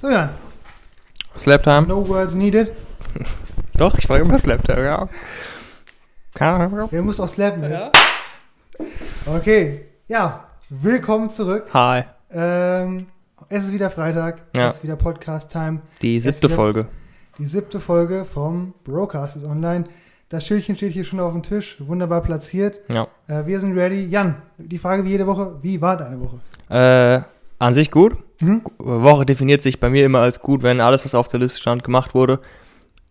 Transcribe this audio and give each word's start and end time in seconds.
So, 0.00 0.08
Jan. 0.10 0.28
Slaptime? 1.36 1.88
No 1.88 2.06
words 2.06 2.36
needed. 2.36 2.70
Doch, 3.76 3.98
ich 3.98 4.06
frage 4.06 4.22
immer 4.22 4.38
Slaptime, 4.38 4.84
ja. 4.84 5.08
Keine 6.34 6.66
Ahnung. 6.66 6.88
Wer 6.92 7.02
muss 7.02 7.18
auch 7.18 7.28
slappen 7.28 7.64
jetzt? 7.64 7.90
Okay. 9.26 9.86
Ja, 10.06 10.44
willkommen 10.68 11.30
zurück. 11.30 11.66
Hi. 11.74 12.04
Ähm, 12.30 13.06
es 13.48 13.64
ist 13.64 13.72
wieder 13.72 13.90
Freitag. 13.90 14.42
Ja. 14.56 14.68
Es 14.68 14.76
ist 14.76 14.84
wieder 14.84 14.94
Podcast-Time. 14.94 15.80
Die 16.00 16.20
siebte 16.20 16.48
Folge. 16.48 16.86
Die 17.38 17.46
siebte 17.46 17.80
Folge 17.80 18.24
vom 18.24 18.74
Brocast 18.84 19.34
ist 19.34 19.44
online. 19.44 19.86
Das 20.28 20.46
Schildchen 20.46 20.76
steht 20.76 20.92
hier 20.92 21.02
schon 21.02 21.18
auf 21.18 21.32
dem 21.32 21.42
Tisch. 21.42 21.76
Wunderbar 21.80 22.22
platziert. 22.22 22.78
Ja. 22.88 23.08
Äh, 23.26 23.46
wir 23.46 23.58
sind 23.58 23.76
ready. 23.76 24.04
Jan, 24.04 24.36
die 24.58 24.78
Frage 24.78 25.04
wie 25.04 25.10
jede 25.10 25.26
Woche. 25.26 25.56
Wie 25.60 25.80
war 25.80 25.96
deine 25.96 26.20
Woche? 26.20 26.38
Äh, 26.68 27.20
an 27.58 27.74
sich 27.74 27.90
gut. 27.90 28.16
Hm? 28.40 28.62
Woche 28.78 29.26
definiert 29.26 29.62
sich 29.62 29.80
bei 29.80 29.90
mir 29.90 30.06
immer 30.06 30.20
als 30.20 30.40
gut, 30.40 30.62
wenn 30.62 30.80
alles, 30.80 31.04
was 31.04 31.14
auf 31.14 31.28
der 31.28 31.40
Liste 31.40 31.60
stand, 31.60 31.84
gemacht 31.84 32.14
wurde. 32.14 32.40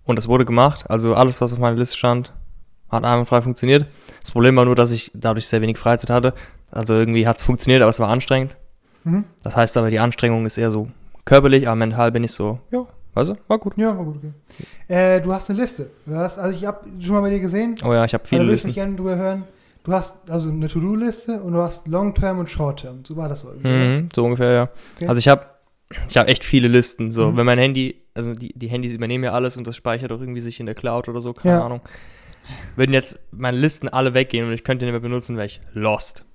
Und 0.05 0.17
es 0.17 0.27
wurde 0.27 0.45
gemacht. 0.45 0.89
Also 0.89 1.15
alles, 1.15 1.41
was 1.41 1.53
auf 1.53 1.59
meiner 1.59 1.77
Liste 1.77 1.97
stand, 1.97 2.33
hat 2.89 3.03
einwandfrei 3.03 3.41
funktioniert. 3.41 3.87
Das 4.21 4.31
Problem 4.31 4.55
war 4.55 4.65
nur, 4.65 4.75
dass 4.75 4.91
ich 4.91 5.11
dadurch 5.13 5.47
sehr 5.47 5.61
wenig 5.61 5.77
Freizeit 5.77 6.09
hatte. 6.09 6.33
Also 6.71 6.93
irgendwie 6.93 7.27
hat 7.27 7.37
es 7.37 7.43
funktioniert, 7.43 7.81
aber 7.81 7.89
es 7.89 7.99
war 7.99 8.09
anstrengend. 8.09 8.55
Mhm. 9.03 9.25
Das 9.43 9.55
heißt 9.55 9.75
aber, 9.77 9.89
die 9.91 9.99
Anstrengung 9.99 10.45
ist 10.45 10.57
eher 10.57 10.71
so 10.71 10.89
körperlich, 11.25 11.67
aber 11.67 11.75
mental 11.75 12.11
bin 12.11 12.23
ich 12.23 12.31
so, 12.31 12.59
ja, 12.71 12.85
weißt 13.13 13.31
du, 13.31 13.35
war 13.47 13.57
gut. 13.57 13.77
Ja, 13.77 13.97
war 13.97 14.05
gut, 14.05 14.17
okay. 14.17 14.31
Äh, 14.87 15.21
du 15.21 15.33
hast 15.33 15.49
eine 15.49 15.59
Liste. 15.59 15.89
Du 16.05 16.15
hast, 16.15 16.37
also 16.37 16.55
ich 16.55 16.65
habe 16.65 16.87
schon 16.99 17.15
mal 17.15 17.21
bei 17.21 17.29
dir 17.29 17.39
gesehen. 17.39 17.75
Oh 17.85 17.93
ja, 17.93 18.05
ich 18.05 18.13
habe 18.13 18.25
viele 18.25 18.43
würde 18.43 18.55
ich 18.55 18.63
mich 18.63 18.75
Listen. 18.75 18.75
gerne 18.75 18.95
drüber 18.95 19.15
hören. 19.17 19.43
Du 19.87 19.93
hast 19.93 20.29
also 20.29 20.49
eine 20.49 20.67
To-Do-Liste 20.67 21.41
und 21.41 21.53
du 21.53 21.59
hast 21.61 21.87
Long-Term 21.87 22.39
und 22.39 22.49
Short-Term. 22.49 23.05
So 23.07 23.15
war 23.15 23.29
das 23.29 23.41
so. 23.41 23.53
Mhm, 23.53 24.09
so 24.13 24.25
ungefähr, 24.25 24.51
ja. 24.51 24.69
Okay. 24.97 25.07
Also 25.07 25.19
ich 25.19 25.29
habe 25.29 25.45
ich 26.09 26.17
hab 26.17 26.27
echt 26.27 26.43
viele 26.43 26.67
Listen. 26.67 27.13
So, 27.13 27.31
Mhm. 27.31 27.37
wenn 27.37 27.45
mein 27.45 27.57
Handy, 27.57 27.95
also 28.13 28.33
die, 28.35 28.51
die 28.53 28.67
Handys 28.67 28.93
übernehmen 28.93 29.23
ja 29.23 29.31
alles 29.31 29.55
und 29.55 29.65
das 29.65 29.77
speichert 29.77 30.11
auch 30.11 30.19
irgendwie 30.19 30.41
sich 30.41 30.59
in 30.59 30.65
der 30.65 30.75
Cloud 30.75 31.07
oder 31.07 31.21
so, 31.21 31.31
keine 31.33 31.55
Ja. 31.55 31.65
Ahnung. 31.65 31.79
Würden 32.75 32.91
jetzt 32.93 33.17
meine 33.31 33.57
Listen 33.57 33.87
alle 33.87 34.13
weggehen 34.13 34.45
und 34.47 34.53
ich 34.53 34.65
könnte 34.65 34.85
die 34.85 34.91
nicht 34.91 35.01
mehr 35.01 35.09
benutzen, 35.09 35.37
wäre 35.37 35.45
ich 35.47 35.61
lost. 35.73 36.25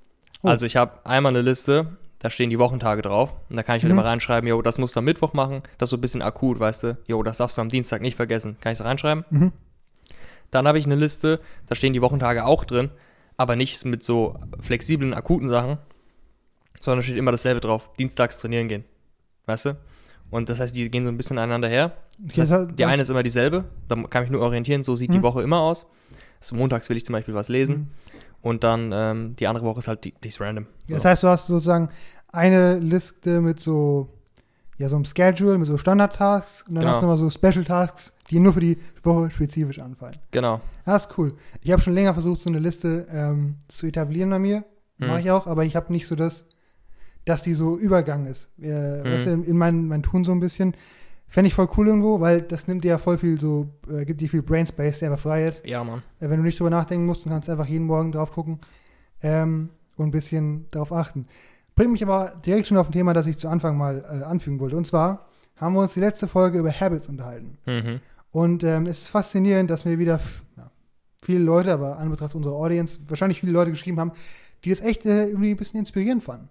Oh. 0.43 0.49
Also 0.49 0.65
ich 0.65 0.77
habe 0.77 1.05
einmal 1.05 1.31
eine 1.33 1.43
Liste, 1.43 1.99
da 2.21 2.31
stehen 2.31 2.49
die 2.49 2.59
Wochentage 2.59 3.03
drauf 3.03 3.35
und 3.51 3.57
da 3.57 3.63
kann 3.63 3.77
ich 3.77 3.83
halt 3.83 3.93
Mhm. 3.93 3.99
immer 3.99 4.09
reinschreiben, 4.09 4.49
jo, 4.49 4.63
das 4.63 4.79
musst 4.79 4.97
du 4.97 5.01
am 5.01 5.05
Mittwoch 5.05 5.35
machen, 5.35 5.63
das 5.77 5.89
ist 5.89 5.91
so 5.91 5.97
ein 5.99 6.01
bisschen 6.01 6.23
akut, 6.23 6.59
weißt 6.59 6.85
du, 6.85 6.97
jo, 7.07 7.23
das 7.23 7.37
darfst 7.37 7.59
du 7.59 7.61
am 7.63 7.69
Dienstag 7.69 8.01
nicht 8.01 8.17
vergessen. 8.17 8.57
Kann 8.63 8.73
ich 8.73 8.79
es 8.79 8.85
reinschreiben? 8.85 9.27
Mhm. 9.29 9.53
Dann 10.51 10.67
habe 10.69 10.79
ich 10.79 10.87
eine 10.87 10.97
Liste, 10.97 11.41
da 11.69 11.75
stehen 11.75 11.93
die 11.93 12.01
Wochentage 12.03 12.45
auch 12.47 12.65
drin, 12.65 12.91
aber 13.37 13.57
nicht 13.57 13.85
mit 13.85 14.03
so 14.05 14.39
flexiblen, 14.61 15.15
akuten 15.15 15.49
Sachen, 15.49 15.79
sondern 16.81 17.03
steht 17.03 17.17
immer 17.17 17.31
dasselbe 17.31 17.61
drauf. 17.61 17.91
Dienstags 17.99 18.39
trainieren 18.39 18.69
gehen. 18.69 18.85
Weißt 19.47 19.67
du? 19.67 19.77
Und 20.31 20.49
das 20.49 20.61
heißt, 20.61 20.75
die 20.77 20.91
gehen 20.91 21.05
so 21.05 21.11
ein 21.11 21.17
bisschen 21.17 21.39
aneinander 21.39 21.69
her. 21.69 21.93
Das 22.37 22.53
die 22.75 22.85
eine 22.85 23.03
ist 23.03 23.11
immer 23.11 23.23
dieselbe, 23.23 23.65
da 23.89 23.97
kann 23.97 24.23
ich 24.25 24.31
mich 24.31 24.39
nur 24.39 24.43
orientieren, 24.43 24.85
so 24.85 24.95
sieht 24.95 25.11
Mhm. 25.11 25.15
die 25.15 25.23
Woche 25.23 25.43
immer 25.43 25.61
aus. 25.61 25.87
Also 26.41 26.57
montags 26.57 26.89
will 26.89 26.97
ich 26.97 27.05
zum 27.05 27.13
Beispiel 27.15 27.35
was 27.35 27.49
lesen 27.49 27.77
Mhm. 27.77 27.87
und 28.43 28.65
dann 28.65 28.91
ähm, 28.95 29.37
die 29.37 29.47
andere 29.47 29.65
Woche 29.65 29.81
ist 29.81 29.89
halt 29.89 30.05
die, 30.05 30.13
die 30.23 30.29
ist 30.29 30.41
random. 30.41 30.67
Ja, 30.87 30.95
Das 30.97 31.03
So. 31.03 31.09
heißt, 31.09 31.23
du 31.23 31.29
hast 31.29 31.47
sozusagen 31.49 31.89
eine 32.29 32.79
Liste 32.79 33.41
mit 33.41 33.61
so, 33.61 34.09
ja, 34.79 34.89
so 34.89 34.97
einem 34.97 35.05
Schedule, 35.05 35.59
mit 35.59 35.67
so 35.67 35.77
Standard-Tasks 35.79 36.63
und 36.69 36.75
dann 36.77 36.83
Genau. 36.83 36.93
hast 36.95 37.01
du 37.03 37.07
immer 37.07 37.17
so 37.19 37.29
Special-Tasks, 37.31 38.13
die 38.33 38.41
nur 38.41 38.53
für 38.55 38.61
die 38.61 38.79
Woche 39.03 39.31
spezifisch 39.31 39.79
anfallen. 39.79 40.17
Genau. 40.31 40.61
Das 40.85 41.07
ist 41.07 41.19
cool. 41.19 41.35
Ich 41.61 41.71
habe 41.71 41.81
schon 41.83 41.95
länger 41.95 42.15
versucht, 42.15 42.41
so 42.41 42.51
eine 42.51 42.59
Liste 42.59 43.07
ähm, 43.13 43.57
zu 43.69 43.87
etablieren 43.87 44.31
bei 44.31 44.39
mir. 44.39 44.65
Mhm. 44.99 45.07
Mache 45.07 45.21
ich 45.21 45.31
auch, 45.31 45.47
aber 45.47 45.65
ich 45.65 45.77
habe 45.77 45.93
nicht 45.93 46.07
so 46.07 46.17
das, 46.17 46.45
dass 47.25 47.43
die 47.43 47.55
so 47.55 47.79
Übergang 47.79 48.27
ist. 48.27 48.49
Äh, 48.61 49.03
Mhm. 49.03 49.05
Weißt 49.05 49.27
du, 49.27 49.31
in, 49.31 49.45
in 49.45 49.57
mein, 49.57 49.87
mein 49.87 50.03
Tun 50.03 50.25
so 50.25 50.33
ein 50.33 50.41
bisschen. 50.41 50.75
Fände 51.29 51.49
ich 51.49 51.55
voll 51.55 51.69
cool 51.79 51.87
irgendwo, 51.89 52.21
weil 52.21 52.43
das 52.43 52.69
nimmt 52.69 52.85
dir 52.85 52.89
ja 52.89 52.99
voll 52.99 53.17
viel 53.17 53.41
so, 53.41 53.69
äh, 53.91 54.05
gibt 54.05 54.21
dir 54.21 54.29
viel 54.29 54.43
Brainspace, 54.43 54.99
der 54.99 55.11
einfach 55.11 55.23
frei 55.23 55.47
ist. 55.47 55.65
Ja, 55.67 55.83
Mann. 55.85 56.03
Äh, 56.21 56.29
wenn 56.29 56.39
du 56.39 56.43
nicht 56.43 56.59
drüber 56.59 56.69
nachdenken 56.71 57.07
musst, 57.07 57.25
dann 57.25 57.33
kannst 57.33 57.49
du 57.49 57.53
einfach 57.53 57.67
jeden 57.67 57.87
Morgen 57.87 58.13
drauf 58.13 58.33
gucken 58.33 58.59
ähm, 59.23 59.71
und 59.97 60.09
ein 60.09 60.11
bisschen 60.11 60.67
darauf 60.71 60.93
achten. 60.93 61.27
Bringt 61.75 61.93
mich 61.93 62.03
aber 62.03 62.33
direkt 62.45 62.67
schon 62.67 62.77
auf 62.77 62.89
ein 62.89 62.93
Thema, 62.93 63.15
das 63.15 63.27
ich 63.27 63.39
zu 63.39 63.49
Anfang 63.49 63.79
mal 63.79 64.05
äh, 64.07 64.25
anfügen 64.25 64.61
wollte. 64.61 64.77
Und 64.77 64.87
zwar 64.87 65.27
haben 65.57 65.75
wir 65.75 65.81
uns 65.81 65.95
die 65.95 66.01
letzte 66.01 66.29
Folge 66.29 66.59
über 66.59 66.71
Habits 66.71 67.09
unterhalten. 67.09 67.57
Mhm. 67.67 68.01
Und 68.33 68.65
ähm, 68.65 68.87
es 68.87 69.03
ist 69.03 69.09
faszinierend, 69.11 69.71
dass 69.71 69.85
mir 69.85 69.99
wieder 69.99 70.19
ja, 70.57 70.71
viele 71.23 71.41
Leute, 71.41 71.73
aber 71.73 71.99
an 71.99 72.11
Betracht 72.11 72.35
unserer 72.35 72.55
Audience, 72.55 72.99
wahrscheinlich 73.07 73.41
viele 73.41 73.53
Leute 73.53 73.71
geschrieben 73.71 74.01
haben, 74.01 74.13
die 74.65 74.71
das 74.71 74.81
echt 74.81 75.07
äh, 75.07 75.27
irgendwie 75.29 75.51
ein 75.51 75.57
bisschen 75.57 75.79
inspirierend 75.79 76.25
fanden. 76.25 76.49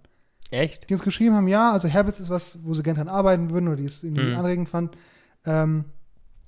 Echt? 0.50 0.88
Die 0.88 0.94
uns 0.94 1.02
geschrieben 1.02 1.34
haben, 1.34 1.48
ja, 1.48 1.72
also 1.72 1.92
Habits 1.92 2.20
ist 2.20 2.30
was, 2.30 2.58
wo 2.62 2.74
sie 2.74 2.82
gerne 2.82 2.98
dran 2.98 3.08
arbeiten 3.08 3.50
würden 3.50 3.68
oder 3.68 3.76
die 3.78 3.84
es 3.86 4.02
irgendwie 4.04 4.22
Mhm. 4.30 4.36
anregend 4.36 4.68
fanden. 4.68 4.92
Ähm, 5.44 5.84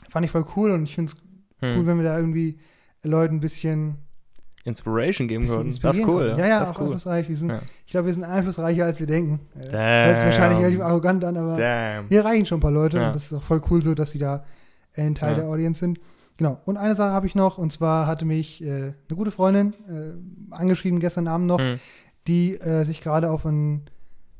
fand 0.09 0.25
ich 0.27 0.31
voll 0.33 0.45
cool 0.57 0.71
und 0.71 0.85
ich 0.85 0.95
finde 0.95 1.13
es 1.13 1.19
Hm. 1.67 1.79
cool, 1.79 1.87
wenn 1.87 1.97
wir 1.99 2.05
da 2.05 2.17
irgendwie 2.19 2.59
Leuten 3.03 3.37
ein 3.37 3.41
bisschen 3.41 3.97
Inspiration 4.65 5.29
geben 5.29 5.47
können. 5.47 5.75
Das 5.83 5.97
ist 5.99 6.07
cool. 6.07 6.27
können. 6.29 6.39
Ja, 6.39 6.47
ja, 6.47 6.61
das 6.61 6.71
auch 6.71 6.73
ist 6.75 6.79
cool. 6.81 6.85
einflussreich. 6.87 7.29
Wir 7.29 7.37
sind, 7.37 7.51
Ja. 7.51 7.61
Ich 7.87 7.91
glaube, 7.93 8.07
wir 8.07 8.15
sind 8.15 8.25
einflussreicher, 8.25 8.85
als 8.85 8.99
wir 9.01 9.07
denken. 9.07 9.41
Äh, 9.59 9.71
Damn. 9.71 10.07
Hört 10.07 10.17
sich 10.19 10.27
wahrscheinlich 10.27 10.59
relativ 10.61 10.81
arrogant 10.81 11.25
an, 11.25 11.37
aber 11.37 11.57
Damn. 11.59 12.09
wir 12.11 12.19
erreichen 12.19 12.47
schon 12.47 12.59
ein 12.59 12.63
paar 12.63 12.71
Leute 12.71 12.97
Ja. 12.99 13.07
und 13.09 13.15
das 13.17 13.25
ist 13.25 13.33
auch 13.35 13.43
voll 13.43 13.63
cool 13.71 13.83
so, 13.83 13.95
dass 13.95 14.11
sie 14.13 14.19
da 14.19 14.45
ein 14.97 15.15
Teil 15.15 15.31
Ja. 15.33 15.41
der 15.41 15.49
Audience 15.49 15.81
sind. 15.81 15.99
Genau. 16.37 16.61
Und 16.65 16.77
eine 16.77 16.97
Sache 16.97 17.13
habe 17.13 17.27
ich 17.27 17.35
noch, 17.35 17.59
und 17.59 17.73
zwar 17.73 18.07
hatte 18.07 18.25
mich 18.25 18.63
äh, 18.63 18.67
eine 19.09 19.17
gute 19.17 19.31
Freundin 19.31 19.73
äh, 19.89 20.55
angeschrieben 20.55 20.99
gestern 21.01 21.29
Abend 21.29 21.47
noch, 21.47 21.61
Hm. 21.61 21.79
die 22.27 22.55
äh, 22.61 22.85
sich 22.85 23.01
gerade 23.01 23.31
auf 23.31 23.47
einen 23.47 23.83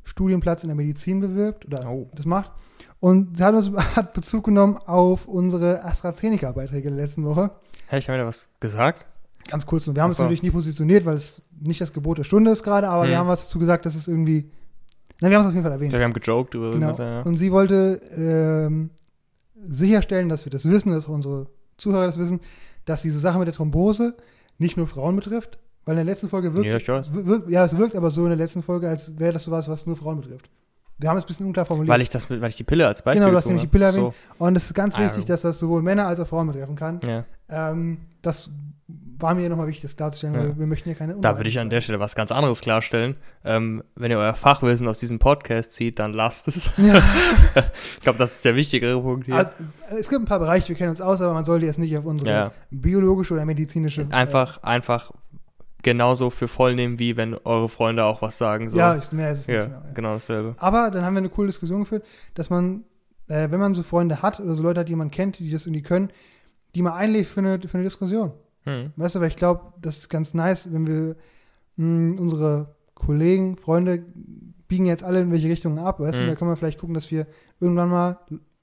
Studienplatz 0.03 0.63
in 0.63 0.69
der 0.69 0.75
Medizin 0.75 1.19
bewirbt 1.21 1.65
oder 1.65 1.87
Oh. 1.89 2.09
das 2.15 2.25
macht. 2.25 2.51
Und 2.99 3.37
sie 3.37 3.43
hat, 3.43 3.55
uns, 3.55 3.71
hat 3.95 4.13
Bezug 4.13 4.45
genommen 4.45 4.77
auf 4.85 5.27
unsere 5.27 5.83
AstraZeneca-Beiträge 5.85 6.89
der 6.89 6.97
letzten 7.05 7.23
Woche. 7.25 7.51
Hey, 7.87 7.99
ich 7.99 8.07
habe 8.09 8.17
wieder 8.17 8.27
was 8.27 8.49
gesagt. 8.59 9.05
Ganz 9.47 9.65
kurz 9.65 9.85
nur. 9.85 9.95
Wir 9.95 10.01
haben 10.03 10.11
es 10.11 10.17
so. 10.17 10.23
natürlich 10.23 10.43
nie 10.43 10.51
positioniert, 10.51 11.05
weil 11.05 11.15
es 11.15 11.41
nicht 11.61 11.79
das 11.79 11.93
Gebot 11.93 12.17
der 12.17 12.23
Stunde 12.23 12.51
ist 12.51 12.63
gerade, 12.63 12.89
aber 12.89 13.03
wir 13.03 13.11
Hm. 13.11 13.19
haben 13.19 13.27
was 13.27 13.43
dazu 13.45 13.59
gesagt, 13.59 13.85
dass 13.85 13.95
es 13.95 14.07
irgendwie. 14.07 14.49
Na, 15.21 15.29
wir 15.29 15.37
haben 15.37 15.43
es 15.43 15.47
auf 15.47 15.53
jeden 15.53 15.63
Fall 15.63 15.71
erwähnt. 15.71 15.91
glaube, 15.91 16.01
wir 16.01 16.05
haben 16.05 16.13
gejoked 16.13 16.55
über 16.55 16.71
Genau. 16.71 16.87
irgendwas. 16.87 16.97
Ja. 16.97 17.21
Und 17.21 17.37
sie 17.37 17.51
wollte 17.51 18.01
ähm, 18.17 18.89
sicherstellen, 19.63 20.29
dass 20.29 20.45
wir 20.45 20.51
das 20.51 20.65
wissen, 20.67 20.91
dass 20.91 21.05
unsere 21.05 21.47
Zuhörer 21.77 22.05
das 22.05 22.17
wissen, 22.17 22.39
dass 22.85 23.01
diese 23.01 23.19
Sache 23.19 23.39
mit 23.39 23.47
der 23.47 23.53
Thrombose 23.55 24.15
nicht 24.57 24.77
nur 24.77 24.87
Frauen 24.87 25.15
betrifft, 25.15 25.57
weil 25.85 25.93
in 25.93 26.05
der 26.05 26.13
letzten 26.13 26.29
Folge 26.29 26.55
wirkt, 26.55 26.87
Ja, 26.87 27.03
wirkt 27.13 27.49
ja, 27.49 27.65
es 27.65 27.77
wirkt 27.77 27.95
aber 27.95 28.09
so 28.09 28.23
in 28.23 28.29
der 28.29 28.37
letzten 28.37 28.63
Folge, 28.63 28.87
als 28.89 29.17
wäre 29.19 29.33
das 29.33 29.43
sowas, 29.43 29.67
was 29.67 29.85
nur 29.85 29.95
Frauen 29.95 30.21
betrifft. 30.21 30.49
Wir 30.97 31.09
haben 31.09 31.17
es 31.17 31.25
ein 31.25 31.27
bisschen 31.27 31.45
unklar 31.45 31.65
formuliert. 31.65 31.91
Weil 31.93 32.01
ich 32.01 32.09
das, 32.09 32.29
weil 32.29 32.47
ich 32.49 32.55
die 32.55 32.63
Pille 32.63 32.87
als 32.87 33.01
Beispiel 33.01 33.19
Genau, 33.19 33.31
du 33.31 33.35
hast 33.37 33.45
nämlich 33.47 33.63
die 33.63 33.67
Pille 33.67 33.85
erwähnt. 33.85 34.13
Und 34.37 34.55
es 34.55 34.65
ist 34.65 34.73
ganz 34.73 34.95
Ah, 34.95 35.01
wichtig, 35.01 35.25
dass 35.25 35.41
das 35.41 35.59
sowohl 35.59 35.81
Männer 35.81 36.07
als 36.07 36.19
auch 36.21 36.27
Frauen 36.27 36.47
betreffen 36.47 36.75
kann. 36.77 37.01
So. 37.01 37.09
Ja. 37.09 37.25
Ähm, 37.49 37.97
das 38.21 38.49
war 39.25 39.33
mir 39.35 39.49
nochmal 39.49 39.67
wichtig, 39.67 39.81
das 39.81 39.95
klarzustellen, 39.97 40.35
Ja. 40.35 40.41
weil 40.41 40.59
wir 40.59 40.67
möchten 40.67 40.87
ja 40.87 40.95
keine 40.95 41.15
Da 41.15 41.37
würde 41.37 41.49
ich 41.49 41.59
an 41.59 41.69
der 41.69 41.81
Stelle 41.81 41.99
was 41.99 42.15
ganz 42.15 42.31
anderes 42.31 42.61
klarstellen. 42.61 43.15
Ähm, 43.43 43.83
wenn 43.95 44.11
ihr 44.11 44.17
euer 44.19 44.35
Fachwissen 44.35 44.87
aus 44.87 44.99
diesem 44.99 45.19
Podcast 45.19 45.73
zieht, 45.73 45.99
dann 45.99 46.13
lasst 46.13 46.47
es. 46.47 46.71
Ja. 46.77 47.01
ich 47.95 48.01
glaube, 48.01 48.19
das 48.19 48.35
ist 48.35 48.45
der 48.45 48.55
wichtigere 48.55 49.01
Punkt 49.01 49.25
hier. 49.25 49.35
Also, 49.35 49.55
es 49.89 50.07
gibt 50.09 50.21
ein 50.21 50.25
paar 50.25 50.39
Bereiche, 50.39 50.69
wir 50.69 50.75
kennen 50.75 50.91
uns 50.91 51.01
aus, 51.01 51.19
aber 51.21 51.33
man 51.33 51.43
sollte 51.45 51.65
jetzt 51.65 51.79
nicht 51.79 51.97
auf 51.97 52.05
unsere 52.05 52.29
Ja. 52.31 52.51
biologische 52.71 53.33
oder 53.33 53.45
medizinische. 53.45 54.07
einfach, 54.11 54.61
einfach 54.63 55.11
genauso 55.83 56.29
für 56.29 56.47
voll 56.47 56.75
nehmen, 56.75 56.97
wie 56.99 57.17
wenn 57.17 57.35
eure 57.43 57.69
Freunde 57.69 58.05
auch 58.05 58.21
was 58.21 58.37
sagen. 58.37 58.67
Äh, 58.67 58.69
So. 58.69 58.77
ja, 58.77 58.99
mehr 59.11 59.31
ist 59.31 59.39
es 59.41 59.47
ja, 59.47 59.53
nicht. 59.65 59.65
Genau, 59.73 59.85
ja. 59.85 59.91
genau 59.93 60.13
dasselbe. 60.13 60.55
Aber 60.57 60.89
dann 60.91 61.03
haben 61.03 61.13
wir 61.13 61.19
eine 61.19 61.29
coole 61.29 61.47
Diskussion 61.47 61.81
geführt, 61.81 62.03
dass 62.33 62.49
man, 62.49 62.83
äh, 63.27 63.49
wenn 63.51 63.59
man 63.59 63.75
so 63.75 63.83
Freunde 63.83 64.21
hat 64.21 64.39
oder 64.39 64.55
so 64.55 64.63
Leute 64.63 64.79
hat, 64.81 64.89
die 64.89 64.95
man 64.95 65.11
kennt, 65.11 65.39
die 65.39 65.51
das 65.51 65.65
irgendwie 65.65 65.83
können, 65.83 66.09
die 66.73 66.81
mal 66.81 66.93
einlädt 66.95 67.27
für 67.27 67.39
eine, 67.39 67.59
für 67.59 67.75
eine 67.75 67.83
Diskussion. 67.83 68.33
Hm. 68.65 68.91
Weißt 68.95 69.15
du, 69.15 69.19
weil 69.21 69.29
ich 69.29 69.35
glaube, 69.35 69.73
das 69.81 69.97
ist 69.99 70.09
ganz 70.09 70.33
nice, 70.33 70.71
wenn 70.71 70.85
wir 70.87 71.15
mh, 71.77 72.19
unsere 72.19 72.75
Kollegen, 72.93 73.57
Freunde 73.57 74.03
biegen 74.67 74.85
jetzt 74.85 75.03
alle 75.03 75.21
in 75.21 75.31
welche 75.31 75.47
Richtungen 75.49 75.77
ab, 75.79 75.99
weißt 75.99 76.19
du, 76.19 76.23
Mhm. 76.23 76.27
da 76.27 76.35
können 76.35 76.51
wir 76.51 76.55
vielleicht 76.57 76.79
gucken, 76.79 76.93
dass 76.95 77.11
wir 77.11 77.27
irgendwann 77.59 77.89
mal, 77.89 78.19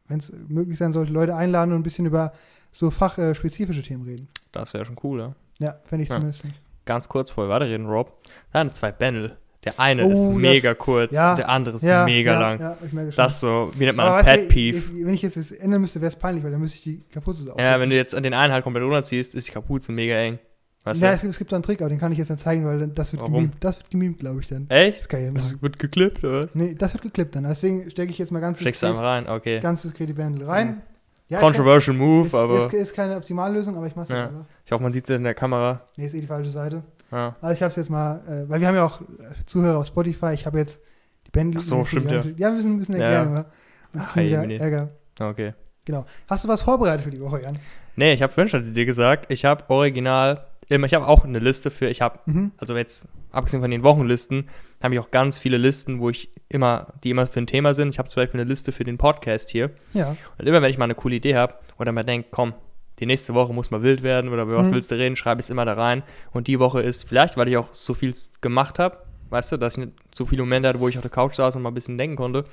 wenn 0.08 0.18
es 0.18 0.32
möglich 0.48 0.78
sein 0.78 0.92
sollte, 0.92 1.12
Leute 1.12 1.34
einladen 1.36 1.72
und 1.72 1.78
ein 1.80 1.82
bisschen 1.84 2.06
über 2.06 2.32
so 2.72 2.90
fachspezifische 2.90 3.82
Themen 3.82 4.04
reden. 4.04 4.28
Das 4.50 4.74
wäre 4.74 4.84
schon 4.84 4.96
cool, 5.04 5.20
ja. 5.20 5.34
Ja, 5.58 5.76
fände 5.84 6.02
ich 6.04 6.08
Ja. 6.08 6.16
zumindest. 6.16 6.44
Ganz 6.84 7.08
kurz, 7.08 7.28
bevor 7.28 7.44
wir 7.44 7.50
weiterreden, 7.50 7.86
Rob. 7.86 8.18
Da 8.52 8.58
haben 8.58 8.72
zwei 8.72 8.90
Bändel. 8.90 9.36
Der 9.64 9.78
eine 9.78 10.04
Oh, 10.06 10.10
ist 10.10 10.26
ja. 10.26 10.32
mega 10.32 10.74
kurz, 10.74 11.12
Ja. 11.14 11.36
der 11.36 11.48
andere 11.48 11.76
ist 11.76 11.84
Ja, 11.84 12.04
mega 12.04 12.32
ja, 12.32 12.40
lang. 12.40 12.58
Ja. 12.60 12.76
Das 13.14 13.38
so, 13.38 13.70
wie 13.78 13.84
nennt 13.84 13.96
man 13.96 14.24
Pet 14.24 14.48
Peeve? 14.48 14.90
Wenn 15.04 15.14
ich 15.14 15.22
jetzt 15.22 15.36
das 15.36 15.52
ändern 15.52 15.80
müsste, 15.82 16.00
wäre 16.00 16.08
es 16.10 16.16
peinlich, 16.16 16.42
weil 16.42 16.50
dann 16.50 16.60
müsste 16.60 16.78
ich 16.78 16.82
die 16.82 17.04
Kapuze 17.12 17.42
so 17.44 17.50
Ja, 17.50 17.54
aufsetzen. 17.54 17.80
wenn 17.80 17.90
du 17.90 17.96
jetzt 17.96 18.14
an 18.14 18.22
den 18.24 18.34
einen 18.34 18.52
halt 18.52 18.64
komplett 18.64 18.82
runterziehst, 18.84 19.34
ist 19.36 19.46
die 19.48 19.52
Kapuze 19.52 19.92
mega 19.92 20.14
eng. 20.16 20.38
Weißt 20.84 21.00
ja, 21.00 21.12
es 21.12 21.20
gibt, 21.20 21.30
es 21.32 21.38
gibt 21.38 21.52
da 21.52 21.56
einen 21.56 21.62
Trick, 21.62 21.80
aber 21.80 21.90
den 21.90 22.00
kann 22.00 22.10
ich 22.10 22.18
jetzt 22.18 22.30
nicht 22.30 22.40
zeigen, 22.40 22.64
weil 22.66 22.88
das 22.88 23.12
wird 23.12 23.20
Warum? 23.22 23.34
gemimt. 23.34 23.54
Das 23.60 23.78
wird 23.78 23.88
gemimt, 23.88 24.18
glaube 24.18 24.40
ich 24.40 24.48
dann. 24.48 24.68
Echt? 24.68 24.98
Das 24.98 25.08
kann 25.08 25.20
ich 25.20 25.26
jetzt 25.26 25.34
machen. 25.34 25.50
Das 25.52 25.62
wird 25.62 25.78
geklippt, 25.78 26.24
oder 26.24 26.42
was? 26.42 26.56
Nee, 26.56 26.74
das 26.76 26.92
wird 26.94 27.02
geklippt 27.04 27.36
dann. 27.36 27.44
Deswegen 27.44 27.88
stecke 27.88 28.10
ich 28.10 28.18
jetzt 28.18 28.32
mal 28.32 28.40
ganz 28.40 28.58
Steckst 28.60 28.82
du 28.82 28.88
einfach 28.88 29.02
rein, 29.04 29.28
okay. 29.28 29.60
ganz 29.60 29.82
diskret 29.82 30.08
die 30.08 30.42
rein. 30.42 30.82
Ja, 31.28 31.38
Controversial 31.38 31.94
ist, 31.94 32.00
Move, 32.00 32.28
kein- 32.28 32.40
aber 32.40 32.58
ist, 32.66 32.72
ist 32.74 32.94
keine 32.94 33.16
Optimallösung, 33.16 33.76
aber 33.76 33.86
ich 33.86 33.94
mache 33.94 34.04
es 34.04 34.08
Ja. 34.10 34.26
einfach. 34.26 34.44
ich 34.66 34.72
hoffe, 34.72 34.82
man 34.82 34.92
sieht 34.92 35.08
es 35.08 35.16
in 35.16 35.22
der 35.22 35.34
Kamera. 35.34 35.82
Nee, 35.96 36.06
ist 36.06 36.14
eh 36.14 36.20
die 36.20 36.26
falsche 36.26 36.50
Seite. 36.50 36.82
Ja. 37.12 37.36
Also 37.40 37.52
ich 37.54 37.62
habe 37.62 37.68
es 37.68 37.76
jetzt 37.76 37.90
mal, 37.90 38.20
äh, 38.26 38.48
weil 38.48 38.60
wir 38.60 38.66
haben 38.68 38.74
ja 38.74 38.84
auch 38.84 39.00
äh, 39.02 39.04
Zuhörer 39.46 39.78
auf 39.78 39.86
Spotify. 39.86 40.32
Ich 40.32 40.46
habe 40.46 40.58
jetzt 40.58 40.80
die 41.26 41.30
Bändel. 41.30 41.58
Ach 41.60 41.62
so, 41.62 41.84
stimmt, 41.84 42.10
die- 42.10 42.14
Ja, 42.40 42.48
wir 42.48 42.52
müssen, 42.52 42.76
müssen 42.76 42.98
Ja, 42.98 43.10
ja. 43.12 43.22
aber 43.22 43.46
Jetzt 43.94 44.06
Ah, 44.06 44.10
kriegen 44.12 44.48
wir. 44.48 44.60
Ärger. 44.60 44.88
Okay. 45.20 45.52
Genau. 45.84 46.06
Hast 46.28 46.44
du 46.44 46.48
was 46.48 46.62
vorbereitet 46.62 47.04
für 47.04 47.10
die 47.10 47.20
Woche, 47.20 47.42
Jan? 47.42 47.58
Nee, 47.96 48.14
ich 48.14 48.22
habe 48.22 48.32
vorhin 48.32 48.48
schon 48.48 48.62
dir 48.74 48.86
gesagt, 48.86 49.26
ich 49.30 49.44
habe 49.44 49.64
original, 49.68 50.46
immer, 50.68 50.86
ich 50.86 50.94
habe 50.94 51.06
auch 51.06 51.24
eine 51.26 51.38
Liste 51.40 51.70
für, 51.70 51.88
ich 51.88 52.00
habe, 52.00 52.18
Mhm. 52.24 52.52
also 52.56 52.74
jetzt, 52.74 53.06
abgesehen 53.32 53.60
von 53.60 53.70
den 53.70 53.82
Wochenlisten, 53.82 54.48
habe 54.82 54.94
ich 54.94 55.00
auch 55.00 55.10
ganz 55.10 55.38
viele 55.38 55.58
Listen, 55.58 56.00
wo 56.00 56.08
ich 56.08 56.30
immer, 56.48 56.94
die 57.04 57.10
immer 57.10 57.26
für 57.26 57.40
ein 57.40 57.46
Thema 57.46 57.74
sind. 57.74 57.90
Ich 57.90 57.98
habe 57.98 58.08
zum 58.08 58.22
Beispiel 58.22 58.40
eine 58.40 58.48
Liste 58.48 58.72
für 58.72 58.84
den 58.84 58.96
Podcast 58.96 59.50
hier. 59.50 59.70
Ja. 59.92 60.16
Und 60.38 60.46
immer 60.48 60.62
wenn 60.62 60.70
ich 60.70 60.78
mal 60.78 60.84
eine 60.84 60.94
coole 60.94 61.16
Idee 61.16 61.36
habe 61.36 61.54
oder 61.78 61.92
mal 61.92 62.02
denke, 62.04 62.28
komm, 62.30 62.54
die 63.02 63.06
nächste 63.06 63.34
Woche 63.34 63.52
muss 63.52 63.72
mal 63.72 63.82
wild 63.82 64.04
werden 64.04 64.32
oder 64.32 64.44
über 64.44 64.56
was 64.56 64.70
Mhm. 64.70 64.74
willst 64.74 64.90
du 64.92 64.94
reden, 64.94 65.16
schreibe 65.16 65.40
ich 65.40 65.46
es 65.46 65.50
immer 65.50 65.64
da 65.64 65.74
rein. 65.74 66.04
Und 66.32 66.46
die 66.46 66.60
Woche 66.60 66.80
ist, 66.82 67.08
vielleicht, 67.08 67.36
weil 67.36 67.48
ich 67.48 67.56
auch 67.56 67.68
so 67.72 67.94
viel 67.94 68.14
gemacht 68.40 68.78
habe, 68.78 68.98
weißt 69.30 69.50
du, 69.52 69.56
dass 69.56 69.74
ich 69.74 69.78
nicht 69.86 69.92
so 70.14 70.24
viele 70.24 70.42
Momente 70.42 70.68
hatte, 70.68 70.78
wo 70.78 70.86
ich 70.88 70.96
auf 70.96 71.02
der 71.02 71.10
Couch 71.10 71.34
saß 71.34 71.56
und 71.56 71.62
mal 71.62 71.70
ein 71.70 71.74
bisschen 71.74 71.98
denken 71.98 72.14
konnte. 72.16 72.44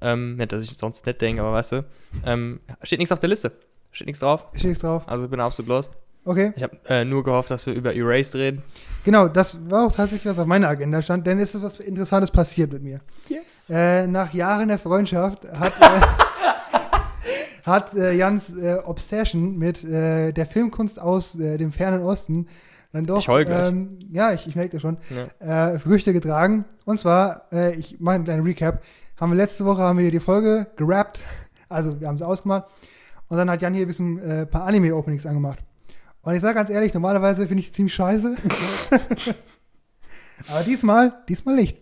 Ähm, 0.00 0.36
nicht, 0.36 0.50
dass 0.52 0.62
ich 0.62 0.76
sonst 0.76 1.06
nicht 1.06 1.20
denke, 1.20 1.40
aber 1.40 1.52
weißt 1.52 1.72
du, 1.72 1.84
ähm, 2.24 2.58
steht 2.82 2.98
nichts 2.98 3.12
auf 3.12 3.20
der 3.20 3.28
Liste. 3.28 3.52
Steht 3.92 4.08
nichts 4.08 4.20
drauf. 4.20 4.44
Ich 4.52 4.58
stehe 4.58 4.74
drauf. 4.74 5.04
Also 5.06 5.28
bin 5.28 5.38
absolut 5.40 5.68
lost. 5.68 5.92
Okay. 6.24 6.52
Ich 6.56 6.62
habe 6.64 6.76
äh, 6.88 7.04
nur 7.04 7.22
gehofft, 7.22 7.52
dass 7.52 7.64
wir 7.66 7.74
über 7.74 7.94
Erased 7.94 8.34
reden. 8.34 8.62
Genau, 9.04 9.28
das 9.28 9.70
war 9.70 9.86
auch 9.86 9.92
tatsächlich, 9.92 10.26
was 10.30 10.40
auf 10.40 10.46
meiner 10.46 10.66
Agenda 10.68 11.00
stand, 11.00 11.24
denn 11.28 11.38
es 11.38 11.54
ist 11.54 11.62
was 11.62 11.78
Interessantes 11.78 12.32
passiert 12.32 12.72
mit 12.72 12.82
mir. 12.82 13.00
Yes. 13.28 13.70
Äh, 13.70 14.08
nach 14.08 14.34
Jahren 14.34 14.66
der 14.68 14.80
Freundschaft 14.80 15.44
hat, 15.48 15.72
äh, 15.80 16.00
hat 17.66 17.94
äh, 17.94 18.12
Jans 18.12 18.56
äh, 18.56 18.78
Obsession 18.84 19.56
mit 19.58 19.82
äh, 19.84 20.32
der 20.32 20.46
Filmkunst 20.46 21.00
aus 21.00 21.34
äh, 21.38 21.58
dem 21.58 21.72
fernen 21.72 22.02
Osten 22.02 22.46
dann 22.92 23.04
doch, 23.04 23.18
Ich 23.18 23.28
heul 23.28 23.46
ähm, 23.50 23.98
ja, 24.10 24.32
ich, 24.32 24.46
ich 24.46 24.54
merke 24.54 24.72
das 24.72 24.82
schon, 24.82 24.96
Ja. 25.40 25.72
äh, 25.74 25.78
Früchte 25.78 26.12
getragen. 26.12 26.64
Und 26.84 26.98
zwar, 27.00 27.42
äh, 27.52 27.74
ich 27.74 27.98
mache 28.00 28.14
einen 28.14 28.24
kleinen 28.24 28.44
Recap, 28.44 28.82
haben 29.20 29.30
wir 29.32 29.36
letzte 29.36 29.64
Woche 29.64 29.82
haben 29.82 29.98
wir 29.98 30.10
die 30.10 30.20
Folge 30.20 30.68
gerappt, 30.76 31.20
also 31.68 32.00
wir 32.00 32.06
haben 32.08 32.16
sie 32.16 32.26
ausgemacht 32.26 32.64
und 33.28 33.36
dann 33.36 33.50
hat 33.50 33.60
Jan 33.60 33.74
hier 33.74 33.84
ein 33.84 33.88
bisschen 33.88 34.18
ein 34.20 34.48
paar 34.48 34.62
Anime-Openings 34.66 35.26
angemacht. 35.26 35.58
Und 36.22 36.34
ich 36.34 36.40
sage 36.40 36.54
ganz 36.54 36.70
ehrlich, 36.70 36.94
normalerweise 36.94 37.46
finde 37.46 37.60
ich 37.60 37.72
ziemlich 37.74 37.94
scheiße. 37.94 38.36
Aber 40.48 40.62
diesmal, 40.64 41.12
diesmal 41.28 41.54
nicht. 41.56 41.78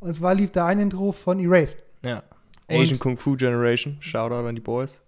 Und 0.00 0.14
zwar 0.14 0.34
lief 0.34 0.50
da 0.50 0.66
ein 0.66 0.78
Intro 0.78 1.12
von 1.12 1.38
Erased. 1.38 1.78
ja. 2.02 2.22
Und- 2.70 2.82
Asian 2.82 2.98
Kung 2.98 3.16
Fu 3.16 3.34
Generation. 3.34 3.96
Shoutout 4.00 4.46
an 4.46 4.54
die 4.54 4.60
Boys. 4.60 5.00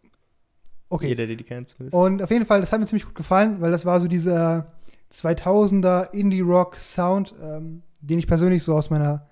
Okay. 0.90 1.08
Jeder, 1.08 1.26
der 1.26 1.36
die 1.36 1.44
kennt 1.44 1.68
zumindest. 1.68 1.94
Und 1.94 2.22
auf 2.22 2.30
jeden 2.30 2.44
Fall, 2.44 2.60
das 2.60 2.72
hat 2.72 2.80
mir 2.80 2.86
ziemlich 2.86 3.06
gut 3.06 3.14
gefallen, 3.14 3.60
weil 3.60 3.70
das 3.70 3.86
war 3.86 3.98
so 4.00 4.08
dieser 4.08 4.72
2000er 5.12 6.10
Indie-Rock-Sound, 6.12 7.34
ähm, 7.42 7.82
den 8.00 8.18
ich 8.18 8.26
persönlich 8.26 8.62
so 8.62 8.74
aus 8.74 8.90
meiner, 8.90 9.26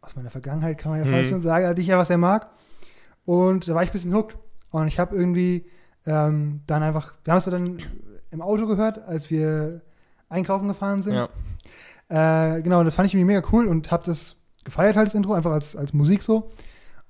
aus 0.00 0.16
meiner 0.16 0.30
Vergangenheit, 0.30 0.78
kann 0.78 0.92
man 0.92 1.00
ja 1.00 1.06
fast 1.06 1.26
Mhm. 1.26 1.34
schon 1.34 1.42
sagen, 1.42 1.66
hatte 1.66 1.80
ich 1.80 1.86
ja 1.88 1.98
was 1.98 2.10
er 2.10 2.18
mag. 2.18 2.48
Und 3.24 3.68
da 3.68 3.74
war 3.74 3.82
ich 3.82 3.90
ein 3.90 3.92
bisschen 3.92 4.14
hooked. 4.14 4.36
Und 4.70 4.86
ich 4.88 4.98
habe 4.98 5.14
irgendwie 5.16 5.66
ähm, 6.06 6.60
dann 6.66 6.82
einfach, 6.82 7.14
wir 7.24 7.32
haben 7.32 7.38
es 7.38 7.44
dann 7.44 7.78
im 8.30 8.40
Auto 8.42 8.66
gehört, 8.66 8.98
als 9.02 9.28
wir 9.30 9.82
einkaufen 10.28 10.68
gefahren 10.68 11.02
sind. 11.02 11.14
ja. 11.14 11.28
Äh, 12.08 12.62
genau, 12.62 12.82
das 12.82 12.94
fand 12.96 13.06
ich 13.06 13.14
irgendwie 13.14 13.34
mega 13.34 13.46
cool 13.52 13.68
und 13.68 13.90
habe 13.92 14.02
das 14.04 14.36
gefeiert 14.64 14.96
halt, 14.96 15.06
das 15.06 15.14
Intro, 15.14 15.32
einfach 15.32 15.52
als, 15.52 15.76
als 15.76 15.92
Musik 15.92 16.22
so. 16.24 16.50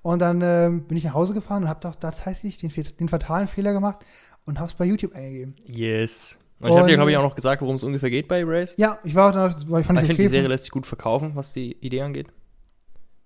Und 0.02 0.20
dann 0.20 0.40
ähm, 0.42 0.84
bin 0.84 0.96
ich 0.96 1.04
nach 1.04 1.14
Hause 1.14 1.34
gefahren 1.34 1.64
und 1.64 1.68
habe 1.68 1.80
doch 1.80 1.94
tatsächlich 1.94 2.58
den, 2.58 2.72
den 2.98 3.08
fatalen 3.08 3.48
Fehler 3.48 3.72
gemacht 3.72 3.98
und 4.46 4.58
habe 4.58 4.68
es 4.68 4.74
bei 4.74 4.84
YouTube 4.86 5.14
eingegeben. 5.14 5.56
Yes. 5.66 6.38
Und 6.60 6.70
ich 6.70 6.76
habe 6.76 6.88
dir, 6.88 6.96
glaube 6.96 7.10
ich, 7.10 7.16
auch 7.16 7.22
noch 7.22 7.34
gesagt, 7.34 7.62
worum 7.62 7.76
es 7.76 7.84
ungefähr 7.84 8.10
geht 8.10 8.28
bei 8.28 8.40
Erased. 8.40 8.78
Ja, 8.78 8.98
ich 9.02 9.14
war 9.14 9.30
auch 9.30 9.32
da, 9.32 9.56
weil 9.68 9.80
ich 9.80 9.86
fand 9.86 9.98
ich 9.98 10.02
ich 10.02 10.06
finde, 10.08 10.12
okay. 10.12 10.22
die 10.22 10.28
Serie 10.28 10.48
lässt 10.48 10.64
sich 10.64 10.70
gut 10.70 10.86
verkaufen, 10.86 11.32
was 11.34 11.52
die 11.52 11.76
Idee 11.80 12.02
angeht. 12.02 12.26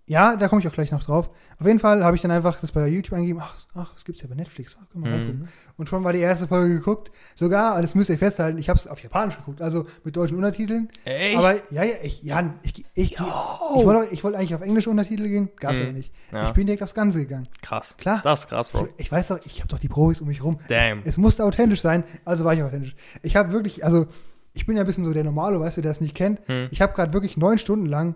Ja, 0.06 0.36
da 0.36 0.48
komme 0.48 0.60
ich 0.60 0.68
auch 0.68 0.72
gleich 0.72 0.90
noch 0.92 1.02
drauf. 1.02 1.30
Auf 1.58 1.66
jeden 1.66 1.78
Fall 1.80 2.04
habe 2.04 2.14
ich 2.14 2.20
dann 2.22 2.30
einfach 2.30 2.60
das 2.60 2.72
bei 2.72 2.86
YouTube 2.88 3.14
eingegeben. 3.14 3.40
Ach, 3.42 3.56
ach 3.74 3.92
das 3.94 4.04
gibt's 4.04 4.20
ja 4.20 4.28
bei 4.28 4.34
Netflix. 4.34 4.76
Ach, 4.78 4.88
können 4.90 5.04
wir 5.04 5.12
reingucken. 5.12 5.40
Mhm. 5.42 5.48
Und 5.78 5.88
schon 5.88 6.04
war 6.04 6.12
die 6.12 6.18
erste 6.18 6.46
Folge 6.46 6.74
geguckt. 6.74 7.10
Sogar, 7.34 7.80
das 7.80 7.94
müsst 7.94 8.10
ihr 8.10 8.18
festhalten, 8.18 8.58
ich 8.58 8.68
habe 8.68 8.78
es 8.78 8.86
auf 8.86 9.00
Japanisch 9.02 9.36
geguckt, 9.38 9.62
also 9.62 9.86
mit 10.04 10.14
deutschen 10.14 10.36
Untertiteln. 10.36 10.88
Echt? 11.04 11.38
Aber 11.38 11.54
ja, 11.72 11.84
ja, 11.84 11.94
ich, 12.02 12.22
Jan, 12.22 12.54
ich, 12.62 12.78
ich, 12.78 12.84
ich, 12.94 13.12
ich 13.12 13.20
wollte 13.20 14.12
ich 14.12 14.22
wollte 14.22 14.36
eigentlich 14.38 14.54
auf 14.54 14.60
englische 14.60 14.90
Untertitel 14.90 15.28
gehen, 15.28 15.48
gab's 15.58 15.78
Mhm. 15.78 15.84
aber 15.86 15.92
nicht. 15.94 16.12
Ja. 16.32 16.46
Ich 16.48 16.52
bin 16.52 16.66
direkt 16.66 16.82
aufs 16.82 16.94
Ganze 16.94 17.20
gegangen. 17.20 17.48
krass. 17.62 17.96
Klar. 17.96 18.20
Das 18.22 18.40
ist 18.40 18.48
krass, 18.48 18.70
Bro. 18.70 18.88
Ich, 18.98 19.06
ich 19.06 19.12
weiß 19.12 19.28
doch, 19.28 19.38
ich 19.46 19.60
habe 19.60 19.68
doch 19.68 19.78
die 19.78 19.88
Profis 19.88 20.20
um 20.20 20.28
mich 20.28 20.42
rum. 20.44 20.58
Damn. 20.68 21.00
Es 21.04 21.16
musste 21.16 21.44
authentisch 21.44 21.80
sein, 21.80 22.04
also 22.26 22.44
war 22.44 22.52
ich 22.52 22.62
authentisch. 22.62 22.94
Ich 23.22 23.36
habe 23.36 23.52
wirklich, 23.52 23.84
also 23.84 24.06
ich 24.52 24.66
bin 24.66 24.76
ja 24.76 24.82
ein 24.82 24.86
bisschen 24.86 25.04
so 25.04 25.12
der 25.14 25.24
Normale, 25.24 25.58
weißt 25.60 25.78
du, 25.78 25.80
der 25.80 25.92
es 25.92 26.00
nicht 26.00 26.14
kennt. 26.14 26.40
Hm. 26.46 26.68
Ich 26.70 26.82
habe 26.82 26.92
gerade 26.92 27.12
wirklich 27.12 27.36
neun 27.36 27.58
Stunden 27.58 27.86
lang 27.86 28.14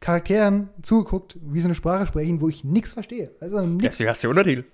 Charakteren 0.00 0.68
zugeguckt, 0.82 1.36
wie 1.42 1.60
sie 1.60 1.66
eine 1.66 1.74
Sprache 1.74 2.06
sprechen, 2.06 2.40
wo 2.40 2.48
ich 2.48 2.62
nichts 2.64 2.92
verstehe. 2.92 3.32
Also 3.40 3.60
nix. 3.66 3.82
Deswegen 3.84 4.10
hast 4.10 4.22
du 4.22 4.30
Untertitel. 4.30 4.64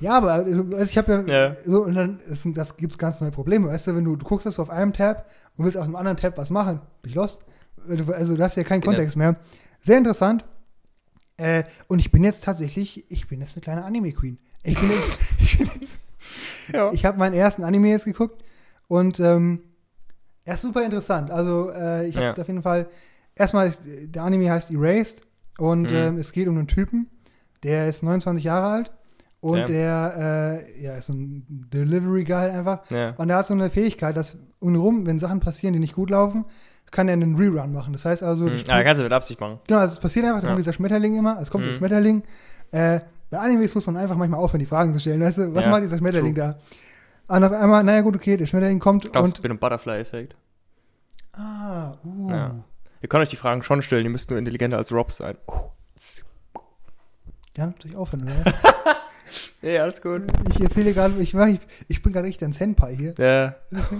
Ja, 0.00 0.12
aber 0.18 0.32
also, 0.34 0.62
also 0.64 0.82
ich 0.82 0.96
habe 0.98 1.24
ja, 1.26 1.48
Ja. 1.48 1.56
so, 1.64 1.84
und 1.84 1.94
dann 1.94 2.20
ist, 2.20 2.46
das 2.54 2.76
gibt's 2.76 2.98
ganz 2.98 3.20
neue 3.20 3.30
Probleme, 3.32 3.68
weißt 3.68 3.88
du, 3.88 3.96
wenn 3.96 4.04
du, 4.04 4.14
du 4.14 4.24
guckst 4.24 4.46
das 4.46 4.58
auf 4.60 4.70
einem 4.70 4.92
Tab 4.92 5.26
und 5.56 5.64
willst 5.64 5.76
auf 5.76 5.84
einem 5.84 5.96
anderen 5.96 6.16
Tab 6.16 6.36
was 6.38 6.50
machen, 6.50 6.80
bin 7.02 7.10
ich 7.10 7.16
lost. 7.16 7.42
Du- 7.88 8.12
Also 8.12 8.36
du 8.36 8.42
hast 8.42 8.56
ja 8.56 8.62
keinen 8.62 8.80
Genau. 8.80 8.92
Kontext 8.92 9.16
mehr. 9.16 9.36
Sehr 9.82 9.98
interessant. 9.98 10.44
Äh, 11.36 11.64
und 11.88 11.98
ich 12.00 12.10
bin 12.12 12.22
jetzt 12.22 12.44
tatsächlich, 12.44 13.04
ich 13.10 13.26
bin 13.28 13.40
jetzt 13.40 13.56
eine 13.56 13.62
kleine 13.62 13.84
Anime-Queen. 13.84 14.38
Ich 14.64 14.78
bin 14.78 14.90
jetzt, 14.90 15.06
ich 15.40 15.58
bin 15.58 15.70
jetzt 15.80 15.98
Ja. 16.72 16.92
ich 16.92 17.04
habe 17.04 17.18
meinen 17.18 17.34
ersten 17.34 17.64
Anime 17.64 17.88
jetzt 17.88 18.04
geguckt 18.04 18.44
und 18.88 19.18
ähm, 19.20 19.60
er 20.44 20.54
ist 20.54 20.62
super 20.62 20.84
interessant. 20.84 21.30
Also 21.30 21.70
äh, 21.70 22.06
ich 22.06 22.16
habe 22.16 22.26
Ja. 22.26 22.32
auf 22.32 22.46
jeden 22.46 22.62
Fall, 22.62 22.86
erstmal, 23.38 23.68
ist, 23.68 23.80
der 23.84 24.22
Anime 24.24 24.50
heißt 24.50 24.70
Erased 24.70 25.22
und 25.58 25.90
Mhm. 25.90 25.96
ähm, 25.96 26.16
es 26.18 26.32
geht 26.32 26.48
um 26.48 26.56
einen 26.58 26.66
Typen, 26.68 27.08
der 27.62 27.88
ist 27.88 28.02
29 28.02 28.44
Jahre 28.44 28.66
alt 28.66 28.92
und 29.40 29.58
Damn. 29.58 29.66
der 29.68 30.64
äh, 30.76 30.82
ja, 30.82 30.96
ist 30.96 31.06
so 31.06 31.12
ein 31.14 31.44
Delivery-Guy 31.72 32.50
einfach. 32.50 32.88
Ja. 32.90 33.10
Und 33.16 33.30
er 33.30 33.36
hat 33.38 33.46
so 33.46 33.54
eine 33.54 33.70
Fähigkeit, 33.70 34.16
dass 34.16 34.36
um 34.60 34.70
ihn 34.74 34.76
rum, 34.80 35.06
wenn 35.06 35.18
Sachen 35.18 35.40
passieren, 35.40 35.72
die 35.72 35.78
nicht 35.80 35.94
gut 35.94 36.10
laufen, 36.10 36.44
kann 36.90 37.06
er 37.08 37.12
einen 37.14 37.36
Rerun 37.36 37.72
machen. 37.72 37.92
Das 37.92 38.04
heißt 38.04 38.22
also, 38.22 38.46
Hm. 38.46 38.52
das 38.54 38.68
Ah, 38.68 38.82
kannst 38.82 38.98
du 39.00 39.04
mit 39.04 39.12
Absicht 39.12 39.40
machen. 39.40 39.58
Genau, 39.66 39.80
also 39.80 39.94
es 39.94 40.00
passiert 40.00 40.24
einfach, 40.24 40.40
da 40.40 40.46
Ja. 40.46 40.52
kommt 40.52 40.60
dieser 40.60 40.72
Schmetterling 40.72 41.16
immer, 41.16 41.38
es 41.40 41.50
kommt 41.50 41.64
Mhm. 41.64 41.68
der 41.68 41.74
Schmetterling. 41.76 42.22
Äh, 42.72 43.00
bei 43.30 43.38
Animes 43.38 43.74
muss 43.74 43.86
man 43.86 43.96
einfach 43.98 44.16
manchmal 44.16 44.40
aufhören, 44.40 44.60
die 44.60 44.66
Fragen 44.66 44.92
zu 44.94 45.00
stellen, 45.00 45.20
weißt 45.20 45.38
du, 45.38 45.54
was 45.54 45.66
Ja, 45.66 45.70
macht 45.70 45.82
dieser 45.82 45.98
Schmetterling 45.98 46.34
da? 46.34 46.58
Und 47.28 47.44
auf 47.44 47.52
einmal, 47.52 47.84
naja 47.84 48.00
gut, 48.00 48.16
okay, 48.16 48.36
der 48.38 48.46
Schmetterling 48.46 48.78
kommt 48.78 49.04
Ich 49.04 49.12
glaube, 49.12 49.28
es 49.28 49.34
ist 49.34 49.44
ein 49.44 49.58
Butterfly-Effekt. 49.58 50.34
ah, 51.34 51.94
uh, 52.04 52.30
Ja. 52.30 52.64
Ihr 53.02 53.08
könnt 53.08 53.22
euch 53.22 53.28
die 53.28 53.36
Fragen 53.36 53.62
schon 53.62 53.82
stellen, 53.82 54.04
ihr 54.04 54.10
müsst 54.10 54.30
nur 54.30 54.38
intelligenter 54.38 54.76
als 54.78 54.90
Rob 54.92 55.10
sein. 55.12 55.36
Oh. 55.46 55.70
ja, 57.56 57.66
natürlich 57.66 57.96
aufhören, 57.96 58.22
oder 58.24 58.32
was? 58.44 58.54
Ja, 59.60 59.82
alles 59.82 60.00
gut. 60.00 60.22
Ich 60.48 60.58
erzähle 60.60 60.94
gerade, 60.94 61.12
ich, 61.20 61.34
ich, 61.34 61.60
ich 61.88 62.02
bin 62.02 62.12
gerade 62.14 62.26
richtig 62.26 62.48
ein 62.48 62.52
Senpai 62.54 62.96
hier. 62.96 63.14
Ja. 63.18 63.54
Ist 63.70 63.90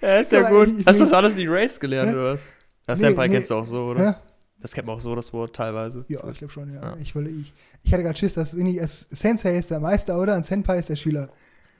Ja, 0.00 0.16
ist 0.18 0.32
ja 0.32 0.40
Ja, 0.40 0.48
gut. 0.50 0.68
ich- 0.68 0.78
ich 0.80 0.86
Hast 0.86 1.00
du 1.00 1.04
das 1.04 1.12
alles 1.12 1.36
die 1.36 1.46
Race 1.46 1.78
gelernt, 1.78 2.10
Hä? 2.10 2.14
oder 2.14 2.24
was? 2.32 2.46
Das 2.86 3.00
Nee, 3.00 3.08
Senpai 3.08 3.28
nee. 3.28 3.34
kennst 3.34 3.50
du 3.50 3.54
auch 3.56 3.64
so, 3.64 3.84
oder? 3.90 4.02
ja, 4.02 4.20
Das 4.60 4.72
kennt 4.72 4.86
man 4.86 4.96
auch 4.96 5.00
so, 5.00 5.14
das 5.14 5.32
Wort 5.32 5.54
teilweise. 5.54 6.04
ja 6.08 6.20
ich 6.30 6.38
glaube 6.38 6.52
schon, 6.52 6.72
ja. 6.72 6.80
Ja. 6.82 6.96
Ich, 7.00 7.14
wollte, 7.14 7.30
ich, 7.30 7.52
ich 7.82 7.92
hatte 7.92 8.02
gerade 8.02 8.18
Schiss, 8.18 8.34
dass 8.34 8.54
irgendwie, 8.54 8.80
Sensei 9.10 9.56
ist 9.58 9.70
der 9.70 9.80
Meister, 9.80 10.18
oder? 10.20 10.34
Und 10.36 10.46
Senpai 10.46 10.78
ist 10.78 10.88
der 10.88 10.96
Schüler. 10.96 11.28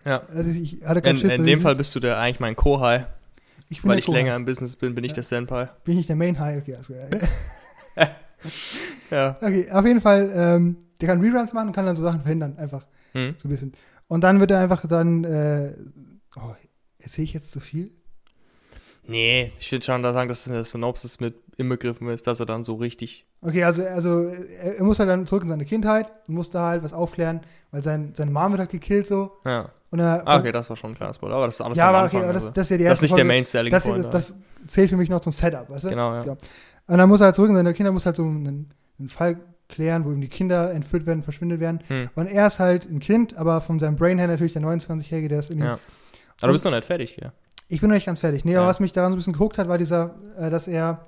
Ja. 0.04 0.23
Also 0.35 0.50
ich 0.50 0.82
hatte 0.85 1.00
gerade 1.00 1.11
In, 1.11 1.16
Schiss, 1.16 1.32
in 1.32 1.38
dass 1.38 1.47
dem 1.47 1.61
Fall 1.61 1.76
bist 1.76 1.94
du 1.94 2.00
der 2.00 2.18
eigentlich 2.18 2.40
mein 2.40 2.56
Kohai, 2.56 3.06
ich 3.72 3.84
weil 3.84 3.98
ich 3.98 4.06
Koha. 4.06 4.16
länger 4.16 4.36
im 4.36 4.44
Business 4.44 4.76
bin, 4.76 4.94
bin 4.94 5.04
ich 5.04 5.12
Ja. 5.12 5.16
der 5.16 5.24
Senpai. 5.24 5.68
Bin 5.84 5.98
ich 5.98 6.06
der 6.06 6.16
Main 6.16 6.38
High? 6.38 6.62
Okay, 6.62 6.76
also, 6.76 6.94
Ja. 9.10 9.36
okay, 9.40 9.70
auf 9.70 9.84
jeden 9.86 10.00
Fall, 10.00 10.30
ähm, 10.34 10.76
der 11.00 11.08
kann 11.08 11.20
Reruns 11.20 11.52
machen 11.52 11.68
und 11.68 11.74
kann 11.74 11.86
dann 11.86 11.96
so 11.96 12.02
Sachen 12.02 12.22
verhindern, 12.22 12.56
einfach. 12.58 12.86
Hm. 13.12 13.34
So 13.38 13.46
ein 13.46 13.50
bisschen. 13.50 13.72
Und 14.08 14.22
dann 14.24 14.40
wird 14.40 14.50
er 14.50 14.60
einfach 14.60 14.86
dann, 14.86 15.24
äh, 15.24 15.74
oh, 16.36 16.54
erzähle 16.98 17.24
ich 17.24 17.32
jetzt 17.34 17.50
zu 17.52 17.60
viel? 17.60 17.90
Nee, 19.06 19.52
ich 19.58 19.70
würde 19.72 19.84
schon 19.84 20.02
da 20.02 20.12
sagen, 20.12 20.28
dass 20.28 20.48
eine 20.48 20.64
Synopsis 20.64 21.20
mit 21.20 21.34
inbegriffen 21.56 22.08
ist, 22.08 22.26
dass 22.26 22.40
er 22.40 22.46
dann 22.46 22.64
so 22.64 22.76
richtig. 22.76 23.26
Okay, 23.42 23.64
also, 23.64 23.84
also 23.84 24.26
er, 24.28 24.78
er 24.78 24.84
muss 24.84 24.98
halt 24.98 25.08
dann 25.08 25.26
zurück 25.26 25.42
in 25.42 25.48
seine 25.48 25.64
Kindheit 25.64 26.10
und 26.28 26.34
muss 26.34 26.50
da 26.50 26.68
halt 26.70 26.82
was 26.84 26.92
aufklären, 26.92 27.40
weil 27.72 27.82
sein, 27.82 28.12
seine 28.16 28.30
Mom 28.30 28.52
wird 28.52 28.60
halt 28.60 28.70
gekillt 28.70 29.06
so. 29.06 29.32
Ja. 29.44 29.70
Und 29.92 30.00
er, 30.00 30.26
Ah, 30.26 30.38
okay, 30.38 30.50
das 30.52 30.68
war 30.68 30.76
schon 30.76 30.90
ein 30.92 30.96
kleiner 30.96 31.14
Spoiler, 31.14 31.37
aber 31.37 31.46
das 31.46 31.54
ist 31.56 31.61
alles 31.61 31.78
ja, 31.78 31.84
am 31.88 31.94
aber 31.94 32.04
Anfang. 32.04 32.16
okay, 32.20 32.25
aber 32.25 32.32
das, 32.32 32.42
also. 32.44 32.54
das 32.54 32.62
ist 32.66 32.70
ja 32.70 32.76
die 32.78 32.82
das 32.84 32.90
erste 32.90 33.04
ist 33.04 33.11
nicht 33.12 33.18
der 33.18 33.25
Folge. 33.25 33.34
Main 33.34 33.44
Selling 33.44 33.70
das, 33.70 33.84
Point. 33.84 34.04
das, 34.06 34.11
das 34.28 34.34
zählt 34.68 34.90
für 34.90 34.96
mich 34.96 35.08
noch 35.11 35.20
zum 35.20 35.32
Setup, 35.32 35.70
weißt 35.70 35.84
du? 35.84 35.88
genau, 35.90 36.14
ja. 36.14 36.25
Ja. 36.25 36.32
Und 36.88 36.99
dann 36.99 37.08
muss 37.08 37.20
er 37.20 37.26
halt 37.26 37.37
zurück 37.37 37.50
in 37.50 37.56
seine 37.56 37.72
Kinder, 37.75 37.92
muss 37.92 38.04
halt 38.06 38.16
so 38.16 38.22
einen, 38.25 38.70
einen 38.99 39.08
Fall 39.08 39.38
klären, 39.68 40.04
wo 40.04 40.11
ihm 40.11 40.20
die 40.20 40.28
Kinder 40.28 40.72
entführt 40.72 41.06
werden, 41.06 41.22
verschwindet 41.22 41.61
werden. 41.61 41.80
Hm. 41.88 42.11
Und 42.16 42.26
er 42.26 42.46
ist 42.46 42.58
halt 42.58 42.90
ein 42.90 42.99
Kind, 43.00 43.37
aber 43.37 43.61
von 43.61 43.78
seinem 43.78 43.96
Brain 43.96 44.18
her 44.18 44.26
natürlich 44.28 44.52
der 44.54 44.62
29-Jährige, 44.62 45.28
der 45.28 45.38
ist 45.38 45.50
irgendwie 45.50 45.68
Ja. 45.68 45.78
Aber 46.40 46.49
du 46.49 46.52
bist 46.54 46.64
noch 46.64 46.72
nicht 46.72 46.84
fertig 46.84 47.12
hier. 47.12 47.32
Ich 47.68 47.80
bin 47.80 47.88
noch 47.88 47.94
nicht 47.94 48.04
ganz 48.06 48.18
fertig. 48.18 48.44
Nee, 48.44 48.56
aber 48.56 48.64
Ja. 48.64 48.68
was 48.70 48.80
mich 48.80 48.92
daran 48.92 49.12
so 49.12 49.14
ein 49.14 49.18
bisschen 49.18 49.32
geguckt 49.34 49.58
hat, 49.58 49.68
war 49.68 49.78
dieser, 49.78 50.14
äh, 50.38 50.50
dass 50.50 50.68
er 50.68 51.06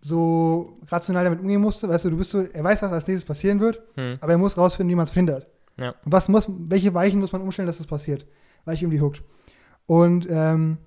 so 0.00 0.78
rational 0.88 1.24
damit 1.24 1.40
umgehen 1.40 1.60
musste. 1.60 1.88
Weißt 1.88 2.04
du, 2.04 2.10
du 2.10 2.16
bist 2.18 2.30
so, 2.30 2.42
er 2.42 2.64
weiß, 2.64 2.82
was 2.82 2.92
als 2.92 3.06
nächstes 3.06 3.24
passieren 3.24 3.60
wird, 3.60 3.80
Hm. 3.94 4.18
aber 4.20 4.32
er 4.32 4.38
muss 4.38 4.56
rausfinden, 4.56 4.90
wie 4.90 4.94
man 4.96 5.04
es 5.04 5.10
verhindert. 5.10 5.46
Ja. 5.78 5.90
Und 6.04 6.12
was 6.12 6.28
muss, 6.28 6.46
welche 6.48 6.94
Weichen 6.94 7.20
muss 7.20 7.32
man 7.32 7.42
umstellen, 7.42 7.66
dass 7.66 7.78
das 7.78 7.86
passiert? 7.86 8.26
War 8.64 8.74
ich 8.74 8.82
irgendwie 8.82 9.00
hooked. 9.00 9.22
Und 9.86 10.26
ähm, 10.30 10.78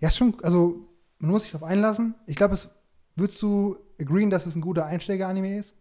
ja, 0.00 0.08
ist 0.08 0.16
schon, 0.16 0.34
also 0.42 0.88
man 1.18 1.30
muss 1.32 1.42
sich 1.42 1.52
darauf 1.52 1.68
einlassen. 1.68 2.14
Ich 2.26 2.36
glaube, 2.36 2.54
es 2.54 2.74
würdest 3.16 3.40
du 3.42 3.76
agreeen, 4.00 4.30
dass 4.30 4.46
es 4.46 4.56
ein 4.56 4.62
guter 4.62 4.86
Einsteiger-Anime 4.86 5.58
ist? 5.58 5.74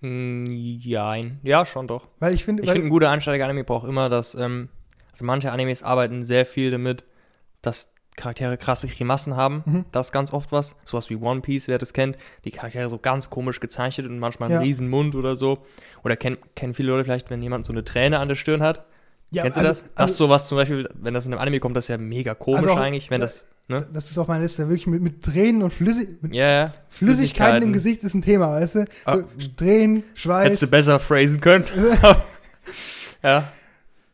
Mm, 0.00 0.44
Jein. 0.48 1.40
Ja, 1.42 1.66
schon 1.66 1.86
doch. 1.88 2.08
Weil 2.18 2.32
ich 2.34 2.44
finde, 2.44 2.62
Ich 2.62 2.68
weil- 2.68 2.74
finde, 2.76 2.88
ein 2.88 2.90
guter 2.90 3.10
Einsteiger-Anime 3.10 3.64
braucht 3.64 3.88
immer 3.88 4.08
das, 4.08 4.34
ähm, 4.34 4.68
also 5.12 5.24
manche 5.24 5.52
Animes 5.52 5.82
arbeiten 5.82 6.24
sehr 6.24 6.46
viel 6.46 6.70
damit, 6.70 7.04
dass 7.62 7.94
Charaktere 8.16 8.56
krasse 8.56 8.86
Grimassen 8.88 9.36
haben. 9.36 9.62
Mhm. 9.66 9.84
Das 9.92 10.06
ist 10.06 10.12
ganz 10.12 10.32
oft 10.32 10.50
was. 10.52 10.74
Sowas 10.84 11.10
wie 11.10 11.16
One 11.16 11.42
Piece, 11.42 11.68
wer 11.68 11.78
das 11.78 11.92
kennt. 11.92 12.16
Die 12.44 12.50
Charaktere 12.50 12.88
so 12.90 12.98
ganz 12.98 13.28
komisch 13.30 13.60
gezeichnet 13.60 14.06
und 14.08 14.18
manchmal 14.18 14.50
Ja. 14.50 14.56
einen 14.56 14.64
riesen 14.66 14.88
Mund 14.88 15.14
oder 15.14 15.36
so. 15.36 15.58
Oder 16.02 16.16
kennen, 16.16 16.38
kennen 16.54 16.74
viele 16.74 16.90
Leute 16.92 17.04
vielleicht, 17.04 17.30
wenn 17.30 17.42
jemand 17.42 17.66
so 17.66 17.72
eine 17.72 17.84
Träne 17.84 18.18
an 18.18 18.28
der 18.28 18.34
Stirn 18.36 18.62
hat. 18.62 18.84
ja, 19.30 19.42
Kennst 19.42 19.58
also- 19.58 19.66
du 19.66 19.68
das? 19.70 19.80
Das 19.82 19.90
Also, 19.96 20.12
ist 20.12 20.18
sowas 20.18 20.48
zum 20.48 20.56
Beispiel, 20.56 20.88
wenn 20.94 21.12
das 21.12 21.26
in 21.26 21.32
einem 21.32 21.42
Anime 21.42 21.60
kommt, 21.60 21.76
das 21.76 21.84
ist 21.84 21.88
ja 21.88 21.98
mega 21.98 22.34
komisch 22.34 22.60
Also 22.60 22.70
auch- 22.70 22.78
eigentlich, 22.80 23.10
wenn 23.10 23.20
das, 23.20 23.44
ne? 23.68 23.86
das 23.92 24.08
ist 24.10 24.16
auf 24.18 24.28
meiner 24.28 24.42
Liste. 24.42 24.68
Wirklich 24.68 24.86
mit, 24.86 25.02
mit 25.02 25.22
Tränen 25.22 25.62
und 25.62 25.74
Flüssig 25.74 26.22
mit 26.22 26.32
Ja, 26.32 26.46
ja. 26.48 26.74
Flüssigkeiten 26.88 27.62
im 27.64 27.72
Gesicht 27.72 28.02
ist 28.04 28.14
ein 28.14 28.22
Thema, 28.22 28.52
weißt 28.52 28.74
du? 28.76 28.78
So, 28.80 28.86
Ah. 29.04 29.18
Tränen, 29.56 29.96
Hättest 29.96 30.18
Schweiß. 30.22 30.60
du 30.60 30.66
besser 30.68 30.98
phrasen 31.00 31.40
können. 31.40 31.64
ja. 33.22 33.44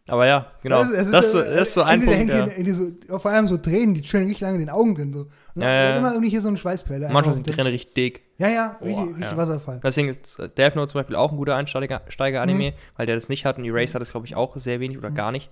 Aber 0.09 0.27
ja, 0.27 0.51
genau. 0.63 0.83
Es 0.83 0.91
es 0.91 1.11
das, 1.13 1.27
ist, 1.27 1.35
äh, 1.35 1.39
so- 1.39 1.43
das 1.45 1.69
ist 1.69 1.75
so 1.75 1.83
ein 1.83 2.01
entweder 2.03 2.17
Punkt, 2.19 2.33
hängt 2.33 2.41
ja. 2.41 2.47
die 2.47 2.51
in, 2.53 2.59
in 2.59 2.65
die 2.65 2.71
so, 3.07 3.19
vor 3.21 3.31
allem 3.31 3.47
so 3.47 3.57
Tränen, 3.57 3.95
die 3.95 4.03
chillen 4.03 4.25
richtig 4.27 4.41
lange 4.41 4.55
in 4.55 4.61
den 4.61 4.71
Augen 4.71 4.97
drin. 4.97 5.13
So. 5.13 5.21
Und 5.55 5.63
Ja, 5.63 5.71
ja, 5.73 5.97
immer 5.97 6.11
irgendwie 6.11 6.29
hier 6.31 6.41
so 6.41 6.49
eine 6.49 6.57
Schweißperle. 6.57 7.09
Manchmal 7.13 7.35
sind 7.35 7.47
die 7.47 7.53
Tränen 7.53 7.73
richtig 7.73 7.95
dick. 7.95 8.23
Ja, 8.39 8.49
ja, 8.49 8.77
richtig, 8.83 8.97
Boah, 8.97 9.07
richtig 9.07 9.31
ja. 9.31 9.37
Wasserfall. 9.37 9.81
Deswegen 9.83 10.09
ist 10.09 10.39
äh, 10.41 10.49
Death 10.49 10.75
Note 10.75 10.91
zum 10.91 10.99
Beispiel 11.01 11.15
auch 11.15 11.31
ein 11.31 11.37
guter 11.37 11.55
Einsteiger-Anime, 11.57 12.71
Mhm. 12.71 12.75
weil 12.97 13.07
der 13.07 13.15
das 13.15 13.29
nicht 13.29 13.45
hat 13.45 13.59
und 13.59 13.65
Erase 13.65 13.95
hat 13.95 14.03
es, 14.03 14.11
glaube 14.11 14.27
ich, 14.27 14.35
auch 14.35 14.57
sehr 14.57 14.81
wenig 14.81 14.99
oder 14.99 15.11
gar 15.13 15.31
nicht. 15.31 15.51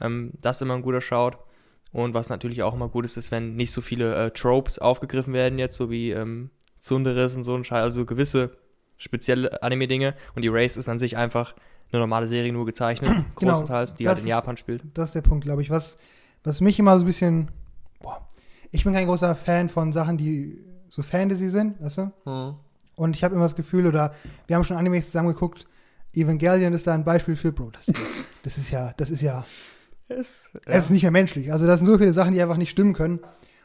Ähm, 0.00 0.32
das 0.40 0.56
ist 0.56 0.62
immer 0.62 0.74
ein 0.74 0.82
guter 0.82 1.02
Shout. 1.02 1.32
Und 1.92 2.14
was 2.14 2.30
natürlich 2.30 2.62
auch 2.62 2.72
immer 2.74 2.88
gut 2.88 3.04
ist, 3.04 3.18
ist, 3.18 3.30
wenn 3.30 3.56
nicht 3.56 3.72
so 3.72 3.82
viele 3.82 4.14
äh, 4.14 4.30
Tropes 4.30 4.78
aufgegriffen 4.78 5.34
werden 5.34 5.58
jetzt, 5.58 5.76
so 5.76 5.90
wie 5.90 6.12
ähm, 6.12 6.48
Tsunderes 6.80 7.36
und 7.36 7.44
so 7.44 7.54
ein 7.54 7.64
Scheiß, 7.64 7.82
also 7.82 8.06
gewisse 8.06 8.56
spezielle 8.96 9.62
Anime-Dinge. 9.62 10.14
Und 10.34 10.44
Erase 10.44 10.78
ist 10.78 10.88
an 10.88 10.98
sich 10.98 11.18
einfach 11.18 11.54
eine 11.92 12.00
normale 12.00 12.26
Serie 12.26 12.52
nur 12.52 12.66
gezeichnet, 12.66 13.10
Genau, 13.36 13.52
großenteils, 13.52 13.94
die 13.96 14.08
halt 14.08 14.18
in 14.18 14.24
ist- 14.24 14.30
Japan 14.30 14.56
spielt. 14.56 14.82
Das 14.94 15.10
ist 15.10 15.14
der 15.14 15.22
Punkt, 15.22 15.44
glaube 15.44 15.62
ich. 15.62 15.70
Was, 15.70 15.96
was 16.44 16.60
mich 16.60 16.78
immer 16.78 16.96
so 16.98 17.04
ein 17.04 17.06
bisschen. 17.06 17.50
Boah, 18.00 18.26
ich 18.70 18.84
bin 18.84 18.92
kein 18.94 19.06
großer 19.06 19.34
Fan 19.36 19.68
von 19.68 19.92
Sachen, 19.92 20.16
die 20.18 20.64
so 20.88 21.02
Fantasy 21.02 21.48
sind, 21.48 21.80
weißt 21.82 21.98
du? 21.98 22.54
Und 22.96 23.16
ich 23.16 23.24
habe 23.24 23.34
immer 23.34 23.44
das 23.44 23.56
Gefühl, 23.56 23.86
oder 23.86 24.12
wir 24.46 24.56
haben 24.56 24.64
schon 24.64 24.76
Animes 24.76 25.06
zusammen 25.06 25.28
geguckt, 25.28 25.66
Evangelion 26.14 26.74
ist 26.74 26.86
da 26.86 26.92
ein 26.94 27.04
Beispiel 27.04 27.36
für, 27.36 27.52
Bro, 27.52 27.70
das, 27.70 27.86
das 28.42 28.58
ist 28.58 28.70
ja, 28.70 28.92
das 28.98 29.10
ist 29.10 29.22
ja, 29.22 29.44
Es, 30.08 30.52
es 30.66 30.84
ist 30.84 30.90
nicht 30.90 31.02
mehr 31.02 31.10
menschlich. 31.10 31.50
Also 31.52 31.66
das 31.66 31.78
sind 31.80 31.86
so 31.86 31.96
viele 31.96 32.12
Sachen, 32.12 32.34
die 32.34 32.42
einfach 32.42 32.58
nicht 32.58 32.68
stimmen 32.70 32.92
können. 32.92 33.20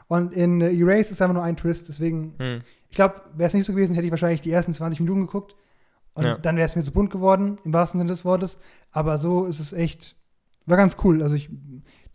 Und 0.07 0.31
in 0.31 0.61
äh, 0.61 0.71
Erase 0.71 1.11
ist 1.11 1.21
einfach 1.21 1.33
nur 1.33 1.43
ein 1.43 1.57
Twist, 1.57 1.89
deswegen, 1.89 2.35
Hm. 2.39 2.59
ich 2.89 2.95
glaube, 2.95 3.15
wäre 3.35 3.47
es 3.49 3.53
nicht 3.53 3.65
so 3.65 3.73
gewesen, 3.73 3.93
hätte 3.95 4.05
ich 4.05 4.11
wahrscheinlich 4.11 4.39
die 4.39 4.51
ersten 4.51 4.73
20 4.73 5.01
Minuten 5.01 5.21
geguckt. 5.25 5.55
Und 6.17 6.23
Ja. 6.25 6.37
dann 6.37 6.55
wäre 6.57 6.65
es 6.65 6.75
mir 6.75 6.83
zu 6.83 6.91
bunt 6.91 7.11
geworden, 7.11 7.59
im 7.63 7.73
wahrsten 7.73 7.99
Sinne 7.99 8.09
des 8.11 8.25
Wortes. 8.25 8.57
Aber 8.91 9.17
so 9.17 9.45
ist 9.45 9.59
es 9.59 9.71
echt, 9.71 10.15
war 10.65 10.75
ganz 10.77 10.97
cool. 11.03 11.21
Also 11.23 11.35
ich 11.35 11.49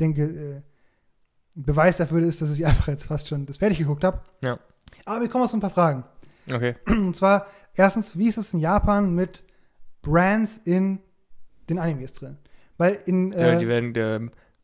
denke, 0.00 0.22
äh, 0.24 0.56
ein 1.56 1.62
Beweis 1.64 1.96
dafür 1.98 2.20
ist, 2.20 2.42
dass 2.42 2.50
ich 2.52 2.66
einfach 2.66 2.88
jetzt 2.88 3.06
fast 3.06 3.28
schon 3.28 3.46
das 3.46 3.58
fertig 3.58 3.78
geguckt 3.78 4.04
habe. 4.04 4.20
Ja. 4.42 4.58
Aber 5.04 5.20
wir 5.22 5.28
kommen 5.28 5.44
auf 5.44 5.50
so 5.50 5.56
ein 5.56 5.60
paar 5.60 5.70
Fragen. 5.70 6.04
Okay. 6.52 6.74
Und 6.88 7.16
zwar, 7.16 7.46
erstens, 7.74 8.16
wie 8.18 8.28
ist 8.28 8.38
es 8.38 8.52
in 8.52 8.60
Japan 8.60 9.14
mit 9.14 9.44
Brands 10.02 10.60
in 10.64 10.98
den 11.70 11.78
Animes 11.78 12.12
drin? 12.12 12.38
Weil 12.78 12.98
in, 13.06 13.30
Ja, 13.32 13.38
äh, 13.52 13.58
die 13.58 13.68
werden, 13.68 13.94
der 13.94 14.20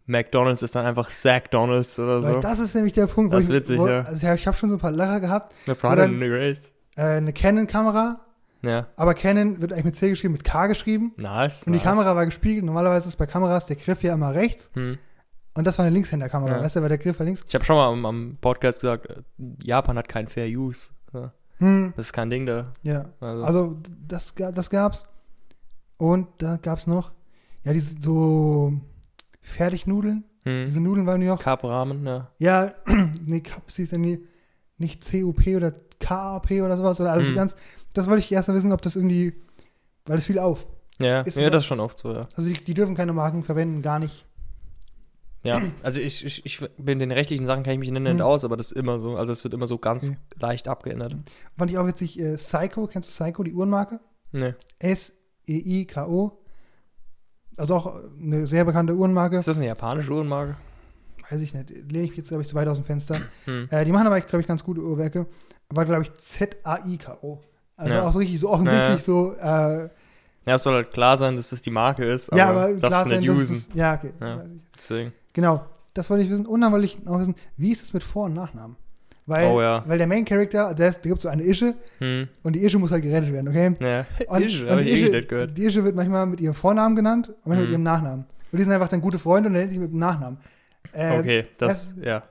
McDonalds 0.07 0.63
ist 0.63 0.75
dann 0.75 0.87
einfach 0.87 1.11
Sackdonalds 1.11 1.99
oder 2.01 2.23
weil 2.25 2.33
so. 2.35 2.41
das 2.41 2.59
ist 2.59 2.75
nämlich 2.75 2.95
der 2.95 3.07
Punkt, 3.07 3.33
Das 3.33 3.45
ist 3.45 3.51
ich, 3.51 3.57
witzig, 3.57 3.79
wo, 3.79 3.87
ja. 3.87 4.01
also 4.01 4.27
ja, 4.27 4.35
ich 4.35 4.47
habe 4.47 4.57
schon 4.57 4.71
so 4.71 4.77
ein 4.77 4.81
paar 4.81 4.91
Lacher 4.91 5.21
gehabt. 5.21 5.55
Das 5.67 5.85
war 5.85 5.93
oder- 5.93 6.03
dann 6.03 6.21
Erased. 6.23 6.73
Äh, 6.97 7.03
eine 7.03 7.33
Canon-Kamera, 7.33 8.21
Ja. 8.63 8.87
aber 8.97 9.15
Canon 9.15 9.61
wird 9.61 9.73
eigentlich 9.73 9.85
mit 9.85 9.97
C 9.97 10.09
geschrieben, 10.11 10.33
mit 10.33 10.45
K 10.45 10.67
geschrieben. 10.67 11.13
Nice. 11.17 11.65
Und 11.65 11.73
die 11.75 11.79
nice. 11.79 11.85
Kamera 11.87 12.17
war 12.17 12.25
gespiegelt. 12.27 12.65
Normalerweise 12.65 13.09
ist 13.09 13.17
bei 13.17 13.27
Kameras 13.27 13.67
der 13.67 13.77
Griff 13.77 14.03
ja 14.03 14.15
immer 14.15 14.35
rechts. 14.35 14.71
Hm. 14.75 14.99
Und 15.55 15.67
das 15.67 15.79
war 15.79 15.85
eine 15.85 15.95
Linkshänderkamera, 15.95 16.57
Ja. 16.57 16.63
weißt 16.63 16.77
du, 16.77 16.83
weil 16.83 16.89
der 16.89 16.99
Griff 16.99 17.19
war 17.19 17.27
links. 17.27 17.45
Ich 17.49 17.55
habe 17.55 17.65
schon 17.65 17.77
mal 17.77 17.89
am, 17.89 18.05
am 18.07 18.39
Podcast 18.41 18.81
gesagt, 18.81 19.07
äh, 19.11 19.23
Japan 19.63 19.97
hat 19.99 20.09
kein 20.09 20.27
Fair 20.29 20.47
Use. 20.49 20.91
Ja, 21.13 21.33
Hm, 21.59 21.93
Das 21.97 22.07
ist 22.07 22.13
kein 22.13 22.31
Ding 22.31 22.47
da. 22.47 22.73
ja. 22.83 23.07
Also, 23.21 23.45
Also 23.45 23.77
das, 24.07 24.35
das 24.37 24.71
gab's. 24.71 25.07
Und 25.97 26.29
da 26.39 26.57
gab's 26.59 26.87
noch, 26.87 27.13
ja, 27.65 27.73
diese 27.73 27.97
so 28.01 28.73
Fertignudeln. 29.41 30.25
Diese 30.45 30.77
hm. 30.77 30.83
Nudeln 30.85 31.07
waren 31.07 31.21
die 31.21 31.27
noch. 31.27 31.41
Cup-Rahmen, 31.41 32.07
ja. 32.07 32.31
Ja, 32.39 32.73
nee, 33.27 33.41
Cups 33.41 33.77
hieß 33.77 33.91
ja 33.91 33.99
nie, 33.99 34.25
nicht 34.79 35.05
COP 35.11 35.47
oder 35.57 35.73
KAP 36.01 36.53
oder 36.63 36.77
sowas. 36.77 37.01
Oder 37.01 37.13
also 37.13 37.29
Hm. 37.29 37.35
ganz, 37.35 37.57
das 37.95 38.09
wollte 38.09 38.21
ich 38.21 38.31
erst 38.33 38.49
mal 38.49 38.55
wissen, 38.55 38.73
ob 38.73 38.83
das 38.83 38.97
irgendwie, 38.97 39.33
weil 40.07 40.19
es 40.19 40.27
fiel 40.27 40.39
auf. 40.39 40.67
Ja, 41.01 41.21
Ist 41.23 41.37
ja 41.37 41.49
das 41.51 41.63
ist 41.63 41.67
schon 41.67 41.81
oft 41.81 41.99
so, 41.99 42.13
ja. 42.13 42.27
Also 42.37 42.51
die, 42.53 42.63
die 42.65 42.75
dürfen 42.75 42.95
keine 42.97 43.13
Marken 43.13 43.45
verwenden, 43.45 43.83
gar 43.83 43.99
nicht. 43.99 44.25
Ja, 45.45 45.63
also 45.85 46.01
ich, 46.01 46.25
ich, 46.25 46.45
ich 46.45 46.61
bin 46.77 46.99
den 46.99 47.13
rechtlichen 47.13 47.47
Sachen 47.47 47.63
kann 47.63 47.73
ich 47.75 47.79
mich 47.79 47.91
nicht 47.93 48.05
Hm. 48.05 48.21
aus, 48.21 48.45
aber 48.45 48.57
das 48.57 48.73
ist 48.73 48.77
immer 48.77 48.99
so, 48.99 49.17
also 49.17 49.33
es 49.33 49.45
wird 49.45 49.55
immer 49.55 49.69
so 49.69 49.79
ganz 49.79 50.09
Okay. 50.09 50.19
leicht 50.41 50.67
abgeändert. 50.67 51.15
Fand 51.57 51.71
ich 51.71 51.79
auch 51.79 51.87
witzig, 51.87 52.19
äh, 52.19 52.35
Psycho, 52.37 52.89
kennst 52.89 53.09
du 53.09 53.25
Psycho, 53.25 53.45
die 53.45 53.55
Uhrenmarke? 53.55 54.01
Nee. 54.33 54.55
S-E-I-K-O. 54.81 56.33
Also 57.57 57.75
auch 57.77 57.95
eine 58.21 58.47
sehr 58.47 58.65
bekannte 58.65 58.95
Uhrenmarke. 58.95 59.37
Ist 59.39 59.49
das 59.49 59.57
eine 59.57 59.67
japanische 59.67 60.13
Uhrenmarke? 60.13 60.57
Weiß 61.31 61.41
ich 61.41 61.55
nicht. 61.55 61.71
Lehne 61.71 62.05
ich 62.05 62.11
mich 62.11 62.19
jetzt, 62.19 62.29
glaube 62.29 62.43
ich, 62.43 62.49
zu 62.49 62.55
weit 62.55 62.69
aus 62.69 62.77
dem 62.77 62.85
Fenster. 62.85 63.21
Hm. 63.45 63.69
Äh, 63.71 63.85
die 63.85 63.93
machen 63.93 64.07
aber, 64.07 64.21
glaube 64.21 64.41
ich, 64.43 64.47
ganz 64.49 64.65
gute 64.65 64.81
Uhrwerke. 64.81 65.27
War, 65.71 65.85
glaube 65.85 66.03
ich, 66.03 66.13
Z-A-I-K-O. 66.15 67.41
Also 67.79 67.95
Ja. 67.95 68.03
auch 68.07 68.13
so 68.13 68.19
richtig, 68.19 68.39
so 68.41 68.51
offensichtlich 68.51 68.91
Ja. 68.91 68.99
so. 68.99 69.33
Äh, 69.41 69.89
Ja, 70.47 70.55
es 70.55 70.63
soll 70.63 70.75
halt 70.75 70.91
klar 70.91 71.17
sein, 71.17 71.37
dass 71.37 71.51
das 71.51 71.63
die 71.63 71.71
Marke 71.71 72.05
ist, 72.05 72.29
aber, 72.31 72.39
ja, 72.39 72.49
aber 72.49 72.69
darfst 72.75 72.79
klar 72.81 73.05
du 73.05 73.11
nicht 73.11 73.27
sein, 73.29 73.37
usen. 73.37 73.57
es- 73.57 73.69
Ja, 73.75 73.95
okay. 73.95 74.11
Ja. 74.21 74.43
Deswegen. 74.77 75.13
Genau. 75.33 75.65
Das 75.95 76.09
wollte 76.11 76.25
ich 76.25 76.31
wissen. 76.31 76.47
Und 76.47 76.61
dann 76.61 76.71
wollte 76.73 76.85
ich 76.87 77.03
noch 77.05 77.19
wissen, 77.19 77.35
wie 77.57 77.71
ist 77.73 77.83
es 77.83 77.93
mit 77.93 78.03
Vor- 78.05 78.27
und 78.27 78.35
Nachnamen? 78.35 78.77
Weil, 79.27 79.47
Oh 79.53 79.61
ja. 79.61 79.83
weil 79.87 79.99
der 79.99 80.07
Main 80.07 80.25
Character, 80.25 80.71
ist- 80.71 81.05
der 81.05 81.11
gibt 81.11 81.21
so 81.21 81.29
eine 81.29 81.43
Ische 81.43 81.75
Hm. 81.99 82.29
und 82.43 82.55
die 82.57 82.65
Ische 82.65 82.79
muss 82.79 82.91
halt 82.93 83.03
gerettet 83.03 83.31
werden, 83.33 83.49
okay? 83.49 83.75
Ja. 83.81 84.07
Und, 84.29 84.43
Ische, 84.43 84.67
und 84.67 84.79
die, 84.79 84.89
eh 84.91 84.95
Ische, 84.95 85.23
gehört. 85.27 85.57
die 85.59 85.65
Ische 85.65 85.85
wird 85.85 85.95
manchmal 85.97 86.25
mit 86.27 86.41
ihrem 86.41 86.55
Vornamen 86.55 86.97
genannt 86.97 87.29
und 87.29 87.37
manchmal 87.47 87.59
mit 87.59 87.67
Mhm. 87.69 87.73
ihrem 87.75 87.83
Nachnamen. 87.83 88.25
Und 88.51 88.59
die 88.59 88.63
sind 88.65 88.73
einfach 88.73 88.89
dann 88.89 89.01
gute 89.03 89.19
Freunde 89.19 89.49
und 89.51 89.55
er 89.55 89.61
nennt 89.61 89.71
sich 89.73 89.81
mit 89.81 89.93
dem 89.93 89.99
Nachnamen. 89.99 90.39
Äh, 90.93 91.19
Okay, 91.19 91.47
das, 91.59 91.95
ja. 92.03 92.23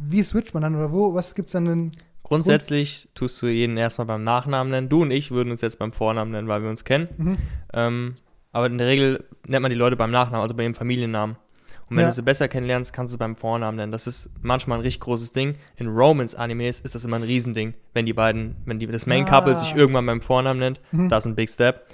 Wie 0.00 0.22
switcht 0.22 0.54
man 0.54 0.62
dann 0.62 0.76
oder 0.76 0.92
wo? 0.92 1.12
Was 1.14 1.34
gibt's 1.34 1.50
dann 1.52 1.64
denn? 1.64 1.90
Grundsätzlich 2.28 3.08
tust 3.14 3.40
du 3.42 3.46
jeden 3.48 3.76
erstmal 3.76 4.06
beim 4.06 4.22
Nachnamen 4.22 4.70
nennen. 4.70 4.88
Du 4.88 5.02
und 5.02 5.10
ich 5.10 5.30
würden 5.30 5.50
uns 5.50 5.62
jetzt 5.62 5.78
beim 5.78 5.92
Vornamen 5.92 6.30
nennen, 6.30 6.46
weil 6.48 6.62
wir 6.62 6.70
uns 6.70 6.84
kennen. 6.84 7.08
Mhm. 7.16 7.38
Ähm, 7.72 8.14
aber 8.52 8.66
in 8.66 8.78
der 8.78 8.86
Regel 8.86 9.24
nennt 9.46 9.62
man 9.62 9.70
die 9.70 9.76
Leute 9.76 9.96
beim 9.96 10.10
Nachnamen, 10.10 10.42
also 10.42 10.54
bei 10.54 10.62
ihrem 10.64 10.74
Familiennamen. 10.74 11.36
Und 11.90 11.96
wenn 11.96 12.02
Ja. 12.02 12.08
du 12.10 12.14
sie 12.14 12.22
besser 12.22 12.48
kennenlernst, 12.48 12.92
kannst 12.92 13.12
du 13.12 13.14
sie 13.14 13.18
beim 13.18 13.34
Vornamen 13.36 13.76
nennen. 13.78 13.92
Das 13.92 14.06
ist 14.06 14.30
manchmal 14.42 14.78
ein 14.78 14.82
richtig 14.82 15.00
großes 15.00 15.32
Ding. 15.32 15.54
In 15.76 15.88
Romance-Animes 15.88 16.80
ist 16.80 16.94
das 16.94 17.04
immer 17.04 17.16
ein 17.16 17.22
Riesending, 17.22 17.72
wenn 17.94 18.04
die 18.04 18.12
beiden, 18.12 18.56
wenn 18.66 18.78
die, 18.78 18.86
das 18.86 19.06
Main-Couple 19.06 19.52
Ah. 19.52 19.56
sich 19.56 19.74
irgendwann 19.74 20.04
beim 20.04 20.20
Vornamen 20.20 20.60
nennt. 20.60 20.80
Mhm. 20.92 21.08
Das 21.08 21.24
ist 21.24 21.32
ein 21.32 21.34
Big 21.34 21.48
Step. 21.48 21.86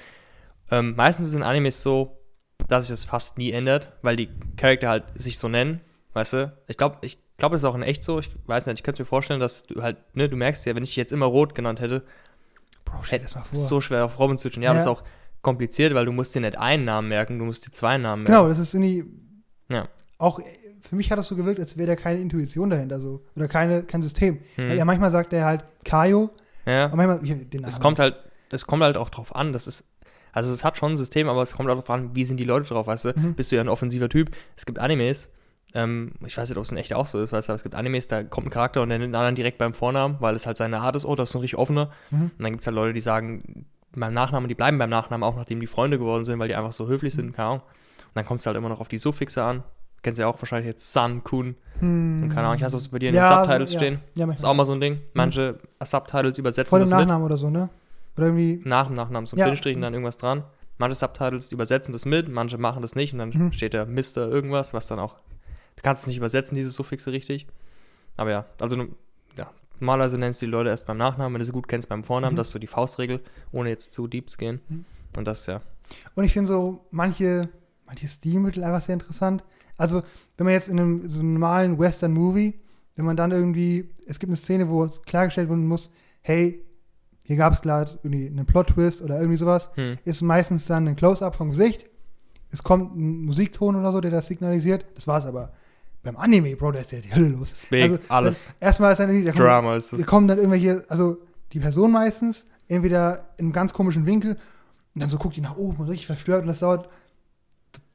Ähm, 0.73 0.95
meistens 0.97 1.27
ist 1.27 1.33
es 1.33 1.37
in 1.37 1.45
Animes 1.45 1.81
so, 1.83 2.19
dass 2.67 2.87
sich 2.89 2.93
das 2.97 3.05
fast 3.05 3.39
nie 3.39 3.53
ändert, 3.53 3.93
weil 4.03 4.17
die 4.17 4.29
Charakter 4.57 4.89
halt 4.89 5.05
sich 5.15 5.39
so 5.39 5.49
nennen, 5.49 5.81
weißt 6.15 6.33
du? 6.33 6.53
Ich 6.67 6.77
glaube, 6.77 6.97
ich 7.03 7.19
glaube, 7.39 7.55
das 7.55 7.63
ist 7.63 7.67
auch 7.67 7.75
in 7.75 7.83
echt 7.83 8.05
so. 8.05 8.19
Ich 8.21 8.31
weiß 8.47 8.67
nicht, 8.67 8.79
ich 8.79 8.83
könnte 8.83 9.03
mir 9.03 9.07
vorstellen, 9.07 9.41
dass 9.41 9.65
du 9.65 9.83
halt, 9.83 9.97
ne, 10.15 10.29
du 10.29 10.37
merkst 10.37 10.65
ja, 10.67 10.75
wenn 10.75 10.83
ich 10.85 10.91
dich 10.91 10.97
jetzt 10.97 11.13
immer 11.13 11.27
rot 11.27 11.55
genannt 11.55 11.81
hätte, 11.81 12.03
Bro, 12.85 12.99
stell 13.03 13.19
das 13.21 13.35
mal 13.35 13.43
ist 13.51 13.59
vor. 13.61 13.69
so 13.69 13.81
schwer 13.81 14.05
auf 14.05 14.19
Robin 14.19 14.37
zu 14.39 14.43
switchen. 14.43 14.63
Ja, 14.63 14.71
Ja. 14.71 14.75
das 14.75 14.85
ist 14.85 14.89
auch 14.89 15.03
kompliziert, 15.43 15.95
weil 15.95 16.05
du 16.07 16.13
musst 16.13 16.35
dir 16.35 16.41
nicht 16.41 16.59
einen 16.59 16.85
Namen 16.85 17.09
merken, 17.09 17.39
du 17.39 17.45
musst 17.45 17.67
dir 17.67 17.73
zwei 17.73 17.99
Namen 17.99 18.25
Genau, 18.25 18.45
merken. 18.45 18.49
das 18.51 18.59
ist 18.59 18.75
irgendwie. 18.75 19.05
Ja. 19.69 19.89
Auch 20.19 20.41
für 20.81 20.97
mich 20.97 21.11
hat 21.11 21.19
das 21.19 21.29
so 21.29 21.35
gewirkt, 21.37 21.59
als 21.61 21.77
wäre 21.79 21.89
da 21.89 21.97
keine 21.97 22.21
Intuition 22.21 22.69
dahinter 22.71 23.01
so. 23.01 23.25
Oder 23.37 23.49
keine, 23.49 23.83
kein 23.85 24.03
System. 24.03 24.39
Hm. 24.57 24.69
Weil 24.69 24.77
ja, 24.77 24.85
manchmal 24.85 25.11
sagt 25.11 25.33
er 25.33 25.45
halt 25.47 25.65
Kaio, 25.85 26.31
Ja. 26.67 26.87
und 26.87 26.97
manchmal. 26.97 27.21
Ich, 27.25 27.31
den 27.49 27.63
Namen. 27.63 27.65
Es 27.69 27.81
kommt 27.81 27.99
halt, 27.99 28.17
es 28.51 28.67
kommt 28.67 28.83
halt 28.83 28.97
auch 28.99 29.09
drauf 29.11 29.35
an, 29.35 29.53
das 29.55 29.67
ist, 29.67 29.85
also 30.33 30.53
es 30.53 30.63
hat 30.65 30.77
schon 30.77 30.93
ein 30.93 30.97
System, 30.99 31.29
aber 31.29 31.43
es 31.43 31.55
kommt 31.57 31.69
auch 31.71 31.75
drauf 31.75 31.91
an, 31.91 32.15
wie 32.15 32.25
sind 32.25 32.39
die 32.39 32.45
Leute 32.45 32.69
drauf, 32.69 32.87
weißt 32.87 33.07
du? 33.07 33.13
Mhm. 33.17 33.35
Bist 33.35 33.51
du 33.51 33.57
ja 33.57 33.63
ein 33.63 33.69
offensiver 33.69 34.09
Typ. 34.11 34.31
Es 34.57 34.67
gibt 34.67 34.79
Animes, 34.79 35.31
ähm, 35.75 36.13
ich 36.27 36.37
weiß 36.37 36.49
nicht, 36.49 36.59
ob 36.59 36.65
es 36.65 36.73
in 36.73 36.79
echt 36.79 36.93
auch 36.95 37.07
so 37.07 37.21
ist, 37.21 37.33
weißt 37.33 37.49
du, 37.49 37.53
aber 37.53 37.57
es 37.57 37.63
gibt 37.63 37.75
Animes, 37.75 38.09
da 38.09 38.23
kommt 38.23 38.47
ein 38.47 38.51
Charakter 38.51 38.83
und 38.83 38.89
der 38.91 38.99
nennt 38.99 39.11
den 39.13 39.17
anderen 39.17 39.35
direkt 39.35 39.59
beim 39.59 39.75
Vornamen, 39.75 40.17
weil 40.21 40.35
es 40.35 40.47
halt 40.47 40.57
seine 40.57 40.81
Art 40.81 40.97
ist, 40.97 41.05
oh, 41.05 41.15
das 41.17 41.31
ist 41.31 41.35
ein 41.37 41.41
richtig 41.41 41.59
offener. 41.59 41.91
Mhm. 42.11 42.23
Und 42.37 42.43
dann 42.43 42.51
gibt 42.53 42.61
es 42.63 42.67
halt 42.67 42.75
Leute, 42.77 42.93
die 42.93 43.01
sagen 43.01 43.67
beim 43.97 44.13
Nachnamen, 44.15 44.49
die 44.49 44.55
bleiben 44.55 44.79
beim 44.79 44.91
Nachnamen, 44.91 45.23
auch 45.23 45.37
nachdem 45.37 45.61
die 45.61 45.67
Freunde 45.67 45.99
geworden 45.99 46.25
sind, 46.25 46.39
weil 46.39 46.49
die 46.49 46.55
einfach 46.57 46.73
so 46.73 46.89
höflich 46.89 47.15
sind, 47.15 47.33
keine 47.33 47.49
Ahnung. 47.49 47.61
Und 47.61 48.17
dann 48.17 48.25
kommt 48.25 48.41
es 48.41 48.47
halt 48.47 48.57
immer 48.57 48.69
noch 48.69 48.81
auf 48.81 48.89
die 48.89 48.99
Suffixe 48.99 49.43
an. 49.43 49.63
Kennst 50.03 50.19
du 50.19 50.23
ja 50.23 50.29
auch 50.29 50.41
wahrscheinlich 50.41 50.67
jetzt 50.67 50.93
Sun, 50.93 51.25
Kun 51.25 51.57
Hm. 51.81 52.23
und 52.25 52.29
keine 52.29 52.47
Ahnung, 52.47 52.57
ich 52.57 52.63
weiß, 52.63 52.73
nicht, 52.73 52.81
ob 52.83 52.87
es 52.87 52.89
bei 52.89 52.99
dir 52.99 53.09
in 53.09 53.15
Ja, 53.17 53.29
den 53.29 53.45
Subtitles 53.45 53.73
ja. 53.73 53.79
stehen. 53.81 54.01
Ja, 54.17 54.31
ist 54.31 54.45
auch 54.45 54.55
mal 54.55 54.65
so 54.65 54.73
ein 54.73 54.81
Ding. 54.81 55.01
Manche 55.15 55.59
Subtitles 55.83 56.39
übersetzen 56.39 56.71
Vor 56.71 56.79
dem 56.79 56.83
das 56.83 56.91
mit. 56.91 56.99
Nachnamen 57.01 57.25
oder 57.25 57.37
so, 57.37 57.51
ne? 57.51 57.69
Oder 58.17 58.27
irgendwie. 58.27 58.61
nach 58.65 58.87
dem 58.87 58.95
Nachnamen 58.97 59.27
zum 59.27 59.39
Ja. 59.39 59.47
Bindestrich 59.47 59.75
und 59.75 59.83
dann 59.83 59.93
irgendwas 59.95 60.17
dran. 60.17 60.45
Manche 60.79 60.95
Subtitles 60.97 61.51
übersetzen 61.53 61.93
das 61.93 62.05
mit, 62.05 62.29
manche 62.29 62.59
machen 62.59 62.83
das 62.83 62.95
nicht 62.97 63.13
und 63.13 63.21
dann 63.21 63.31
Mhm. 63.31 63.53
steht 63.53 63.75
da 63.75 63.85
Mister 63.87 64.29
irgendwas, 64.29 64.75
was 64.75 64.87
dann 64.87 64.99
auch. 64.99 65.17
Du 65.77 65.83
kannst 65.83 66.03
es 66.03 66.07
nicht 66.09 66.17
übersetzen, 66.17 66.57
diese 66.57 66.71
Suffixe 66.71 67.13
richtig. 67.13 67.47
Aber 68.17 68.31
ja, 68.31 68.47
also 68.61 68.77
ja, 69.37 69.51
normalerweise 69.81 70.19
nennst 70.19 70.41
du 70.43 70.47
die 70.47 70.53
Leute 70.53 70.71
erst 70.71 70.87
beim 70.87 70.97
Nachnamen, 70.99 71.35
wenn 71.35 71.41
du 71.41 71.45
sie 71.45 71.53
gut 71.53 71.69
kennst 71.69 71.89
beim 71.89 72.05
Vornamen, 72.05 72.35
Mhm. 72.35 72.39
das 72.39 72.49
ist 72.49 72.53
so 72.53 72.59
die 72.59 72.67
Faustregel, 72.67 73.21
ohne 73.53 73.71
jetzt 73.71 73.93
zu 73.93 74.07
deep 74.07 74.31
zu 74.31 74.39
gehen. 74.39 74.61
Mhm. 74.69 74.85
Und 75.17 75.27
das, 75.27 75.47
ja. 75.47 75.61
Und 76.15 76.25
ich 76.25 76.33
finde 76.33 76.49
so 76.49 76.87
manche, 76.91 77.43
manche 77.87 78.09
Stilmittel 78.09 78.65
einfach 78.65 78.83
sehr 78.83 78.95
interessant. 78.95 79.45
Also, 79.77 80.03
wenn 80.37 80.45
man 80.45 80.55
jetzt 80.55 80.69
in 80.69 80.79
einem 80.79 81.09
so 81.11 81.21
einem 81.21 81.35
normalen 81.35 81.79
Western-Movie, 81.79 82.61
wenn 82.97 83.05
man 83.05 83.17
dann 83.17 83.33
irgendwie, 83.33 83.91
es 84.07 84.19
gibt 84.21 84.31
eine 84.31 84.37
Szene, 84.37 84.69
wo 84.71 84.87
klargestellt 85.07 85.49
werden 85.49 85.67
muss, 85.67 85.91
hey, 86.23 86.65
hier 87.27 87.37
gab 87.37 87.53
es 87.55 87.61
gerade 87.63 87.99
irgendwie 88.03 88.27
einen 88.29 88.47
Plot-Twist 88.47 89.03
oder 89.03 89.19
irgendwie 89.19 89.37
sowas, 89.37 89.71
Hm. 89.75 89.99
ist 90.05 90.23
meistens 90.23 90.67
dann 90.67 90.87
ein 90.87 90.95
Close-Up 90.97 91.35
vom 91.35 91.51
Gesicht. 91.51 91.87
Es 92.51 92.63
kommt 92.63 92.95
ein 92.97 93.25
Musikton 93.25 93.75
oder 93.75 93.91
so, 93.91 94.01
der 94.01 94.13
das 94.13 94.29
signalisiert. 94.29 94.87
Das 94.95 95.09
war's 95.09 95.25
aber. 95.27 95.53
Beim 96.05 96.17
Anime, 96.17 96.55
Bro, 96.55 96.73
da 96.73 96.79
ist 96.81 96.93
ja 96.93 97.01
die 97.01 97.13
Hölle 97.15 97.29
los. 97.29 97.51
Also, 97.53 97.67
Big, 97.71 98.01
alles. 98.09 98.55
Erstmal 98.61 98.93
ist 98.93 98.99
dann 98.99 99.09
irgendwie, 99.09 99.25
da 99.27 99.33
kommt- 99.33 99.41
Drama 99.43 99.75
ist 99.75 99.93
das. 99.93 100.07
kommen 100.07 100.29
dann 100.29 100.39
irgendwelche, 100.39 100.85
also 100.89 101.17
die 101.53 101.59
Person 101.61 101.91
meistens, 101.93 102.47
entweder 102.69 103.31
in 103.39 103.47
einem 103.47 103.53
ganz 103.53 103.73
komischen 103.73 104.05
Winkel 104.07 104.37
und 104.95 105.01
dann 105.01 105.09
so 105.09 105.17
guckt 105.19 105.35
die 105.37 105.41
nach 105.41 105.57
oben 105.57 105.79
und 105.79 105.89
richtig 105.89 106.07
verstört 106.07 106.43
und 106.43 106.49
das 106.49 106.61
dauert, 106.61 106.89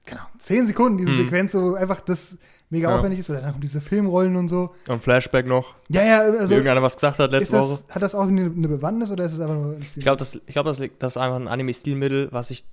genau, 0.05 0.21
zehn 0.39 0.65
Sekunden, 0.67 0.97
diese 0.97 1.11
Mhm. 1.11 1.23
Sequenz, 1.25 1.53
wo 1.53 1.75
einfach 1.75 2.01
das 2.01 2.37
mega 2.71 2.89
Ja. 2.89 2.97
aufwendig 2.97 3.19
ist. 3.19 3.29
Oder 3.29 3.41
dann 3.41 3.51
kommen 3.51 3.61
diese 3.61 3.81
Filmrollen 3.81 4.35
und 4.35 4.47
so. 4.47 4.73
Und 4.87 5.01
Flashback 5.01 5.45
noch, 5.47 5.75
Ja, 5.89 6.03
ja, 6.03 6.19
also 6.21 6.53
irgendeiner 6.53 6.81
was 6.81 6.95
gesagt 6.95 7.19
hat 7.19 7.31
letzte 7.31 7.57
Woche. 7.59 7.79
das, 7.87 7.95
hat 7.95 8.01
das 8.01 8.15
auch 8.15 8.27
eine, 8.27 8.45
eine 8.45 8.67
Bewandtnis 8.67 9.11
oder 9.11 9.25
ist 9.25 9.33
es 9.33 9.39
einfach 9.39 9.55
nur 9.55 9.73
ein 9.75 9.81
Stil? 9.83 9.99
Ich 9.99 10.03
glaube, 10.05 10.17
das, 10.17 10.35
ich 10.35 10.45
glaub, 10.47 10.65
das, 10.65 10.81
das 10.99 11.13
ist 11.13 11.17
einfach 11.17 11.35
ein 11.37 11.47
Anime-Stilmittel, 11.47 12.29
was 12.31 12.49
sich 12.49 12.65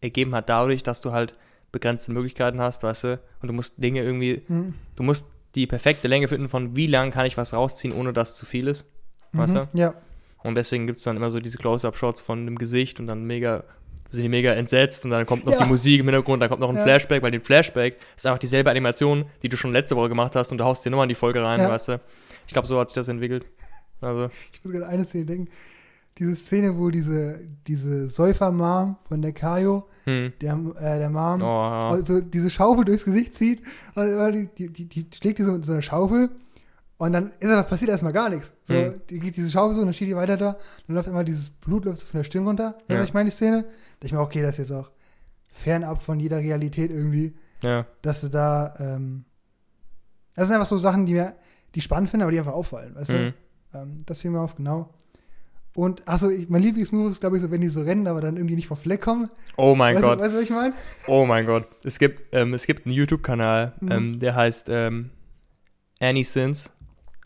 ergeben 0.00 0.34
hat 0.34 0.48
dadurch, 0.48 0.82
dass 0.82 1.00
du 1.00 1.12
halt 1.12 1.34
begrenzte 1.74 2.12
Möglichkeiten 2.12 2.60
hast, 2.60 2.82
weißt 2.82 3.04
du, 3.04 3.20
und 3.42 3.48
du 3.48 3.52
musst 3.52 3.74
Dinge 3.82 4.02
irgendwie, 4.02 4.42
Mhm. 4.48 4.74
du 4.96 5.02
musst 5.02 5.26
die 5.54 5.66
perfekte 5.66 6.08
Länge 6.08 6.28
finden 6.28 6.48
von 6.48 6.74
wie 6.76 6.86
lang 6.86 7.10
kann 7.10 7.26
ich 7.26 7.36
was 7.36 7.52
rausziehen, 7.52 7.92
ohne 7.92 8.12
dass 8.12 8.30
es 8.30 8.36
zu 8.36 8.46
viel 8.46 8.66
ist, 8.68 8.90
weißt 9.32 9.54
Mhm. 9.56 9.66
Ja. 9.74 9.94
Und 10.42 10.54
deswegen 10.56 10.86
gibt 10.86 10.98
es 10.98 11.04
dann 11.04 11.16
immer 11.16 11.30
so 11.30 11.38
diese 11.38 11.58
Close-Up-Shots 11.58 12.20
von 12.22 12.44
dem 12.46 12.56
Gesicht 12.58 12.98
und 13.00 13.06
dann 13.06 13.24
mega, 13.24 13.64
sind 14.10 14.22
die 14.24 14.28
mega 14.28 14.52
entsetzt 14.52 15.04
und 15.04 15.10
dann 15.10 15.26
kommt 15.26 15.44
noch 15.46 15.52
Ja. 15.52 15.62
die 15.62 15.68
Musik 15.68 16.00
im 16.00 16.06
Hintergrund, 16.06 16.42
dann 16.42 16.48
kommt 16.48 16.60
noch 16.60 16.68
ein 16.70 16.76
Ja. 16.76 16.82
Flashback, 16.82 17.22
weil 17.22 17.30
den 17.30 17.40
Flashback 17.42 17.96
ist 18.16 18.26
einfach 18.26 18.38
dieselbe 18.38 18.70
Animation, 18.70 19.26
die 19.42 19.48
du 19.48 19.56
schon 19.56 19.72
letzte 19.72 19.96
Woche 19.96 20.08
gemacht 20.08 20.34
hast 20.36 20.50
und 20.52 20.58
du 20.58 20.64
haust 20.64 20.84
dir 20.84 20.90
nochmal 20.90 21.04
in 21.04 21.08
die 21.10 21.14
Folge 21.14 21.42
rein, 21.44 21.60
Ja. 21.60 21.68
weißt 21.70 21.88
du. 21.88 22.00
Ich 22.46 22.52
glaube, 22.52 22.66
so 22.68 22.78
hat 22.80 22.88
sich 22.90 22.94
das 22.96 23.08
entwickelt. 23.08 23.44
Also, 24.00 24.26
Ich 24.52 24.62
muss 24.64 24.72
gerade 24.72 24.86
eine 24.88 25.04
Szene 25.04 25.24
denken. 25.24 25.48
Diese 26.18 26.36
Szene, 26.36 26.78
wo 26.78 26.90
diese, 26.90 27.40
diese 27.66 28.06
Säufer-Mom 28.08 28.96
von 29.08 29.20
der 29.20 29.32
Kayo, 29.32 29.88
hm. 30.04 30.32
der, 30.40 30.52
äh, 30.78 30.98
der 30.98 31.10
Mom, 31.10 31.42
Oh, 31.42 31.44
ja. 31.44 31.88
also 31.90 32.20
diese 32.20 32.50
Schaufel 32.50 32.84
durchs 32.84 33.04
Gesicht 33.04 33.34
zieht 33.34 33.62
und 33.96 34.48
die, 34.58 34.68
die, 34.72 34.86
die, 34.88 35.06
schlägt 35.12 35.38
die 35.38 35.42
so 35.42 35.52
mit 35.52 35.64
so 35.64 35.72
einer 35.72 35.82
Schaufel 35.82 36.30
und 36.98 37.12
dann 37.12 37.32
ist 37.40 37.50
aber 37.50 37.64
passiert 37.64 37.90
erstmal 37.90 38.12
gar 38.12 38.28
nichts. 38.28 38.52
So, 38.62 38.74
Mhm. 38.74 39.00
die 39.10 39.18
geht 39.18 39.36
diese 39.36 39.50
Schaufel 39.50 39.74
so 39.74 39.80
und 39.80 39.88
dann 39.88 39.94
steht 39.94 40.06
die 40.06 40.14
weiter 40.14 40.36
da, 40.36 40.56
dann 40.86 40.94
läuft 40.96 41.08
immer 41.08 41.24
dieses 41.24 41.50
Blut 41.50 41.84
läuft 41.84 41.98
so 41.98 42.06
von 42.06 42.18
der 42.18 42.24
Stirn 42.24 42.46
runter. 42.46 42.78
Du, 42.86 42.94
Ja. 42.94 43.00
was 43.00 43.06
ich 43.08 43.14
meine, 43.14 43.28
die 43.30 43.34
Szene? 43.34 43.64
Da 43.98 44.06
ich 44.06 44.12
mir, 44.12 44.20
okay, 44.20 44.40
das 44.42 44.50
ist 44.58 44.68
jetzt 44.68 44.72
auch 44.72 44.90
fernab 45.52 46.00
von 46.00 46.20
jeder 46.20 46.38
Realität 46.38 46.92
irgendwie, 46.92 47.34
ja. 47.64 47.86
dass 48.02 48.20
du 48.20 48.28
da, 48.28 48.74
ähm, 48.78 49.24
das 50.36 50.46
sind 50.46 50.54
einfach 50.54 50.68
so 50.68 50.78
Sachen, 50.78 51.06
die 51.06 51.14
mir, 51.14 51.34
die 51.74 51.80
spannend 51.80 52.08
finde, 52.08 52.24
aber 52.24 52.30
die 52.30 52.38
einfach 52.38 52.52
auffallen, 52.52 52.94
weißt 52.94 53.10
du? 53.10 53.14
Mhm. 53.18 53.32
Ähm, 53.74 54.02
das 54.06 54.20
fiel 54.20 54.30
mir 54.30 54.40
auf, 54.40 54.54
genau. 54.54 54.90
Und, 55.74 56.06
achso, 56.06 56.30
ich, 56.30 56.48
mein 56.48 56.62
Lieblingsmove 56.62 57.10
ist, 57.10 57.20
glaube 57.20 57.36
ich, 57.36 57.42
so, 57.42 57.50
wenn 57.50 57.60
die 57.60 57.68
so 57.68 57.82
rennen, 57.82 58.06
aber 58.06 58.20
dann 58.20 58.36
irgendwie 58.36 58.54
nicht 58.54 58.68
vom 58.68 58.76
Fleck 58.76 59.00
kommen. 59.00 59.28
Oh 59.56 59.74
mein 59.74 59.96
weißt, 59.96 60.04
Gott. 60.04 60.18
Du, 60.18 60.22
weißt 60.22 60.34
du, 60.34 60.38
was 60.38 60.44
ich 60.44 60.50
meine? 60.50 60.72
Oh 61.08 61.24
mein 61.26 61.46
Gott. 61.46 61.66
Es 61.82 61.98
gibt, 61.98 62.32
ähm, 62.32 62.54
es 62.54 62.66
gibt 62.66 62.86
einen 62.86 62.94
YouTube-Kanal, 62.94 63.72
Mhm. 63.80 63.90
ähm, 63.92 64.18
der 64.20 64.34
heißt 64.36 64.68
ähm, 64.70 65.10
Annie 66.00 66.22
Sins. 66.24 66.72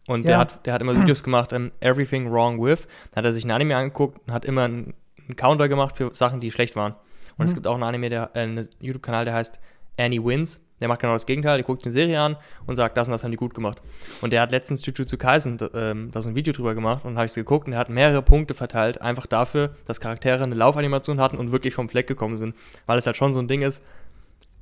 Und 0.07 0.21
Ja. 0.23 0.29
der, 0.29 0.39
hat, 0.39 0.67
der 0.67 0.73
hat 0.73 0.81
immer 0.81 0.99
Videos 0.99 1.23
gemacht, 1.23 1.53
ähm, 1.53 1.73
Everything 1.81 2.31
Wrong 2.31 2.63
With. 2.63 2.87
Da 3.11 3.17
hat 3.19 3.27
er 3.27 3.33
sich 3.35 3.45
einen 3.45 3.51
Anime 3.51 3.77
angeguckt 3.77 4.19
und 4.27 4.33
hat 4.33 4.47
immer 4.47 4.63
einen, 4.65 4.95
einen 5.27 5.37
Counter 5.37 5.69
gemacht 5.69 5.99
für 5.99 6.15
Sachen, 6.15 6.41
die 6.41 6.51
schlecht 6.51 6.75
waren. 6.77 6.95
Und 7.37 7.45
es 7.45 7.51
Mhm. 7.51 7.57
gibt 7.57 7.67
auch 7.67 7.75
einen 7.75 7.83
Anime, 7.83 8.09
der, 8.09 8.31
äh, 8.35 8.41
einen 8.41 8.67
YouTube-Kanal, 8.81 9.27
der 9.27 9.35
heißt 9.35 9.61
Annie 9.99 10.25
Wins. 10.25 10.65
Der 10.81 10.89
macht 10.89 11.01
genau 11.01 11.13
das 11.13 11.27
Gegenteil. 11.27 11.57
Der 11.59 11.65
guckt 11.65 11.85
eine 11.85 11.93
Serie 11.93 12.21
an 12.21 12.37
und 12.67 12.77
sagt, 12.77 12.97
das 12.97 13.09
und 13.09 13.13
das 13.13 13.25
haben 13.25 13.31
die 13.33 13.37
gut 13.37 13.55
gemacht. 13.55 13.81
Und 14.21 14.33
der 14.33 14.41
hat 14.43 14.51
letztens 14.53 14.85
Jujutsu 14.87 15.17
Kaisen 15.17 15.59
da, 15.59 15.69
ähm, 15.75 16.11
da 16.13 16.23
so 16.23 16.29
ein 16.29 16.35
Video 16.37 16.53
drüber 16.53 16.75
gemacht 16.75 17.05
und 17.05 17.17
habe 17.17 17.27
ich 17.27 17.31
es 17.31 17.35
geguckt 17.35 17.67
und 17.67 17.73
er 17.73 17.79
hat 17.79 17.91
mehrere 17.91 18.23
Punkte 18.23 18.55
verteilt, 18.55 19.01
einfach 19.03 19.27
dafür, 19.27 19.75
dass 19.87 20.01
Charaktere 20.01 20.45
eine 20.45 20.55
Laufanimation 20.55 21.21
hatten 21.21 21.37
und 21.37 21.51
wirklich 21.53 21.75
vom 21.75 21.89
Fleck 21.89 22.07
gekommen 22.07 22.37
sind. 22.37 22.55
Weil 22.87 22.99
es 22.99 23.07
halt 23.07 23.17
schon 23.17 23.35
so 23.35 23.41
ein 23.41 23.49
Ding 23.49 23.63
ist. 23.63 23.83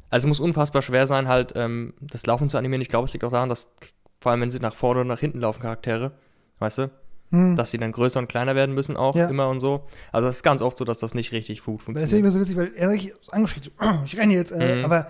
Also 0.09 0.24
es 0.24 0.29
muss 0.29 0.40
unfassbar 0.40 0.83
schwer 0.83 1.07
sein, 1.07 1.29
halt 1.29 1.52
ähm, 1.57 1.92
das 2.00 2.26
Laufen 2.26 2.48
zu 2.48 2.57
animieren. 2.57 2.81
Ich 2.81 2.88
glaube, 2.88 3.07
es 3.07 3.12
liegt 3.12 3.24
auch 3.24 3.31
daran, 3.33 3.48
dass 3.48 3.74
vor 4.20 4.33
allem, 4.33 4.40
wenn 4.40 4.50
sie 4.50 4.61
nach 4.61 4.74
vorne 4.74 5.00
oder 5.00 5.09
nach 5.09 5.20
hinten 5.20 5.40
laufen, 5.40 5.61
Charaktere, 5.61 6.12
weißt 6.61 6.79
du, 6.79 6.90
Hm. 7.33 7.57
dass 7.57 7.72
sie 7.72 7.79
dann 7.79 7.90
größer 7.90 8.20
und 8.20 8.29
kleiner 8.29 8.55
werden 8.55 8.72
müssen 8.72 8.96
auch 8.96 9.16
Ja. 9.16 9.26
immer 9.29 9.48
und 9.48 9.59
so. 9.59 9.85
Also 10.12 10.29
es 10.29 10.37
ist 10.37 10.42
ganz 10.44 10.62
oft 10.62 10.79
so, 10.79 10.85
dass 10.85 10.98
das 11.00 11.12
nicht 11.12 11.33
richtig 11.33 11.64
gut 11.64 11.85
Weil 11.88 11.94
Das 11.94 12.05
ist 12.05 12.12
irgendwie 12.12 12.31
funktioniert. 12.31 12.48
so 12.48 12.57
witzig, 12.62 12.76
weil 12.79 12.81
er 12.81 12.90
richtig 12.94 13.14
angeschrien 13.33 13.64
so, 13.81 13.90
ich 14.05 14.16
renne 14.16 14.33
jetzt, 14.35 14.52
äh, 14.52 14.76
Mhm. 14.76 14.85
aber 14.85 15.09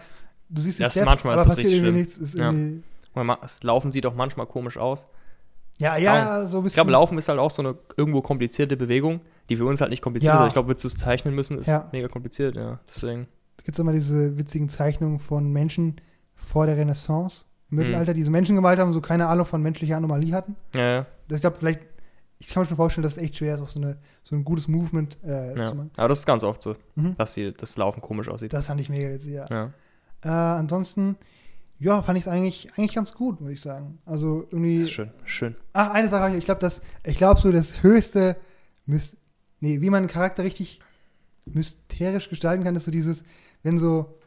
du 0.48 0.60
siehst 0.60 0.78
die 0.78 0.82
Das 0.84 0.92
Steps, 0.92 1.06
manchmal 1.06 1.34
aber 1.34 1.42
ist 1.42 1.48
das 1.48 1.56
passiert 1.56 1.82
richtig 1.82 1.92
nichts. 1.92 2.18
Ist 2.18 2.34
Ja. 2.34 2.52
Das 3.40 3.62
Laufen 3.62 3.90
sieht 3.90 4.04
auch 4.06 4.14
manchmal 4.14 4.46
komisch 4.46 4.76
aus. 4.78 5.06
ja, 5.78 5.96
ja, 5.96 6.46
so 6.46 6.58
ein 6.58 6.62
bisschen. 6.64 6.66
Ich 6.68 6.74
glaube, 6.74 6.90
Laufen 6.92 7.16
ist 7.18 7.28
halt 7.28 7.38
auch 7.38 7.50
so 7.50 7.62
eine 7.62 7.76
irgendwo 7.96 8.20
komplizierte 8.22 8.76
Bewegung, 8.76 9.20
die 9.48 9.56
für 9.56 9.64
uns 9.64 9.80
halt 9.80 9.90
nicht 9.90 10.02
kompliziert 10.02 10.34
Ja. 10.34 10.42
ist. 10.44 10.48
Ich 10.48 10.52
glaube, 10.54 10.68
würdest 10.68 10.84
du 10.84 10.88
es 10.88 10.96
zeichnen 10.96 11.34
müssen, 11.34 11.58
ist 11.58 11.66
Ja. 11.66 11.88
mega 11.92 12.08
kompliziert, 12.08 12.56
ja. 12.56 12.78
Deswegen. 12.88 13.26
Da 13.56 13.62
gibt 13.64 13.74
es 13.74 13.78
immer 13.78 13.92
diese 13.92 14.36
witzigen 14.38 14.68
Zeichnungen 14.68 15.18
von 15.18 15.50
Menschen 15.52 15.96
vor 16.34 16.66
der 16.66 16.76
Renaissance 16.76 17.44
im 17.70 17.76
Mhm. 17.76 17.82
Mittelalter, 17.82 18.14
die 18.14 18.20
diese 18.20 18.30
Menschen 18.30 18.54
gemalt 18.54 18.78
haben, 18.78 18.92
so 18.92 19.00
keine 19.00 19.26
Ahnung 19.28 19.46
von 19.46 19.62
menschlicher 19.62 19.96
Anomalie 19.96 20.32
hatten. 20.34 20.54
Ja, 20.74 20.80
ja. 20.82 21.06
Das, 21.28 21.36
ich 21.36 21.40
glaube, 21.40 21.56
vielleicht, 21.58 21.80
ich 22.38 22.48
kann 22.48 22.62
mir 22.62 22.66
schon 22.68 22.76
vorstellen, 22.76 23.02
dass 23.02 23.16
es 23.16 23.18
echt 23.22 23.36
schwer 23.36 23.54
ist, 23.54 23.60
auch 23.62 23.66
so, 23.68 23.80
eine, 23.80 23.96
so 24.24 24.36
ein 24.36 24.44
gutes 24.44 24.68
Movement 24.68 25.16
äh, 25.24 25.56
ja. 25.58 25.64
zu 25.64 25.74
machen. 25.74 25.90
Aber 25.96 26.08
das 26.08 26.20
ist 26.20 26.26
ganz 26.26 26.44
oft 26.44 26.62
so, 26.62 26.76
Mhm. 26.94 27.16
dass 27.16 27.34
die, 27.34 27.52
das 27.54 27.76
Laufen 27.78 28.00
komisch 28.02 28.28
aussieht. 28.28 28.52
Das 28.52 28.66
fand 28.66 28.80
ich 28.80 28.88
mega 28.88 29.08
witzig, 29.08 29.32
ja. 29.32 29.46
ja. 29.50 29.72
Äh, 30.26 30.30
ansonsten, 30.30 31.16
ja, 31.78 32.02
fand 32.02 32.18
ich 32.18 32.24
es 32.24 32.28
eigentlich, 32.28 32.70
eigentlich 32.76 32.94
ganz 32.94 33.14
gut, 33.14 33.40
muss 33.40 33.50
ich 33.50 33.60
sagen. 33.60 33.98
Also 34.06 34.46
irgendwie. 34.50 34.86
schön, 34.86 35.10
schön. 35.24 35.54
Ach, 35.72 35.90
eine 35.94 36.08
Sache, 36.08 36.34
ich 36.36 36.44
glaube, 36.44 36.60
das, 36.60 36.82
ich 37.04 37.16
glaube, 37.18 37.40
so 37.40 37.52
das 37.52 37.82
höchste, 37.82 38.36
Mys 38.86 39.16
nee, 39.60 39.80
wie 39.80 39.90
man 39.90 39.98
einen 39.98 40.08
Charakter 40.08 40.42
richtig 40.44 40.80
mysterisch 41.44 42.28
gestalten 42.28 42.64
kann, 42.64 42.76
ist 42.76 42.84
so 42.84 42.90
dieses, 42.90 43.22
wenn 43.62 43.78
so, 43.78 44.18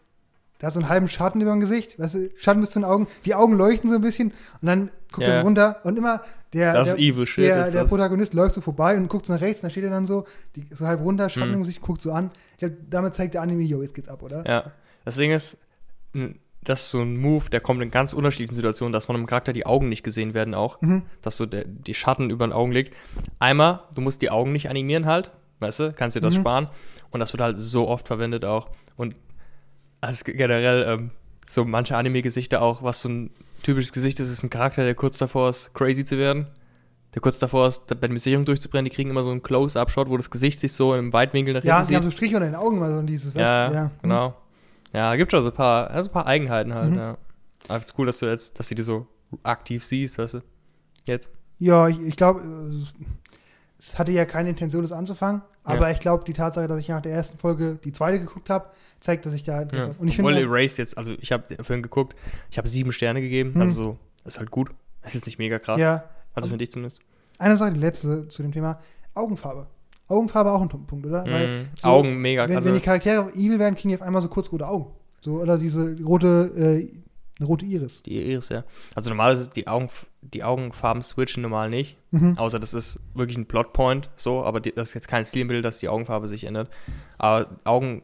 da 0.59 0.67
ist 0.67 0.73
so 0.73 0.79
einen 0.79 0.89
halben 0.89 1.07
Schatten 1.07 1.41
über 1.41 1.51
dem 1.51 1.59
Gesicht, 1.59 1.99
weißt 1.99 2.15
du, 2.15 2.29
Schatten 2.37 2.61
bis 2.61 2.71
zu 2.71 2.79
den 2.79 2.85
Augen, 2.85 3.07
die 3.25 3.35
Augen 3.35 3.53
leuchten 3.57 3.89
so 3.89 3.95
ein 3.95 4.01
bisschen 4.01 4.31
und 4.61 4.67
dann 4.67 4.89
guckt 5.11 5.27
Ja. 5.27 5.33
er 5.33 5.39
so 5.39 5.41
runter 5.41 5.79
und 5.83 5.97
immer 5.97 6.21
der, 6.53 6.73
Das 6.73 6.95
der, 6.95 6.99
evil 6.99 7.25
shit, 7.25 7.43
der, 7.45 7.69
der. 7.71 7.83
Protagonist 7.85 8.33
läuft 8.33 8.55
so 8.55 8.61
vorbei 8.61 8.95
und 8.97 9.07
guckt 9.07 9.25
so 9.25 9.33
nach 9.33 9.41
rechts 9.41 9.61
und 9.61 9.67
da 9.67 9.69
steht 9.69 9.83
er 9.83 9.89
dann 9.89 10.07
so, 10.07 10.25
die, 10.55 10.65
so 10.71 10.87
halb 10.87 11.01
runter, 11.01 11.29
Schatten 11.29 11.49
Mhm. 11.49 11.53
im 11.55 11.59
Gesicht, 11.61 11.81
guckt 11.81 12.01
so 12.01 12.11
an. 12.11 12.31
Ich 12.53 12.57
glaube, 12.59 12.77
damit 12.89 13.13
zeigt 13.13 13.33
der 13.33 13.41
Anime, 13.41 13.63
yo, 13.63 13.81
jetzt 13.81 13.93
geht's 13.93 14.09
ab, 14.09 14.21
oder? 14.23 14.45
Ja. 14.47 14.71
Das 15.05 15.15
Ding 15.15 15.31
ist, 15.31 15.57
das 16.61 16.81
ist 16.81 16.91
so 16.91 17.01
ein 17.01 17.17
Move, 17.17 17.49
der 17.49 17.61
kommt 17.61 17.81
in 17.81 17.89
ganz 17.89 18.11
unterschiedlichen 18.13 18.53
Situationen, 18.55 18.91
dass 18.93 19.05
von 19.05 19.15
einem 19.15 19.25
Charakter 19.27 19.53
die 19.53 19.65
Augen 19.65 19.87
nicht 19.89 20.03
gesehen 20.03 20.33
werden 20.33 20.53
auch. 20.53 20.81
Mhm. 20.81 21.03
dass 21.21 21.37
so 21.37 21.45
der, 21.45 21.63
die 21.65 21.93
Schatten 21.93 22.29
über 22.29 22.45
den 22.47 22.51
Augen 22.53 22.71
liegt. 22.71 22.93
Einmal, 23.39 23.81
du 23.95 24.01
musst 24.01 24.21
die 24.21 24.29
Augen 24.29 24.51
nicht 24.51 24.69
animieren 24.69 25.05
halt, 25.05 25.31
weißt 25.59 25.79
du, 25.79 25.93
kannst 25.93 26.15
dir 26.17 26.21
das 26.21 26.35
Mhm. 26.35 26.41
sparen. 26.41 26.67
Und 27.11 27.19
das 27.21 27.33
wird 27.33 27.41
halt 27.41 27.57
so 27.57 27.87
oft 27.87 28.07
verwendet 28.07 28.45
auch. 28.45 28.69
Und 28.97 29.15
also 30.01 30.23
generell 30.25 30.85
ähm, 30.87 31.11
so 31.47 31.65
manche 31.65 31.97
Anime-Gesichter 31.97 32.61
auch, 32.61 32.83
was 32.83 33.01
so 33.01 33.09
ein 33.09 33.31
typisches 33.63 33.91
Gesicht 33.91 34.19
ist, 34.19 34.29
ist 34.29 34.43
ein 34.43 34.49
Charakter, 34.49 34.83
der 34.83 34.95
kurz 34.95 35.17
davor 35.17 35.49
ist, 35.49 35.73
crazy 35.73 36.05
zu 36.05 36.17
werden. 36.17 36.47
Der 37.15 37.21
kurz 37.23 37.39
davor 37.39 37.67
ist, 37.67 37.87
bei 37.99 38.07
der 38.07 38.19
Sicherung 38.19 38.45
durchzubrennen, 38.45 38.85
die 38.87 38.95
kriegen 38.95 39.09
immer 39.09 39.23
so 39.23 39.31
einen 39.31 39.41
Close-Up-Shot, 39.41 40.09
wo 40.09 40.15
das 40.17 40.29
Gesicht 40.29 40.59
sich 40.59 40.73
so 40.73 40.93
im 40.93 41.11
Weitwinkel 41.11 41.55
nach 41.55 41.63
Ja, 41.63 41.77
hinten 41.77 41.89
die 41.89 41.95
haben 41.95 42.03
sieht. 42.03 42.11
so 42.11 42.15
Striche 42.17 42.35
unter 42.35 42.47
den 42.47 42.55
Augen 42.55 42.77
mal 42.79 42.93
so 42.93 43.01
dieses, 43.01 43.33
Ja, 43.33 43.63
weißt 43.65 43.71
du, 43.73 43.77
ja. 43.77 43.91
genau. 44.03 44.35
Ja, 44.93 45.15
gibt 45.15 45.31
schon 45.31 45.43
so 45.43 45.49
ein 45.49 45.55
paar, 45.55 45.89
also 45.91 46.09
ein 46.09 46.13
paar 46.13 46.25
Eigenheiten 46.27 46.73
halt, 46.73 46.91
Mhm. 46.91 46.97
ja. 46.97 47.17
Aber 47.67 47.77
es 47.77 47.85
ist 47.85 47.93
cool, 47.99 48.05
dass 48.07 48.19
du 48.19 48.25
jetzt, 48.25 48.57
dass 48.59 48.69
du 48.69 48.75
die 48.75 48.81
so 48.81 49.05
aktiv 49.43 49.83
siehst, 49.83 50.17
weißt 50.17 50.35
du. 50.35 50.39
Jetzt. 51.03 51.29
Ja, 51.59 51.87
ich, 51.87 51.99
ich 52.01 52.15
glaube, 52.15 52.41
es 53.77 53.97
hatte 53.97 54.11
ja 54.11 54.25
keine 54.25 54.49
Intention, 54.49 54.81
das 54.81 54.91
anzufangen. 54.91 55.41
Aber 55.63 55.87
Ja. 55.87 55.91
ich 55.93 55.99
glaube, 55.99 56.23
die 56.23 56.33
Tatsache, 56.33 56.67
dass 56.67 56.79
ich 56.79 56.87
nach 56.89 57.01
der 57.01 57.11
ersten 57.13 57.37
Folge 57.37 57.77
die 57.83 57.91
zweite 57.91 58.19
geguckt 58.19 58.49
habe, 58.49 58.69
zeigt, 58.99 59.25
dass 59.25 59.33
ich 59.33 59.43
da 59.43 59.61
Ja. 59.61 59.67
habe. 59.81 59.95
Und 59.99 60.07
ich 60.07 60.15
finde, 60.15 60.39
Erased 60.39 60.77
jetzt, 60.79 60.97
also 60.97 61.11
ich 61.19 61.31
habe 61.31 61.43
vorhin 61.63 61.83
geguckt, 61.83 62.15
ich 62.49 62.57
habe 62.57 62.67
sieben 62.67 62.91
Sterne 62.91 63.21
gegeben, 63.21 63.53
Hm. 63.53 63.61
also 63.61 63.83
so, 63.83 63.97
ist 64.25 64.39
halt 64.39 64.51
gut. 64.51 64.71
Es 65.01 65.15
ist 65.15 65.25
nicht 65.27 65.37
mega 65.37 65.59
krass, 65.59 65.79
ja, 65.79 66.03
also 66.33 66.49
finde 66.49 66.63
ich 66.63 66.71
zumindest. 66.71 66.99
eine 67.37 67.55
Sache, 67.55 67.71
die 67.73 67.79
letzte 67.79 68.27
zu 68.27 68.41
dem 68.41 68.51
Thema, 68.51 68.79
Augenfarbe. 69.13 69.67
Augenfarbe 70.09 70.51
auch 70.51 70.61
ein 70.61 70.69
Punkt, 70.69 71.05
oder? 71.05 71.25
Weil 71.25 71.47
Mhm. 71.47 71.67
so, 71.75 71.87
Augen 71.87 72.17
mega, 72.17 72.47
wenn, 72.49 72.55
also 72.55 72.67
wenn 72.67 72.75
die 72.75 72.81
Charaktere 72.81 73.31
evil 73.35 73.59
werden, 73.59 73.75
kriegen 73.75 73.89
die 73.89 73.95
auf 73.95 74.01
einmal 74.01 74.21
so 74.21 74.27
kurz 74.27 74.51
rote 74.51 74.67
Augen. 74.67 74.87
So, 75.21 75.41
oder 75.41 75.57
diese 75.57 75.97
rote, 76.03 76.51
äh, 76.55 76.91
eine 77.39 77.47
rote 77.47 77.65
Iris. 77.65 78.03
die 78.03 78.21
Iris, 78.31 78.49
ja. 78.49 78.63
Also 78.95 79.09
normalerweise 79.09 79.43
ist 79.43 79.55
die, 79.55 79.67
Augen, 79.67 79.89
die 80.21 80.43
Augenfarben 80.43 81.01
switchen 81.01 81.41
normal 81.43 81.69
nicht, 81.69 81.97
Mhm. 82.11 82.37
außer 82.37 82.59
das 82.59 82.73
ist 82.73 82.99
wirklich 83.13 83.37
ein 83.37 83.45
Plotpoint, 83.45 84.09
so, 84.17 84.43
aber 84.43 84.59
die, 84.59 84.73
das 84.73 84.89
ist 84.89 84.93
jetzt 84.95 85.07
kein 85.07 85.25
Stilmittel, 85.25 85.61
dass 85.61 85.79
die 85.79 85.87
Augenfarbe 85.89 86.27
sich 86.27 86.43
ändert. 86.45 86.69
Aber 87.17 87.47
Augen, 87.63 88.01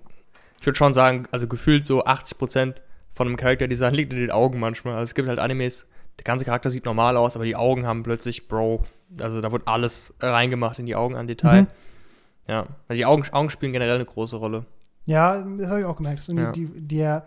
ich 0.60 0.66
würde 0.66 0.78
schon 0.78 0.94
sagen, 0.94 1.28
also 1.32 1.48
gefühlt 1.48 1.86
so 1.86 2.06
80% 2.06 2.82
von 3.12 3.28
einem 3.28 3.36
Charakterdesign 3.38 3.94
liegt 3.96 4.14
in 4.14 4.20
den 4.20 4.32
Augen 4.32 4.60
manchmal. 4.60 4.94
Also 4.94 5.04
es 5.06 5.16
gibt 5.16 5.28
halt 5.28 5.40
Animes, 5.40 5.88
der 6.20 6.24
ganze 6.24 6.46
Charakter 6.46 6.70
sieht 6.70 6.86
normal 6.86 7.18
aus, 7.18 7.36
aber 7.36 7.44
die 7.46 7.56
Augen 7.58 7.86
haben 7.86 8.04
plötzlich, 8.04 8.48
Bro, 8.48 8.84
also 9.20 9.42
da 9.42 9.52
wird 9.52 9.68
alles 9.68 10.16
reingemacht 10.22 10.80
in 10.80 10.86
die 10.86 10.96
Augen 10.96 11.16
an 11.16 11.28
Detail. 11.28 11.64
Mhm. 11.64 11.68
Ja, 12.48 12.68
weil 12.88 12.98
die 12.98 13.06
Augen, 13.06 13.24
Augen 13.32 13.50
spielen 13.50 13.74
generell 13.74 13.96
eine 13.96 14.06
große 14.06 14.36
Rolle. 14.38 14.66
Ja, 15.06 15.42
das 15.42 15.70
habe 15.70 15.80
ich 15.82 15.86
auch 15.86 15.98
gemerkt. 15.98 16.28
Ja. 16.28 16.52
die, 16.52 16.68
der, 16.68 17.26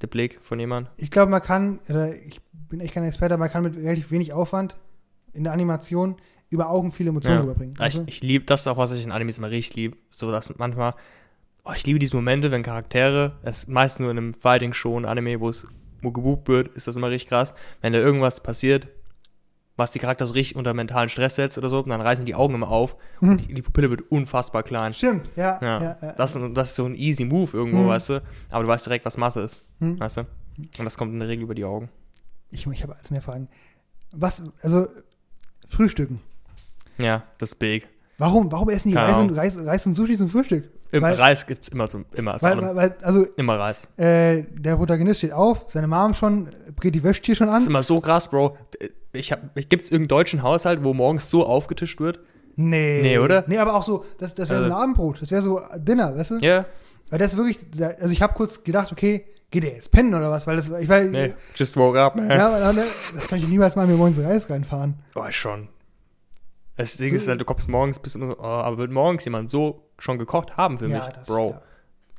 Der 0.00 0.06
Blick 0.06 0.38
von 0.42 0.58
jemand. 0.60 0.90
ich 0.96 1.10
glaube, 1.10 1.30
man 1.30 1.42
kann, 1.42 1.80
oder 1.88 2.14
ich 2.14 2.40
bin 2.68 2.80
echt 2.80 2.94
kein 2.94 3.04
Experte, 3.04 3.34
aber 3.34 3.44
man 3.44 3.50
kann 3.50 3.62
mit 3.62 3.76
relativ 3.76 4.10
wenig 4.10 4.32
Aufwand 4.32 4.76
in 5.32 5.44
der 5.44 5.52
Animation 5.52 6.16
über 6.50 6.70
Augen 6.70 6.92
viele 6.92 7.10
Emotionen 7.10 7.36
Ja. 7.36 7.42
rüberbringen. 7.42 7.74
Ich, 7.74 7.80
Also, 7.80 8.04
ich 8.06 8.22
liebe 8.22 8.44
das 8.44 8.60
ist 8.62 8.66
auch, 8.68 8.76
was 8.78 8.92
ich 8.92 9.04
in 9.04 9.12
Animes 9.12 9.38
immer 9.38 9.50
richtig 9.50 9.76
liebe. 9.76 9.96
So, 10.10 10.30
dass 10.30 10.56
manchmal, 10.58 10.94
oh, 11.64 11.72
ich 11.74 11.84
liebe 11.86 11.98
diese 11.98 12.16
Momente, 12.16 12.50
wenn 12.50 12.62
Charaktere, 12.62 13.36
es 13.42 13.58
ist 13.58 13.68
meist 13.68 14.00
nur 14.00 14.10
in 14.10 14.18
einem 14.18 14.32
Fighting-Show, 14.34 14.98
ein 14.98 15.04
Anime, 15.04 15.40
wo 15.40 15.48
es 15.48 15.66
wo 16.00 16.12
gebucht 16.12 16.46
wird, 16.46 16.68
ist 16.68 16.86
das 16.86 16.94
immer 16.96 17.10
richtig 17.10 17.28
krass. 17.28 17.54
Wenn 17.80 17.92
da 17.92 17.98
irgendwas 17.98 18.40
passiert, 18.40 18.86
was 19.78 19.92
die 19.92 19.98
Charakter 20.00 20.26
so 20.26 20.34
richtig 20.34 20.56
unter 20.56 20.74
mentalen 20.74 21.08
Stress 21.08 21.36
setzt 21.36 21.56
oder 21.56 21.70
so, 21.70 21.80
dann 21.82 22.00
reißen 22.02 22.26
die 22.26 22.34
Augen 22.34 22.54
immer 22.54 22.68
auf 22.68 22.96
Mhm. 23.20 23.28
und 23.30 23.48
die, 23.48 23.54
die 23.54 23.62
Pupille 23.62 23.88
wird 23.88 24.02
unfassbar 24.10 24.62
klein. 24.62 24.92
stimmt, 24.92 25.30
ja. 25.36 25.58
Ja, 25.62 25.80
ja, 25.82 25.96
ja. 26.02 26.12
Das, 26.12 26.38
das 26.54 26.68
ist 26.70 26.76
so 26.76 26.84
ein 26.84 26.94
easy 26.96 27.24
Move 27.24 27.56
irgendwo, 27.56 27.78
Mhm. 27.84 27.88
weißt 27.88 28.10
du. 28.10 28.22
Aber 28.50 28.64
du 28.64 28.68
weißt 28.68 28.84
direkt, 28.84 29.06
was 29.06 29.16
Masse 29.16 29.40
ist, 29.40 29.64
Hm. 29.80 29.98
weißt 29.98 30.18
du. 30.18 30.20
Und 30.78 30.84
das 30.84 30.98
kommt 30.98 31.12
in 31.14 31.20
der 31.20 31.28
Regel 31.28 31.44
über 31.44 31.54
die 31.54 31.64
Augen. 31.64 31.88
Ich, 32.50 32.66
ich 32.66 32.82
habe 32.82 32.96
als 32.96 33.10
mehr 33.10 33.22
Fragen. 33.22 33.48
Was, 34.12 34.42
also, 34.62 34.88
Frühstücken. 35.68 36.20
Ja, 36.98 37.22
das 37.38 37.52
ist 37.52 37.58
big. 37.58 37.88
Warum, 38.16 38.50
warum 38.50 38.68
essen 38.70 38.88
die 38.88 38.96
Reis 38.96 39.14
und. 39.14 39.30
Reis, 39.36 39.56
Reis 39.64 39.86
und 39.86 39.94
Sushi 39.94 40.16
zum 40.16 40.28
Frühstück? 40.28 40.68
Im 40.90 41.02
Weil- 41.02 41.14
Reis 41.16 41.46
gibt 41.46 41.64
es 41.64 41.68
immer, 41.68 41.86
so, 41.88 42.02
immer, 42.14 42.36
Weil, 42.40 42.62
weil, 42.62 42.76
weil, 42.76 42.94
also, 43.02 43.26
immer 43.36 43.58
Reis. 43.58 43.88
äh, 43.98 44.44
der 44.50 44.76
Protagonist 44.76 45.18
steht 45.18 45.32
auf, 45.32 45.64
seine 45.68 45.86
Mom 45.86 46.14
schon, 46.14 46.48
brät 46.76 46.94
die 46.94 47.02
Wäschtür 47.02 47.34
schon 47.34 47.48
Das 47.48 47.58
ist 47.60 47.66
an. 47.66 47.70
immer 47.72 47.82
so 47.82 48.00
krass, 48.00 48.28
Bro. 48.28 48.56
Ich 49.12 49.32
hab, 49.32 49.54
gibt 49.54 49.84
es 49.84 49.90
irgendeinen 49.90 50.08
deutschen 50.08 50.42
Haushalt, 50.42 50.82
wo 50.84 50.94
morgens 50.94 51.28
so 51.28 51.44
aufgetischt 51.46 52.00
wird? 52.00 52.20
Nee. 52.56 53.00
Nee, 53.02 53.18
oder? 53.18 53.44
Nee, 53.46 53.58
aber 53.58 53.74
auch 53.74 53.82
so, 53.82 54.04
das, 54.18 54.34
das 54.34 54.48
wäre 54.48 54.60
so 54.60 54.64
Also- 54.66 54.76
ein 54.76 54.82
Abendbrot, 54.82 55.20
das 55.22 55.30
wäre 55.30 55.42
so 55.42 55.60
Dinner, 55.76 56.16
weißt 56.16 56.30
du? 56.32 56.38
Ja. 56.38 56.64
Weil 57.10 57.18
das 57.18 57.36
wirklich, 57.36 57.58
also 58.00 58.12
ich 58.12 58.20
habe 58.22 58.34
kurz 58.34 58.64
gedacht, 58.64 58.90
okay, 58.92 59.24
geht 59.50 59.62
der 59.62 59.74
jetzt 59.74 59.90
pennen 59.90 60.12
oder 60.14 60.30
was? 60.30 60.46
Weil 60.46 60.56
das, 60.56 60.68
ich 60.68 60.88
weil, 60.88 61.08
Nee, 61.10 61.34
just 61.54 61.76
woke 61.76 61.98
up, 62.00 62.16
man. 62.16 62.28
ja, 62.30 62.48
aber 62.48 62.60
dann, 62.60 62.76
das 63.14 63.26
kann 63.28 63.38
ich 63.38 63.46
niemals 63.48 63.76
mal 63.76 63.86
mir 63.86 63.94
morgens 63.96 64.18
Reis 64.22 64.48
reinfahren. 64.50 64.94
Oh, 65.14 65.24
schon. 65.30 65.68
Das 66.78 66.96
Ding 66.96 67.10
So- 67.10 67.16
ist 67.16 67.28
halt, 67.28 67.40
du 67.40 67.44
kommst 67.44 67.68
morgens, 67.68 67.98
bist 67.98 68.16
immer 68.16 68.30
so, 68.30 68.38
oh, 68.38 68.42
aber 68.42 68.78
wird 68.78 68.90
morgens 68.90 69.24
jemand 69.24 69.50
so 69.50 69.90
schon 69.98 70.18
gekocht 70.18 70.56
haben 70.56 70.78
für 70.78 70.84
mich? 70.88 70.96
ja, 70.96 71.10
das 71.10 71.26
Bro. 71.26 71.48
klar. 71.48 71.62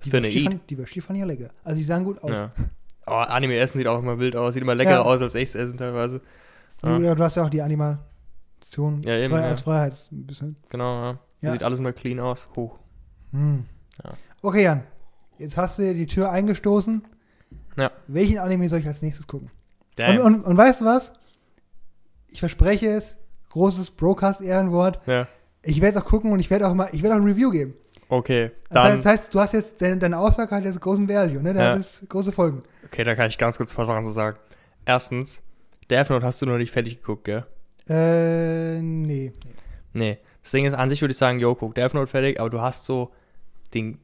Die 0.06 0.10
Für 0.12 0.18
eine 0.18 0.28
Würstchen 0.28 0.52
fand, 0.52 0.70
die 0.70 0.78
Würstchen 0.78 1.02
fand 1.02 1.18
ich 1.18 1.22
ja 1.22 1.26
lecker. 1.26 1.50
Also 1.64 1.78
die 1.78 1.84
sahen 1.84 2.04
gut 2.06 2.22
aus. 2.24 2.32
Ja. 2.32 2.52
Oh, 3.08 3.12
Anime-Essen 3.14 3.80
sieht 3.80 3.88
auch 3.88 4.00
immer 4.00 4.20
wild 4.20 4.36
aus, 4.36 4.54
sieht 4.54 4.62
immer 4.64 4.76
leckerer 4.76 4.98
Ja. 4.98 5.02
aus 5.02 5.22
als 5.22 5.34
echtes 5.36 5.56
Essen 5.56 5.78
teilweise. 5.78 6.22
Ja. 6.84 6.98
Ja. 7.00 7.16
Du 7.16 7.24
hast 7.24 7.36
ja 7.36 7.44
auch 7.44 7.50
die 7.50 7.62
Animation 7.62 9.04
Ja, 9.04 9.16
eben, 9.18 9.34
frei, 9.34 9.42
ja. 9.42 9.48
als 9.50 9.62
Freiheit. 9.62 10.08
Ein 10.12 10.26
bisschen. 10.26 10.56
Genau, 10.70 11.18
ja. 11.42 11.52
Sieht 11.52 11.64
alles 11.64 11.80
immer 11.80 11.92
clean 11.94 12.20
aus. 12.20 12.48
Hoch. 12.56 12.78
Hm. 13.32 13.66
Ja. 14.04 14.14
Okay, 14.42 14.64
Jan. 14.64 14.84
Jetzt 15.38 15.58
hast 15.58 15.80
du 15.80 15.94
die 15.94 16.06
Tür 16.06 16.32
eingestoßen. 16.32 17.02
Ja. 17.78 17.92
Welchen 18.08 18.40
Anime 18.40 18.68
soll 18.70 18.80
ich 18.80 18.88
als 18.88 19.02
nächstes 19.02 19.26
gucken? 19.28 19.50
Und, 20.06 20.20
und, 20.20 20.42
und 20.46 20.58
weißt 20.58 20.82
du 20.82 20.86
was? 20.86 21.14
Ich 22.28 22.40
verspreche 22.40 22.88
es, 22.88 23.18
großes 23.50 23.92
Broadcast-Ehrenwort. 23.92 25.00
ja. 25.08 25.28
Ich 25.62 25.82
werde 25.82 25.98
es 25.98 26.02
auch 26.04 26.08
gucken 26.08 26.32
und 26.32 26.40
ich 26.40 26.50
werde 26.50 26.68
auch 26.68 26.74
mal, 26.74 26.88
ich 26.94 27.04
werde 27.04 27.16
auch 27.16 27.20
ein 27.20 27.26
Review 27.26 27.52
geben. 27.52 27.74
Okay, 28.08 28.52
Das 28.70 28.84
heißt, 28.86 28.98
das 29.00 29.06
heißt, 29.06 29.34
du 29.36 29.40
hast 29.42 29.54
jetzt, 29.54 29.82
deine, 29.82 29.98
deine 29.98 30.18
Aussage 30.18 30.56
hat 30.56 30.64
jetzt 30.64 30.80
großen 30.80 31.08
Value, 31.08 31.44
ne? 31.44 31.54
Der 31.54 31.64
Ja. 31.64 31.70
hat 31.72 31.78
jetzt 31.80 32.10
große 32.10 32.32
Folgen. 32.32 32.64
okay, 32.86 33.04
da 33.04 33.14
kann 33.14 33.28
ich 33.28 33.38
ganz 33.38 33.58
kurz 33.58 33.74
ein 33.74 33.76
paar 33.76 33.86
Sachen 33.86 34.06
zu 34.06 34.12
sagen. 34.12 34.38
Erstens, 34.86 35.42
Death 35.90 36.10
Note 36.10 36.26
hast 36.26 36.42
du 36.42 36.46
noch 36.46 36.58
nicht 36.58 36.72
fertig 36.72 36.98
geguckt, 37.02 37.26
gell? 37.26 37.46
Äh, 37.90 38.80
nee. 38.82 39.34
Nee. 39.94 40.18
Das 40.42 40.52
Ding 40.52 40.66
ist, 40.66 40.74
an 40.74 40.90
sich 40.90 41.02
würde 41.02 41.12
ich 41.12 41.18
sagen, 41.18 41.40
yo, 41.40 41.54
guck 41.56 41.76
Death 41.76 41.94
Note 41.94 42.08
fertig, 42.08 42.40
aber 42.40 42.50
du 42.50 42.62
hast 42.62 42.86
so 42.86 43.12
den, 43.74 44.00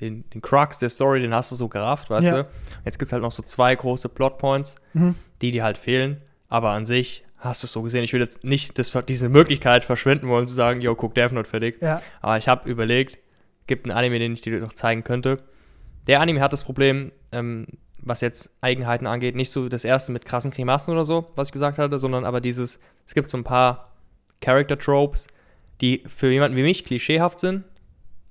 den, 0.00 0.24
den 0.30 0.40
Crux 0.40 0.78
der 0.78 0.88
Story, 0.88 1.20
den 1.20 1.34
hast 1.34 1.50
du 1.50 1.56
so 1.56 1.68
gerafft, 1.68 2.08
weißt 2.10 2.26
Ja. 2.28 2.42
du? 2.44 2.48
Jetzt 2.84 2.98
gibt 3.00 3.08
es 3.08 3.12
halt 3.12 3.22
noch 3.22 3.32
so 3.32 3.42
zwei 3.42 3.74
große 3.74 4.08
Plotpoints, 4.08 4.76
Mhm. 4.94 5.16
die 5.42 5.50
dir 5.50 5.64
halt 5.64 5.78
fehlen, 5.78 6.22
aber 6.48 6.70
an 6.70 6.86
sich 6.86 7.24
hast 7.46 7.62
du 7.62 7.66
es 7.66 7.72
so 7.72 7.82
gesehen. 7.82 8.04
Ich 8.04 8.12
will 8.12 8.20
jetzt 8.20 8.44
nicht 8.44 8.78
das, 8.78 8.96
diese 9.08 9.28
Möglichkeit 9.28 9.84
verschwenden 9.84 10.28
wollen, 10.28 10.48
zu 10.48 10.54
sagen, 10.54 10.80
yo, 10.80 10.94
guck 10.94 11.14
Death 11.14 11.32
Note 11.32 11.48
fertig. 11.48 11.80
Ja. 11.80 12.02
Aber 12.20 12.36
ich 12.38 12.48
habe 12.48 12.68
überlegt, 12.68 13.18
gibt 13.66 13.88
einen 13.88 13.96
Anime, 13.96 14.18
den 14.18 14.32
ich 14.34 14.40
dir 14.40 14.60
noch 14.60 14.72
zeigen 14.72 15.04
könnte. 15.04 15.38
Der 16.06 16.20
Anime 16.20 16.40
hat 16.40 16.52
das 16.52 16.64
Problem, 16.64 17.12
ähm, 17.32 17.66
was 17.98 18.20
jetzt 18.20 18.56
Eigenheiten 18.60 19.06
angeht, 19.06 19.34
nicht 19.34 19.50
so 19.50 19.68
das 19.68 19.84
erste 19.84 20.12
mit 20.12 20.24
krassen 20.24 20.50
Grimassen 20.50 20.92
oder 20.92 21.04
so, 21.04 21.32
was 21.34 21.48
ich 21.48 21.52
gesagt 21.52 21.78
hatte, 21.78 21.98
sondern 21.98 22.24
aber 22.24 22.40
dieses, 22.40 22.78
es 23.04 23.14
gibt 23.14 23.30
so 23.30 23.38
ein 23.38 23.44
paar 23.44 23.92
Character-Tropes, 24.40 25.26
die 25.80 26.04
für 26.06 26.30
jemanden 26.30 26.56
wie 26.56 26.62
mich 26.62 26.84
klischeehaft 26.84 27.40
sind, 27.40 27.64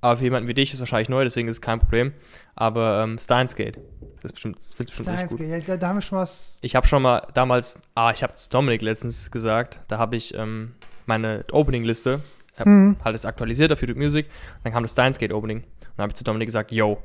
aber 0.02 0.18
für 0.18 0.24
jemanden 0.24 0.48
wie 0.48 0.54
dich 0.54 0.74
ist 0.74 0.80
wahrscheinlich 0.80 1.10
neu, 1.10 1.24
deswegen 1.24 1.48
ist 1.48 1.58
es 1.58 1.62
kein 1.62 1.80
Problem. 1.80 2.14
Aber 2.56 3.04
ähm, 3.04 3.20
Steins 3.20 3.56
Gate, 3.56 3.80
das 4.26 4.32
ist 4.32 4.34
bestimmt, 4.36 4.58
das 4.58 4.74
findest 4.74 5.00
du 5.00 5.04
bestimmt 5.04 5.18
Steins 5.18 5.32
gut. 5.62 5.68
Ja, 5.68 5.78
da 5.78 5.88
haben 5.88 5.98
wir 5.98 6.02
schon 6.02 6.18
was. 6.18 6.60
Ich 6.62 6.76
habe 6.76 6.88
schon 6.88 7.02
mal 7.02 7.26
damals, 7.34 7.80
ah, 7.96 8.12
ich 8.12 8.24
habe 8.24 8.36
zu 8.36 8.50
Dominik 8.50 8.82
letztens 8.82 9.32
gesagt, 9.32 9.80
da 9.88 9.98
habe 9.98 10.16
ich 10.16 10.34
ähm, 10.36 10.74
meine 11.06 11.44
Opening-Liste, 11.52 12.22
hab 12.58 12.68
Mhm. 12.68 12.98
halt 13.04 13.14
das 13.14 13.26
aktualisiert 13.26 13.72
auf 13.72 13.82
YouTube 13.82 13.98
Music, 13.98 14.28
dann 14.64 14.74
kam 14.74 14.84
das 14.84 14.92
Steins 14.92 15.20
Gate 15.20 15.34
Opening. 15.34 15.64
Dann 15.98 16.04
habe 16.04 16.10
ich 16.12 16.16
zu 16.16 16.24
Dominik 16.24 16.48
gesagt, 16.48 16.72
yo, 16.72 17.02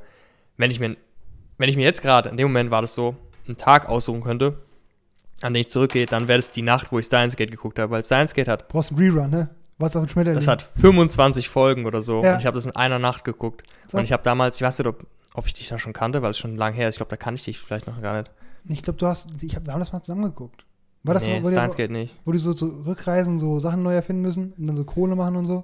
wenn 0.57 0.71
ich 0.71 0.79
mir, 0.79 0.95
wenn 1.57 1.69
ich 1.69 1.75
mir 1.75 1.83
jetzt 1.83 2.01
gerade, 2.01 2.29
in 2.29 2.37
dem 2.37 2.47
Moment 2.47 2.71
war 2.71 2.81
das 2.81 2.93
so, 2.93 3.15
einen 3.47 3.57
Tag 3.57 3.87
aussuchen 3.89 4.23
könnte, 4.23 4.57
an 5.41 5.53
den 5.53 5.61
ich 5.61 5.69
zurückgehe, 5.69 6.05
dann 6.05 6.27
wäre 6.27 6.37
das 6.39 6.51
die 6.51 6.61
Nacht, 6.61 6.91
wo 6.91 6.99
ich 6.99 7.05
Steins 7.05 7.35
Gate 7.35 7.51
geguckt 7.51 7.79
habe, 7.79 7.91
weil 7.91 8.03
Steins 8.05 8.33
Gate 8.33 8.47
hat, 8.47 8.67
Brauchst 8.69 8.91
einen 8.91 8.99
Rerun, 8.99 9.29
ne? 9.29 9.49
Was 9.79 9.95
auf 9.95 10.13
dem 10.13 10.23
das 10.35 10.47
hat 10.47 10.61
25 10.61 11.49
Folgen 11.49 11.87
oder 11.87 12.03
so 12.03 12.23
Ja. 12.23 12.33
und 12.33 12.39
ich 12.39 12.45
habe 12.45 12.53
das 12.55 12.67
in 12.67 12.75
einer 12.75 12.99
Nacht 12.99 13.23
geguckt. 13.23 13.63
So. 13.87 13.97
Und 13.97 14.03
ich 14.03 14.11
habe 14.11 14.21
damals, 14.21 14.57
ich 14.57 14.61
weiß 14.61 14.77
nicht, 14.77 14.87
ob, 14.87 15.05
ob 15.33 15.45
ich 15.47 15.53
dich 15.53 15.67
da 15.69 15.79
schon 15.79 15.93
kannte, 15.93 16.21
weil 16.21 16.31
es 16.31 16.37
schon 16.37 16.55
lange 16.57 16.75
her 16.75 16.89
ist, 16.89 16.95
ich 16.95 16.99
glaube, 16.99 17.09
da 17.09 17.17
kann 17.17 17.35
ich 17.35 17.43
dich 17.43 17.59
vielleicht 17.59 17.87
noch 17.87 18.01
gar 18.01 18.17
nicht. 18.19 18.31
Ich 18.65 18.83
glaube, 18.83 18.97
du 18.99 19.07
hast, 19.07 19.41
ich 19.43 19.55
haben 19.55 19.65
das 19.65 19.91
mal 19.91 20.01
zusammen 20.01 20.23
geguckt. 20.23 20.65
War 21.03 21.13
das 21.15 21.25
nee, 21.25 21.39
wo, 21.41 21.47
die, 21.47 21.53
Steins 21.53 21.75
Gate 21.75 21.89
nicht. 21.89 22.15
wo 22.25 22.31
die 22.31 22.37
so 22.37 22.53
zurückreisen, 22.53 23.39
so 23.39 23.59
Sachen 23.59 23.81
neu 23.81 23.93
erfinden 23.95 24.21
müssen 24.21 24.53
und 24.53 24.67
dann 24.67 24.75
so 24.75 24.83
Kohle 24.83 25.15
machen 25.15 25.35
und 25.35 25.45
so? 25.47 25.63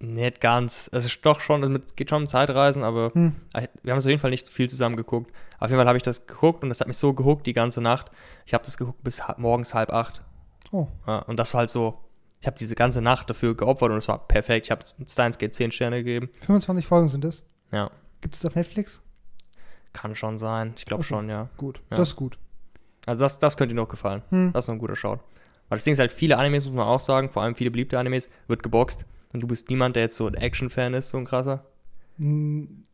Nicht 0.00 0.40
ganz. 0.42 0.90
Es 0.92 1.06
ist 1.06 1.24
doch 1.24 1.40
schon, 1.40 1.62
es 1.76 1.96
geht 1.96 2.10
schon 2.10 2.22
um 2.22 2.28
Zeitreisen, 2.28 2.82
aber 2.84 3.12
Hm. 3.14 3.36
wir 3.82 3.92
haben 3.92 3.98
es 3.98 4.04
auf 4.04 4.10
jeden 4.10 4.20
Fall 4.20 4.30
nicht 4.30 4.48
viel 4.50 4.68
zusammen 4.68 4.96
geguckt. 4.96 5.32
Auf 5.58 5.70
jeden 5.70 5.78
Fall 5.80 5.86
habe 5.86 5.96
ich 5.96 6.02
das 6.02 6.26
geguckt 6.26 6.62
und 6.62 6.70
es 6.70 6.80
hat 6.80 6.88
mich 6.88 6.98
so 6.98 7.14
gehuckt 7.14 7.46
die 7.46 7.54
ganze 7.54 7.80
Nacht. 7.80 8.10
Ich 8.44 8.52
habe 8.52 8.64
das 8.64 8.76
geguckt 8.76 9.02
bis 9.02 9.22
morgens 9.38 9.72
halb 9.72 9.90
acht. 9.90 10.22
Oh, 10.72 10.88
Ja, 11.06 11.20
und 11.20 11.38
das 11.38 11.54
war 11.54 11.60
halt 11.60 11.70
so, 11.70 11.94
ich 12.40 12.46
habe 12.46 12.58
diese 12.58 12.74
ganze 12.74 13.00
Nacht 13.00 13.30
dafür 13.30 13.56
geopfert 13.56 13.90
und 13.92 13.96
es 13.96 14.08
war 14.08 14.26
perfekt. 14.28 14.66
Ich 14.66 14.70
habe 14.70 14.82
Steins 15.08 15.38
Gate 15.38 15.54
10 15.54 15.72
Sterne 15.72 15.98
gegeben. 16.04 16.28
25 16.40 16.86
Folgen 16.86 17.08
sind 17.08 17.24
das. 17.24 17.44
Ja, 17.72 17.90
Gibt 18.24 18.36
es 18.36 18.44
auf 18.46 18.54
Netflix? 18.54 19.02
kann 19.92 20.16
schon 20.16 20.38
sein. 20.38 20.72
Ich 20.76 20.86
glaube 20.86 21.00
Okay. 21.02 21.08
schon, 21.08 21.28
ja. 21.28 21.50
Gut, 21.58 21.80
Ja. 21.90 21.98
das 21.98 22.08
ist 22.08 22.16
gut. 22.16 22.36
Also 23.06 23.20
das, 23.22 23.38
das 23.38 23.56
könnte 23.56 23.74
dir 23.74 23.80
noch 23.80 23.88
gefallen. 23.88 24.22
Hm. 24.30 24.50
Das 24.52 24.64
ist 24.64 24.68
noch 24.68 24.74
ein 24.74 24.78
guter 24.80 24.96
Shout. 24.96 25.18
Weil 25.68 25.76
das 25.76 25.84
Ding 25.84 25.92
ist 25.92 25.98
halt, 26.00 26.10
viele 26.10 26.36
Animes, 26.38 26.64
muss 26.66 26.74
man 26.74 26.86
auch 26.86 26.98
sagen, 27.00 27.28
vor 27.30 27.42
allem 27.42 27.54
viele 27.54 27.70
beliebte 27.70 27.96
Animes, 27.98 28.28
wird 28.48 28.62
geboxt. 28.64 29.04
Und 29.32 29.40
du 29.40 29.46
bist 29.46 29.68
niemand, 29.70 29.94
der 29.94 30.04
jetzt 30.04 30.16
so 30.16 30.26
ein 30.26 30.34
Action-Fan 30.34 30.94
ist, 30.94 31.10
so 31.10 31.18
ein 31.18 31.26
krasser. 31.26 31.64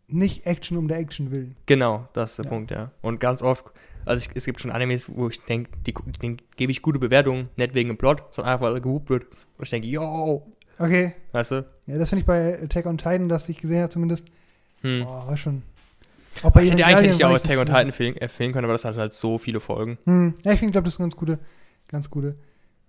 Nicht 0.08 0.44
Action 0.46 0.76
um 0.76 0.88
der 0.88 0.98
Action 0.98 1.30
willen. 1.30 1.54
Genau, 1.66 2.08
das 2.12 2.30
ist 2.32 2.38
der 2.40 2.44
Ja. 2.46 2.50
Punkt, 2.50 2.70
ja. 2.70 2.90
Und 3.00 3.20
ganz 3.20 3.42
oft, 3.42 3.64
also 4.04 4.28
ich, 4.28 4.36
es 4.36 4.44
gibt 4.44 4.60
schon 4.60 4.70
Animes, 4.72 5.08
wo 5.14 5.28
ich 5.28 5.40
denke, 5.42 5.70
die, 5.86 5.94
denen 6.20 6.36
gebe 6.56 6.72
ich 6.72 6.82
gute 6.82 6.98
Bewertungen, 6.98 7.48
nicht 7.56 7.74
wegen 7.74 7.88
dem 7.88 7.96
Plot, 7.96 8.34
sondern 8.34 8.52
einfach, 8.54 8.66
weil 8.66 8.74
er 8.74 8.80
gehupt 8.80 9.08
wird. 9.08 9.24
Und 9.56 9.64
ich 9.64 9.70
denke, 9.70 9.86
yo, 9.88 10.46
Okay, 10.78 11.14
weißt 11.32 11.50
du? 11.52 11.66
ja, 11.86 11.98
das 11.98 12.08
finde 12.08 12.20
ich 12.20 12.26
bei 12.26 12.62
Attack 12.62 12.86
on 12.86 12.98
Titan, 12.98 13.28
das 13.28 13.48
ich 13.48 13.60
gesehen 13.60 13.80
habe 13.82 13.90
zumindest. 13.90 14.28
Hm. 14.82 15.04
Boah, 15.04 15.26
war 15.26 15.36
schon. 15.36 15.62
Auch 16.42 16.50
bei 16.52 16.62
ich 16.64 16.70
hätte 16.72 16.86
eigentlich 16.86 17.12
nicht 17.12 17.24
auch 17.24 17.34
Attack 17.34 17.50
on 17.58 17.66
das- 17.66 17.66
Titan 17.66 17.86
empfehlen, 17.88 18.16
empfehlen 18.16 18.52
können, 18.52 18.64
aber 18.64 18.72
das 18.74 18.84
hat 18.84 18.96
halt 18.96 19.12
so 19.12 19.38
viele 19.38 19.60
Folgen. 19.60 19.98
Hm, 20.04 20.34
ja, 20.44 20.52
ich 20.52 20.58
finde, 20.58 20.72
glaube, 20.72 20.84
das 20.86 20.94
ist 20.94 21.00
eine 21.00 21.06
ganz 21.08 21.16
gute, 21.16 21.38
ganz 21.88 22.08
gute 22.10 22.36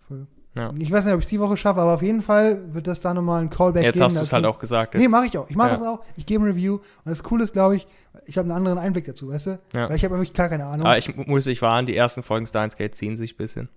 Folge. 0.08 0.27
Ja. 0.54 0.73
Ich 0.77 0.91
weiß 0.91 1.06
nicht, 1.06 1.13
ob 1.13 1.19
ich 1.21 1.25
es 1.25 1.30
die 1.30 1.39
Woche 1.39 1.56
schaffe, 1.56 1.80
aber 1.80 1.93
auf 1.93 2.01
jeden 2.01 2.21
Fall 2.21 2.73
wird 2.73 2.86
das 2.86 2.99
da 2.99 3.13
nochmal 3.13 3.41
ein 3.41 3.49
Callback 3.49 3.84
Jetzt 3.84 3.93
geben. 3.95 4.06
hast 4.06 4.17
du 4.17 4.21
es 4.21 4.34
halt 4.34 4.45
auch 4.45 4.60
gesagt. 4.60 4.93
Nee, 4.95 5.04
Jetzt, 5.04 5.12
mache 5.12 5.25
ich 5.25 5.38
auch. 5.38 5.49
Ich 5.49 5.56
mache 5.56 5.69
Ja. 5.69 5.77
das 5.77 5.84
auch. 5.88 6.01
Ich 6.17 6.25
gebe 6.25 6.43
ein 6.43 6.47
Review. 6.47 6.73
Und 6.75 6.82
das 7.06 7.23
Coole 7.23 7.45
ist, 7.45 7.54
glaube 7.54 7.77
ich, 7.77 7.88
ich 8.25 8.38
habe 8.38 8.47
einen 8.49 8.58
anderen 8.58 8.77
Einblick 8.77 9.06
dazu, 9.06 9.30
weißt 9.30 9.47
du? 9.47 9.60
Ja. 9.73 9.88
Weil 9.89 9.95
ich 9.95 10.04
habe 10.04 10.15
wirklich 10.15 10.34
gar 10.34 10.49
keine 10.49 10.65
Ahnung. 10.65 10.86
aber 10.86 10.97
ich 10.97 11.15
mu- 11.15 11.23
muss 11.25 11.45
dich 11.45 11.62
warnen, 11.62 11.88
die 11.88 11.95
ersten 11.95 12.21
Folgen 12.21 12.45
Steins 12.45 12.75
Gate 12.75 12.95
ziehen 12.95 13.15
sich 13.15 13.34
ein 13.36 13.38
bisschen. 13.38 13.69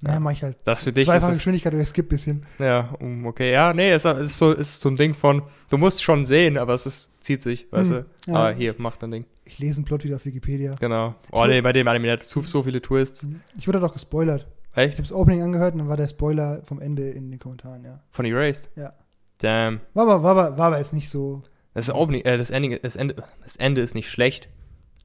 Naja, 0.00 0.20
mache 0.20 0.34
ich 0.34 0.42
halt. 0.42 0.56
Das 0.64 0.84
für 0.84 0.92
dich 0.92 1.06
Zweifache 1.06 1.32
es, 1.32 1.38
Geschwindigkeit 1.38 1.74
oder 1.74 1.84
skip 1.84 2.08
bisschen. 2.08 2.46
Ja, 2.58 2.94
okay. 3.24 3.52
Ja, 3.52 3.72
nee, 3.72 3.90
es 3.90 4.04
ist, 4.04 4.38
so, 4.38 4.52
ist 4.52 4.80
so 4.80 4.88
ein 4.88 4.96
Ding 4.96 5.14
von, 5.14 5.42
du 5.70 5.76
musst 5.76 6.02
schon 6.02 6.24
sehen, 6.24 6.56
aber 6.56 6.74
es 6.74 6.86
ist, 6.86 7.10
zieht 7.22 7.42
sich, 7.42 7.66
weißt 7.72 7.90
Hm, 7.90 8.04
du. 8.26 8.30
ja. 8.32 8.36
Aber 8.38 8.52
hier, 8.52 8.74
mach 8.78 8.96
dein 8.96 9.10
Ding. 9.10 9.24
Ich 9.44 9.58
lese 9.58 9.78
einen 9.78 9.86
Plot 9.86 10.04
wieder 10.04 10.16
auf 10.16 10.24
Wikipedia. 10.24 10.74
Genau. 10.78 11.14
Oh 11.32 11.46
nee, 11.46 11.60
bei 11.60 11.72
dem 11.72 11.88
Anime 11.88 12.12
hat 12.12 12.22
zu, 12.22 12.42
so 12.42 12.62
viele 12.62 12.80
Twists. 12.82 13.26
Ich 13.56 13.66
wurde 13.66 13.80
doch 13.80 13.92
gespoilert. 13.92 14.46
Ich 14.72 14.76
Echt? 14.76 14.92
habe 14.94 15.02
das 15.02 15.12
Opening 15.12 15.42
angehört 15.42 15.72
und 15.72 15.80
dann 15.80 15.88
war 15.88 15.96
der 15.96 16.08
Spoiler 16.08 16.62
vom 16.64 16.80
Ende 16.80 17.10
in 17.10 17.30
den 17.30 17.40
Kommentaren, 17.40 17.82
ja. 17.84 18.00
Von 18.10 18.24
Erased? 18.26 18.70
Ja. 18.76 18.92
Damn. 19.38 19.80
War 19.94 20.04
aber, 20.08 20.22
war 20.22 20.30
aber, 20.30 20.58
war 20.58 20.66
aber 20.66 20.78
jetzt 20.78 20.92
nicht 20.92 21.10
so. 21.10 21.42
Das, 21.74 21.90
Opening, 21.90 22.22
äh, 22.22 22.36
das, 22.36 22.50
Ending, 22.50 22.78
das, 22.82 22.94
Ende, 22.96 23.16
das 23.42 23.56
Ende 23.56 23.80
ist 23.80 23.94
nicht 23.94 24.10
schlecht. 24.10 24.48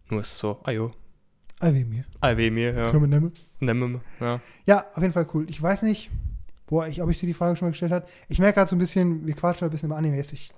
Nur 0.09 0.21
ist 0.21 0.33
es 0.33 0.39
so, 0.39 0.59
ah 0.63 0.71
Ah, 1.63 1.73
wie 1.73 1.85
mir. 1.85 2.03
IW 2.23 2.49
mir, 2.51 2.73
ja. 2.73 2.91
Können 2.91 3.03
wir 3.03 3.19
nehmen? 3.19 3.31
Nehmen 3.59 4.01
wir, 4.19 4.25
ja. 4.27 4.39
Ja, 4.65 4.85
auf 4.93 5.01
jeden 5.01 5.13
Fall 5.13 5.27
cool. 5.33 5.45
Ich 5.49 5.61
weiß 5.61 5.83
nicht, 5.83 6.09
boah, 6.67 6.87
ich, 6.87 7.01
ob 7.01 7.09
ich 7.09 7.19
dir 7.19 7.27
die 7.27 7.33
Frage 7.33 7.55
schon 7.55 7.67
mal 7.67 7.71
gestellt 7.71 7.91
habe. 7.93 8.05
Ich 8.27 8.39
merke 8.39 8.55
gerade 8.55 8.69
so 8.69 8.75
ein 8.75 8.79
bisschen, 8.79 9.25
wir 9.25 9.33
quatschen 9.33 9.67
ein 9.67 9.71
bisschen 9.71 9.87
über 9.89 9.97
Animes. 9.97 10.33
Ich, 10.33 10.51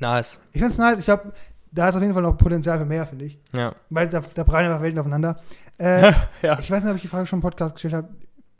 Nice. 0.00 0.40
ich 0.52 0.60
finde 0.60 0.72
es 0.72 0.78
nice. 0.78 0.98
Ich 0.98 1.04
glaube, 1.06 1.32
da 1.72 1.88
ist 1.88 1.94
auf 1.96 2.00
jeden 2.02 2.14
Fall 2.14 2.22
noch 2.22 2.36
Potenzial 2.38 2.78
für 2.78 2.84
mehr, 2.86 3.06
finde 3.06 3.26
ich. 3.26 3.38
Ja. 3.52 3.74
Weil 3.90 4.08
da, 4.08 4.22
da 4.34 4.44
prallen 4.44 4.66
einfach 4.70 4.82
Welten 4.82 4.98
aufeinander. 4.98 5.38
Äh, 5.78 6.10
Ja. 6.40 6.58
Ich 6.58 6.70
weiß 6.70 6.82
nicht, 6.82 6.90
ob 6.90 6.96
ich 6.96 7.02
die 7.02 7.08
Frage 7.08 7.26
schon 7.26 7.40
im 7.40 7.42
Podcast 7.42 7.74
gestellt 7.74 7.92
habe. 7.92 8.08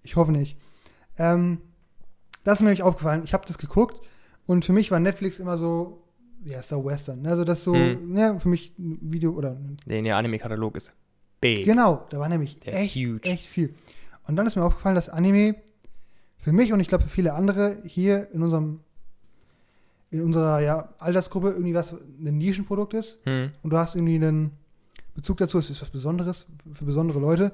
Ich 0.02 0.16
hoffe 0.16 0.32
nicht. 0.32 0.58
Ähm, 1.16 1.62
das 2.44 2.58
ist 2.58 2.60
mir 2.60 2.66
nämlich 2.66 2.82
aufgefallen. 2.82 3.22
Ich 3.24 3.32
habe 3.32 3.46
das 3.46 3.56
geguckt 3.56 4.06
und 4.44 4.66
für 4.66 4.74
mich 4.74 4.90
war 4.90 5.00
Netflix 5.00 5.38
immer 5.38 5.56
so, 5.56 6.02
ja, 6.44 6.58
ist 6.60 6.70
da 6.72 6.84
Western. 6.84 7.22
ne? 7.22 7.30
Also 7.30 7.44
das 7.44 7.64
so, 7.64 7.74
Hm. 7.74 8.14
ja, 8.18 8.38
für 8.38 8.50
mich 8.50 8.78
ein 8.78 8.98
Video 9.00 9.32
oder 9.32 9.56
Der 9.86 10.02
der 10.02 10.14
Anime-Katalog 10.18 10.76
ist 10.76 10.92
big. 11.40 11.64
Genau, 11.64 12.06
da 12.10 12.18
war 12.18 12.28
nämlich 12.28 12.58
Der 12.60 12.74
echt, 12.74 12.96
echt 13.26 13.46
viel. 13.46 13.74
Und 14.26 14.36
dann 14.36 14.46
ist 14.46 14.56
mir 14.56 14.64
aufgefallen, 14.64 14.94
dass 14.94 15.08
Anime 15.08 15.54
für 16.38 16.52
mich 16.52 16.72
und 16.72 16.80
ich 16.80 16.88
glaube 16.88 17.04
für 17.04 17.10
viele 17.10 17.34
andere 17.34 17.78
hier 17.84 18.28
in 18.32 18.42
unserem 18.42 18.80
in 20.10 20.22
unserer 20.22 20.60
ja, 20.60 20.88
Altersgruppe 20.98 21.50
irgendwie 21.50 21.74
was 21.74 21.92
ein 21.92 22.38
Nischenprodukt 22.38 22.94
ist 22.94 23.20
Hm. 23.24 23.50
und 23.62 23.70
du 23.70 23.76
hast 23.76 23.94
irgendwie 23.96 24.14
einen 24.16 24.52
Bezug 25.14 25.38
dazu, 25.38 25.58
es 25.58 25.68
ist 25.70 25.82
was 25.82 25.90
Besonderes 25.90 26.46
für 26.74 26.84
besondere 26.84 27.18
Leute. 27.18 27.52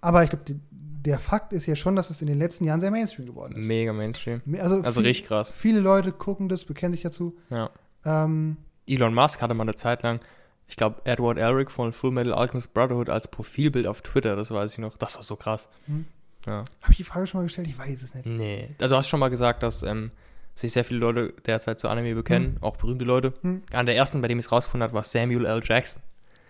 Aber 0.00 0.22
ich 0.24 0.30
glaube, 0.30 0.44
der 0.70 1.18
Fakt 1.20 1.52
ist 1.52 1.66
ja 1.66 1.76
schon, 1.76 1.94
dass 1.96 2.10
es 2.10 2.20
in 2.20 2.26
den 2.26 2.38
letzten 2.38 2.64
Jahren 2.64 2.80
sehr 2.80 2.90
Mainstream 2.90 3.26
geworden 3.26 3.56
ist. 3.56 3.66
Mega 3.66 3.92
Mainstream. 3.92 4.42
Also, 4.58 4.82
Also 4.82 5.00
viel- 5.00 5.08
richtig 5.08 5.28
krass. 5.28 5.52
Viele 5.52 5.80
Leute 5.80 6.12
gucken 6.12 6.48
das, 6.48 6.64
bekennen 6.64 6.92
sich 6.92 7.02
dazu. 7.02 7.36
Ja. 7.48 7.70
Ähm, 8.04 8.56
Elon 8.86 9.14
Musk 9.14 9.40
hatte 9.40 9.54
mal 9.54 9.62
eine 9.62 9.74
Zeit 9.76 10.02
lang, 10.02 10.20
ich 10.68 10.76
glaube, 10.76 11.00
Edward 11.04 11.38
Elric 11.38 11.70
von 11.70 11.92
Full 11.92 12.10
Metal 12.10 12.32
Alchemist 12.34 12.74
Brotherhood 12.74 13.08
als 13.08 13.28
Profilbild 13.28 13.86
auf 13.86 14.00
Twitter, 14.02 14.34
das 14.36 14.50
weiß 14.50 14.72
ich 14.72 14.78
noch. 14.78 14.96
Das 14.98 15.16
war 15.16 15.22
so 15.22 15.36
krass. 15.36 15.68
Hm. 15.86 16.06
Ja. 16.46 16.52
Habe 16.82 16.90
ich 16.90 16.96
die 16.98 17.04
Frage 17.04 17.26
schon 17.26 17.40
mal 17.40 17.44
gestellt? 17.44 17.68
Ich 17.68 17.78
weiß 17.78 18.02
es 18.02 18.14
nicht. 18.14 18.26
Nee. 18.26 18.70
Also 18.80 18.94
du 18.94 18.98
hast 18.98 19.08
schon 19.08 19.20
mal 19.20 19.28
gesagt, 19.30 19.62
dass 19.62 19.82
ähm, 19.82 20.10
sich 20.54 20.72
sehr 20.72 20.84
viele 20.84 21.00
Leute 21.00 21.34
derzeit 21.44 21.78
zu 21.80 21.88
Anime 21.88 22.14
bekennen, 22.14 22.56
auch 22.60 22.76
berühmte 22.76 23.04
Leute. 23.04 23.32
Hm. 23.42 23.62
Einer 23.72 23.84
der 23.84 23.96
ersten, 23.96 24.20
bei 24.22 24.28
dem 24.28 24.38
ich 24.38 24.46
es 24.46 24.52
rausgefunden 24.52 24.84
habe, 24.84 24.94
war 24.94 25.02
Samuel 25.02 25.44
L. 25.44 25.60
Jackson. 25.64 26.02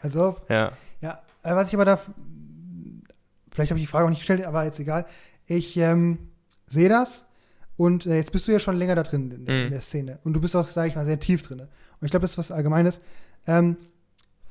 Also, 0.03 0.37
Ja. 0.49 0.73
Ja, 1.01 1.23
äh, 1.43 1.55
was 1.55 1.69
ich 1.69 1.75
aber 1.75 1.85
da, 1.85 1.99
vielleicht 3.51 3.71
habe 3.71 3.79
ich 3.79 3.85
die 3.87 3.91
Frage 3.91 4.05
auch 4.07 4.11
nicht 4.11 4.19
gestellt, 4.21 4.45
aber 4.45 4.65
jetzt 4.65 4.81
egal. 4.81 5.07
Ich 5.47 5.77
ähm, 5.77 6.19
sehe 6.67 6.89
das 6.89 7.25
und 7.77 8.07
äh, 8.07 8.17
jetzt 8.17 8.33
bist 8.33 8.49
du 8.49 8.53
ja 8.53 8.59
schon 8.59 8.77
länger 8.77 8.95
da 8.95 9.03
drin 9.03 9.31
in, 9.31 9.47
in 9.47 9.67
Mhm. 9.67 9.71
der 9.71 9.81
Szene 9.81 10.19
und 10.25 10.33
du 10.35 10.41
bist 10.41 10.55
auch, 10.57 10.69
sage 10.69 10.89
ich 10.89 10.95
mal, 10.95 11.05
sehr 11.05 11.21
tief 11.21 11.43
drin. 11.43 11.61
Und 11.61 11.69
ich 12.03 12.11
glaube, 12.11 12.23
das 12.23 12.33
ist 12.33 12.39
was 12.39 12.51
Allgemeines. 12.53 13.01
Ähm, 13.47 13.77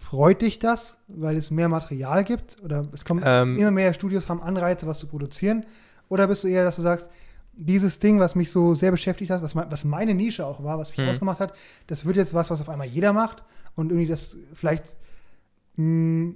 freut 0.10 0.42
dich 0.42 0.60
das, 0.60 0.98
weil 1.08 1.36
es 1.38 1.52
mehr 1.52 1.68
Material 1.70 2.24
gibt 2.24 2.58
oder 2.64 2.88
es 2.94 3.04
kommen 3.06 3.24
Ähm, 3.26 3.58
immer 3.58 3.72
mehr 3.72 3.94
Studios 3.94 4.30
haben 4.30 4.42
Anreize, 4.42 4.86
was 4.88 5.00
zu 5.00 5.08
produzieren? 5.08 5.66
Oder 6.10 6.28
bist 6.28 6.44
du 6.44 6.48
eher, 6.48 6.64
dass 6.64 6.76
du 6.76 6.82
sagst, 6.82 7.10
dieses 7.54 8.00
Ding, 8.00 8.20
was 8.20 8.36
mich 8.36 8.52
so 8.52 8.74
sehr 8.76 8.92
beschäftigt 8.92 9.32
hat, 9.32 9.42
was, 9.42 9.56
was 9.56 9.84
meine 9.86 10.14
Nische 10.14 10.46
auch 10.46 10.64
war, 10.64 10.78
was 10.78 10.90
mich 10.90 11.00
Mhm. 11.00 11.10
ausgemacht 11.10 11.40
hat, 11.40 11.54
das 11.88 12.06
wird 12.06 12.18
jetzt 12.18 12.34
was, 12.34 12.50
was 12.50 12.62
auf 12.62 12.70
einmal 12.70 12.88
jeder 12.88 13.14
macht 13.14 13.44
und 13.76 13.90
irgendwie 13.92 14.08
das 14.10 14.38
vielleicht 14.54 14.98
mh, 15.78 16.34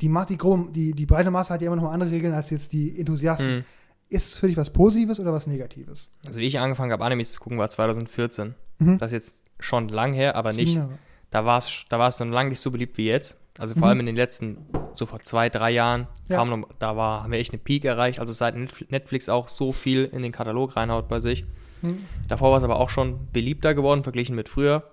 die, 0.00 0.08
Ma- 0.08 0.24
die, 0.24 0.36
grobe- 0.38 0.72
die, 0.72 0.92
die 0.92 1.06
breite 1.06 1.30
Masse 1.30 1.54
hat 1.54 1.62
ja 1.62 1.66
immer 1.68 1.76
noch 1.76 1.84
mal 1.84 1.92
andere 1.92 2.10
Regeln 2.10 2.34
als 2.34 2.50
jetzt 2.50 2.72
die 2.72 2.98
Enthusiasten. 2.98 3.58
hm. 3.58 3.64
Ist 4.08 4.26
es 4.26 4.36
für 4.36 4.46
dich 4.46 4.56
was 4.58 4.68
Positives 4.70 5.18
oder 5.20 5.32
was 5.32 5.46
Negatives? 5.46 6.10
Also 6.26 6.38
wie 6.40 6.46
ich 6.46 6.58
angefangen 6.58 6.92
habe, 6.92 7.02
Animes 7.04 7.32
zu 7.32 7.40
gucken, 7.40 7.56
war 7.58 7.70
2014. 7.70 8.54
Mhm. 8.78 8.98
Das 8.98 9.10
ist 9.10 9.12
jetzt 9.12 9.40
schon 9.58 9.88
lang 9.88 10.12
her, 10.12 10.36
aber 10.36 10.52
nicht, 10.52 10.76
Ja. 10.76 10.88
Da 11.32 11.44
war 11.44 11.58
es 11.58 11.84
da 11.88 11.98
war's 11.98 12.16
dann 12.18 12.30
lang 12.30 12.48
nicht 12.48 12.60
so 12.60 12.70
beliebt 12.70 12.96
wie 12.98 13.06
jetzt. 13.06 13.36
Also 13.58 13.74
vor 13.74 13.82
Mhm. 13.82 13.88
allem 13.88 14.00
in 14.00 14.06
den 14.06 14.16
letzten, 14.16 14.58
so 14.94 15.04
vor 15.04 15.20
zwei, 15.20 15.48
drei 15.50 15.70
Jahren, 15.72 16.06
Ja. 16.28 16.36
kam 16.36 16.48
noch, 16.48 16.68
da 16.78 16.96
war, 16.96 17.22
haben 17.24 17.32
wir 17.32 17.38
echt 17.38 17.52
eine 17.52 17.60
Peak 17.60 17.84
erreicht. 17.84 18.18
Also 18.20 18.32
seit 18.32 18.54
Netf- 18.54 18.86
Netflix 18.90 19.28
auch 19.28 19.48
so 19.48 19.72
viel 19.72 20.04
in 20.10 20.22
den 20.22 20.32
Katalog 20.32 20.76
reinhaut 20.76 21.08
bei 21.08 21.20
sich. 21.20 21.44
Mhm. 21.82 22.04
Davor 22.28 22.50
war 22.52 22.58
es 22.58 22.64
aber 22.64 22.78
auch 22.80 22.88
schon 22.88 23.28
beliebter 23.32 23.74
geworden, 23.74 24.04
verglichen 24.04 24.36
mit 24.36 24.48
früher. 24.48 24.84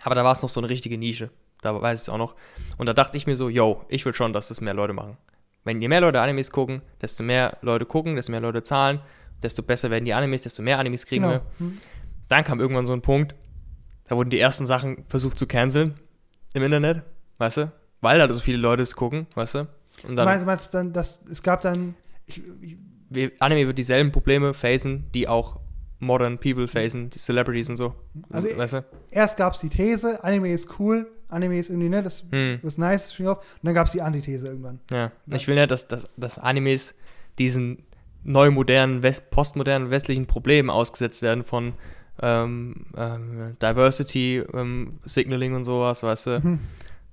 Aber 0.00 0.14
da 0.14 0.24
war 0.24 0.32
es 0.32 0.42
noch 0.42 0.48
so 0.48 0.60
eine 0.60 0.68
richtige 0.70 0.96
Nische. 0.96 1.30
Da 1.60 1.80
weiß 1.82 2.00
ich 2.00 2.04
es 2.04 2.08
auch 2.08 2.18
noch. 2.18 2.36
Und 2.78 2.86
da 2.86 2.94
dachte 2.94 3.16
ich 3.16 3.26
mir 3.26 3.36
so, 3.36 3.48
yo, 3.48 3.82
ich 3.88 4.04
will 4.06 4.14
schon, 4.14 4.32
dass 4.32 4.48
das 4.48 4.60
mehr 4.60 4.74
Leute 4.74 4.92
machen. 4.92 5.16
Wenn 5.64 5.82
je 5.82 5.88
mehr 5.88 6.00
Leute 6.00 6.20
Animes 6.20 6.50
gucken, 6.52 6.82
desto 7.02 7.22
mehr 7.24 7.58
Leute 7.62 7.84
gucken, 7.84 8.14
desto 8.16 8.30
mehr 8.30 8.40
Leute 8.40 8.62
zahlen, 8.62 9.00
desto 9.42 9.62
besser 9.62 9.90
werden 9.90 10.04
die 10.04 10.14
Animes, 10.14 10.42
desto 10.42 10.62
mehr 10.62 10.78
Animes 10.78 11.04
kriegen 11.04 11.24
Genau. 11.24 11.34
wir. 11.58 11.66
Mhm. 11.66 11.78
Dann 12.28 12.44
kam 12.44 12.60
irgendwann 12.60 12.86
so 12.86 12.92
ein 12.92 13.02
Punkt, 13.02 13.34
da 14.08 14.16
wurden 14.16 14.30
die 14.30 14.40
ersten 14.40 14.66
Sachen 14.66 15.04
versucht 15.04 15.38
zu 15.38 15.46
canceln 15.46 15.94
im 16.54 16.62
Internet, 16.62 17.02
weißt 17.38 17.56
du? 17.58 17.72
Weil 18.00 18.20
halt 18.20 18.32
so 18.32 18.40
viele 18.40 18.58
Leute 18.58 18.82
es 18.82 18.96
gucken, 18.96 19.26
weißt 19.34 19.54
du? 19.56 19.68
Und 20.06 20.16
dann, 20.16 20.24
meinst, 20.24 20.46
meinst 20.46 20.72
du 20.72 20.78
dann, 20.78 20.92
dass 20.92 21.20
es 21.30 21.42
gab 21.42 21.60
dann, 21.60 21.94
ich, 22.26 22.42
ich, 22.60 23.30
Anime 23.40 23.66
wird 23.66 23.78
dieselben 23.78 24.12
Probleme 24.12 24.54
facen, 24.54 25.10
die 25.14 25.26
auch 25.28 25.58
Modern 25.98 26.38
People 26.38 26.68
facen, 26.68 27.10
die 27.10 27.18
Celebrities 27.18 27.68
und 27.70 27.76
so. 27.76 27.94
Also- 28.30 28.48
weißt 28.56 28.74
du? 28.74 28.84
erst 29.10 29.36
gab 29.36 29.54
es 29.54 29.60
die 29.60 29.68
These, 29.68 30.22
Anime 30.22 30.50
ist 30.52 30.78
cool, 30.78 31.10
Anime 31.28 31.58
ist 31.58 31.68
irgendwie, 31.70 31.88
ne, 31.88 32.02
das 32.02 32.24
Hm. 32.30 32.60
was 32.62 32.78
nice, 32.78 33.12
spring 33.12 33.26
auf, 33.26 33.38
und 33.38 33.64
dann 33.64 33.74
gab 33.74 33.86
es 33.86 33.92
die 33.92 34.00
Antithese 34.02 34.46
irgendwann. 34.48 34.80
Ja. 34.90 35.10
Ich 35.26 35.48
will 35.48 35.56
nicht, 35.56 35.70
dass, 35.70 35.88
dass, 35.88 36.06
dass 36.16 36.38
Animes 36.38 36.94
diesen 37.38 37.82
neu 38.22 38.50
modernen, 38.50 39.02
West, 39.02 39.30
postmodernen 39.30 39.90
westlichen 39.90 40.26
Problemen 40.26 40.70
ausgesetzt 40.70 41.22
werden 41.22 41.44
von 41.44 41.74
ähm, 42.22 42.86
ähm, 42.96 43.56
Diversity, 43.62 44.42
ähm, 44.54 44.98
Signaling 45.04 45.54
und 45.54 45.64
sowas, 45.64 46.02
weißt 46.02 46.26
du. 46.26 46.40
Mhm. 46.40 46.60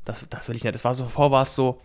Das, 0.03 0.25
das 0.29 0.47
will 0.49 0.55
ich 0.55 0.63
nicht. 0.63 0.75
Das 0.75 0.85
war 0.85 0.93
so, 0.93 1.05
vorher 1.05 1.31
war 1.31 1.41
es 1.43 1.55
so, 1.55 1.81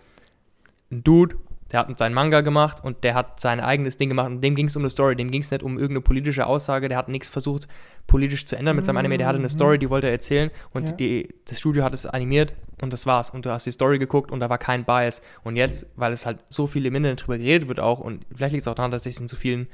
ein 0.90 1.02
Dude, 1.04 1.36
der 1.72 1.80
hat 1.80 1.98
seinen 1.98 2.14
Manga 2.14 2.40
gemacht 2.40 2.82
und 2.82 3.04
der 3.04 3.14
hat 3.14 3.38
sein 3.38 3.60
eigenes 3.60 3.96
Ding 3.96 4.08
gemacht 4.08 4.28
und 4.28 4.40
dem 4.42 4.56
ging 4.56 4.66
es 4.66 4.74
um 4.74 4.82
eine 4.82 4.90
Story, 4.90 5.14
dem 5.14 5.30
ging 5.30 5.40
es 5.42 5.52
nicht 5.52 5.62
um 5.62 5.74
irgendeine 5.74 6.00
politische 6.00 6.46
Aussage, 6.46 6.88
der 6.88 6.98
hat 6.98 7.08
nichts 7.08 7.28
versucht 7.28 7.68
politisch 8.08 8.44
zu 8.44 8.56
ändern 8.56 8.74
mit 8.74 8.84
seinem 8.84 8.96
Anime, 8.96 9.18
der 9.18 9.28
hatte 9.28 9.38
eine 9.38 9.44
Mhm. 9.46 9.50
Story, 9.50 9.78
die 9.78 9.88
wollte 9.88 10.08
er 10.08 10.12
erzählen 10.12 10.50
und 10.72 10.88
Ja. 10.88 10.92
die, 10.96 11.28
das 11.48 11.60
Studio 11.60 11.84
hat 11.84 11.94
es 11.94 12.06
animiert 12.06 12.54
und 12.82 12.92
das 12.92 13.06
war's 13.06 13.30
und 13.30 13.46
du 13.46 13.50
hast 13.50 13.66
die 13.66 13.70
Story 13.70 14.00
geguckt 14.00 14.32
und 14.32 14.40
da 14.40 14.50
war 14.50 14.58
kein 14.58 14.84
Bias 14.84 15.22
und 15.44 15.54
jetzt, 15.54 15.86
weil 15.94 16.12
es 16.12 16.26
halt 16.26 16.40
so 16.48 16.66
viel 16.66 16.84
im 16.86 16.94
Internet 16.96 17.22
drüber 17.22 17.38
geredet 17.38 17.68
wird 17.68 17.78
auch 17.78 18.00
und 18.00 18.26
vielleicht 18.34 18.52
liegt 18.52 18.62
es 18.62 18.68
auch 18.68 18.74
daran, 18.74 18.90
dass 18.90 19.06
ich 19.06 19.20
in 19.20 19.28
so 19.28 19.36
vielen 19.36 19.68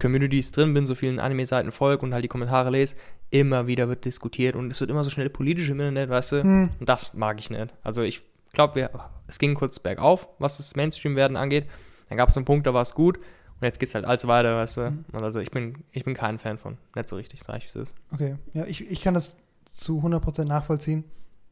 Communities 0.00 0.50
drin 0.52 0.74
bin, 0.74 0.86
so 0.86 0.94
vielen 0.94 1.18
Anime-Seiten 1.20 1.70
folge 1.72 2.04
und 2.04 2.12
halt 2.14 2.24
die 2.24 2.28
Kommentare 2.28 2.70
lese, 2.70 2.96
immer 3.30 3.66
wieder 3.66 3.88
wird 3.88 4.04
diskutiert 4.04 4.56
und 4.56 4.70
es 4.70 4.80
wird 4.80 4.90
immer 4.90 5.04
so 5.04 5.10
schnell 5.10 5.28
politisch 5.30 5.68
im 5.68 5.80
Internet, 5.80 6.10
weißt 6.10 6.32
du, 6.32 6.42
Hm. 6.42 6.70
und 6.80 6.88
das 6.88 7.14
mag 7.14 7.38
ich 7.38 7.50
nicht. 7.50 7.74
Also 7.82 8.02
ich 8.02 8.22
glaube, 8.52 8.88
es 9.26 9.38
ging 9.38 9.54
kurz 9.54 9.78
bergauf, 9.78 10.28
was 10.38 10.56
das 10.58 10.76
Mainstream-Werden 10.76 11.36
angeht. 11.36 11.66
Dann 12.08 12.18
gab 12.18 12.28
es 12.28 12.36
einen 12.36 12.44
Punkt, 12.46 12.66
da 12.66 12.74
war 12.74 12.82
es 12.82 12.94
gut. 12.94 13.16
Und 13.18 13.62
jetzt 13.62 13.78
geht 13.80 13.88
es 13.88 13.94
halt 13.94 14.04
alles 14.04 14.26
weiter, 14.26 14.56
weißt 14.56 14.76
du. 14.76 14.90
Mhm. 14.90 15.04
Und 15.12 15.22
also 15.22 15.40
ich 15.40 15.50
bin, 15.50 15.84
ich 15.92 16.04
bin 16.04 16.14
kein 16.14 16.38
Fan 16.38 16.58
von. 16.58 16.76
Nicht 16.94 17.08
so 17.08 17.16
richtig, 17.16 17.42
sag 17.42 17.56
ich, 17.58 17.64
wie 17.64 17.68
es 17.68 17.74
ist. 17.76 17.94
Okay, 18.12 18.36
ja, 18.52 18.64
ich, 18.66 18.88
ich 18.90 19.00
kann 19.00 19.14
das 19.14 19.36
zu 19.64 20.00
100% 20.00 20.44
nachvollziehen. 20.44 21.04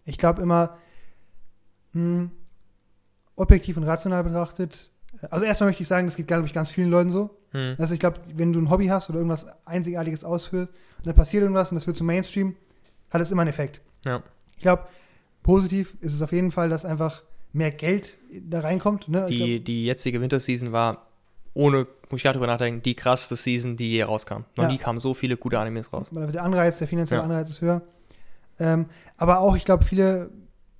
Ich 0.05 0.18
glaube 0.18 0.42
immer, 0.42 0.77
mh, 1.92 2.31
objektiv 3.37 3.77
und 3.77 3.85
rational 3.85 4.23
betrachtet, 4.25 4.91
also 5.31 5.44
erstmal 5.44 5.68
möchte 5.70 5.83
ich 5.83 5.88
sagen, 5.88 6.07
das 6.07 6.16
geht, 6.16 6.27
glaube 6.27 6.46
ich, 6.46 6.53
ganz 6.53 6.70
vielen 6.70 6.90
Leuten 6.90 7.11
so. 7.11 7.31
Hm. 7.53 7.75
Also 7.79 7.94
ich 7.94 8.01
glaube, 8.01 8.18
wenn 8.35 8.53
du 8.53 8.61
ein 8.61 8.70
Hobby 8.70 8.87
hast 8.87 9.09
oder 9.11 9.18
irgendwas 9.18 9.46
Einzigartiges 9.66 10.25
ausführst 10.25 10.70
und 10.98 11.07
dann 11.07 11.14
passiert 11.14 11.42
irgendwas 11.42 11.70
und 11.70 11.77
das 11.77 11.87
wird 11.87 11.96
zum 11.96 12.07
Mainstream, 12.07 12.57
hat 13.11 13.20
es 13.20 13.31
immer 13.31 13.42
einen 13.42 13.51
Effekt. 13.51 13.81
Ja. 14.05 14.22
Ich 14.57 14.62
glaube, 14.62 14.85
positiv 15.42 15.96
ist 16.01 16.14
es 16.14 16.22
auf 16.22 16.33
jeden 16.33 16.51
Fall, 16.53 16.68
dass 16.70 16.85
einfach 16.85 17.22
mehr 17.53 17.70
Geld 17.70 18.16
da 18.48 18.61
reinkommt. 18.61 19.09
Ne? 19.09 19.27
Die, 19.27 19.61
die 19.62 19.85
jetzige 19.85 20.20
Winterseason 20.20 20.72
war, 20.72 21.07
ohne, 21.55 21.87
muss 22.09 22.20
ich 22.20 22.22
ja 22.22 22.33
drüber 22.33 22.46
nachdenken, 22.46 22.83
die 22.83 22.94
krasseste 22.94 23.37
Season, 23.37 23.77
die 23.77 23.90
je 23.90 24.05
rauskam. 24.05 24.44
Noch 24.57 24.64
Ja. 24.64 24.70
nie 24.70 24.79
kamen 24.79 24.98
so 24.98 25.12
viele 25.12 25.37
gute 25.37 25.59
Animes 25.59 25.92
raus. 25.92 26.09
glaub, 26.11 26.33
der 26.33 26.42
Anreiz, 26.44 26.79
der 26.79 26.88
finanzielle 26.88 27.20
Ja. 27.20 27.25
Anreiz 27.27 27.51
ist 27.51 27.61
höher. 27.61 27.83
Ähm, 28.59 28.87
aber 29.18 29.40
auch, 29.40 29.55
ich 29.57 29.64
glaube, 29.66 29.85
viele 29.85 30.31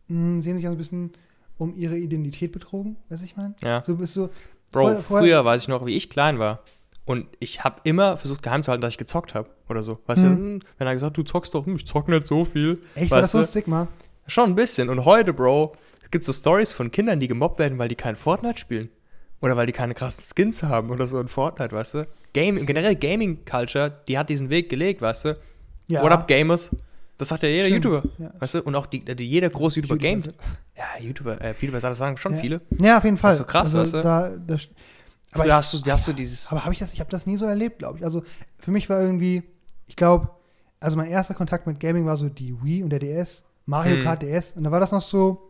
mh, 0.09 0.41
sehen 0.41 0.57
sich 0.57 0.65
ja 0.65 0.71
so 0.71 0.75
ein 0.77 0.79
bisschen 0.79 1.13
um 1.59 1.75
ihre 1.77 1.97
Identität 1.97 2.53
betrogen, 2.53 2.97
weiß 3.09 3.23
ich 3.23 3.37
meine. 3.37 3.55
Ja. 3.63 3.83
So 3.87 3.97
bist 3.97 4.17
du, 4.17 4.29
Bro, 4.73 4.85
Vorher- 4.85 4.99
vorher- 5.03 5.23
früher 5.29 5.45
weiß 5.45 5.63
ich 5.63 5.69
noch, 5.69 5.85
wie 5.87 5.95
ich 5.97 6.09
klein 6.11 6.39
war. 6.39 6.61
Und 7.05 7.27
ich 7.41 7.63
habe 7.65 7.81
immer 7.85 8.17
versucht 8.17 8.43
geheim 8.43 8.63
zu 8.63 8.71
halten, 8.71 8.81
dass 8.81 8.93
ich 8.93 8.99
gezockt 8.99 9.35
habe 9.35 9.51
oder 9.69 9.83
so. 9.83 9.99
Weißt 10.07 10.23
Hm. 10.25 10.31
du, 10.37 10.43
hm, 10.43 10.61
wenn 10.79 10.87
er 10.87 10.93
gesagt, 10.95 11.17
du 11.17 11.23
zockst 11.25 11.53
doch, 11.55 11.67
hm, 11.67 11.77
ich 11.77 11.87
zock 11.87 12.09
nicht 12.09 12.27
so 12.27 12.45
viel. 12.45 12.81
echt, 12.95 13.11
war 13.11 13.21
das 13.21 13.33
so 13.33 13.41
du? 13.41 13.45
Stigma? 13.47 13.89
Schon 14.27 14.51
ein 14.51 14.55
bisschen. 14.55 14.89
Und 14.89 15.05
heute, 15.05 15.33
Bro, 15.33 15.73
es 16.03 16.11
gibt 16.11 16.25
so 16.25 16.33
Stories 16.33 16.73
von 16.73 16.91
Kindern, 16.93 17.19
die 17.21 17.27
gemobbt 17.29 17.59
werden, 17.59 17.77
weil 17.79 17.89
die 17.89 17.97
kein 17.97 18.15
Fortnite 18.17 18.59
spielen. 18.59 18.89
Oder 19.41 19.57
weil 19.57 19.67
die 19.67 19.73
keine 19.73 19.95
krassen 19.95 20.23
Skins 20.25 20.63
haben 20.63 20.91
oder 20.91 21.07
so 21.09 21.19
in 21.21 21.27
Fortnite, 21.27 21.75
weißt 21.75 21.95
du? 21.95 22.07
Game, 22.33 22.65
generell 22.65 22.95
Gaming-Culture, 22.95 24.01
die 24.07 24.17
hat 24.17 24.31
diesen 24.31 24.49
Weg 24.49 24.69
gelegt, 24.69 25.03
weißt 25.03 25.25
du? 25.25 25.37
Ja. 25.89 26.03
What 26.05 26.13
up, 26.13 26.29
Gamers? 26.29 26.71
Das 27.19 27.29
sagt 27.29 27.43
ja 27.43 27.49
jeder 27.49 27.67
Stimmt, 27.67 27.85
YouTuber. 27.85 28.03
Ja. 28.19 28.33
Weißt 28.39 28.55
du? 28.55 28.63
Und 28.63 28.75
auch 28.75 28.87
die, 28.87 29.05
die, 29.05 29.29
jeder 29.29 29.49
große 29.51 29.81
YouTuber 29.81 29.99
gamet. 29.99 30.27
YouTuber. 30.27 30.45
Ja, 30.77 31.05
YouTuber, 31.05 31.41
äh, 31.41 31.55
YouTuber 31.61 31.81
das 31.81 31.99
sagen 31.99 32.17
schon 32.17 32.35
Ja. 32.35 32.41
viele. 32.41 32.61
Ja, 32.79 32.99
auf 32.99 33.05
jeden 33.05 33.19
Fall. 33.19 33.31
Das 33.31 33.41
ist 33.41 33.47
so 33.47 33.51
krass, 33.51 33.75
also, 33.75 33.79
weißt 33.79 33.95
du? 33.95 34.03
Da, 34.03 34.31
da, 34.37 34.57
aber 35.35 35.47
ich, 35.47 35.53
hast 35.53 35.75
du, 35.87 35.91
hast 35.93 36.09
du 36.09 36.13
dieses. 36.13 36.51
aber 36.51 36.65
habe 36.65 36.73
ich 36.73 36.79
das, 36.81 36.93
ich 36.93 37.01
habe 37.01 37.11
das 37.11 37.27
nie 37.27 37.37
so 37.37 37.45
erlebt, 37.45 37.79
glaube 37.79 37.99
ich. 37.99 38.05
Also 38.05 38.23
für 38.59 38.71
mich 38.71 38.89
war 38.91 39.01
irgendwie, 39.01 39.43
ich 39.87 39.97
glaube, 39.97 40.31
also 40.81 40.97
mein 40.97 41.09
erster 41.09 41.35
Kontakt 41.35 41.67
mit 41.67 41.79
Gaming 41.81 42.05
war 42.07 42.17
so 42.17 42.29
die 42.29 42.55
Wii 42.63 42.83
und 42.83 42.91
der 42.91 42.99
DS, 42.99 43.45
Mario 43.67 43.97
Hm. 43.97 44.03
Kart 44.05 44.23
DS 44.23 44.53
und 44.57 44.65
da 44.65 44.71
war 44.73 44.81
das 44.81 44.91
noch 44.93 45.03
so, 45.03 45.49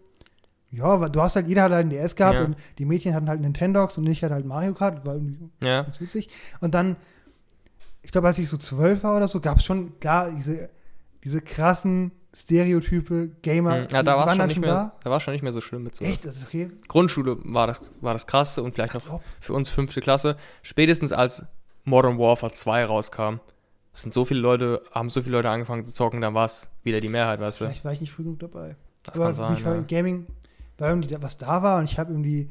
Ja, 0.70 1.08
du 1.08 1.20
hast 1.20 1.36
halt, 1.36 1.48
jeder 1.48 1.62
hat 1.64 1.72
halt 1.72 1.82
einen 1.82 1.90
DS 1.90 2.14
gehabt 2.16 2.34
Ja. 2.38 2.44
und 2.46 2.56
die 2.78 2.84
Mädchen 2.84 3.14
hatten 3.14 3.28
halt 3.28 3.40
Nintendox 3.40 3.98
und 3.98 4.06
ich 4.08 4.22
hatte 4.24 4.34
halt 4.34 4.46
Mario 4.46 4.72
Kart, 4.74 5.04
war 5.04 5.14
irgendwie 5.14 5.50
Ja. 5.62 5.82
ganz 5.82 6.00
witzig. 6.00 6.28
Und 6.60 6.74
dann, 6.74 6.96
ich 8.02 8.10
glaube, 8.12 8.26
als 8.28 8.38
ich 8.38 8.48
so 8.48 8.56
zwölf 8.56 9.02
war 9.04 9.16
oder 9.16 9.28
so, 9.28 9.40
gab 9.40 9.58
es 9.58 9.64
schon, 9.64 9.98
klar, 10.00 10.30
diese, 10.30 10.70
diese 11.24 11.40
krassen 11.40 12.12
Stereotype, 12.34 13.28
Gamer, 13.42 13.80
Mhm. 13.82 13.86
Ja, 13.90 14.02
da 14.02 14.16
war 14.16 14.26
waren 14.26 14.36
schon 14.36 14.46
nicht 14.46 14.60
mehr, 14.60 14.92
da 15.04 15.10
war 15.10 15.20
schon 15.20 15.32
nicht 15.32 15.42
mehr 15.42 15.52
so 15.52 15.60
schlimm 15.60 15.82
mit 15.84 15.94
so. 15.96 16.04
da. 16.04 16.10
Echt, 16.10 16.24
das 16.24 16.36
ist 16.36 16.44
okay. 16.46 16.70
Grundschule 16.88 17.36
war 17.44 17.66
das, 17.66 17.92
war 18.00 18.12
das 18.14 18.26
krasse 18.26 18.62
und 18.62 18.74
vielleicht 18.74 18.94
noch 18.94 19.10
ob. 19.14 19.22
für 19.40 19.52
uns 19.52 19.68
fünfte 19.68 20.00
Klasse. 20.00 20.36
Spätestens 20.62 21.12
als 21.12 21.44
Modern 21.84 22.18
Warfare 22.18 22.52
2 22.52 22.84
rauskam, 22.86 23.36
sind 23.92 24.14
so 24.14 24.24
viele 24.24 24.40
Leute, 24.40 24.82
haben 24.92 25.10
so 25.10 25.20
viele 25.20 25.36
Leute 25.36 25.50
angefangen 25.50 25.84
zu 25.84 25.92
zocken, 25.92 26.20
dann 26.22 26.32
war 26.34 26.46
es 26.46 26.68
wieder 26.82 27.00
die 27.00 27.08
Mehrheit, 27.10 27.40
weißt 27.40 27.60
du. 27.60 27.64
Vielleicht 27.66 27.84
war 27.84 27.92
ich 27.92 28.00
nicht 28.00 28.12
früh 28.12 28.22
genug 28.22 28.38
dabei. 28.38 28.76
Das 29.02 29.16
Aber 29.16 29.26
kann 29.26 29.34
sein, 29.34 29.56
ich 29.58 29.64
war 29.64 29.72
ja. 29.72 29.78
im 29.78 29.86
Gaming, 29.86 30.26
weil 30.78 30.88
irgendwie 30.90 31.08
da, 31.12 31.20
was 31.20 31.36
da 31.36 31.62
war 31.62 31.78
und 31.78 31.84
ich 31.84 31.98
habe 31.98 32.12
irgendwie 32.12 32.48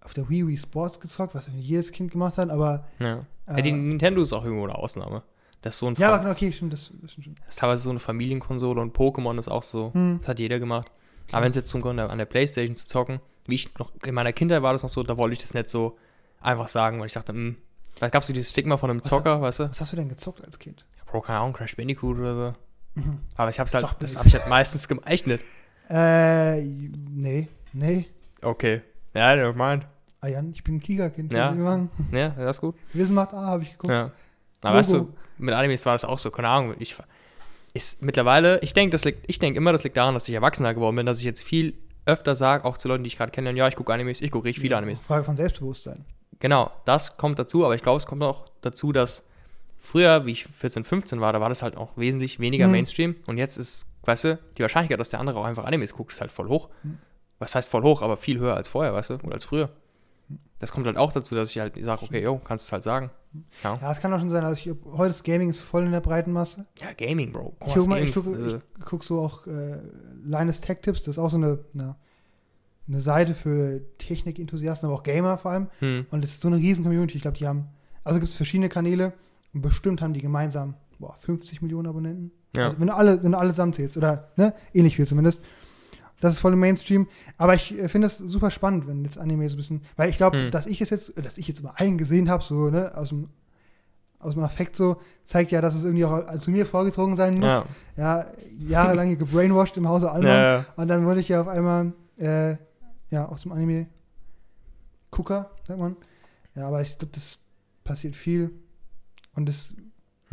auf 0.00 0.14
der 0.14 0.28
Wii 0.28 0.46
Wii 0.46 0.56
Sports 0.56 1.00
gezockt, 1.00 1.34
was 1.34 1.48
irgendwie 1.48 1.66
jedes 1.66 1.90
Kind 1.90 2.12
gemacht 2.12 2.38
hat, 2.38 2.50
aber 2.50 2.84
Ja. 3.00 3.26
äh, 3.46 3.56
ja, 3.56 3.60
die 3.62 3.72
Nintendo 3.72 4.22
ist 4.22 4.32
auch 4.32 4.44
irgendwo 4.44 4.64
eine 4.64 4.76
Ausnahme. 4.76 5.22
Das 5.62 5.74
ist 5.74 5.78
so 5.80 5.86
ein 5.86 5.94
ja, 5.94 6.08
Fa- 6.08 6.14
aber 6.14 6.18
genau, 6.20 6.30
okay, 6.32 6.52
stimmt, 6.52 6.72
das, 6.72 6.92
das 7.02 7.12
stimmt 7.12 7.24
schon. 7.24 7.34
das 7.44 7.54
ist 7.54 7.58
teilweise 7.58 7.82
so 7.82 7.90
eine 7.90 7.98
Familienkonsole 7.98 8.80
und 8.80 8.96
Pokémon 8.96 9.38
ist 9.38 9.48
auch 9.48 9.62
so. 9.64 9.92
Hm. 9.92 10.18
Das 10.20 10.28
hat 10.28 10.38
jeder 10.40 10.58
gemacht. 10.60 10.90
Aber 11.32 11.42
wenn 11.42 11.50
es 11.50 11.56
jetzt 11.56 11.68
zum 11.70 11.80
Grunde 11.80 12.08
an 12.08 12.16
der 12.18 12.24
Playstation 12.26 12.76
zu 12.76 12.86
zocken, 12.86 13.20
wie 13.46 13.56
ich 13.56 13.76
noch, 13.78 13.92
in 14.04 14.14
meiner 14.14 14.32
Kindheit 14.32 14.62
war 14.62 14.72
das 14.72 14.82
noch 14.82 14.88
so, 14.90 15.02
da 15.02 15.16
wollte 15.16 15.32
ich 15.34 15.40
das 15.40 15.52
nicht 15.54 15.68
so 15.68 15.98
einfach 16.40 16.68
sagen, 16.68 17.00
weil 17.00 17.06
ich 17.06 17.12
dachte, 17.12 17.32
hm, 17.32 17.56
da 17.98 18.08
gab 18.08 18.22
es 18.22 18.28
so 18.28 18.32
dieses 18.32 18.50
Stigma 18.50 18.76
von 18.76 18.90
einem 18.90 19.00
Was- 19.02 19.08
Zocker, 19.10 19.40
weißt 19.40 19.60
du? 19.60 19.70
Was 19.70 19.80
hast 19.80 19.92
du 19.92 19.96
denn 19.96 20.08
gezockt 20.08 20.44
als 20.44 20.58
Kind? 20.58 20.86
Bro, 21.06 21.22
keine 21.22 21.40
Ahnung, 21.40 21.52
Crash 21.54 21.74
Bandicoot 21.76 22.18
oder 22.18 22.34
so. 22.34 23.00
Mhm. 23.00 23.18
Aber 23.36 23.50
ich 23.50 23.58
hab's 23.58 23.74
halt, 23.74 23.84
Doch, 23.84 23.94
das 23.94 24.16
habe 24.16 24.28
ich 24.28 24.34
halt 24.34 24.48
meistens 24.48 24.86
gemacht. 24.88 25.06
Echt 25.08 25.26
nicht. 25.26 25.42
Äh, 25.90 26.62
nee, 26.62 27.48
nee. 27.72 28.06
Okay. 28.42 28.82
Ja, 29.14 29.34
never 29.34 29.52
mind. 29.54 29.86
Ah 30.20 30.26
Jan, 30.28 30.50
ich 30.52 30.62
bin 30.64 30.76
ein 30.76 30.80
Kika-Kind. 30.80 31.32
Ja. 31.32 31.54
was? 31.56 31.80
Ja, 32.12 32.28
das 32.30 32.56
ist 32.56 32.60
gut. 32.60 32.74
Wissen 32.92 33.14
macht 33.14 33.32
A, 33.34 33.46
habe 33.46 33.62
ich 33.62 33.72
geguckt. 33.72 33.90
Ja. 33.92 34.10
Aber 34.62 34.78
weißt 34.78 34.92
du, 34.92 35.12
mit 35.38 35.54
Animes 35.54 35.86
war 35.86 35.92
das 35.94 36.04
auch 36.04 36.18
so, 36.18 36.30
keine 36.30 36.48
Ahnung. 36.48 36.74
Ich, 36.78 36.96
ist 37.74 38.02
mittlerweile, 38.02 38.58
ich 38.60 38.72
denke, 38.74 38.92
das 38.92 39.04
liegt, 39.04 39.28
ich 39.28 39.38
denke 39.38 39.58
immer, 39.58 39.72
das 39.72 39.84
liegt 39.84 39.96
daran, 39.96 40.14
dass 40.14 40.28
ich 40.28 40.34
erwachsener 40.34 40.74
geworden 40.74 40.96
bin, 40.96 41.06
dass 41.06 41.18
ich 41.18 41.24
jetzt 41.24 41.42
viel 41.42 41.74
öfter 42.06 42.34
sage, 42.34 42.64
auch 42.64 42.76
zu 42.76 42.88
Leuten, 42.88 43.04
die 43.04 43.08
ich 43.08 43.16
gerade 43.16 43.30
kenne, 43.30 43.52
ja, 43.52 43.68
ich 43.68 43.76
gucke 43.76 43.92
Animes, 43.92 44.20
ich 44.20 44.30
gucke 44.30 44.46
richtig 44.46 44.62
viele 44.62 44.76
Animes. 44.76 45.00
Frage 45.00 45.24
von 45.24 45.36
Selbstbewusstsein. 45.36 46.04
Genau, 46.40 46.70
das 46.84 47.16
kommt 47.16 47.38
dazu, 47.38 47.64
aber 47.64 47.74
ich 47.74 47.82
glaube, 47.82 47.98
es 47.98 48.06
kommt 48.06 48.22
auch 48.22 48.46
dazu, 48.62 48.92
dass 48.92 49.22
früher, 49.78 50.24
wie 50.26 50.32
ich 50.32 50.44
14, 50.44 50.84
15 50.84 51.20
war, 51.20 51.32
da 51.32 51.40
war 51.40 51.48
das 51.50 51.62
halt 51.62 51.76
auch 51.76 51.90
wesentlich 51.96 52.40
weniger 52.40 52.66
Mhm. 52.66 52.72
Mainstream 52.72 53.16
und 53.26 53.38
jetzt 53.38 53.58
ist, 53.58 53.86
weißt 54.02 54.24
du, 54.24 54.38
die 54.56 54.62
Wahrscheinlichkeit, 54.62 54.98
dass 54.98 55.10
der 55.10 55.20
andere 55.20 55.38
auch 55.38 55.44
einfach 55.44 55.64
Animes 55.64 55.92
guckt, 55.94 56.12
ist 56.12 56.20
halt 56.20 56.32
voll 56.32 56.48
hoch. 56.48 56.68
Mhm. 56.82 56.98
Was 57.38 57.54
heißt 57.54 57.68
voll 57.68 57.82
hoch, 57.82 58.02
aber 58.02 58.16
viel 58.16 58.38
höher 58.38 58.56
als 58.56 58.66
vorher, 58.68 58.94
weißt 58.94 59.10
du, 59.10 59.14
oder 59.22 59.34
als 59.34 59.44
früher. 59.44 59.70
Das 60.60 60.72
kommt 60.72 60.86
halt 60.86 60.96
auch 60.96 61.12
dazu, 61.12 61.34
dass 61.34 61.50
ich 61.50 61.58
halt 61.60 61.74
sage, 61.84 62.02
okay, 62.02 62.22
yo, 62.22 62.38
kannst 62.38 62.66
du 62.66 62.68
es 62.68 62.72
halt 62.72 62.82
sagen. 62.82 63.10
Ja, 63.62 63.78
Ja, 63.80 63.92
es 63.92 64.00
kann 64.00 64.12
auch 64.12 64.18
schon 64.18 64.30
sein, 64.30 64.44
also 64.44 64.58
ich, 64.58 64.74
heute 64.92 65.10
ist 65.10 65.22
Gaming 65.22 65.50
ist 65.50 65.60
voll 65.60 65.84
in 65.84 65.92
der 65.92 66.00
breiten 66.00 66.32
Masse. 66.32 66.66
ja 66.80 66.92
Gaming, 66.96 67.30
Bro. 67.32 67.54
Ich 67.66 67.76
Oh, 67.76 67.80
gucke 67.80 67.98
das 67.98 68.08
ich 68.08 68.14
guck, 68.14 68.26
äh, 68.26 68.56
ich 68.78 68.84
guck 68.84 69.04
so 69.04 69.20
auch 69.20 69.46
äh, 69.46 69.78
Linus 70.24 70.60
Tech 70.60 70.78
Tips, 70.82 71.02
das 71.04 71.16
ist 71.16 71.18
auch 71.18 71.30
so 71.30 71.36
eine, 71.36 71.58
eine, 71.74 71.94
eine 72.88 73.00
Seite 73.00 73.34
für 73.34 73.82
Technikenthusiasten, 73.98 74.88
aber 74.88 74.98
auch 74.98 75.02
Gamer 75.02 75.38
vor 75.38 75.50
allem. 75.52 75.68
hm. 75.78 76.06
Und 76.10 76.24
es 76.24 76.32
ist 76.32 76.42
so 76.42 76.48
eine 76.48 76.56
riesen 76.56 76.82
Community. 76.84 77.16
Ich 77.16 77.22
glaube, 77.22 77.36
die 77.38 77.46
haben, 77.46 77.68
also 78.02 78.18
gibt 78.18 78.30
es 78.30 78.36
verschiedene 78.36 78.68
Kanäle 78.68 79.12
und 79.52 79.62
bestimmt 79.62 80.00
haben 80.02 80.14
die 80.14 80.22
gemeinsam 80.22 80.74
boah, 80.98 81.16
50 81.20 81.62
Millionen 81.62 81.86
Abonnenten. 81.86 82.32
Ja. 82.56 82.64
Also 82.64 82.80
wenn 82.80 82.88
du 82.88 82.94
alle, 82.96 83.22
wenn 83.22 83.32
du 83.32 83.38
alle 83.38 83.50
zusammenzählst, 83.50 83.96
oder 83.96 84.32
ne, 84.36 84.54
ähnlich 84.72 84.96
viel 84.96 85.06
zumindest. 85.06 85.40
Das 86.20 86.34
ist 86.34 86.40
voll 86.40 86.52
im 86.52 86.60
Mainstream. 86.60 87.06
Aber 87.36 87.54
ich 87.54 87.78
äh, 87.78 87.88
finde 87.88 88.06
es 88.08 88.18
super 88.18 88.50
spannend, 88.50 88.86
wenn 88.86 89.04
jetzt 89.04 89.18
Anime 89.18 89.48
so 89.48 89.54
ein 89.54 89.58
bisschen, 89.58 89.82
weil 89.96 90.10
ich 90.10 90.16
glaube, 90.16 90.36
Hm. 90.38 90.50
dass 90.50 90.66
ich 90.66 90.80
es 90.80 90.90
jetzt, 90.90 91.12
dass 91.16 91.38
ich 91.38 91.46
jetzt 91.48 91.62
mal 91.62 91.72
einen 91.76 91.98
gesehen 91.98 92.28
habe, 92.28 92.42
so, 92.42 92.70
ne, 92.70 92.92
aus 92.96 93.10
dem, 93.10 93.28
aus 94.18 94.34
dem 94.34 94.42
Affekt 94.42 94.74
so, 94.74 95.00
zeigt 95.24 95.52
ja, 95.52 95.60
dass 95.60 95.76
es 95.76 95.84
irgendwie 95.84 96.04
auch 96.04 96.38
zu 96.38 96.50
mir 96.50 96.66
vorgedrungen 96.66 97.16
sein 97.16 97.34
muss. 97.34 97.48
ja. 97.48 97.64
Ja, 97.96 98.26
jahrelang 98.58 99.06
hier 99.06 99.16
gebrainwashed 99.16 99.76
im 99.76 99.88
Hause 99.88 100.10
Allmann. 100.10 100.30
Ja, 100.30 100.52
ja. 100.58 100.64
Und 100.76 100.88
dann 100.88 101.06
wurde 101.06 101.20
ich 101.20 101.28
ja 101.28 101.40
auf 101.40 101.48
einmal, 101.48 101.92
äh, 102.16 102.56
ja, 103.10 103.26
aus 103.26 103.42
dem 103.42 103.52
Anime 103.52 103.86
Gucker, 105.10 105.50
sagt 105.66 105.78
man. 105.78 105.96
Ja, 106.54 106.66
aber 106.68 106.80
ich 106.82 106.98
glaube, 106.98 107.12
das 107.14 107.38
passiert 107.84 108.16
viel. 108.16 108.50
Und 109.34 109.48
das, 109.48 109.74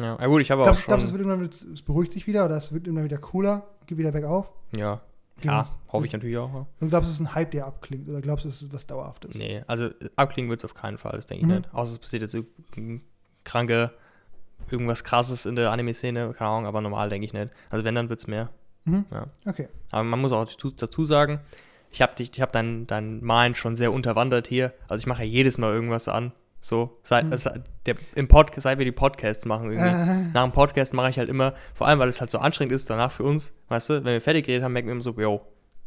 ja. 0.02 0.16
gut, 0.28 0.42
ich 0.42 0.50
habe 0.52 0.62
auch 0.62 0.66
glaubst 0.66 0.82
schon, 0.84 0.88
glaubst 0.88 1.04
du, 1.04 1.08
es 1.08 1.14
wird 1.14 1.28
irgendwann, 1.28 1.74
es 1.74 1.82
beruhigt 1.84 2.12
sich 2.12 2.26
wieder 2.28 2.46
oder 2.46 2.58
es 2.58 2.72
wird 2.74 2.88
irgendwann 2.88 3.06
wieder 3.06 3.20
cooler, 3.20 3.68
geht 3.86 3.98
wieder 3.98 4.12
bergauf? 4.12 4.52
ja, 4.76 5.02
ja, 5.44 5.60
das- 5.60 5.72
hoffe 5.92 6.06
ich 6.08 6.14
natürlich 6.14 6.38
auch. 6.38 6.54
Ja. 6.54 6.66
Und 6.80 6.88
glaubst 6.90 7.08
du, 7.10 7.12
es 7.14 7.20
ist 7.20 7.28
ein 7.28 7.36
Hype, 7.36 7.52
der 7.52 7.66
abklingt? 7.68 8.08
Oder 8.10 8.22
glaubst 8.22 8.46
du, 8.46 8.50
es 8.50 8.62
ist 8.62 8.74
was 8.74 8.86
Dauerhaftes? 8.88 9.36
Nee, 9.38 9.64
also 9.68 9.90
abklingen 10.16 10.50
wird 10.50 10.62
es 10.62 10.66
auf 10.66 10.74
keinen 10.74 10.98
Fall, 10.98 11.14
das 11.14 11.26
denke 11.26 11.44
ich 11.46 11.50
Mhm. 11.50 11.58
nicht. 11.58 11.74
Außer 11.74 11.92
es 11.94 12.00
passiert 12.00 12.22
jetzt 12.22 12.36
kranke, 13.44 13.92
irgendwas 14.72 15.04
krasses 15.04 15.46
in 15.46 15.56
der 15.56 15.72
Anime-Szene, 15.72 16.34
keine 16.38 16.50
Ahnung, 16.50 16.66
aber 16.66 16.82
normal 16.82 17.10
denke 17.10 17.26
ich 17.26 17.34
nicht. 17.34 17.50
Also 17.70 17.86
wenn, 17.86 17.96
dann 17.96 18.10
wird 18.10 18.20
es 18.20 18.28
mehr. 18.28 18.50
Mhm. 18.86 19.06
Ja. 19.12 19.26
Okay. 19.46 19.68
Aber 19.92 20.04
man 20.04 20.20
muss 20.22 20.32
auch 20.32 20.46
dazu- 20.78 21.06
sagen, 21.06 21.40
ich 21.92 22.02
habe 22.02 22.14
hab 22.24 22.52
dein, 22.52 22.88
dein 22.88 23.22
Mind 23.22 23.58
schon 23.58 23.76
sehr 23.76 23.92
unterwandert 23.94 24.48
hier. 24.48 24.74
Also 24.88 25.02
ich 25.02 25.08
mache 25.08 25.24
ja 25.24 25.30
jedes 25.30 25.58
Mal 25.58 25.74
irgendwas 25.74 26.08
an. 26.08 26.32
So, 26.68 26.98
seit, 27.04 27.26
Mhm. 27.26 27.62
der, 27.86 27.94
im 28.16 28.28
Pod, 28.28 28.52
seit 28.58 28.80
wir 28.80 28.86
die 28.86 28.92
Podcasts 28.92 29.46
machen 29.46 29.72
irgendwie. 29.72 29.88
Äh, 29.88 30.24
Nach 30.34 30.44
dem 30.44 30.52
Podcast 30.52 30.96
mache 30.96 31.12
ich 31.12 31.20
halt 31.20 31.30
immer, 31.30 31.54
vor 31.76 31.86
allem 31.88 32.00
weil 32.00 32.10
es 32.10 32.20
halt 32.20 32.32
so 32.32 32.40
anstrengend 32.40 32.74
ist 32.74 32.90
danach 32.90 33.12
für 33.12 33.22
uns, 33.22 33.54
weißt 33.70 33.90
du, 33.92 33.94
wenn 34.04 34.14
wir 34.14 34.22
fertig 34.22 34.48
geredet 34.48 34.64
haben, 34.64 34.74
merken 34.74 34.88
wir 34.88 34.94
immer 34.94 35.04
so, 35.04 35.12
yo, 35.12 35.42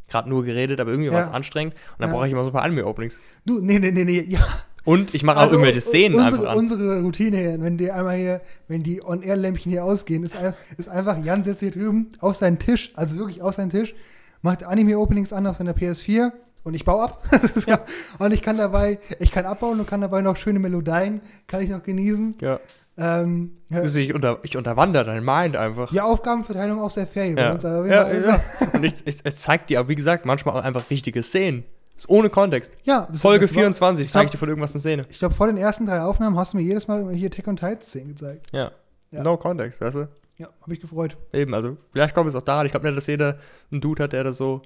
gerade 0.08 0.28
nur 0.28 0.44
geredet, 0.44 0.78
aber 0.78 0.92
irgendwie 0.92 1.08
Ja. 1.08 1.14
war 1.14 1.20
es 1.20 1.26
anstrengend 1.26 1.74
und 1.74 1.80
dann 2.02 2.10
Ja. 2.10 2.14
brauche 2.14 2.26
ich 2.28 2.32
immer 2.32 2.44
so 2.44 2.50
ein 2.50 2.52
paar 2.52 2.62
Anime-Openings. 2.62 3.20
du, 3.44 3.60
nee, 3.60 3.80
nee, 3.80 3.90
nee, 3.90 4.04
nee. 4.04 4.20
Ja. 4.28 4.38
Und 4.84 5.12
ich 5.16 5.24
mache 5.24 5.38
auch 5.38 5.42
Also, 5.42 5.56
irgendwelche 5.56 5.80
Szenen 5.80 6.14
unsere, 6.14 6.42
einfach 6.42 6.52
an. 6.52 6.58
Unsere 6.58 7.02
Routine 7.02 7.56
wenn 7.60 7.76
die 7.76 7.90
einmal 7.90 8.16
hier, 8.16 8.40
wenn 8.68 8.84
die 8.84 9.02
On-Air-Lämpchen 9.04 9.72
hier 9.72 9.84
ausgehen, 9.84 10.22
ist, 10.22 10.36
ist 10.76 10.88
einfach, 10.88 11.18
Jan 11.24 11.42
sitzt 11.42 11.58
hier 11.58 11.72
drüben 11.72 12.10
auf 12.20 12.36
seinen 12.36 12.60
Tisch, 12.60 12.92
also 12.94 13.16
wirklich 13.16 13.42
auf 13.42 13.56
seinen 13.56 13.70
Tisch, 13.70 13.96
macht 14.42 14.62
Anime-Openings 14.62 15.32
an 15.32 15.48
auf 15.48 15.56
seiner 15.56 15.72
PS4 15.74 16.30
und 16.64 16.74
ich 16.74 16.84
baue 16.84 17.04
ab. 17.04 17.22
Ja. 17.66 17.80
Und 18.18 18.32
ich 18.32 18.42
kann 18.42 18.58
dabei, 18.58 18.98
ich 19.18 19.30
kann 19.30 19.44
abbauen 19.46 19.78
und 19.80 19.86
kann 19.86 20.00
dabei 20.00 20.20
noch 20.22 20.36
schöne 20.36 20.58
Melodien, 20.58 21.20
kann 21.46 21.62
ich 21.62 21.70
noch 21.70 21.82
genießen. 21.82 22.36
Ja. 22.40 22.58
Ähm, 22.96 23.58
ja, 23.70 23.78
Also 23.80 23.98
ich, 24.00 24.12
unter, 24.14 24.38
ich 24.42 24.56
unterwandere 24.56 25.04
dein 25.04 25.24
Mind 25.24 25.56
einfach. 25.56 25.90
die 25.90 26.00
Aufgabenverteilung 26.00 26.80
auch 26.80 26.90
sehr 26.90 27.06
fair 27.06 27.26
Ja. 27.26 27.62
wir- 27.62 27.86
Ja, 27.86 28.02
also- 28.02 28.28
ja. 28.30 28.40
Und 28.72 28.84
ich, 28.84 29.06
ich, 29.06 29.18
es 29.22 29.36
zeigt 29.36 29.70
dir, 29.70 29.78
aber 29.80 29.88
wie 29.88 29.94
gesagt, 29.94 30.26
manchmal 30.26 30.56
auch 30.58 30.64
einfach 30.64 30.88
richtige 30.90 31.22
Szenen. 31.22 31.64
Ist 31.96 32.08
ohne 32.08 32.30
Kontext. 32.30 32.72
ja, 32.84 33.08
das- 33.10 33.20
Folge 33.20 33.46
das 33.46 33.54
war- 33.54 33.60
24 33.62 34.06
ich 34.06 34.12
zeige 34.12 34.26
ich 34.26 34.30
dir 34.32 34.38
von 34.38 34.48
irgendwas 34.48 34.72
eine 34.72 34.80
Szene. 34.80 35.06
Ich 35.10 35.18
glaube, 35.18 35.34
vor 35.34 35.46
den 35.48 35.56
ersten 35.56 35.86
drei 35.86 36.00
Aufnahmen 36.00 36.36
hast 36.38 36.52
du 36.52 36.56
mir 36.58 36.62
jedes 36.64 36.86
Mal 36.88 37.10
hier 37.12 37.30
Tech 37.30 37.46
und 37.46 37.58
Tides 37.60 37.88
Szenen 37.88 38.08
gezeigt. 38.08 38.46
Ja. 38.52 38.70
Ja. 39.10 39.22
No 39.22 39.36
Context, 39.36 39.80
weißt 39.80 39.96
du? 39.96 40.08
Ja, 40.36 40.48
habe 40.62 40.72
ich 40.74 40.80
gefreut. 40.80 41.16
Eben, 41.32 41.54
also 41.54 41.76
vielleicht 41.92 42.14
kommt 42.14 42.28
es 42.28 42.36
auch 42.36 42.42
daran. 42.42 42.66
Ich 42.66 42.72
glaube 42.72 42.86
nicht, 42.86 42.96
dass 42.96 43.06
jeder 43.08 43.38
einen 43.72 43.80
Dude 43.80 44.04
hat, 44.04 44.12
der 44.12 44.22
da 44.24 44.32
so 44.32 44.62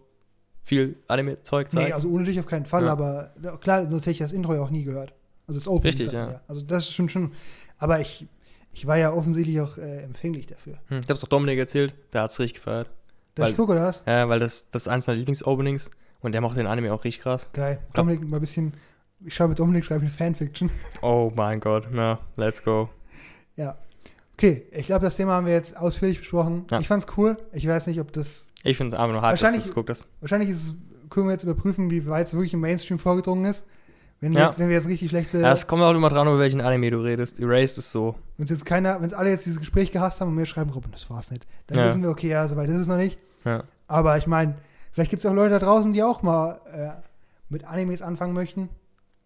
viel 0.65 0.97
Anime-Zeug 1.09 1.71
zeigt. 1.71 1.87
Nee, 1.89 1.93
also 1.93 2.09
ohne 2.09 2.25
dich 2.25 2.39
auf 2.41 2.47
keinen 2.47 2.67
Fall, 2.67 2.85
Ja. 2.85 2.93
aber 2.93 3.33
ja, 3.43 3.57
klar, 3.57 3.83
sonst 3.91 4.03
hätte 4.03 4.11
ich 4.13 4.19
das 4.19 4.33
Intro 4.33 4.55
ja 4.55 4.61
auch 4.61 4.71
nie 4.71 4.85
gehört. 4.85 5.13
Also 5.47 5.59
das 5.61 5.69
Opening. 5.69 5.89
Richtig, 5.97 6.13
man 6.13 6.31
ja. 6.33 6.41
Also 6.49 6.63
das 6.63 6.85
ist 6.85 6.93
schon 6.95 7.09
schon. 7.09 7.33
Aber 7.79 8.01
ich, 8.01 8.27
ich 8.73 8.87
war 8.87 8.97
ja 8.97 9.13
offensichtlich 9.13 9.61
auch 9.61 9.77
äh, 9.77 10.03
empfänglich 10.05 10.47
dafür. 10.47 10.75
hm, 10.89 10.99
ich 10.99 11.05
habe 11.05 11.15
es 11.15 11.21
doch 11.21 11.29
Dominik 11.29 11.59
erzählt, 11.59 11.95
der 12.13 12.23
hat 12.23 12.31
es 12.31 12.39
richtig 12.39 12.61
gefeiert. 12.63 12.89
Dass 13.35 13.45
Weil- 13.45 13.51
ich 13.53 13.57
gucke, 13.57 13.73
oder 13.73 13.83
was? 13.87 14.05
Ja, 14.07 14.29
weil 14.29 14.39
das, 14.41 14.69
das 14.71 14.83
ist 14.83 14.89
eins 14.89 15.07
seiner 15.07 15.19
Lieblings-Openings 15.19 15.91
und 16.21 16.33
der 16.33 16.41
macht 16.41 16.57
den 16.57 16.67
Anime 16.67 16.93
auch 16.93 17.03
richtig 17.05 17.23
krass. 17.23 17.49
Geil. 17.53 17.81
Dominik 17.95 18.23
mal 18.29 18.37
ein 18.37 18.41
bisschen. 18.41 18.75
Ich 19.25 19.35
schreibe 19.35 19.51
mit 19.51 19.59
Dominik, 19.59 19.85
schreibe 19.85 20.05
ich 20.05 20.13
Fanfiction. 20.13 20.71
Oh 21.03 21.33
mein 21.35 21.61
Gott, 21.61 21.89
na, 21.91 22.19
let's 22.37 22.63
go. 22.65 22.89
ja. 23.57 23.77
Okay, 24.35 24.67
ich 24.73 24.87
glaube, 24.87 25.05
das 25.05 25.17
Thema 25.17 25.33
haben 25.33 25.47
wir 25.47 25.53
jetzt 25.53 25.77
ausführlich 25.77 26.19
besprochen. 26.19 26.65
Ja. 26.71 26.81
Ich 26.81 26.89
fand's 26.89 27.07
cool. 27.17 27.37
Ich 27.53 27.69
weiß 27.69 27.87
nicht, 27.87 28.01
ob 28.01 28.13
das. 28.13 28.47
Ich 28.63 28.77
finde 28.77 28.99
einfach 28.99 29.13
nur 29.13 29.23
hype, 29.23 29.33
dass 29.33 29.41
du 29.41 29.45
Wahrscheinlich- 29.47 29.67
es 29.67 29.75
guckt 29.75 29.91
hast. 29.91 30.09
Wahrscheinlich 30.21 30.51
ist 30.51 30.63
es, 30.63 30.75
können 31.11 31.27
wir 31.27 31.33
jetzt 31.33 31.43
überprüfen, 31.45 31.91
wie 31.91 32.07
weit 32.09 32.29
es 32.29 32.33
wirklich 32.35 32.55
im 32.55 32.61
Mainstream 32.61 32.99
vorgedrungen 32.99 33.45
ist. 33.45 33.67
Wenn 34.21 34.33
wir, 34.35 34.41
Ja. 34.41 34.47
jetzt, 34.47 34.59
wenn 34.61 34.69
wir 34.69 34.77
jetzt 34.77 34.87
richtig 34.87 35.09
schlechte. 35.11 35.39
Ja, 35.41 35.51
es 35.51 35.67
kommt 35.67 35.83
auch 35.83 35.91
immer 35.93 36.09
dran, 36.09 36.29
über 36.29 36.39
welchen 36.39 36.61
Anime 36.61 36.91
du 36.93 36.99
redest. 36.99 37.41
Erased 37.41 37.77
ist 37.79 37.91
so. 37.91 38.15
Wenn 38.37 38.47
jetzt 38.47 38.65
keiner, 38.65 39.03
wenn 39.03 39.13
alle 39.15 39.31
jetzt 39.31 39.47
dieses 39.47 39.59
Gespräch 39.59 39.91
gehasst 39.91 40.21
haben 40.21 40.29
und 40.29 40.37
mir 40.37 40.47
schreiben, 40.47 40.71
Robin, 40.71 40.93
das 40.93 41.11
war's 41.11 41.33
nicht, 41.33 41.45
dann 41.67 41.79
Ja. 41.79 41.89
wissen 41.89 42.03
wir, 42.03 42.11
okay, 42.11 42.29
ja, 42.29 42.47
soweit 42.47 42.69
ist 42.69 42.77
es 42.79 42.87
noch 42.87 42.97
nicht. 42.99 43.19
Ja. 43.45 43.65
Aber 43.89 44.17
ich 44.19 44.29
meine, 44.29 44.55
vielleicht 44.93 45.11
gibt 45.11 45.25
es 45.25 45.29
auch 45.31 45.35
Leute 45.35 45.51
da 45.51 45.59
draußen, 45.59 45.93
die 45.93 46.05
auch 46.05 46.23
mal 46.23 46.61
äh, 46.73 46.91
mit 47.49 47.65
Animes 47.67 48.01
anfangen 48.01 48.33
möchten. 48.33 48.69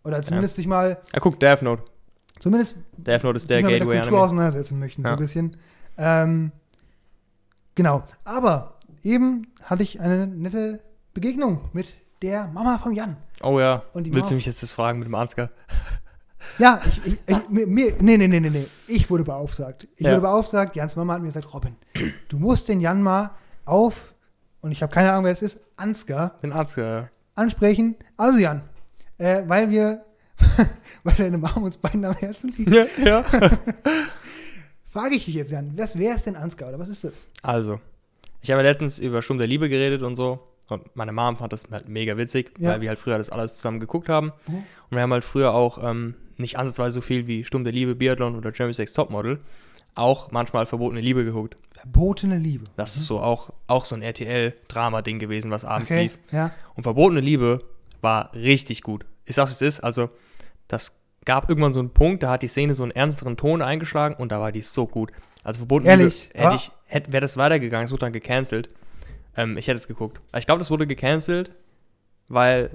Oder 0.03 0.23
zumindest 0.23 0.57
sich 0.57 0.67
mal, 0.67 0.97
Ja, 1.13 1.21
guck, 1.21 1.39
Death 1.41 1.61
Note. 1.61 1.83
zumindest 2.41 2.77
Death 2.97 3.23
Note 3.23 3.37
ist 3.37 3.51
der 3.51 3.59
sich 3.59 3.65
mal 3.65 3.73
mit 3.73 3.81
der 3.81 3.87
Kultur 3.87 3.95
Gateway-Anime. 4.01 4.25
auseinandersetzen 4.25 4.79
möchten, 4.79 5.05
so 5.05 5.11
ein 5.11 5.19
bisschen. 5.19 5.57
Ähm, 5.99 6.53
genau. 7.75 8.03
Aber 8.25 8.76
eben 9.07 9.47
hatte 9.63 9.83
ich 9.83 10.01
eine 10.01 10.27
nette 10.27 10.81
Begegnung 11.15 11.69
mit 11.73 11.95
der 12.23 12.49
Mama 12.49 12.79
von 12.79 12.93
Jan. 12.93 13.17
Oh 13.43 13.61
ja. 13.61 13.83
Willst 13.95 14.31
du 14.31 14.35
mich 14.35 14.47
jetzt 14.47 14.63
das 14.63 14.75
fragen 14.75 14.99
mit 14.99 15.07
dem 15.09 15.15
Ansgar? 15.15 15.51
Ja, 16.59 16.81
ich, 16.87 17.05
ich, 17.05 17.19
ich 17.27 17.49
mir, 17.49 17.67
mir, 17.67 17.95
nee, 17.99 18.17
nee, 18.17 18.29
nee, 18.29 18.39
nee, 18.39 18.51
nee. 18.51 18.67
Ich 18.87 19.11
wurde 19.11 19.25
beauftragt. 19.25 19.89
Ich 19.97 20.07
Ja. 20.07 20.13
wurde 20.13 20.21
beauftragt, 20.23 20.77
Jans 20.77 20.95
Mama 20.95 21.15
hat 21.15 21.21
mir 21.21 21.27
gesagt, 21.27 21.53
Robin, 21.53 21.75
du 22.29 22.39
musst 22.39 22.69
den 22.69 22.81
Jan 22.81 23.03
mal 23.03 23.33
auf, 23.65 24.15
und 24.61 24.71
ich 24.71 24.81
habe 24.81 24.93
keine 24.93 25.11
Ahnung, 25.11 25.25
wer 25.25 25.33
es 25.33 25.43
ist, 25.43 25.59
Ansgar, 25.77 26.37
Den 26.43 26.53
Ansgar, 26.53 27.03
ja. 27.03 27.09
ansprechen. 27.35 27.97
Also 28.17 28.39
Jan, 28.39 28.63
äh, 29.19 29.43
weil 29.49 29.71
wir, 29.71 30.05
weil 31.03 31.15
deine 31.17 31.37
Mom 31.39 31.65
uns 31.65 31.79
beiden 31.79 32.05
am 32.05 32.15
Herzen 32.15 32.55
liegt, 32.57 32.73
Ja, 32.73 32.85
ja. 33.05 33.25
frage 34.87 35.17
ich 35.17 35.25
dich 35.25 35.35
jetzt, 35.35 35.51
Jan, 35.51 35.73
was, 35.77 35.99
wer 35.99 36.15
ist 36.15 36.27
denn 36.27 36.37
Ansgar 36.37 36.69
oder 36.69 36.79
was 36.79 36.89
ist 36.89 37.03
das? 37.03 37.27
Also, 37.43 37.81
ich 38.47 38.53
habe 38.53 38.63
ja 38.63 38.71
letztens 38.71 38.99
über 38.99 39.23
Sturm 39.23 39.39
der 39.39 39.47
Liebe 39.47 39.69
geredet 39.69 40.03
und 40.03 40.15
so. 40.17 40.39
Und 40.69 40.95
meine 40.97 41.13
Mom 41.13 41.37
fand 41.37 41.53
das 41.53 41.69
halt 41.71 41.89
mega 41.89 42.17
witzig, 42.17 42.53
Ja. 42.59 42.71
weil 42.71 42.81
wir 42.81 42.89
halt 42.89 42.99
früher 42.99 43.19
das 43.19 43.31
alles 43.31 43.57
zusammen 43.57 43.79
geguckt 43.81 44.09
haben. 44.09 44.33
Mhm. 44.49 44.55
Und 44.91 44.97
wir 44.97 45.01
haben 45.01 45.13
halt 45.13 45.25
früher 45.25 45.53
auch 45.55 45.83
ähm, 45.83 46.15
nicht 46.39 46.59
ansatzweise 46.59 46.95
so 46.95 47.01
viel 47.01 47.27
wie 47.27 47.45
Sturm 47.45 47.65
der 47.65 47.73
Liebe, 47.73 47.95
Biathlon 47.95 48.37
oder 48.37 48.53
Jeremy 48.53 48.75
Sex 48.75 48.93
Topmodel 48.93 49.39
auch 49.95 50.31
manchmal 50.31 50.67
verbotene 50.67 51.01
Liebe 51.01 51.25
geguckt. 51.25 51.57
Verbotene 51.73 52.37
Liebe. 52.37 52.67
Das 52.77 52.97
ist 52.97 53.07
so 53.07 53.19
auch, 53.21 53.51
auch 53.67 53.85
so 53.85 53.95
ein 53.97 54.03
RTL-Drama-Ding 54.03 55.19
gewesen, 55.19 55.51
was 55.51 55.65
abends 55.65 55.91
Okay, 55.91 56.03
lief. 56.05 56.19
ja. 56.33 56.53
Und 56.75 56.83
verbotene 56.83 57.21
Liebe 57.21 57.61
war 58.03 58.33
richtig 58.35 58.83
gut. 58.83 59.07
Ich 59.25 59.35
sag's, 59.37 59.53
wie 59.61 59.65
es 59.65 59.77
ist. 59.77 59.81
Also, 59.85 60.11
das 60.69 61.01
gab 61.25 61.49
irgendwann 61.49 61.75
so 61.75 61.81
einen 61.81 61.91
Punkt, 61.91 62.23
da 62.23 62.31
hat 62.31 62.43
die 62.43 62.49
Szene 62.49 62.75
so 62.75 62.83
einen 62.83 62.93
ernsteren 62.93 63.37
Ton 63.37 63.63
eingeschlagen 63.63 64.15
und 64.17 64.31
da 64.33 64.41
war 64.41 64.53
die 64.53 64.61
so 64.63 64.87
gut. 64.87 65.13
Also, 65.45 65.59
verbotene 65.59 65.91
Ehrlich? 65.91 66.25
Liebe, 66.35 66.39
hätte 66.39 66.49
Ah. 66.51 66.55
ich, 66.57 66.71
wäre 66.89 67.21
das 67.21 67.37
weitergegangen, 67.37 67.85
es 67.85 67.93
wurde 67.93 68.01
dann 68.01 68.13
gecancelt. 68.13 68.69
Ähm, 69.37 69.57
ich 69.57 69.67
hätte 69.69 69.77
es 69.77 69.89
geguckt. 69.89 70.21
Aber 70.31 70.39
ich 70.39 70.47
glaube, 70.47 70.59
das 70.59 70.71
wurde 70.71 70.87
gecancelt, 70.87 71.51
weil, 72.29 72.71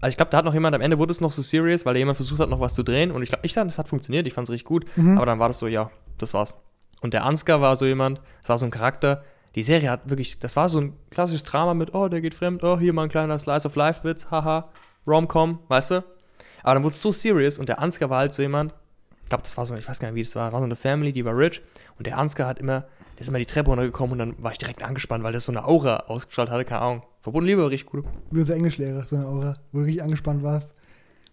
also 0.00 0.10
ich 0.10 0.16
glaube, 0.16 0.30
da 0.30 0.38
hat 0.38 0.44
noch 0.44 0.54
jemand, 0.54 0.74
am 0.74 0.80
Ende 0.80 0.98
wurde 0.98 1.10
es 1.10 1.20
noch 1.20 1.32
so 1.32 1.42
serious, 1.42 1.84
weil 1.84 1.94
da 1.94 1.98
jemand 1.98 2.16
versucht 2.16 2.40
hat, 2.40 2.48
noch 2.48 2.60
was 2.60 2.74
zu 2.74 2.82
drehen. 2.82 3.10
Und 3.10 3.22
ich 3.22 3.30
glaube, 3.30 3.44
ich 3.44 3.52
dachte, 3.52 3.66
das 3.66 3.78
hat 3.78 3.88
funktioniert, 3.88 4.26
ich 4.26 4.34
fand 4.34 4.48
es 4.48 4.52
richtig 4.52 4.66
gut. 4.66 4.84
Mhm. 4.96 5.16
Aber 5.16 5.26
dann 5.26 5.38
war 5.38 5.48
das 5.48 5.58
so, 5.58 5.66
ja, 5.66 5.90
das 6.18 6.34
war's. 6.34 6.54
Und 7.00 7.14
der 7.14 7.24
Ansgar 7.24 7.60
war 7.60 7.76
so 7.76 7.86
jemand, 7.86 8.20
das 8.40 8.48
war 8.48 8.58
so 8.58 8.64
ein 8.64 8.70
Charakter. 8.70 9.24
Die 9.54 9.62
Serie 9.62 9.90
hat 9.90 10.08
wirklich, 10.08 10.38
das 10.38 10.56
war 10.56 10.68
so 10.68 10.80
ein 10.80 10.94
klassisches 11.10 11.44
Drama 11.44 11.74
mit, 11.74 11.94
oh, 11.94 12.08
der 12.08 12.20
geht 12.20 12.34
fremd, 12.34 12.64
oh, 12.64 12.78
hier 12.78 12.92
mal 12.92 13.04
ein 13.04 13.08
kleiner 13.08 13.38
Slice 13.38 13.66
of 13.66 13.76
Life-Witz, 13.76 14.30
haha, 14.30 14.70
Rom-Com, 15.06 15.60
weißt 15.68 15.92
du? 15.92 16.04
Aber 16.62 16.74
dann 16.74 16.82
wurde 16.82 16.94
es 16.94 17.02
so 17.02 17.12
serious 17.12 17.58
und 17.58 17.68
der 17.68 17.78
Ansgar 17.78 18.10
war 18.10 18.18
halt 18.18 18.34
so 18.34 18.42
jemand, 18.42 18.74
ich 19.22 19.28
glaube, 19.28 19.44
das 19.44 19.56
war 19.56 19.66
so, 19.66 19.76
ich 19.76 19.86
weiß 19.86 20.00
gar 20.00 20.08
nicht, 20.08 20.16
wie 20.16 20.22
das 20.22 20.34
war, 20.34 20.52
war 20.52 20.60
so 20.60 20.64
eine 20.64 20.76
Family, 20.76 21.12
die 21.12 21.24
war 21.24 21.36
rich 21.36 21.62
und 21.98 22.06
der 22.06 22.18
Ansgar 22.18 22.48
hat 22.48 22.58
immer, 22.58 22.84
der 23.14 23.20
ist 23.20 23.28
immer 23.28 23.38
die 23.38 23.46
Treppe 23.46 23.70
runtergekommen 23.70 24.12
und 24.12 24.18
dann 24.18 24.34
war 24.42 24.52
ich 24.52 24.58
direkt 24.58 24.82
angespannt, 24.82 25.22
weil 25.24 25.32
das 25.32 25.44
so 25.44 25.52
eine 25.52 25.64
Aura 25.66 26.04
ausgestrahlt 26.08 26.50
hatte, 26.50 26.64
keine 26.64 26.80
Ahnung. 26.80 27.02
Verbunden 27.20 27.46
Liebe 27.46 27.62
war 27.62 27.70
richtig 27.70 27.90
gut. 27.90 28.04
Wie 28.30 28.40
unser 28.40 28.54
Englischlehrer, 28.56 29.06
so 29.06 29.16
eine 29.16 29.26
Aura, 29.26 29.56
wo 29.72 29.78
du 29.78 29.84
richtig 29.84 30.02
angespannt 30.02 30.42
warst. 30.42 30.72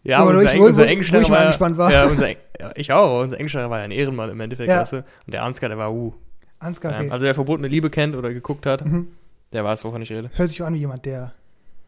Ja, 0.04 0.20
Aber 0.20 0.32
unser, 0.32 0.52
Eng- 0.54 0.62
unser 0.62 0.88
Englischlehrer 0.88 1.30
war, 1.30 1.40
angespannt 1.42 1.78
war. 1.78 1.92
Ja, 1.92 2.08
unser, 2.08 2.30
ja, 2.30 2.36
ich 2.76 2.92
auch, 2.92 3.22
unser 3.22 3.38
Englischlehrer 3.38 3.70
war 3.70 3.80
ja 3.80 3.84
ein 3.84 3.92
Ehrenmann 3.92 4.30
im 4.32 4.40
Endeffekt, 4.40 4.70
Ja. 4.70 4.80
weißt 4.80 4.94
du? 4.94 4.98
Und 4.98 5.06
der 5.34 5.44
Ansgar, 5.44 5.70
der 5.70 5.78
war, 5.78 5.92
uh. 5.94 6.14
Ansgar, 6.60 6.94
okay. 6.96 7.10
Also 7.12 7.26
wer 7.26 7.34
verbotene 7.36 7.68
Liebe 7.68 7.90
kennt 7.90 8.16
oder 8.16 8.32
geguckt 8.34 8.66
hat, 8.66 8.86
Mhm. 8.86 9.08
der 9.54 9.64
weiß, 9.64 9.84
wovon 9.84 10.02
ich 10.02 10.12
rede. 10.12 10.30
Hört 10.34 10.50
sich 10.50 10.62
auch 10.62 10.68
an 10.68 10.74
wie 10.76 10.80
jemand, 10.80 11.06
der 11.06 11.34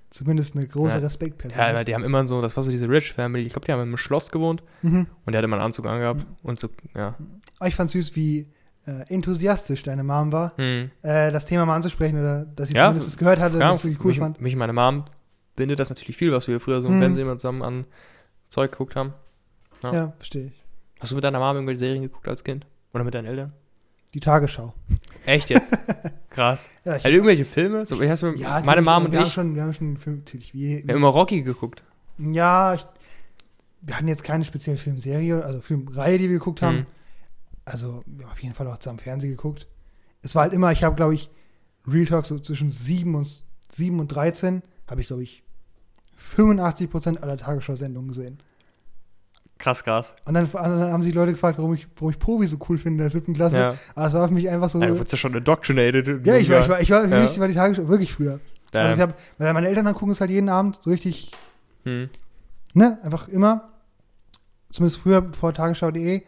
zumindest 0.09 0.55
eine 0.55 0.67
große 0.67 0.97
Ja. 0.97 1.03
Respektperson 1.03 1.59
Ja, 1.59 1.69
ist. 1.71 1.87
die 1.87 1.95
haben 1.95 2.03
immer 2.03 2.27
so, 2.27 2.39
das 2.41 2.55
war 2.55 2.61
so 2.63 2.69
diese 2.69 2.87
Rich 2.87 3.13
Family, 3.13 3.45
ich 3.45 3.53
glaube, 3.53 3.65
die 3.65 3.71
haben 3.71 3.81
im 3.81 3.97
Schloss 3.97 4.31
gewohnt 4.31 4.61
Mhm. 4.83 5.07
und 5.25 5.31
der 5.33 5.39
hat 5.39 5.45
immer 5.45 5.55
einen 5.55 5.65
Anzug 5.65 5.87
angehabt 5.87 6.25
und 6.43 6.59
so, 6.59 6.69
ja. 6.95 7.15
Aber 7.59 7.67
ich 7.67 7.75
fand 7.75 7.89
süß, 7.89 8.15
wie 8.15 8.47
äh, 8.85 9.03
enthusiastisch 9.13 9.83
deine 9.83 10.03
Mom 10.03 10.31
war, 10.31 10.53
Hm. 10.57 10.91
äh, 11.01 11.31
das 11.31 11.45
Thema 11.45 11.65
mal 11.65 11.75
anzusprechen 11.75 12.19
oder 12.19 12.45
dass 12.45 12.67
sie 12.69 12.75
Ja, 12.75 12.85
zumindest 12.87 13.07
es 13.07 13.17
gehört 13.17 13.39
hatte, 13.39 13.57
Ja, 13.59 13.69
dass 13.69 13.81
sie 13.81 13.97
cool 14.01 14.07
mich, 14.07 14.19
fand. 14.19 14.41
mich 14.41 14.53
und 14.53 14.59
meine 14.59 14.73
Mom 14.73 15.05
bindet 15.55 15.79
das 15.79 15.89
natürlich 15.89 16.17
viel, 16.17 16.31
was 16.31 16.47
wir 16.47 16.59
früher 16.59 16.81
so 16.81 16.87
im 16.89 16.95
Mhm. 16.95 16.99
Fernsehen 16.99 17.23
immer 17.27 17.37
zusammen 17.37 17.61
an 17.61 17.85
Zeug 18.49 18.71
geguckt 18.71 18.95
haben. 18.95 19.13
ja. 19.83 19.93
Ja, 19.93 20.13
verstehe 20.17 20.47
ich. 20.47 20.53
Hast 20.99 21.11
du 21.11 21.15
mit 21.15 21.23
deiner 21.23 21.39
Mom 21.39 21.55
irgendwelche 21.55 21.79
Serien 21.79 22.01
geguckt 22.03 22.27
als 22.27 22.43
Kind? 22.43 22.65
Oder 22.93 23.03
mit 23.03 23.13
deinen 23.13 23.25
Eltern? 23.25 23.51
Die 24.13 24.19
Tagesschau. 24.19 24.73
Echt 25.25 25.49
jetzt? 25.49 25.71
Krass. 26.29 26.69
Ja, 26.85 26.93
Also 26.93 27.09
irgendwelche 27.09 27.45
Filme? 27.45 27.85
So, 27.85 27.99
ich 28.01 28.09
hast 28.09 28.23
du, 28.23 28.27
ja, 28.33 28.61
meine 28.65 28.81
Mom 28.81 29.05
und 29.05 29.11
wir 29.11 29.19
Haben 29.19 29.25
ich, 29.27 29.33
schon, 29.33 29.55
wir 29.55 29.63
haben 29.63 29.73
schon 29.73 29.97
Film, 29.97 30.17
natürlich. 30.17 30.53
Wie, 30.53 30.83
wir 30.85 30.93
haben 30.93 30.99
immer 31.01 31.07
Rocky 31.09 31.41
geguckt. 31.41 31.83
ja, 32.19 32.75
ich, 32.75 32.85
wir 33.81 33.97
hatten 33.97 34.07
jetzt 34.07 34.23
keine 34.23 34.45
spezielle 34.45 34.77
Filmserie, 34.77 35.43
also 35.43 35.59
Filmreihe, 35.61 36.17
die 36.17 36.29
wir 36.29 36.37
geguckt 36.37 36.61
haben. 36.61 36.77
Hm. 36.79 36.85
Also, 37.65 38.03
haben 38.05 38.25
auf 38.31 38.39
jeden 38.41 38.55
Fall 38.55 38.67
auch 38.67 38.77
zusammen 38.77 38.99
Fernsehen 38.99 39.31
geguckt. 39.31 39.67
Es 40.21 40.35
war 40.35 40.43
halt 40.43 40.53
immer, 40.53 40.71
ich 40.71 40.83
habe, 40.83 40.95
glaube 40.95 41.13
ich, 41.13 41.29
Real 41.87 42.05
Talk 42.05 42.25
so 42.25 42.39
zwischen 42.39 42.71
7 42.71 43.13
und, 43.15 43.43
7 43.69 43.99
und 43.99 44.07
13, 44.07 44.61
habe 44.87 45.01
ich, 45.01 45.07
glaube 45.07 45.23
ich, 45.23 45.43
85% 46.35 47.19
aller 47.19 47.37
Tagesschau-Sendungen 47.37 48.09
gesehen. 48.09 48.39
Krass, 49.57 49.83
krass. 49.83 50.15
Und 50.25 50.33
dann, 50.33 50.49
dann 50.51 50.91
haben 50.91 51.03
sich 51.03 51.13
Leute 51.13 51.31
gefragt, 51.31 51.57
warum 51.57 51.73
ich, 51.73 51.87
warum 51.95 52.09
ich 52.09 52.19
Profi 52.19 52.47
so 52.47 52.57
cool 52.67 52.77
finde 52.77 52.95
in 52.95 52.97
der 53.03 53.09
siebten 53.09 53.33
Klasse. 53.33 53.57
Ja. 53.57 53.77
Aber 53.95 54.07
es 54.07 54.13
war 54.13 54.27
für 54.27 54.33
mich 54.33 54.49
einfach 54.49 54.69
so. 54.69 54.81
Ja, 54.81 54.87
du 54.87 54.93
wurdest 54.97 55.13
ja 55.13 55.17
schon 55.17 55.33
indoctrinated. 55.33 56.25
ja, 56.25 56.35
ich 56.35 56.49
war, 56.49 56.63
ich 56.63 56.69
war, 56.69 56.81
ich 56.81 56.89
war, 56.89 57.07
Ja. 57.07 57.23
mich 57.23 57.39
war 57.39 57.47
die 57.47 57.53
Tagesschau 57.53 57.87
wirklich 57.87 58.13
früher. 58.13 58.39
Damn. 58.71 58.83
Also 58.83 58.95
ich 58.95 59.01
habe, 59.01 59.13
weil 59.37 59.53
meine 59.53 59.67
Eltern 59.67 59.85
dann 59.85 59.93
gucken 59.93 60.11
es 60.11 60.19
halt 60.19 60.31
jeden 60.31 60.49
Abend 60.49 60.79
so 60.83 60.89
richtig, 60.89 61.31
hm. 61.83 62.09
ne, 62.73 62.99
einfach 63.03 63.27
immer. 63.27 63.69
Zumindest 64.71 64.99
früher 64.99 65.31
vor 65.39 65.53
tagesschau.de. 65.53 66.23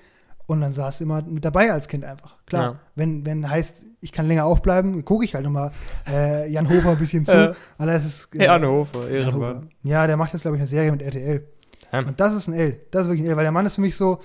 Und 0.48 0.62
dann 0.62 0.74
saß 0.74 1.02
immer 1.02 1.22
mit 1.24 1.44
dabei 1.44 1.72
als 1.72 1.88
Kind 1.88 2.06
einfach. 2.06 2.36
Klar. 2.46 2.64
Ja. 2.64 2.80
Wenn, 2.96 3.26
wenn 3.26 3.50
heißt, 3.50 3.78
ich 4.02 4.12
kann 4.12 4.28
länger 4.28 4.46
aufbleiben, 4.46 5.04
gucke 5.04 5.26
ich 5.26 5.34
halt 5.34 5.44
nochmal 5.44 5.72
äh, 6.08 6.50
Jan 6.52 6.70
Hofer 6.70 6.92
ein 6.92 7.00
bisschen 7.00 7.26
zu. 7.26 7.52
Äh. 7.52 7.54
das 7.78 8.06
ist, 8.06 8.36
äh, 8.36 8.46
Jan 8.46 8.66
Hofer. 8.66 9.10
Ehrenmann. 9.10 9.70
Ja, 9.84 10.06
der 10.06 10.18
macht 10.18 10.34
jetzt, 10.34 10.44
glaube 10.44 10.58
ich, 10.58 10.62
eine 10.62 10.68
Serie 10.68 10.92
mit 10.92 11.02
RTL. 11.02 11.48
Ähm. 11.92 12.08
Und 12.08 12.20
das 12.20 12.34
ist 12.34 12.48
ein 12.48 12.54
L. 12.54 12.80
Das 12.92 13.04
ist 13.04 13.08
wirklich 13.08 13.26
ein 13.26 13.32
L, 13.32 13.38
weil 13.38 13.44
der 13.44 13.52
Mann 13.52 13.66
ist 13.66 13.76
für 13.76 13.82
mich 13.82 13.96
so, 13.96 14.20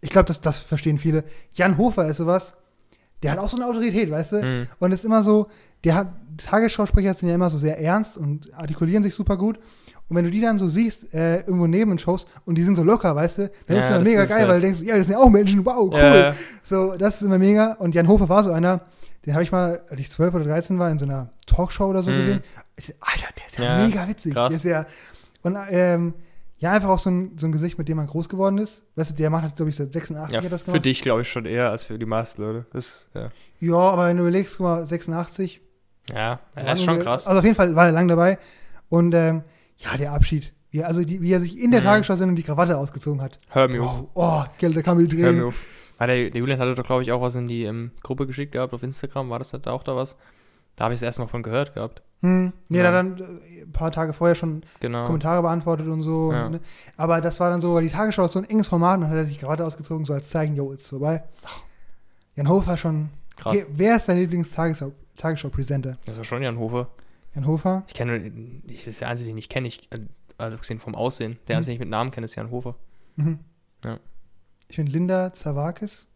ich 0.00 0.10
glaube, 0.10 0.26
das, 0.26 0.40
das 0.40 0.60
verstehen 0.60 0.98
viele. 0.98 1.24
Jan 1.52 1.76
Hofer 1.76 2.06
ist 2.06 2.16
sowas, 2.16 2.54
der 3.22 3.32
hat 3.32 3.38
auch 3.38 3.50
so 3.50 3.56
eine 3.56 3.66
Autorität, 3.66 4.10
weißt 4.10 4.32
du? 4.32 4.42
Hm. 4.42 4.66
Und 4.78 4.92
ist 4.92 5.04
immer 5.04 5.22
so, 5.22 5.48
der 5.84 5.94
hat, 5.94 6.08
Tagesschausprecher 6.38 7.12
sind 7.12 7.28
ja 7.28 7.34
immer 7.34 7.50
so 7.50 7.58
sehr 7.58 7.78
ernst 7.78 8.16
und 8.16 8.52
artikulieren 8.54 9.02
sich 9.02 9.14
super 9.14 9.36
gut. 9.36 9.58
Und 10.10 10.16
wenn 10.16 10.24
du 10.24 10.30
die 10.30 10.40
dann 10.40 10.58
so 10.58 10.68
siehst, 10.68 11.14
äh, 11.14 11.38
irgendwo 11.42 11.66
neben 11.68 11.92
den 11.92 11.98
Shows 11.98 12.26
und 12.44 12.56
die 12.58 12.62
sind 12.62 12.74
so 12.74 12.82
locker, 12.82 13.14
weißt 13.16 13.38
du, 13.38 13.42
dann 13.66 13.76
Ja, 13.76 13.82
ist 13.84 13.90
das 13.90 13.98
das 14.00 14.08
mega 14.08 14.22
ist 14.24 14.28
geil, 14.28 14.38
halt- 14.40 14.48
weil 14.48 14.60
du 14.60 14.66
denkst, 14.66 14.82
ja, 14.82 14.96
das 14.96 15.06
sind 15.06 15.12
ja 15.16 15.18
auch 15.22 15.30
Menschen, 15.30 15.64
wow, 15.64 15.88
cool. 15.90 15.98
Ja. 15.98 16.34
So, 16.64 16.96
das 16.98 17.14
ist 17.16 17.22
immer 17.22 17.38
mega. 17.38 17.74
Und 17.74 17.94
Jan 17.94 18.08
Hofer 18.08 18.28
war 18.28 18.42
so 18.42 18.50
einer, 18.52 18.80
den 19.24 19.34
habe 19.34 19.44
ich 19.44 19.52
mal, 19.52 19.80
als 19.88 20.00
ich 20.00 20.10
12 20.10 20.34
oder 20.34 20.44
13 20.44 20.78
war, 20.78 20.90
in 20.90 20.98
so 20.98 21.04
einer 21.06 21.30
Talkshow 21.46 21.86
oder 21.86 22.02
so 22.02 22.10
Mhm. 22.10 22.16
gesehen. 22.16 22.42
Ich, 22.76 22.94
Alter, 23.00 23.26
der 23.38 23.46
ist 23.46 23.58
ja, 23.58 23.64
Ja, 23.78 23.86
mega 23.86 24.08
witzig. 24.08 24.34
krass. 24.34 24.48
Der 24.50 24.56
ist 24.56 24.64
ja, 24.64 24.86
und 25.42 25.56
ähm, 25.70 26.14
ja, 26.58 26.72
einfach 26.72 26.88
auch 26.90 26.98
so 26.98 27.08
ein, 27.08 27.38
so 27.38 27.46
ein 27.46 27.52
Gesicht, 27.52 27.78
mit 27.78 27.88
dem 27.88 27.96
man 27.96 28.06
groß 28.06 28.28
geworden 28.28 28.58
ist. 28.58 28.82
Weißt 28.96 29.12
du, 29.12 29.14
der 29.14 29.30
macht, 29.30 29.54
glaube 29.56 29.70
ich, 29.70 29.76
seit 29.76 29.92
86 29.92 30.34
Ja, 30.36 30.42
hat 30.42 30.52
das 30.52 30.62
für 30.62 30.72
gemacht. 30.72 30.84
dich 30.84 31.00
glaube 31.02 31.22
ich 31.22 31.30
schon 31.30 31.46
eher 31.46 31.70
als 31.70 31.84
für 31.86 31.98
die 31.98 32.04
meisten 32.04 32.42
Leute. 32.42 32.66
Das, 32.72 33.06
ja, 33.14 33.30
Ja, 33.60 33.76
aber 33.76 34.08
wenn 34.08 34.16
du 34.16 34.24
überlegst, 34.24 34.56
guck 34.58 34.64
mal, 34.64 34.84
86. 34.86 35.60
ja 36.12 36.40
das 36.54 36.80
ist 36.80 36.84
schon 36.84 36.98
krass. 36.98 37.26
Also 37.26 37.38
auf 37.38 37.44
jeden 37.44 37.56
Fall 37.56 37.74
war 37.76 37.86
er 37.86 37.92
lang 37.92 38.08
dabei. 38.08 38.38
Und 38.88 39.14
ähm, 39.14 39.42
ja, 39.82 39.96
der 39.96 40.12
Abschied. 40.12 40.52
Wie, 40.70 40.84
also 40.84 41.02
die, 41.04 41.20
wie 41.20 41.32
er 41.32 41.40
sich 41.40 41.58
in 41.58 41.70
der 41.72 41.80
Mhm. 41.80 41.84
Tagesschau-Sendung 41.86 42.36
die 42.36 42.42
Krawatte 42.44 42.78
ausgezogen 42.78 43.20
hat. 43.22 43.38
Hör 43.48 43.66
mir 43.68 43.82
auf. 43.82 44.04
Wow, 44.14 44.46
oh, 44.48 44.50
Geld, 44.58 44.76
da 44.76 44.82
kam 44.82 45.04
die 45.06 45.16
Hör 45.22 45.32
mir 45.32 45.46
auf. 45.46 45.54
Ah, 45.98 46.06
der, 46.06 46.30
der 46.30 46.38
Julian 46.38 46.58
hatte 46.60 46.74
doch, 46.74 46.84
glaube 46.84 47.02
ich, 47.02 47.10
auch 47.12 47.20
was 47.20 47.34
in 47.34 47.48
die 47.48 47.64
ähm, 47.64 47.90
Gruppe 48.02 48.26
geschickt 48.26 48.52
gehabt 48.52 48.72
auf 48.72 48.82
Instagram. 48.82 49.28
War 49.30 49.38
das 49.38 49.50
da 49.50 49.70
auch 49.70 49.82
da 49.82 49.96
was? 49.96 50.16
Da 50.76 50.84
habe 50.84 50.94
ich 50.94 50.98
es 50.98 51.02
erstmal 51.02 51.28
von 51.28 51.42
gehört 51.42 51.74
gehabt. 51.74 52.00
Hm. 52.22 52.52
Nee, 52.68 52.78
Ja. 52.78 52.84
da 52.84 52.90
dann 52.92 53.18
äh, 53.18 53.62
ein 53.64 53.72
paar 53.72 53.90
Tage 53.90 54.12
vorher 54.14 54.34
schon 54.34 54.62
Genau. 54.80 55.04
Kommentare 55.06 55.42
beantwortet 55.42 55.88
und 55.88 56.02
so. 56.02 56.32
Ja. 56.32 56.48
Ne? 56.48 56.60
Aber 56.96 57.20
das 57.20 57.38
war 57.40 57.50
dann 57.50 57.60
so, 57.60 57.74
weil 57.74 57.82
die 57.82 57.88
Tagesschau 57.90 58.24
ist 58.24 58.32
so 58.32 58.38
ein 58.38 58.48
enges 58.48 58.68
Format 58.68 58.96
und 58.96 59.00
dann 59.02 59.10
hat 59.10 59.18
er 59.18 59.24
sich 59.24 59.34
die 59.34 59.40
Krawatte 59.40 59.64
ausgezogen, 59.66 60.04
so 60.06 60.14
als 60.14 60.30
Zeichen, 60.30 60.56
yo, 60.56 60.70
ist 60.72 60.88
vorbei. 60.88 61.22
Jan 62.36 62.48
Hofer 62.48 62.76
schon. 62.78 63.10
Krass. 63.36 63.66
Wer- 63.70 63.96
ist 63.96 64.08
dein 64.08 64.18
Lieblings-Tagesschau-Presenter? 64.18 65.96
Das 66.06 66.16
ist 66.18 66.26
schon 66.26 66.42
Jan 66.42 66.58
Hofer. 66.58 66.88
Jan 67.34 67.46
Hofer? 67.46 67.84
Ich 67.88 67.94
kenne, 67.94 68.32
ich, 68.66 68.80
das 68.84 68.86
ist 68.88 69.00
der 69.00 69.08
einzige, 69.08 69.30
den 69.30 69.38
ich 69.38 69.48
kenne. 69.48 69.68
Ich, 69.68 69.88
also 70.38 70.56
gesehen 70.58 70.78
vom 70.80 70.94
Aussehen. 70.94 71.38
Der 71.48 71.56
Mhm. 71.56 71.58
einzige, 71.58 71.72
den 71.72 71.74
ich 71.76 71.80
mit 71.80 71.88
Namen 71.90 72.10
kenne, 72.10 72.24
ist 72.24 72.34
Jan 72.34 72.50
Hofer. 72.50 72.74
Mhm. 73.16 73.38
Ja. 73.84 73.98
Ich 74.68 74.76
finde 74.76 74.92
Linda 74.92 75.32
Zawakis. 75.32 76.06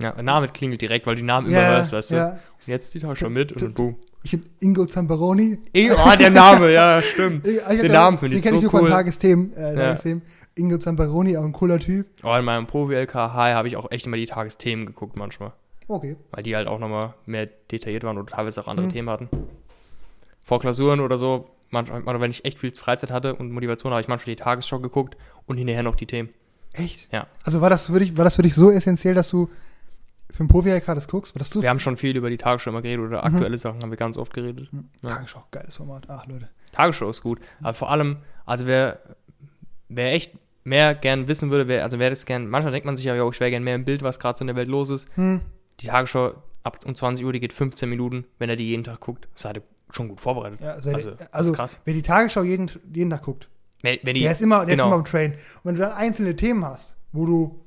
Ja, 0.00 0.20
Name 0.22 0.48
klingelt 0.48 0.80
direkt, 0.80 1.06
weil 1.06 1.14
du 1.14 1.20
die 1.22 1.26
Namen 1.26 1.48
immer 1.48 1.56
Ja, 1.60 1.68
hörst, 1.70 1.92
weißt 1.92 2.12
du. 2.12 2.16
ja. 2.16 2.30
Und 2.32 2.66
jetzt 2.66 2.94
die 2.94 2.98
Tagesschau 3.00 3.28
mit 3.30 3.52
und 3.52 3.62
dann 3.62 3.74
boom. 3.74 3.96
Ich 4.24 4.30
finde 4.30 4.48
Ingo 4.60 4.86
Zamperoni. 4.86 5.58
Eh, 5.74 5.90
Oh, 5.90 6.16
der 6.18 6.30
Name, 6.30 6.72
ja, 6.72 7.02
stimmt. 7.02 7.44
Ich, 7.46 7.56
ich 7.56 7.80
Den 7.80 7.92
Namen 7.92 8.18
finde 8.18 8.36
ich 8.36 8.42
Den 8.42 8.48
kenne 8.50 8.60
so 8.60 8.66
ich 8.66 8.72
nur 8.72 8.80
cool. 8.82 8.88
von 8.88 8.96
Tagesthemen. 8.96 9.52
Äh, 9.54 9.74
Ja. 9.74 9.80
Tagesthemen. 9.86 10.22
Ingo 10.54 10.78
Zamperoni, 10.78 11.36
auch 11.36 11.44
ein 11.44 11.52
cooler 11.52 11.78
Typ. 11.78 12.06
Oh, 12.22 12.34
in 12.34 12.44
meinem 12.44 12.66
High 12.72 13.54
habe 13.54 13.68
ich 13.68 13.76
auch 13.76 13.90
echt 13.90 14.06
immer 14.06 14.16
die 14.16 14.26
Tagesthemen 14.26 14.86
geguckt 14.86 15.18
manchmal. 15.18 15.52
Okay. 15.88 16.16
Weil 16.30 16.42
die 16.42 16.54
halt 16.56 16.68
auch 16.68 16.78
nochmal 16.78 17.14
mehr 17.26 17.46
detailliert 17.70 18.04
waren 18.04 18.16
oder 18.16 18.32
teilweise 18.32 18.60
auch 18.62 18.68
andere 18.68 18.86
Mhm. 18.86 18.92
Themen 18.92 19.10
hatten. 19.10 19.28
Vor 20.42 20.60
Klausuren 20.60 21.00
oder 21.00 21.18
so, 21.18 21.48
manchmal, 21.70 22.02
oder 22.02 22.20
wenn 22.20 22.30
ich 22.30 22.44
echt 22.44 22.58
viel 22.58 22.72
Freizeit 22.72 23.10
hatte 23.10 23.34
und 23.34 23.50
Motivation, 23.52 23.92
habe 23.92 24.00
ich 24.00 24.08
manchmal 24.08 24.34
die 24.34 24.42
Tagesschau 24.42 24.80
geguckt 24.80 25.16
und 25.46 25.56
hinterher 25.56 25.82
noch 25.82 25.96
die 25.96 26.06
Themen. 26.06 26.28
Echt? 26.72 27.12
Ja. 27.12 27.26
Also 27.44 27.60
war 27.60 27.70
das 27.70 27.86
für 27.86 27.98
dich, 27.98 28.16
war 28.16 28.24
das 28.24 28.36
für 28.36 28.42
dich 28.42 28.54
so 28.54 28.70
essentiell, 28.70 29.14
dass 29.14 29.28
du 29.28 29.48
für 30.30 30.40
einen 30.40 30.48
profi 30.48 30.80
das 30.86 31.08
guckst? 31.08 31.34
War 31.34 31.38
das 31.40 31.50
du? 31.50 31.60
Wir 31.60 31.68
haben 31.68 31.78
schon 31.78 31.96
viel 31.98 32.16
über 32.16 32.30
die 32.30 32.38
Tagesschau 32.38 32.70
immer 32.70 32.80
geredet 32.82 33.04
oder 33.06 33.18
Mhm. 33.18 33.34
aktuelle 33.34 33.58
Sachen 33.58 33.82
haben 33.82 33.90
wir 33.90 33.98
ganz 33.98 34.16
oft 34.16 34.32
geredet. 34.32 34.70
Ja. 35.02 35.10
Tagesschau, 35.10 35.44
geiles 35.50 35.76
Format. 35.76 36.04
Ach, 36.08 36.26
Leute. 36.26 36.48
Tagesschau 36.72 37.10
ist 37.10 37.22
gut. 37.22 37.38
Aber 37.60 37.74
vor 37.74 37.90
allem, 37.90 38.16
also 38.46 38.66
wer, 38.66 39.00
wer 39.88 40.12
echt 40.14 40.32
mehr 40.64 40.94
gern 40.94 41.28
wissen 41.28 41.50
würde, 41.50 41.68
wer, 41.68 41.84
also 41.84 41.98
wer 41.98 42.08
das 42.08 42.24
gern, 42.24 42.48
manchmal 42.48 42.72
denkt 42.72 42.86
man 42.86 42.96
sich 42.96 43.04
ja, 43.04 43.14
jo, 43.14 43.30
ich 43.30 43.40
wäre 43.40 43.50
gern 43.50 43.62
mehr 43.64 43.74
im 43.74 43.84
Bild, 43.84 44.02
was 44.02 44.18
gerade 44.18 44.38
so 44.38 44.42
in 44.42 44.46
der 44.46 44.56
Welt 44.56 44.68
los 44.68 44.88
ist. 44.90 45.08
Hm. 45.16 45.42
Die 45.80 45.86
Tagesschau 45.88 46.32
ab 46.62 46.78
um 46.86 46.94
20 46.94 47.26
Uhr, 47.26 47.32
die 47.32 47.40
geht 47.40 47.52
15 47.52 47.88
Minuten, 47.90 48.24
wenn 48.38 48.48
er 48.48 48.56
die 48.56 48.68
jeden 48.68 48.84
Tag 48.84 49.00
guckt. 49.00 49.28
Das 49.32 49.42
ist 49.42 49.44
halt 49.44 49.62
schon 49.92 50.08
gut 50.08 50.20
vorbereitet. 50.20 50.60
Ja, 50.60 50.72
also, 50.72 50.90
Also, 50.90 51.12
also, 51.30 51.52
krass. 51.52 51.78
wer 51.84 51.94
die 51.94 52.02
Tagesschau 52.02 52.42
jeden, 52.42 52.70
jeden 52.92 53.10
Tag 53.10 53.22
guckt, 53.22 53.48
Wenn, 53.82 53.98
wenn 54.02 54.14
die, 54.14 54.22
der 54.22 54.32
ist 54.32 54.42
immer, 54.42 54.64
der 54.66 54.74
genau. 54.76 54.84
ist 54.84 54.86
immer 54.88 54.96
im 54.96 55.04
Train. 55.04 55.32
Und 55.32 55.38
wenn 55.64 55.74
du 55.74 55.80
dann 55.82 55.92
einzelne 55.92 56.34
Themen 56.36 56.64
hast, 56.64 56.96
wo 57.12 57.26
du 57.26 57.60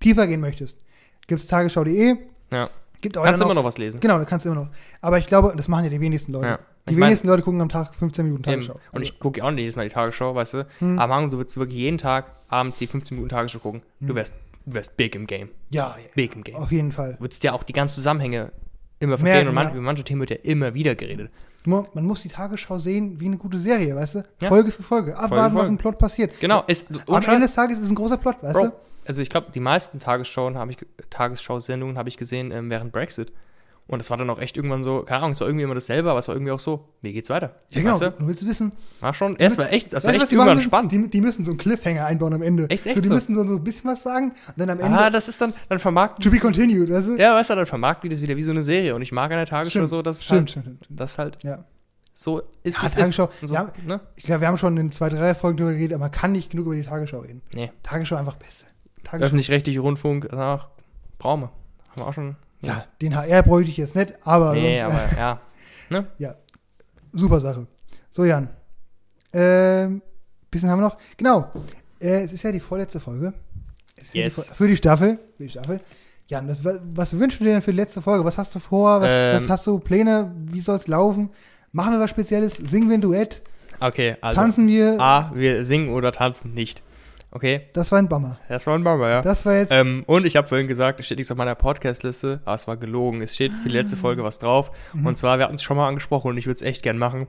tiefer 0.00 0.26
gehen 0.26 0.40
möchtest, 0.40 0.84
gibt 1.26 1.40
es 1.40 1.46
tagesschau.de, 1.46 2.16
ja. 2.52 2.70
gibt 3.00 3.16
Kannst 3.16 3.40
dann 3.40 3.46
immer 3.48 3.54
noch 3.54 3.64
was 3.64 3.78
lesen. 3.78 4.00
Genau, 4.00 4.18
da 4.18 4.24
kannst 4.24 4.46
du 4.46 4.50
immer 4.50 4.62
noch. 4.64 4.70
Aber 5.00 5.18
ich 5.18 5.26
glaube, 5.26 5.52
das 5.56 5.68
machen 5.68 5.84
ja 5.84 5.90
die 5.90 6.00
wenigsten 6.00 6.32
Leute. 6.32 6.46
Ja. 6.46 6.58
Die 6.86 6.92
Ich 6.92 6.98
mein- 6.98 7.08
wenigsten 7.08 7.28
Leute 7.28 7.42
gucken 7.42 7.60
am 7.62 7.70
Tag 7.70 7.94
15 7.94 8.26
Minuten 8.26 8.42
Eben. 8.42 8.60
Tagesschau. 8.60 8.74
Und 8.74 8.80
Also, 8.92 9.02
ich 9.04 9.18
gucke 9.18 9.38
ja 9.40 9.44
auch 9.46 9.50
nicht 9.50 9.60
jedes 9.60 9.74
Mal 9.76 9.88
die 9.88 9.94
Tagesschau, 9.94 10.34
weißt 10.34 10.54
du. 10.54 10.66
Hm. 10.80 10.98
Aber 10.98 11.14
Manu, 11.14 11.28
du 11.30 11.38
würdest 11.38 11.56
wirklich 11.56 11.78
jeden 11.78 11.96
Tag 11.98 12.26
abends 12.48 12.76
die 12.78 12.86
15 12.86 13.16
Minuten 13.16 13.30
Tagesschau 13.30 13.58
gucken. 13.60 13.82
Du 14.00 14.14
wärst, 14.14 14.34
du 14.66 14.74
wärst 14.74 14.96
big 14.98 15.14
im 15.14 15.26
Game. 15.26 15.48
ja, 15.70 15.96
ja, 15.98 16.04
Big 16.14 16.36
im 16.36 16.44
Game. 16.44 16.56
auf 16.56 16.70
jeden 16.70 16.92
Fall. 16.92 17.14
Du 17.14 17.20
würdest 17.24 17.42
ja 17.42 17.52
auch 17.54 17.62
die 17.62 17.72
ganzen 17.72 17.94
Zusammenhänge 17.94 18.52
immer 19.00 19.16
verstehen 19.18 19.48
und 19.48 19.54
man, 19.54 19.68
ja. 19.68 19.72
über 19.72 19.80
manche 19.82 20.04
Themen 20.04 20.20
wird 20.20 20.30
ja 20.30 20.36
immer 20.42 20.74
wieder 20.74 20.94
geredet. 20.94 21.30
Nur, 21.66 21.88
man 21.94 22.04
muss 22.04 22.22
die 22.22 22.28
Tagesschau 22.28 22.78
sehen 22.78 23.18
wie 23.20 23.26
eine 23.26 23.38
gute 23.38 23.58
Serie, 23.58 23.96
weißt 23.96 24.16
du? 24.16 24.24
Ja. 24.42 24.48
Folge 24.48 24.70
für 24.70 24.82
Folge. 24.82 25.16
Abwarten, 25.16 25.52
Folge. 25.52 25.56
was 25.56 25.68
im 25.70 25.78
Plot 25.78 25.98
passiert. 25.98 26.38
Genau, 26.40 26.62
ist, 26.66 26.88
Am 27.08 27.22
Ende 27.22 27.40
des 27.40 27.54
Tages 27.54 27.78
ist 27.78 27.84
es 27.84 27.90
ein 27.90 27.94
großer 27.94 28.18
Plot, 28.18 28.42
weißt 28.42 28.54
Bro, 28.54 28.66
du? 28.66 28.72
also 29.06 29.22
ich 29.22 29.30
glaube, 29.30 29.50
die 29.50 29.60
meisten 29.60 29.98
Tagesschauen 29.98 30.58
habe 30.58 30.72
ich, 30.72 30.78
Tagesschau-Sendungen 31.08 31.96
habe 31.96 32.08
ich 32.08 32.18
gesehen 32.18 32.50
ähm, 32.50 32.68
während 32.68 32.92
Brexit. 32.92 33.32
Und 33.86 33.98
das 33.98 34.08
war 34.08 34.16
dann 34.16 34.30
auch 34.30 34.38
echt 34.40 34.56
irgendwann 34.56 34.82
so, 34.82 35.02
keine 35.02 35.18
Ahnung, 35.18 35.32
es 35.32 35.40
war 35.40 35.46
irgendwie 35.46 35.64
immer 35.64 35.74
dasselbe, 35.74 36.08
aber 36.08 36.18
es 36.18 36.26
war 36.26 36.34
irgendwie 36.34 36.52
auch 36.52 36.58
so, 36.58 36.88
wie 37.02 37.12
geht's 37.12 37.28
weiter? 37.28 37.54
Ja, 37.68 37.82
genau. 37.82 37.92
Weißt 37.92 38.02
du? 38.02 38.10
Du 38.12 38.26
willst 38.28 38.46
wissen, 38.46 38.72
War 39.00 39.12
schon, 39.12 39.38
es 39.38 39.58
war 39.58 39.70
echt, 39.70 39.92
das 39.92 40.06
war 40.06 40.14
echt 40.14 40.32
irgendwann 40.32 40.54
müssen? 40.56 40.66
spannend. 40.66 40.90
Die, 40.92 41.10
die 41.10 41.20
müssen 41.20 41.44
so 41.44 41.50
einen 41.50 41.58
Cliffhanger 41.58 42.06
einbauen 42.06 42.32
am 42.32 42.40
Ende. 42.40 42.64
Echt, 42.70 42.86
echt 42.86 42.94
so, 42.96 43.02
die 43.02 43.08
so? 43.08 43.14
müssen 43.14 43.34
so, 43.34 43.46
so 43.46 43.56
ein 43.56 43.62
bisschen 43.64 43.90
was 43.90 44.02
sagen 44.02 44.30
und 44.30 44.58
dann 44.58 44.70
am 44.70 44.80
Ende 44.80 44.98
Ah, 44.98 45.10
das 45.10 45.28
ist 45.28 45.38
dann, 45.38 45.52
dann 45.68 45.78
vermarkten 45.78 46.22
to 46.24 46.30
be 46.30 46.38
continued, 46.40 46.90
weißt 46.90 47.08
du? 47.08 47.16
Ja, 47.16 47.34
weißt 47.34 47.50
du, 47.50 47.56
dann 47.56 47.66
vermarkten 47.66 48.08
die 48.08 48.14
das 48.16 48.22
wieder 48.22 48.36
wie 48.36 48.42
so 48.42 48.52
eine 48.52 48.62
Serie. 48.62 48.94
Und 48.94 49.02
ich 49.02 49.12
mag 49.12 49.30
an 49.30 49.36
der 49.36 49.46
Tagesschau 49.46 49.70
Stimmt, 49.80 49.88
so, 49.90 50.00
dass 50.00 50.16
es 50.18 50.24
Stimmt, 50.24 50.38
halt, 50.40 50.50
stimmt, 50.50 50.84
stimmt. 50.84 50.98
das 51.00 51.18
halt 51.18 51.44
Ja. 51.44 51.64
so 52.14 52.40
ist, 52.62 52.78
Ja, 52.78 52.86
es 52.86 52.94
Tagesschau, 52.94 53.26
ist. 53.42 53.48
So, 53.48 53.54
ja. 53.54 53.70
ne? 53.86 54.00
Ich 54.16 54.24
glaube, 54.24 54.40
wir 54.40 54.48
haben 54.48 54.56
schon 54.56 54.78
in 54.78 54.92
zwei, 54.92 55.10
drei 55.10 55.34
Folgen 55.34 55.58
darüber 55.58 55.74
geredet, 55.74 55.92
aber 55.92 56.04
man 56.04 56.10
kann 56.10 56.32
nicht 56.32 56.48
genug 56.50 56.64
über 56.66 56.74
die 56.76 56.84
Tagesschau 56.84 57.18
reden. 57.18 57.42
Nee. 57.52 57.70
Tagesschau 57.82 58.16
einfach 58.16 58.36
beste. 58.36 58.64
Öffentlich-rechtliche 59.12 59.80
Rundfunk, 59.80 60.32
ach, 60.32 60.68
brauchen 61.18 61.42
wir. 61.42 61.50
Haben 61.90 62.00
wir 62.00 62.06
auch 62.06 62.12
schon. 62.14 62.36
Ja, 62.66 62.84
den 63.00 63.14
HR 63.16 63.42
bräuchte 63.42 63.70
ich 63.70 63.76
jetzt 63.76 63.94
nicht, 63.96 64.14
aber, 64.24 64.52
Nee, 64.54 64.80
sonst, 64.80 64.94
aber 64.94 65.18
ja. 65.18 65.40
Ne? 65.90 66.06
ja, 66.18 66.34
super 67.12 67.40
Sache. 67.40 67.66
So, 68.10 68.24
Jan. 68.24 68.48
Ähm, 69.32 70.02
bisschen 70.50 70.70
haben 70.70 70.78
wir 70.80 70.86
noch. 70.88 70.96
Genau. 71.16 71.50
Äh, 72.00 72.22
es 72.22 72.32
ist 72.32 72.42
ja 72.42 72.52
die 72.52 72.60
vorletzte 72.60 73.00
Folge. 73.00 73.34
Ja 74.12 74.22
Yes. 74.24 74.36
die, 74.36 74.54
für 74.54 74.68
die 74.68 74.76
Staffel. 74.76 75.18
Für 75.36 75.42
die 75.42 75.48
Staffel. 75.48 75.80
Jan, 76.28 76.46
das, 76.48 76.64
wa- 76.64 76.78
was 76.94 77.18
wünschst 77.18 77.40
du 77.40 77.44
dir 77.44 77.52
denn 77.52 77.62
für 77.62 77.70
die 77.72 77.76
letzte 77.78 78.00
Folge? 78.02 78.24
Was 78.24 78.38
hast 78.38 78.54
du 78.54 78.58
vor? 78.60 79.00
Was, 79.00 79.10
Ähm. 79.12 79.34
was 79.36 79.48
hast 79.48 79.66
du 79.66 79.78
Pläne? 79.78 80.32
Wie 80.36 80.60
soll 80.60 80.76
es 80.76 80.86
laufen? 80.86 81.30
Machen 81.72 81.92
wir 81.94 82.00
was 82.00 82.10
Spezielles? 82.10 82.56
Singen 82.56 82.88
wir 82.88 82.96
ein 82.98 83.00
Duett? 83.00 83.42
Okay, 83.80 84.16
also. 84.20 84.40
Tanzen 84.40 84.68
wir? 84.68 84.98
A, 85.00 85.32
wir 85.34 85.64
singen 85.64 85.92
oder 85.92 86.12
tanzen 86.12 86.54
nicht. 86.54 86.82
Okay, 87.34 87.62
Das 87.72 87.90
war 87.90 87.98
ein 87.98 88.08
Bummer. 88.08 88.38
das 88.48 88.66
war 88.68 88.74
ein 88.76 88.84
Bummer, 88.84 89.08
ja. 89.10 89.20
Das 89.20 89.44
war 89.44 89.56
jetzt. 89.56 89.72
Ähm, 89.72 90.02
und 90.06 90.24
ich 90.24 90.36
habe 90.36 90.46
vorhin 90.46 90.68
gesagt, 90.68 91.00
es 91.00 91.06
steht 91.06 91.18
nichts 91.18 91.32
auf 91.32 91.36
meiner 91.36 91.56
Podcast-Liste, 91.56 92.40
aber 92.44 92.54
es 92.54 92.68
war 92.68 92.76
gelogen. 92.76 93.20
Es 93.22 93.34
steht 93.34 93.52
für 93.52 93.68
die 93.68 93.74
letzte 93.74 93.96
Folge 93.96 94.22
was 94.22 94.38
drauf. 94.38 94.70
Mhm. 94.92 95.06
Und 95.06 95.16
zwar, 95.18 95.36
wir 95.38 95.44
hatten 95.46 95.56
es 95.56 95.62
schon 95.64 95.76
mal 95.76 95.88
angesprochen 95.88 96.28
und 96.28 96.38
ich 96.38 96.46
würde 96.46 96.56
es 96.56 96.62
echt 96.62 96.84
gern 96.84 96.96
machen. 96.96 97.26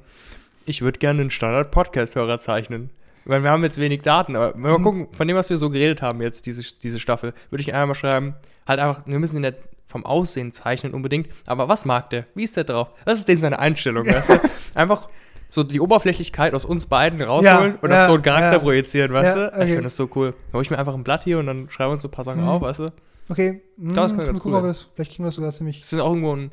Ich 0.68 0.82
würde 0.84 1.00
gerne 1.00 1.22
einen 1.22 1.32
Standard-Podcast-Hörer 1.32 2.38
zeichnen. 2.38 2.92
Ich 3.24 3.30
meine, 3.30 3.44
wir 3.44 3.50
haben 3.50 3.64
jetzt 3.64 3.80
wenig 3.80 4.04
Daten, 4.04 4.36
aber 4.36 4.54
wenn 4.54 4.62
wir 4.62 4.70
mal 4.74 4.78
Mhm. 4.78 4.84
gucken, 4.84 5.08
von 5.12 5.28
dem, 5.28 5.36
was 5.36 5.50
wir 5.50 5.58
so 5.58 5.72
geredet 5.72 6.04
haben 6.04 6.22
jetzt, 6.22 6.46
diese, 6.46 6.62
diese 6.84 7.00
Staffel, 7.00 7.34
würde 7.50 7.64
ich 7.64 7.74
einfach 7.74 7.88
mal 7.88 7.96
schreiben, 7.96 8.36
halt 8.68 8.80
einfach, 8.80 9.02
wir 9.08 9.18
müssen 9.18 9.38
ihn 9.38 9.42
nicht 9.42 9.56
vom 9.88 10.06
Aussehen 10.06 10.52
zeichnen 10.52 10.94
unbedingt, 10.94 11.30
aber 11.48 11.68
was 11.68 11.86
mag 11.86 12.12
der? 12.12 12.26
Wie 12.36 12.44
ist 12.44 12.58
der 12.58 12.64
drauf? 12.64 12.90
Was 13.06 13.18
ist 13.20 13.28
dem 13.28 13.40
seine 13.40 13.58
Einstellung, 13.58 14.06
weißt 14.06 14.30
du? 14.30 14.40
Einfach 14.76 15.08
so 15.48 15.64
die 15.64 15.80
Oberflächlichkeit 15.80 16.54
aus 16.54 16.66
uns 16.66 16.86
beiden 16.88 17.22
rausholen 17.22 17.74
Ja, 17.74 17.80
und 17.82 17.92
auf 17.92 17.98
ja, 18.00 18.06
so 18.08 18.14
einen 18.14 18.24
Charakter 18.24 18.54
ja. 18.54 18.60
projizieren, 18.60 19.14
weißt 19.14 19.36
du? 19.38 19.40
Ich 19.48 19.54
okay. 19.54 19.68
finde 19.68 19.84
das 19.84 19.96
so 19.96 20.10
cool. 20.16 20.34
Da 20.50 20.54
hole 20.54 20.64
ich 20.64 20.72
mir 20.72 20.78
einfach 20.80 20.94
ein 20.96 21.04
Blatt 21.04 21.24
hier 21.24 21.40
und 21.40 21.46
dann 21.48 21.70
schreiben 21.70 21.90
wir 21.90 21.94
uns 21.94 22.02
so 22.04 22.08
ein 22.08 22.12
paar 22.12 22.24
Sachen 22.26 22.42
Mhm. 22.42 22.48
auf, 22.50 22.62
weißt 22.62 22.80
du? 22.80 22.94
okay. 23.30 23.62
Hm, 23.78 23.94
Das 23.94 24.16
kann 24.16 24.26
ganz 24.26 24.40
gucken, 24.40 24.56
cool 24.58 24.64
wir 24.64 24.68
das, 24.68 24.88
vielleicht 24.96 25.12
kriegen 25.12 25.24
wir 25.24 25.28
das 25.28 25.36
sogar 25.36 25.54
ziemlich. 25.54 25.82
Es 25.82 25.94
ist 25.94 26.00
auch 26.00 26.10
irgendwo 26.10 26.36
ein 26.36 26.52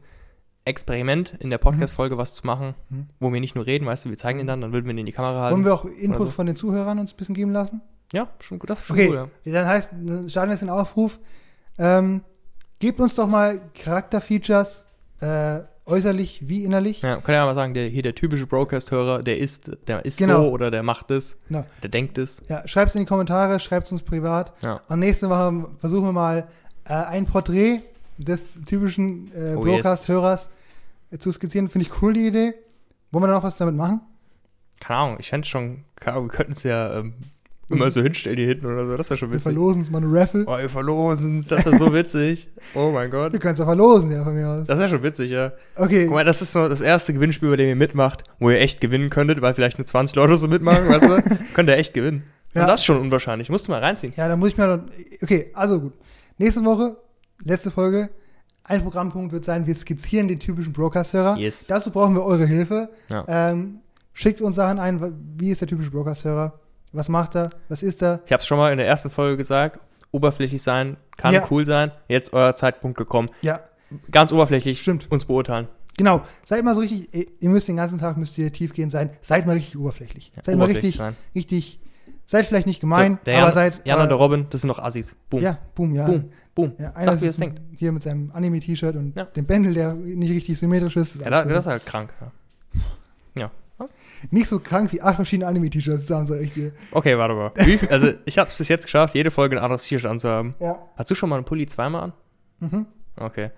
Experiment, 0.64 1.34
in 1.40 1.50
der 1.50 1.58
Podcast-Folge 1.58 2.18
was 2.18 2.34
zu 2.34 2.46
machen, 2.46 2.74
Mhm. 2.88 3.08
wo 3.18 3.32
wir 3.32 3.40
nicht 3.40 3.54
nur 3.56 3.66
reden, 3.66 3.84
weißt 3.86 4.04
du, 4.04 4.10
wir 4.10 4.16
zeigen 4.18 4.38
ihn 4.38 4.46
dann, 4.46 4.60
dann 4.60 4.72
würden 4.72 4.84
wir 4.86 4.92
ihn 4.94 4.98
in 4.98 5.06
die 5.06 5.12
Kamera 5.12 5.40
halten. 5.42 5.54
Wollen 5.56 5.64
wir 5.64 5.74
auch 5.74 5.84
Input 5.84 6.20
so. 6.28 6.30
von 6.30 6.46
den 6.46 6.54
Zuhörern 6.54 6.98
uns 7.00 7.12
ein 7.12 7.16
bisschen 7.16 7.34
geben 7.34 7.52
lassen? 7.52 7.80
ja, 8.12 8.28
schon 8.40 8.58
gut, 8.58 8.68
das 8.70 8.80
ist 8.80 8.86
schon 8.86 8.96
Okay, 8.96 9.08
cool. 9.08 9.28
Ja, 9.44 9.52
dann 9.52 9.66
heißt, 9.66 9.92
dann 10.04 10.28
starten 10.28 10.50
wir 10.50 10.52
jetzt 10.52 10.60
den 10.60 10.68
Aufruf. 10.70 11.18
Ähm, 11.78 12.22
gebt 12.78 13.00
uns 13.00 13.14
doch 13.14 13.26
mal 13.26 13.58
Charakterfeatures, 13.74 14.84
äh, 15.20 15.60
äußerlich 15.86 16.48
wie 16.48 16.64
innerlich. 16.64 17.02
Ja, 17.02 17.16
kann 17.20 17.34
ja 17.34 17.44
mal 17.44 17.54
sagen, 17.54 17.74
der, 17.74 17.88
hier 17.88 18.02
der 18.02 18.14
typische 18.14 18.46
Broadcast-Hörer, 18.46 19.22
der 19.22 19.38
ist, 19.38 19.70
der 19.88 20.04
ist 20.04 20.18
Genau. 20.18 20.42
so 20.42 20.50
oder 20.50 20.70
der 20.70 20.82
macht 20.82 21.10
es, 21.10 21.38
Genau. 21.48 21.64
der 21.82 21.90
denkt 21.90 22.18
es. 22.18 22.42
Ja, 22.48 22.66
schreibt 22.68 22.90
es 22.90 22.94
in 22.94 23.00
die 23.02 23.06
Kommentare, 23.06 23.58
schreibt 23.60 23.86
es 23.86 23.92
uns 23.92 24.02
privat. 24.02 24.52
Ja. 24.62 24.80
Und 24.88 25.00
nächste 25.00 25.28
Woche 25.28 25.68
versuchen 25.80 26.04
wir 26.04 26.12
mal 26.12 26.46
äh, 26.84 26.92
ein 26.94 27.24
Porträt 27.26 27.80
des 28.18 28.44
typischen 28.66 29.32
äh, 29.34 29.54
Oh, 29.56 29.60
Broadcast-Hörers 29.62 30.50
äh, 31.10 31.18
zu 31.18 31.32
skizzieren. 31.32 31.68
Finde 31.68 31.86
ich 31.88 32.02
cool, 32.02 32.12
die 32.12 32.26
Idee. 32.28 32.54
Wollen 33.10 33.24
wir 33.24 33.28
da 33.28 33.34
noch 33.34 33.42
was 33.42 33.56
damit 33.56 33.74
machen? 33.74 34.00
Keine 34.80 34.98
Ahnung, 35.00 35.16
ich 35.20 35.28
fände 35.28 35.46
schon, 35.46 35.84
keine 35.96 36.16
Ahnung, 36.16 36.28
wir 36.30 36.36
könnten 36.36 36.52
es 36.54 36.62
ja 36.62 36.98
ähm, 36.98 37.14
immer 37.72 37.90
so 37.90 38.02
hinstellen 38.02 38.36
hier 38.38 38.46
hinten 38.48 38.66
oder 38.66 38.86
so, 38.86 38.96
das 38.96 39.10
wäre 39.10 39.16
schon 39.18 39.30
Wir 39.30 39.34
witzig. 39.36 39.44
verlosen 39.44 39.82
es 39.82 39.90
mal 39.90 40.02
eine 40.02 40.12
Raffle. 40.12 40.44
Oh, 40.46 40.58
wir 40.58 40.68
verlosen 40.68 41.38
es, 41.38 41.48
das 41.48 41.64
wäre 41.66 41.76
so 41.76 41.92
witzig. 41.92 42.50
Oh 42.74 42.90
mein 42.92 43.10
Gott. 43.10 43.32
Wir 43.32 43.40
können 43.40 43.54
es 43.54 43.60
auch 43.60 43.66
verlosen, 43.66 44.10
ja, 44.12 44.22
von 44.24 44.34
mir 44.34 44.48
aus. 44.48 44.66
Das 44.66 44.78
wäre 44.78 44.88
schon 44.88 45.02
witzig, 45.02 45.30
ja. 45.30 45.52
Okay, 45.76 46.04
Guck 46.06 46.14
mal, 46.14 46.24
das 46.24 46.42
ist 46.42 46.52
so 46.52 46.68
das 46.68 46.80
erste 46.80 47.12
Gewinnspiel, 47.14 47.50
bei 47.50 47.56
dem 47.56 47.68
ihr 47.68 47.76
mitmacht, 47.76 48.24
wo 48.38 48.50
ihr 48.50 48.60
echt 48.60 48.80
gewinnen 48.80 49.10
könntet, 49.10 49.40
weil 49.42 49.54
vielleicht 49.54 49.78
nur 49.78 49.86
20 49.86 50.14
Leute 50.16 50.36
so 50.36 50.48
mitmachen, 50.48 50.88
weißt 50.88 51.08
du? 51.08 51.38
Könnt 51.54 51.68
ihr 51.68 51.76
echt 51.76 51.94
gewinnen. 51.94 52.22
Ja. 52.54 52.62
Und 52.62 52.68
das 52.68 52.80
ist 52.80 52.84
schon 52.86 53.00
unwahrscheinlich. 53.00 53.48
Musst 53.48 53.66
du 53.68 53.72
mal 53.72 53.80
reinziehen. 53.80 54.12
ja, 54.16 54.28
dann 54.28 54.38
muss 54.38 54.50
ich 54.50 54.58
mir 54.58 54.66
noch. 54.66 54.82
Okay, 55.22 55.50
also 55.54 55.80
gut. 55.80 55.92
Nächste 56.38 56.64
Woche, 56.64 56.96
letzte 57.44 57.70
Folge. 57.70 58.10
Ein 58.64 58.82
Programmpunkt 58.82 59.32
wird 59.32 59.44
sein, 59.44 59.66
wir 59.66 59.74
skizzieren 59.74 60.28
den 60.28 60.38
typischen 60.38 60.72
Broadcast-Hörer. 60.72 61.36
Yes. 61.36 61.66
Dazu 61.66 61.90
brauchen 61.90 62.14
wir 62.14 62.22
eure 62.24 62.46
Hilfe. 62.46 62.90
Ja. 63.08 63.24
Ähm, 63.26 63.80
schickt 64.12 64.40
uns 64.40 64.54
Sachen 64.56 64.78
ein, 64.78 65.00
wie 65.36 65.50
ist 65.50 65.60
der 65.62 65.66
typische 65.68 65.90
Broadcast-Hörer? 65.90 66.60
Was 66.92 67.08
macht 67.08 67.34
er? 67.36 67.50
Was 67.68 67.82
ist 67.82 68.02
er? 68.02 68.20
Ich 68.26 68.32
habe 68.32 68.40
es 68.40 68.46
schon 68.46 68.58
mal 68.58 68.70
in 68.72 68.78
der 68.78 68.86
ersten 68.86 69.10
Folge 69.10 69.36
gesagt. 69.36 69.78
Oberflächlich 70.10 70.62
sein 70.62 70.96
kann 71.16 71.32
Ja. 71.34 71.46
cool 71.50 71.64
sein. 71.64 71.90
Jetzt 72.08 72.32
euer 72.34 72.54
Zeitpunkt 72.56 72.98
gekommen. 72.98 73.28
Ja, 73.40 73.60
Ganz 74.10 74.32
oberflächlich 74.32 74.80
Stimmt. 74.80 75.10
uns 75.10 75.24
beurteilen. 75.26 75.68
genau. 75.98 76.22
Seid 76.44 76.64
mal 76.64 76.74
so 76.74 76.80
richtig, 76.80 77.08
ihr- 77.40 77.50
müsst 77.50 77.68
den 77.68 77.76
ganzen 77.76 77.98
Tag, 77.98 78.16
müsst 78.16 78.36
ihr 78.38 78.50
tiefgehend 78.52 78.90
sein. 78.90 79.10
Seid 79.20 79.46
mal 79.46 79.52
richtig 79.52 79.78
oberflächlich. 79.78 80.28
Ja, 80.34 80.42
seid 80.42 80.56
mal 80.56 80.64
oberflächlich 80.64 80.84
richtig, 80.84 80.96
sein. 80.96 81.16
richtig, 81.34 81.80
seid 82.24 82.46
vielleicht 82.46 82.66
nicht 82.66 82.80
gemein, 82.80 83.14
So, 83.16 83.24
der 83.26 83.34
aber 83.36 83.44
Jan, 83.46 83.52
seid. 83.52 83.82
Jan 83.86 84.00
und 84.00 84.08
der 84.08 84.16
Robin, 84.16 84.46
das 84.48 84.62
sind 84.62 84.68
noch 84.68 84.78
Assis. 84.78 85.16
Boom. 85.28 85.42
Ja, 85.42 85.58
boom, 85.74 85.94
ja. 85.94 86.06
Boom. 86.06 86.30
Boom. 86.54 86.72
Ja, 86.78 86.92
einer 86.92 87.12
Sag, 87.12 87.20
wie 87.22 87.26
es 87.26 87.36
denkt. 87.38 87.60
Hier 87.76 87.92
mit 87.92 88.02
seinem 88.02 88.30
Anime-T-Shirt 88.32 88.96
und 88.96 89.14
Ja. 89.16 89.24
dem 89.24 89.44
Bändel, 89.46 89.74
der 89.74 89.94
nicht 89.94 90.30
richtig 90.30 90.58
symmetrisch 90.58 90.96
ist. 90.96 91.16
Ja, 91.20 91.28
das, 91.30 91.46
das 91.46 91.58
ist 91.64 91.66
halt 91.70 91.84
krank. 91.86 92.10
Ja. 93.34 93.50
Nicht 94.30 94.46
so 94.48 94.58
krank 94.60 94.92
wie 94.92 95.00
acht 95.02 95.16
verschiedene 95.16 95.46
Anime-T-Shirts 95.48 96.02
zusammen, 96.06 96.26
sag 96.26 96.40
ich 96.40 96.52
dir. 96.52 96.72
Okay, 96.92 97.16
warte 97.18 97.34
mal. 97.34 97.52
Also, 97.90 98.10
ich 98.24 98.38
habe 98.38 98.48
es 98.48 98.56
bis 98.56 98.68
jetzt 98.68 98.84
geschafft, 98.84 99.14
jede 99.14 99.30
Folge 99.30 99.56
ein 99.56 99.62
anderes 99.62 99.84
T-Shirt 99.84 100.10
anzuhaben. 100.10 100.54
Ja. 100.60 100.78
Hast 100.96 101.10
du 101.10 101.14
schon 101.14 101.28
mal 101.28 101.36
einen 101.36 101.44
Pulli 101.44 101.66
zweimal 101.66 102.02
an? 102.04 102.12
Mhm. 102.60 102.86
Okay. 103.16 103.50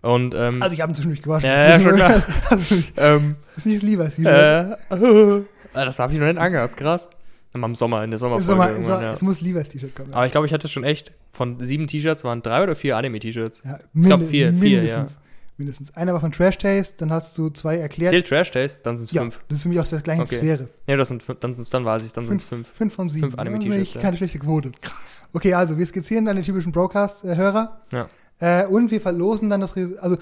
Und, 0.00 0.34
ähm, 0.34 0.62
Also 0.62 0.74
ich 0.74 0.80
habe 0.80 0.92
ihn 0.92 0.94
zwischendurch 0.94 1.22
gewaschen. 1.22 1.46
Ja, 1.48 1.68
ja, 1.70 1.80
schon 1.80 1.94
klar. 1.96 2.22
Also, 2.50 2.74
ähm, 2.96 3.36
das 3.54 3.66
ist 3.66 3.66
nicht 3.66 3.82
das 3.82 3.88
Levi's-T-Shirt. 3.88 4.78
äh, 4.90 5.42
das 5.74 5.98
habe 5.98 6.12
ich 6.12 6.18
noch 6.18 6.26
nicht 6.26 6.38
angehabt, 6.38 6.76
krass. 6.76 7.08
Im 7.54 7.74
Sommer, 7.74 8.02
in 8.02 8.10
der 8.10 8.18
Sommerfolge. 8.18 8.46
Sommer, 8.46 8.70
irgendwann, 8.70 8.98
so, 9.00 9.04
ja. 9.04 9.12
Es 9.12 9.20
muss 9.20 9.42
Levi's-T-Shirt 9.42 9.94
kommen. 9.94 10.14
Aber 10.14 10.24
ich 10.24 10.32
glaube, 10.32 10.46
ich 10.46 10.54
hatte 10.54 10.68
schon 10.68 10.84
echt, 10.84 11.12
von 11.30 11.62
sieben 11.62 11.86
T-Shirts 11.86 12.24
waren 12.24 12.40
drei 12.42 12.62
oder 12.62 12.74
vier 12.74 12.96
Anime-T-Shirts. 12.96 13.62
Ja, 13.64 13.78
Ich 13.94 14.02
glaub, 14.02 14.20
mind- 14.20 14.30
vier, 14.30 14.52
vier, 14.54 14.78
mindestens. 14.80 15.18
Mindestens. 15.58 15.94
Einer 15.94 16.14
war 16.14 16.20
von 16.20 16.32
Trash 16.32 16.58
Taste, 16.58 16.94
dann 16.98 17.12
hast 17.12 17.36
du 17.36 17.50
zwei 17.50 17.76
erklärt. 17.76 18.10
Zählt 18.10 18.26
Trash 18.26 18.50
Taste, 18.50 18.80
dann 18.82 18.98
sind 18.98 19.06
es 19.06 19.12
ja, 19.12 19.22
fünf. 19.22 19.40
das 19.48 19.58
ist 19.58 19.62
für 19.64 19.68
mich 19.68 19.80
aus 19.80 19.90
der 19.90 20.00
gleichen 20.00 20.22
Okay. 20.22 20.38
Sphäre. 20.38 20.68
Nee, 20.86 20.96
das 20.96 21.08
sind 21.08 21.22
fünf, 21.22 21.38
dann, 21.40 21.54
dann 21.70 21.84
weiß 21.84 22.04
ich, 22.04 22.12
dann 22.12 22.26
sind 22.26 22.38
es 22.38 22.44
fünf. 22.44 22.66
Fünf 22.68 22.94
von 22.94 23.08
sieben. 23.08 23.26
Fünf 23.30 23.38
Anime-T-Shirts, 23.38 23.78
Das 23.78 23.88
ist 23.88 23.94
ja. 23.94 24.00
keine 24.00 24.16
schlechte 24.16 24.38
Quote. 24.38 24.72
Krass. 24.80 25.24
Okay, 25.32 25.54
also 25.54 25.76
wir 25.78 25.86
skizzieren 25.86 26.24
dann 26.24 26.36
den 26.36 26.44
typischen 26.44 26.72
Broadcast-Hörer. 26.72 27.80
Ja. 27.92 28.08
Äh, 28.38 28.66
und 28.66 28.90
wir 28.90 29.00
verlosen 29.00 29.50
dann 29.50 29.60
das. 29.60 29.76
Also, 29.76 30.16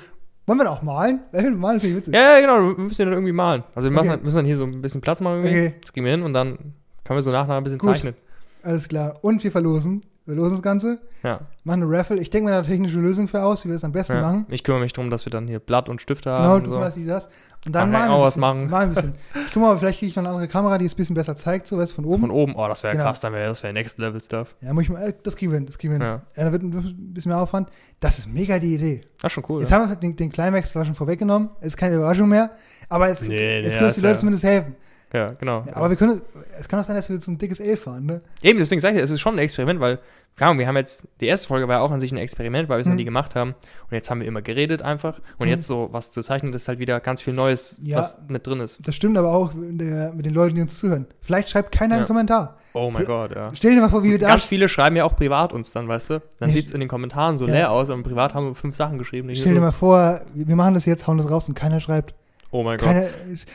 wollen 0.47 0.59
wir 0.59 0.71
auch 0.71 0.83
malen? 0.83 1.21
Weil 1.33 1.51
Malen 1.53 1.79
finde 1.81 1.93
ich 1.93 1.99
witzig. 2.01 2.15
Ja, 2.15 2.37
ja, 2.39 2.41
genau, 2.41 2.77
wir 2.77 2.85
müssen 2.85 3.01
ja 3.01 3.05
dann 3.07 3.15
irgendwie 3.15 3.33
malen. 3.33 3.63
Also 3.75 3.89
wir 3.89 3.95
machen, 3.95 4.09
Okay. 4.09 4.11
halt- 4.11 4.25
müssen 4.25 4.37
dann 4.37 4.47
hier 4.47 4.57
so 4.57 4.65
ein 4.65 4.83
bisschen 4.83 5.01
Platz 5.01 5.21
machen 5.21 5.45
irgendwie. 5.45 5.67
Okay. 5.67 5.75
Jetzt 5.77 5.95
gehen 5.95 6.05
wir 6.05 6.11
hin 6.11 6.23
und 6.23 6.35
dann 6.35 6.57
können 7.05 7.17
wir 7.19 7.23
so 7.23 7.31
nach 7.31 7.43
und 7.43 7.49
nach 7.49 7.57
ein 7.57 7.63
bisschen 7.63 7.79
Gut. 7.79 7.91
zeichnen. 7.93 8.15
Alles 8.63 8.89
klar. 8.89 9.19
Und 9.23 9.43
wir 9.45 9.51
verlosen 9.53 10.03
wir 10.31 10.37
losen 10.37 10.53
das 10.53 10.63
Ganze, 10.63 10.99
Ja. 11.23 11.41
machen 11.65 11.83
eine 11.83 11.93
Raffle. 11.99 12.19
Ich 12.21 12.31
denke 12.31 12.47
mir 12.47 12.53
da 12.53 12.59
eine 12.61 12.67
technische 12.67 12.99
Lösung 12.99 13.29
für 13.29 13.43
aus, 13.43 13.65
wie 13.65 13.69
wir 13.69 13.77
es 13.77 13.85
am 13.85 13.93
besten 13.93 14.15
ja. 14.15 14.23
machen. 14.23 14.47
Ich 14.49 14.65
kümmere 14.65 14.81
mich 14.83 14.93
darum, 14.95 15.11
dass 15.11 15.27
wir 15.27 15.31
dann 15.31 15.47
hier 15.47 15.59
Blatt 15.59 15.89
und 15.89 16.01
Stifte 16.01 16.31
Genau, 16.31 16.43
haben. 16.43 16.65
du 16.65 16.71
und 16.71 16.77
so. 16.79 16.83
weißt, 16.85 16.97
wie 16.97 17.07
das. 17.07 17.29
Und 17.67 17.75
dann 17.75 17.89
ich 17.89 17.93
machen 17.99 18.09
wir 18.11 18.17
ein 18.17 18.25
bisschen, 18.25 18.41
machen. 18.41 18.73
Ein 18.75 18.89
bisschen. 18.89 19.15
Ich 19.47 19.53
guck 19.53 19.63
mal, 19.63 19.79
vielleicht 19.79 19.99
kriege 19.99 20.09
ich 20.09 20.17
noch 20.17 20.23
eine 20.23 20.31
andere 20.31 20.49
Kamera, 20.49 20.79
die 20.79 20.87
es 20.87 20.95
ein 20.95 20.97
bisschen 20.97 21.15
besser 21.15 21.37
zeigt, 21.37 21.67
so 21.69 21.77
weißt 21.77 21.93
du, 21.93 21.97
von 21.97 22.05
oben. 22.07 22.21
Von 22.21 22.31
oben, 22.31 22.55
oh, 22.57 22.67
das 22.69 22.83
wäre 22.83 22.95
Genau. 22.95 23.05
krass, 23.05 23.21
dann 23.21 23.35
wäre 23.35 23.49
das 23.49 23.63
wäre 23.63 23.75
Next 23.75 23.99
Level 23.99 24.23
Stuff. 24.23 24.55
Ja, 24.63 24.73
muss 24.73 24.85
ich 24.85 24.89
mal, 24.89 25.03
äh, 25.03 25.13
das 25.23 25.37
kriegen 25.37 25.53
wir 25.53 25.59
hin, 25.59 25.67
das 25.67 25.77
kriegen 25.77 25.93
wir 25.93 25.99
hin. 25.99 26.07
Ja. 26.07 26.23
Ja. 26.37 26.45
da 26.45 26.53
wird 26.53 26.63
ein 26.63 27.13
bisschen 27.13 27.31
mehr 27.31 27.39
Aufwand. 27.41 27.69
Das 28.01 28.19
ist 28.19 28.29
mega 28.33 28.59
die 28.59 28.77
Idee. 28.77 29.03
Das 29.21 29.31
ist 29.31 29.35
schon 29.35 29.45
cool. 29.51 29.61
Jetzt 29.61 29.73
haben 29.73 29.89
wir 29.91 29.95
den, 29.97 30.17
den 30.17 30.33
Climax 30.33 30.71
zwar 30.71 30.87
schon 30.87 30.95
vorweggenommen, 30.95 31.51
ist 31.61 31.77
keine 31.77 31.97
Überraschung 31.97 32.31
mehr, 32.31 32.51
aber 32.89 33.09
jetzt, 33.09 33.23
Nee, 33.23 33.59
jetzt 33.61 33.75
nee, 33.75 33.79
können 33.79 33.93
die 33.95 34.01
Leute 34.01 34.19
zumindest 34.21 34.45
helfen. 34.45 34.75
Ja, 35.13 35.33
genau. 35.33 35.65
Ja, 35.67 35.77
aber 35.77 35.91
wir 35.91 35.97
können, 35.97 36.21
es 36.59 36.69
kann 36.69 36.81
auch 36.81 36.85
sein, 36.85 36.97
dass 36.97 37.09
wir 37.09 37.21
so 37.21 37.31
ein 37.31 37.39
dickes 37.39 37.61
L 37.61 37.77
fahren, 37.77 38.07
ne? 38.07 38.21
Eben, 38.43 38.59
deswegen 38.59 38.81
sage 38.81 38.97
ich, 38.97 39.03
es 39.03 39.11
ist 39.11 39.21
schon 39.21 39.35
ein 39.35 39.39
Experiment, 39.39 39.81
weil, 39.81 39.99
keine 40.37 40.51
Ahnung, 40.51 40.59
wir 40.61 40.67
haben 40.69 40.77
jetzt, 40.77 41.07
die 41.21 41.27
erste 41.27 41.49
Folge 41.49 41.67
war 41.69 41.77
ja 41.77 41.81
auch 41.83 41.91
an 41.91 42.01
sich 42.01 42.13
ein 42.13 42.17
Experiment, 42.17 42.69
weil 42.69 42.79
wir 42.79 42.81
es 42.83 42.87
noch 42.87 42.93
Mhm. 42.93 42.99
nie 42.99 43.05
gemacht 43.05 43.35
haben. 43.35 43.51
Und 43.51 43.93
jetzt 43.93 44.09
haben 44.11 44.21
wir 44.21 44.29
immer 44.29 44.41
geredet 44.41 44.81
einfach. 44.83 45.21
Und 45.39 45.47
Mhm. 45.47 45.53
jetzt 45.53 45.67
so 45.67 45.89
was 45.93 46.13
zu 46.13 46.23
zeichnen, 46.23 46.53
das 46.53 46.63
ist 46.63 46.69
halt 46.69 46.79
wieder 46.79 47.01
ganz 47.01 47.21
viel 47.23 47.35
Neues, 47.35 47.79
Ja. 47.83 47.99
was 47.99 48.19
mit 48.29 48.47
drin 48.47 48.61
ist. 48.61 48.79
Das 48.87 48.95
stimmt 48.95 49.19
aber 49.19 49.33
auch 49.35 49.53
mit, 49.53 49.81
der, 49.81 50.13
mit 50.13 50.25
den 50.27 50.33
Leuten, 50.33 50.55
die 50.55 50.63
uns 50.63 50.79
zuhören. 50.79 51.07
Vielleicht 51.21 51.51
schreibt 51.51 51.73
keiner 51.73 51.97
einen. 51.97 52.07
Kommentar. 52.07 52.57
Oh 52.73 52.89
mein 52.93 53.05
Gott, 53.05 53.35
ja. 53.35 53.51
Stell 53.53 53.75
dir 53.75 53.81
mal 53.81 53.91
vor, 53.91 54.05
wie 54.05 54.13
wir 54.13 54.19
da 54.21 54.29
Ganz 54.29 54.45
viele 54.45 54.69
schreiben 54.69 54.95
ja 54.95 55.05
auch 55.05 55.17
privat 55.17 55.53
uns 55.53 55.73
dann, 55.73 55.89
weißt 55.89 56.11
du? 56.11 56.23
Dann 56.39 56.53
sieht 56.53 56.67
es 56.67 56.73
in 56.73 56.79
den 56.79 56.89
Kommentaren 56.89 57.37
so 57.37 57.45
leer 57.47 57.73
aus, 57.73 57.91
aber 57.91 58.01
privat 58.05 58.33
haben 58.35 58.47
wir 58.47 58.55
fünf 58.55 58.77
Sachen 58.77 58.97
geschrieben. 58.97 59.29
Stell 59.35 59.55
dir 59.55 59.61
mal 59.61 59.73
vor, 59.73 60.21
wir 60.33 60.55
machen 60.57 60.75
das 60.75 60.85
jetzt, 60.87 61.09
hauen 61.09 61.19
das 61.19 61.29
raus 61.29 61.49
und 61.49 61.57
keiner 61.57 61.81
schreibt. 61.81 62.15
Oh 62.51 62.63
mein 62.63 62.79
Gott. 62.79 62.89
Keiner, 62.89 63.07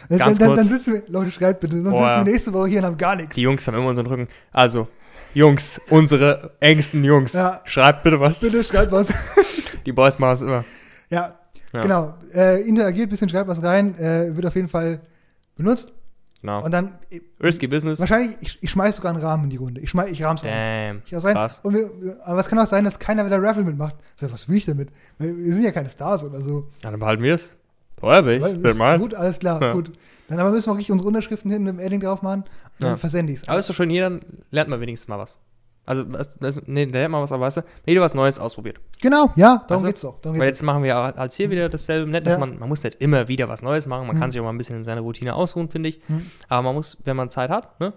dann, 0.10 0.18
Ganz 0.20 0.40
dann, 0.40 0.48
dann 0.50 0.58
kurz. 0.58 0.68
sitzen 0.70 0.94
wir, 0.94 1.04
Leute, 1.08 1.32
schreibt 1.32 1.60
bitte, 1.60 1.76
sonst 1.82 1.88
Oh, 1.94 1.98
sitzen 2.00 2.08
ja. 2.20 2.26
wir 2.26 2.32
nächste 2.32 2.54
Woche 2.54 2.68
hier 2.68 2.80
und 2.80 2.86
haben 2.86 2.98
gar 2.98 3.16
nichts. 3.16 3.36
Die 3.36 3.42
Jungs 3.42 3.68
haben 3.68 3.76
immer 3.76 3.88
unseren 3.90 4.08
Rücken. 4.08 4.28
Also, 4.52 4.88
Jungs, 5.34 5.82
unsere 5.90 6.52
engsten 6.62 7.04
Jungs, 7.04 7.34
Ja. 7.34 7.62
schreibt 7.66 8.04
bitte 8.04 8.20
was. 8.20 8.40
Bitte 8.40 8.64
schreibt 8.64 8.92
was. 8.92 9.08
Die 9.86 9.92
Boys 9.92 10.18
machen 10.20 10.34
es 10.34 10.42
immer. 10.42 10.64
ja, 11.10 11.36
Ja. 11.74 11.82
genau. 11.82 12.14
Äh, 12.34 12.62
interagiert 12.62 13.08
ein 13.08 13.10
bisschen, 13.10 13.30
schreibt 13.30 13.48
was 13.50 13.62
rein. 13.62 13.98
Äh, 14.00 14.36
wird 14.36 14.46
auf 14.46 14.56
jeden 14.56 14.70
Fall 14.70 15.02
benutzt. 15.56 15.92
Genau. 16.42 16.64
Und 16.64 16.72
dann, 16.72 17.00
äh, 17.12 17.20
Risky 17.42 17.68
Business. 17.68 18.00
wahrscheinlich, 18.00 18.38
ich, 18.40 18.60
ich 18.62 18.70
schmeiß 18.70 18.98
sogar 18.98 19.12
einen 19.14 19.22
Rahmen 19.24 19.46
in 19.46 19.50
die 19.50 19.58
Runde. 19.58 19.82
Ich, 19.82 19.90
schmeiß, 19.90 20.10
ich 20.12 20.24
rahm's 20.24 20.44
rein. 20.46 20.52
Damn. 20.98 21.02
Ich 21.06 21.14
hau's 21.14 21.26
rein. 21.26 21.34
Krass. 21.34 21.60
Und 21.64 21.74
wir, 21.74 21.90
wir- 22.02 22.18
aber 22.26 22.40
es 22.40 22.48
kann 22.48 22.60
auch 22.60 22.68
sein, 22.68 22.86
dass 22.86 23.00
keiner 23.00 23.26
wieder 23.26 23.42
Raffle 23.42 23.64
mitmacht. 23.64 23.96
So, 24.16 24.32
was 24.32 24.48
will 24.48 24.58
ich 24.58 24.66
damit? 24.66 24.90
Weil 25.18 25.36
Wir 25.38 25.54
sind 25.54 25.64
ja 25.64 25.72
keine 25.72 25.90
Stars 25.90 26.24
oder 26.24 26.42
so. 26.42 26.68
Ja, 26.84 26.92
dann 26.92 27.00
behalten 27.00 27.24
wir 27.24 27.34
es. 27.36 27.56
Feuerwehr, 28.00 28.42
Weil- 28.42 28.56
ich 28.56 28.62
bin 28.62 28.78
meins. 28.78 29.04
Gut, 29.04 29.16
alles 29.16 29.40
klar, 29.40 29.62
Ja. 29.62 29.74
gut. 29.74 29.92
Dann 30.28 30.40
aber 30.40 30.52
müssen 30.52 30.68
wir 30.70 30.74
wirklich 30.74 30.92
unsere 30.92 31.08
Unterschriften 31.08 31.50
hinten 31.52 31.66
mit 31.66 31.74
dem 31.76 31.80
Edding 31.80 32.00
drauf 32.02 32.22
machen. 32.22 32.44
Dann 32.80 32.92
Ja. 32.92 32.96
versende 32.98 33.32
ich's. 33.34 33.48
Aber 33.48 33.58
ist 33.60 33.70
doch 33.70 33.76
schön, 33.76 33.90
jeder 33.90 34.20
lernt 34.52 34.70
mal 34.70 34.80
wenigstens 34.82 35.08
mal 35.08 35.20
was. 35.20 35.38
Also, 35.88 36.04
nee, 36.66 36.88
der 36.88 37.02
lernt 37.02 37.12
mal 37.12 37.22
was, 37.22 37.32
aber 37.32 37.46
weißt 37.46 37.58
du, 37.58 37.62
jeder 37.86 38.02
was 38.02 38.16
Neues 38.16 38.40
ausprobiert. 38.40 38.78
Genau, 39.02 39.32
ja, 39.36 39.64
darum 39.68 39.70
Weißt 39.70 39.84
du? 39.84 39.88
geht's 39.88 40.02
doch. 40.02 40.20
Darum 40.22 40.34
geht's 40.40 40.48
jetzt 40.48 40.64
machen 40.64 40.82
wir 40.82 40.96
als 40.98 41.36
hier 41.36 41.52
wieder 41.52 41.70
dasselbe. 41.70 42.10
Nett, 42.10 42.26
dass 42.26 42.34
Ja. 42.34 42.40
man, 42.40 42.58
man 42.58 42.68
muss 42.70 42.84
nicht 42.84 43.00
immer 43.02 43.28
wieder 43.28 43.48
was 43.50 43.62
Neues 43.62 43.86
machen. 43.86 44.08
Man 44.08 44.16
Mhm. 44.16 44.20
kann 44.20 44.32
sich 44.32 44.42
auch 44.42 44.46
mal 44.46 44.50
ein 44.52 44.58
bisschen 44.58 44.78
in 44.78 44.84
seiner 44.84 45.02
Routine 45.02 45.36
ausruhen, 45.36 45.70
finde 45.70 45.90
ich. 45.90 46.02
Mhm. 46.08 46.26
Aber 46.50 46.64
man 46.64 46.74
muss, 46.76 46.98
wenn 47.06 47.16
man 47.16 47.30
Zeit 47.30 47.52
hat, 47.52 47.80
ne? 47.80 47.94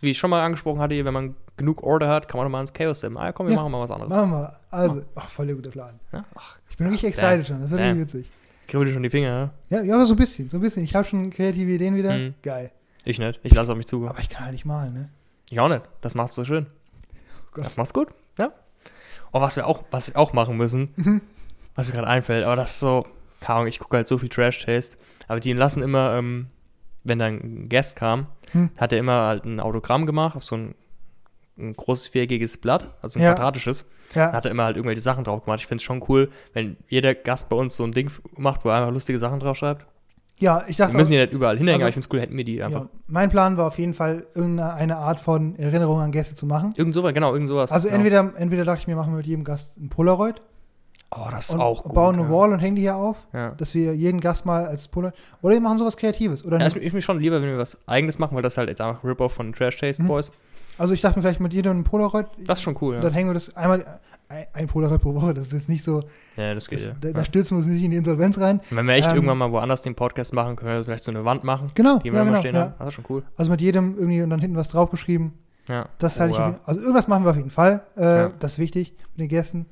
Wie 0.00 0.10
ich 0.10 0.18
schon 0.18 0.28
mal 0.30 0.44
angesprochen 0.44 0.80
hatte, 0.80 1.02
wenn 1.02 1.14
man 1.14 1.34
genug 1.56 1.82
Order 1.82 2.08
hat, 2.10 2.28
kann 2.28 2.38
man 2.38 2.46
auch 2.46 2.50
mal 2.52 2.60
ins 2.60 2.74
Chaos 2.74 2.98
steppen. 2.98 3.16
Ah, 3.16 3.32
komm, 3.32 3.46
wir 3.46 3.54
Ja. 3.54 3.60
machen 3.62 3.72
mal 3.72 3.80
was 3.80 3.90
anderes. 3.90 4.10
Machen 4.12 4.30
wir. 4.30 4.52
Also, 4.70 5.02
ach, 5.14 5.28
voll 5.30 5.46
der 5.46 5.56
gute 5.56 5.70
Plan. 5.70 5.98
Ja? 6.12 6.24
Ach, 6.36 6.56
Ich 6.70 6.76
bin 6.76 6.86
richtig 6.88 7.16
Damn. 7.16 7.24
excited 7.40 7.46
schon. 7.48 7.60
Das 7.62 7.70
wird 7.70 7.80
Damn. 7.80 7.98
richtig 7.98 8.14
witzig. 8.14 8.30
Kribbel 8.68 8.86
dir 8.86 8.92
schon 8.92 9.02
die 9.02 9.10
Finger, 9.10 9.52
ja? 9.68 9.82
Ja, 9.82 9.94
aber 9.94 10.06
so 10.06 10.14
ein 10.14 10.16
bisschen. 10.18 10.48
So 10.50 10.58
ein 10.58 10.60
bisschen. 10.60 10.84
Ich 10.84 10.94
habe 10.94 11.06
schon 11.06 11.30
kreative 11.30 11.70
Ideen 11.70 11.96
wieder. 11.96 12.16
Mhm. 12.16 12.34
Geil. 12.42 12.70
Ich 13.04 13.18
nicht. 13.18 13.40
Ich 13.42 13.54
lasse 13.54 13.72
auf 13.72 13.76
mich 13.78 13.86
zukommen. 13.86 14.10
Aber 14.10 14.20
ich 14.20 14.28
kann 14.28 14.44
halt 14.44 14.52
nicht 14.52 14.64
malen, 14.66 14.92
ne? 14.92 15.08
Ich 15.50 15.58
auch 15.58 15.68
nicht. 15.68 15.82
Das 16.02 16.14
macht's 16.14 16.34
so 16.34 16.44
schön. 16.44 16.66
Gott. 17.52 17.64
Das 17.64 17.76
macht's 17.76 17.94
gut, 17.94 18.08
ja. 18.38 18.52
Und 19.30 19.40
was 19.42 19.56
wir 19.56 19.66
auch, 19.66 19.82
was 19.90 20.08
wir 20.08 20.16
auch 20.18 20.32
machen 20.32 20.56
müssen, 20.56 20.90
Mhm. 20.96 21.20
was 21.74 21.88
mir 21.88 21.94
gerade 21.94 22.06
einfällt, 22.08 22.44
aber 22.44 22.56
das 22.56 22.72
ist 22.72 22.80
so, 22.80 23.06
keine 23.40 23.56
Ahnung, 23.56 23.68
ich 23.68 23.78
gucke 23.78 23.96
halt 23.96 24.06
so 24.08 24.18
viel 24.18 24.28
Trash-Taste, 24.28 24.96
aber 25.28 25.40
die 25.40 25.52
lassen 25.54 25.82
immer, 25.82 26.14
ähm, 26.16 26.48
wenn 27.04 27.18
dann 27.18 27.34
ein 27.36 27.68
Guest 27.68 27.96
kam, 27.96 28.26
Hm. 28.52 28.70
hat 28.76 28.92
er 28.92 28.98
immer 28.98 29.26
halt 29.26 29.44
ein 29.44 29.60
Autogramm 29.60 30.04
gemacht 30.06 30.36
auf 30.36 30.44
so 30.44 30.56
ein, 30.56 30.74
ein 31.58 31.74
großes 31.74 32.08
viereckiges 32.08 32.58
Blatt, 32.58 32.90
also 33.02 33.18
ein 33.18 33.22
Ja. 33.22 33.32
quadratisches. 33.34 33.84
Ja, 34.14 34.32
hat 34.32 34.44
er 34.46 34.50
immer 34.50 34.64
halt 34.64 34.76
irgendwelche 34.76 35.02
Sachen 35.02 35.24
drauf 35.24 35.44
gemacht. 35.44 35.60
Ich 35.60 35.66
finde 35.66 35.76
es 35.80 35.82
schon 35.82 36.02
cool, 36.08 36.30
wenn 36.54 36.76
jeder 36.88 37.14
Gast 37.14 37.48
bei 37.48 37.56
uns 37.56 37.76
so 37.76 37.84
ein 37.84 37.92
Ding 37.92 38.10
macht, 38.36 38.64
wo 38.64 38.70
er 38.70 38.76
einfach 38.76 38.92
lustige 38.92 39.18
Sachen 39.18 39.38
drauf 39.40 39.56
schreibt. 39.56 39.86
ja 40.38 40.62
ich 40.68 40.78
Wir 40.78 40.84
dachte, 40.86 40.96
müssen 40.96 41.10
die 41.10 41.18
nicht 41.18 41.32
überall 41.32 41.56
hinhängen, 41.58 41.74
also- 41.74 41.84
aber 41.84 41.88
ich 41.90 41.94
finde 41.94 42.06
es 42.06 42.12
cool, 42.14 42.20
hätten 42.20 42.36
wir 42.36 42.44
die 42.44 42.62
einfach. 42.62 42.82
ja, 42.82 42.88
mein 43.08 43.28
Plan 43.28 43.56
war 43.58 43.66
auf 43.66 43.78
jeden 43.78 43.92
Fall, 43.94 44.24
irgendeine 44.34 44.96
Art 44.96 45.18
von 45.20 45.56
Erinnerung 45.56 46.00
an 46.00 46.12
Gäste 46.12 46.34
zu 46.36 46.46
machen. 46.46 46.72
Irgend 46.76 46.94
sowas, 46.94 47.12
genau, 47.12 47.32
irgend 47.32 47.48
sowas. 47.48 47.70
Also 47.72 47.88
genau. 47.88 47.96
entweder, 47.98 48.32
entweder 48.36 48.64
dachte 48.64 48.80
ich 48.80 48.86
mir, 48.86 48.96
machen 48.96 49.12
wir 49.12 49.16
mit 49.18 49.26
jedem 49.26 49.44
Gast 49.44 49.76
ein 49.76 49.88
Polaroid 49.88 50.40
Oh, 51.10 51.26
das 51.30 51.48
ist 51.48 51.54
und 51.54 51.62
auch 51.62 51.82
gut. 51.84 51.94
bauen 51.94 52.16
eine 52.16 52.24
ja. 52.24 52.30
Wall 52.30 52.52
und 52.52 52.58
hängen 52.60 52.76
die 52.76 52.82
hier 52.82 52.94
auf, 52.96 53.16
Ja. 53.32 53.50
dass 53.52 53.74
wir 53.74 53.94
jeden 53.94 54.20
Gast 54.20 54.44
mal 54.44 54.66
als 54.66 54.88
Polaroid. 54.88 55.14
Oder 55.40 55.54
wir 55.54 55.60
machen 55.62 55.78
sowas 55.78 55.96
Kreatives. 55.96 56.44
Oder 56.44 56.58
Ja, 56.60 56.66
ist 56.66 56.92
mir 56.92 57.00
schon 57.00 57.18
lieber, 57.18 57.40
wenn 57.40 57.48
wir 57.48 57.56
was 57.58 57.78
Eigenes 57.88 58.18
machen, 58.18 58.34
weil 58.36 58.42
das 58.42 58.58
halt 58.58 58.68
jetzt 58.68 58.80
einfach 58.82 59.02
Rip-Off 59.02 59.32
von 59.32 59.52
Trash 59.54 59.76
Taste 59.78 60.02
Mhm. 60.02 60.06
Boys. 60.08 60.30
Also 60.78 60.94
ich 60.94 61.00
dachte 61.00 61.18
mir 61.18 61.22
vielleicht 61.22 61.40
mit 61.40 61.52
jedem 61.52 61.78
ein 61.80 61.84
Polaroid. 61.84 62.26
Das 62.46 62.58
ist 62.60 62.62
schon 62.62 62.76
cool, 62.80 62.94
ja. 62.94 63.00
dann 63.00 63.12
hängen 63.12 63.28
wir 63.28 63.34
das 63.34 63.54
einmal, 63.56 64.00
ein, 64.52 64.66
Polaroid 64.68 65.00
pro 65.02 65.14
Woche. 65.14 65.34
Das 65.34 65.46
ist 65.48 65.52
jetzt 65.52 65.68
nicht 65.68 65.82
so, 65.84 66.02
Ja, 66.36 66.54
das 66.54 66.68
geht 66.68 66.78
das, 66.78 66.86
ja. 66.86 66.92
da, 67.00 67.12
da 67.12 67.24
stürzen 67.24 67.56
wir 67.56 67.58
uns 67.58 67.66
nicht 67.66 67.82
in 67.82 67.90
die 67.90 67.96
Insolvenz 67.96 68.38
rein. 68.38 68.60
Und 68.70 68.76
wenn 68.76 68.86
wir 68.86 68.94
echt 68.94 69.08
ähm, 69.10 69.16
irgendwann 69.16 69.38
mal 69.38 69.50
woanders 69.52 69.82
den 69.82 69.94
Podcast 69.94 70.32
machen, 70.32 70.56
können 70.56 70.70
wir 70.72 70.84
vielleicht 70.84 71.04
so 71.04 71.10
eine 71.10 71.24
Wand 71.24 71.44
machen, 71.44 71.70
Genau, 71.74 71.98
die 71.98 72.12
wir 72.12 72.14
ja, 72.14 72.22
immer 72.22 72.30
genau. 72.30 72.40
stehen 72.40 72.54
Ja. 72.54 72.60
haben. 72.62 72.74
Das 72.78 72.88
ist 72.88 72.94
schon 72.94 73.04
cool. 73.08 73.22
Also 73.36 73.50
mit 73.50 73.60
jedem 73.60 73.96
irgendwie 73.98 74.22
und 74.22 74.30
dann 74.30 74.40
hinten 74.40 74.56
was 74.56 74.68
draufgeschrieben. 74.68 75.32
Ja. 75.68 75.88
Das 75.98 76.16
Oh, 76.16 76.20
halte 76.20 76.32
ich, 76.32 76.38
ja. 76.38 76.46
jeden- 76.46 76.60
also 76.64 76.80
irgendwas 76.80 77.08
machen 77.08 77.24
wir 77.24 77.30
auf 77.30 77.36
jeden 77.36 77.50
Fall. 77.50 77.82
Äh, 77.96 78.02
Ja. 78.02 78.32
Das 78.38 78.52
ist 78.52 78.58
wichtig 78.58 78.94
mit 79.16 79.20
den 79.20 79.28
Gästen, 79.28 79.66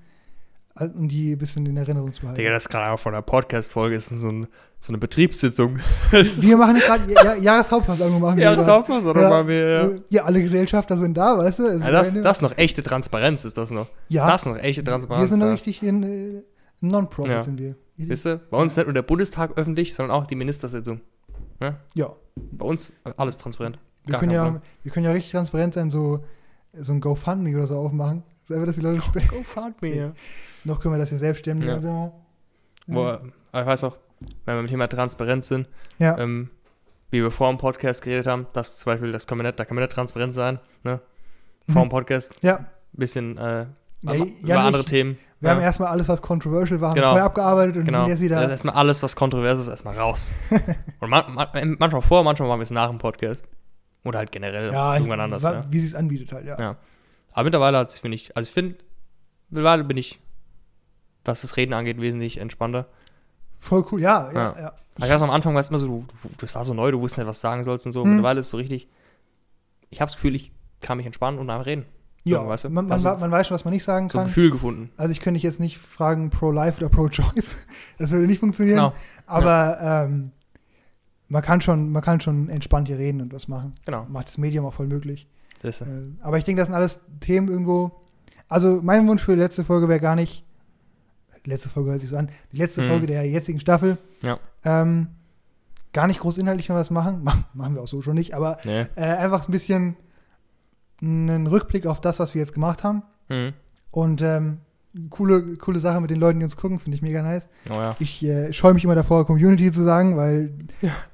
um 0.95 1.09
die 1.09 1.33
ein 1.33 1.39
bisschen 1.39 1.65
in 1.67 1.77
Erinnerung 1.77 2.13
zu 2.13 2.21
behalten. 2.23 2.39
Digga, 2.39 2.51
das 2.51 2.65
ist 2.65 2.69
gerade 2.69 2.93
auch 2.93 2.99
von 3.01 3.13
der 3.15 3.23
Podcast-Folge, 3.23 3.95
ist 3.97 4.09
so, 4.09 4.29
ein, 4.29 4.47
so 4.87 4.93
eine 4.93 4.99
Betriebssitzung. 4.99 5.79
Das 6.13 6.43
wir 6.43 6.57
machen 6.57 6.77
gerade 6.77 7.13
ja, 7.13 7.35
Jahreshauptversammlung 7.35 8.21
machen 8.21 8.37
wir 8.37 8.45
ja, 8.45 8.51
gerade. 8.51 8.63
das 8.65 8.69
Hauptpass, 8.69 9.05
oder 9.05 9.23
Ja, 9.23 9.29
machen 9.31 9.49
wir, 9.49 9.69
ja. 9.69 9.89
Ja, 10.09 10.25
alle 10.25 10.41
Gesellschafter 10.41 10.97
sind 10.97 11.17
da, 11.17 11.37
weißt 11.39 11.59
du? 11.59 11.65
Es 11.67 11.83
Ja, 11.83 12.01
ist 12.01 12.15
das, 12.15 12.23
das 12.23 12.37
ist 12.39 12.43
noch 12.43 12.57
echte 12.57 12.83
Transparenz, 12.83 13.45
ist 13.45 13.59
das 13.59 13.71
noch. 13.73 13.89
ja, 14.09 14.27
Das 14.29 14.43
ist 14.43 14.47
noch 14.47 14.57
echte 14.59 14.85
Transparenz. 14.85 15.23
wir 15.23 15.29
sind 15.29 15.39
noch 15.41 15.47
ja. 15.47 15.53
richtig 15.53 15.83
in 15.83 16.03
äh, 16.03 16.43
Non-Profit 16.81 17.33
Ja. 17.33 17.43
sind 17.43 17.59
wir. 17.59 17.75
Wisst 17.97 18.27
ihr, 18.27 18.41
bei 18.51 18.59
uns 18.59 18.77
nicht 18.77 18.87
nur 18.87 18.93
der 18.95 19.03
Bundestag 19.03 19.57
öffentlich, 19.57 19.95
sondern 19.95 20.17
auch 20.17 20.27
die 20.27 20.35
Ministersitzung. 20.37 21.01
Ja, 21.95 22.15
Bei 22.53 22.67
uns 22.67 22.93
alles 23.17 23.39
transparent. 23.39 23.79
wir 24.05 24.13
Gar 24.13 24.21
können 24.21 24.33
ja, 24.33 24.45
Problem. 24.45 24.63
wir 24.83 24.93
können 24.93 25.07
ja 25.07 25.13
richtig 25.13 25.33
transparent 25.33 25.75
sein, 25.75 25.91
so, 25.91 26.23
so 26.79 26.93
ein 26.93 27.01
GoFundMe 27.01 27.57
oder 27.57 27.67
so 27.67 27.77
aufmachen. 27.79 28.23
Das 28.43 28.51
ist 28.51 28.55
einfach, 28.57 28.67
dass 28.67 28.77
die 28.77 28.83
Leute 28.83 29.01
spenden. 29.01 29.29
Go 29.31 29.43
fund 29.43 29.81
me, 29.83 29.97
ja. 29.97 30.13
Noch 30.65 30.79
können 30.81 30.95
wir 30.95 30.99
das 30.99 31.09
hier 31.09 31.19
selbst 31.19 31.41
stemmen. 31.41 31.63
Ja. 31.63 31.75
Also, 31.77 32.13
aber 32.89 33.23
ich 33.25 33.53
weiß 33.67 33.85
auch, 33.85 33.97
wenn 34.45 34.55
wir 34.57 34.63
mit 34.63 34.71
dem 34.71 34.75
Thema 34.75 34.89
Transparenz 34.89 35.49
sind, 35.49 35.69
ja. 35.99 36.17
ähm, 36.19 36.49
wie 37.11 37.23
wir 37.23 37.31
vor 37.31 37.49
dem 37.51 37.59
Podcast 37.59 38.03
geredet 38.03 38.27
haben, 38.27 38.47
das 38.53 38.79
zum 38.79 38.93
Beispiel, 38.93 39.13
das 39.13 39.27
kann 39.27 39.39
man 39.39 39.47
nicht, 39.47 39.59
da 39.61 39.65
kann 39.65 39.75
man 39.75 39.83
nicht 39.85 39.95
transparent 39.95 40.35
sein, 40.35 40.59
ne? 40.85 41.01
Vor 41.69 41.83
dem 41.83 41.87
Mhm. 41.87 41.91
Podcast 41.91 42.35
ja. 42.43 42.57
ein 42.59 42.67
bisschen 42.93 43.37
äh, 43.39 43.67
Ja, 44.03 44.15
über 44.15 44.27
ja, 44.45 44.61
andere 44.61 44.85
Themen. 44.85 45.19
Wir 45.41 45.51
haben 45.51 45.61
erstmal 45.61 45.89
alles, 45.91 46.09
was 46.09 46.23
controversial 46.23 46.81
war, 46.81 46.91
haben 46.91 46.95
Genau. 46.97 47.09
vorher 47.11 47.25
abgearbeitet 47.25 47.77
und 47.77 47.85
genau. 47.85 48.01
sind 48.01 48.09
jetzt 48.09 48.21
wieder. 48.21 48.39
Also 48.39 48.51
erstmal 48.51 48.75
alles, 48.75 49.03
was 49.03 49.17
kontrovers 49.17 49.59
ist, 49.59 49.69
erstmal 49.69 49.97
raus. 49.99 50.33
und 51.01 51.11
man, 51.11 51.35
man, 51.35 51.77
manchmal 51.79 52.03
vor, 52.03 52.23
manchmal 52.25 52.49
machen 52.49 52.61
wir 52.61 52.65
es 52.65 52.71
nach 52.71 52.89
dem 52.89 52.99
Podcast. 52.99 53.47
Oder 54.05 54.21
halt 54.21 54.31
generell 54.33 54.67
irgendwann 54.73 55.21
anders. 55.21 55.43
wa- 55.43 55.53
Ja. 55.55 55.65
wie 55.69 55.79
sie 55.81 55.87
es 55.87 55.95
anbietet 55.95 56.33
halt, 56.33 56.47
ja. 56.47 56.57
Ja. 56.59 56.77
Aber 57.33 57.45
mittlerweile 57.45 57.79
hat 57.79 57.89
es, 57.91 57.99
finde 57.99 58.15
ich, 58.15 58.37
also 58.37 58.47
ich 58.49 58.53
finde, 58.55 58.77
mittlerweile 59.51 59.83
bin 59.85 59.97
ich, 59.97 60.21
was 61.25 61.43
das 61.43 61.57
Reden 61.57 61.73
angeht, 61.75 62.01
wesentlich 62.01 62.39
entspannter. 62.39 62.87
Voll 63.61 63.85
cool, 63.93 64.01
ja, 64.01 64.31
ja, 64.33 64.35
Ja. 64.55 64.61
ja. 64.61 64.73
Ich 64.99 65.03
weiß, 65.11 65.23
am 65.23 65.31
Anfang 65.31 65.53
war 65.55 65.61
es 65.61 65.69
immer 65.69 65.79
so, 65.79 65.87
du, 65.87 66.07
du, 66.23 66.29
das 66.41 66.55
war 66.55 66.65
so 66.65 66.73
neu, 66.73 66.91
du 66.91 67.01
wusstest 67.01 67.19
nicht, 67.19 67.27
was 67.29 67.39
du 67.39 67.43
sagen 67.43 67.65
sollst 67.65 67.85
und 67.87 67.93
so. 67.93 68.03
Hm. 68.05 68.11
Mittlerweile 68.13 68.41
ist 68.41 68.47
es 68.47 68.51
so 68.51 68.57
richtig, 68.57 68.89
ich 69.91 70.01
habe 70.01 70.09
das 70.09 70.15
Gefühl, 70.17 70.35
ich 70.35 70.53
kann 70.81 70.97
mich 70.97 71.05
entspannen 71.07 71.39
und 71.39 71.51
einfach 71.51 71.67
reden. 71.67 71.85
Ja, 72.25 72.43
So, 72.43 72.49
weißt 72.49 72.65
du? 72.65 72.69
man, 72.71 72.85
man, 72.87 72.93
Also, 72.93 73.15
man 73.17 73.31
weiß 73.31 73.47
schon, 73.47 73.55
was 73.55 73.65
man 73.65 73.75
nicht 73.75 73.85
sagen 73.85 74.09
So 74.09 74.19
ein 74.19 74.23
kann. 74.23 74.29
Gefühl 74.29 74.51
gefunden. 74.51 74.91
Also 74.97 75.13
ich 75.13 75.21
könnte 75.21 75.35
dich 75.37 75.43
jetzt 75.43 75.61
nicht 75.61 75.79
fragen 75.79 76.31
pro-life 76.31 76.79
oder 76.79 76.89
pro-choice. 76.89 77.67
Das 77.99 78.11
würde 78.11 78.27
nicht 78.27 78.41
funktionieren. 78.41 78.77
Genau, 78.77 78.93
Aber 79.27 79.79
ähm, 79.81 80.33
man, 81.29 81.43
kann 81.43 81.61
schon, 81.61 81.93
man 81.93 82.03
kann 82.03 82.21
schon 82.21 82.49
entspannt 82.49 82.89
hier 82.89 82.99
reden 82.99 83.21
und 83.21 83.33
was 83.35 83.49
machen. 83.49 83.73
genau. 83.85 84.07
Macht 84.09 84.29
das 84.29 84.39
Medium 84.39 84.65
auch 84.67 84.75
voll 84.75 84.87
möglich. 84.87 85.29
Das, 85.63 85.83
Äh, 85.83 85.87
aber 86.23 86.39
ich 86.39 86.45
denke, 86.45 86.61
das 86.61 86.67
sind 86.69 86.75
alles 86.75 87.01
Themen 87.21 87.49
irgendwo. 87.49 87.93
Also 88.49 88.81
mein 88.83 89.07
Wunsch 89.09 89.23
für 89.23 89.35
die 89.35 89.41
letzte 89.43 89.65
Folge 89.65 89.89
wäre 89.89 90.01
gar 90.01 90.17
nicht, 90.17 90.45
die 91.47 91.51
letzte 91.51 91.71
Folge 91.71 91.91
hört 91.91 92.01
sich 92.01 92.11
so 92.11 92.17
an, 92.17 92.29
die 92.53 92.59
letzte 92.59 92.83
Mhm. 92.83 92.89
Folge 92.89 93.07
der 93.07 93.25
jetzigen 93.29 93.61
Staffel. 93.61 93.97
Ja. 94.21 94.39
Ähm, 94.65 95.07
gar 95.93 96.07
nicht 96.09 96.21
groß 96.21 96.37
inhaltlich 96.39 96.69
mehr 96.69 96.77
was 96.77 96.91
machen. 96.91 97.21
Mach, 97.25 97.39
machen 97.55 97.75
wir 97.75 97.83
auch 97.83 97.89
so 97.89 98.03
schon 98.03 98.17
nicht, 98.17 98.35
aber 98.35 98.59
nee. 98.65 98.87
äh, 98.97 99.03
einfach 99.03 99.49
ein 99.49 99.53
bisschen 99.53 99.97
einen 101.01 101.47
Rückblick 101.47 101.87
auf 101.87 102.01
das, 102.01 102.19
was 102.19 102.35
wir 102.35 102.41
jetzt 102.41 102.53
gemacht 102.55 102.83
haben. 102.85 103.03
Mhm. 103.29 103.53
Und 103.91 104.23
ähm, 104.23 104.59
coole, 105.11 105.57
coole 105.57 105.79
Sache 105.79 106.01
mit 106.01 106.11
den 106.11 106.19
Leuten, 106.19 106.39
die 106.41 106.45
uns 106.45 106.57
gucken, 106.57 106.79
finde 106.79 106.97
ich 106.97 107.03
mega 107.03 107.23
nice. 107.23 107.49
Oh 107.71 107.75
ja. 107.75 107.97
Ich 107.99 108.25
äh, 108.25 108.53
scheue 108.53 108.75
mich 108.75 108.85
immer 108.85 108.95
davor, 108.95 109.27
Community 109.27 109.71
zu 109.71 109.85
sagen, 109.85 110.17
weil 110.17 110.53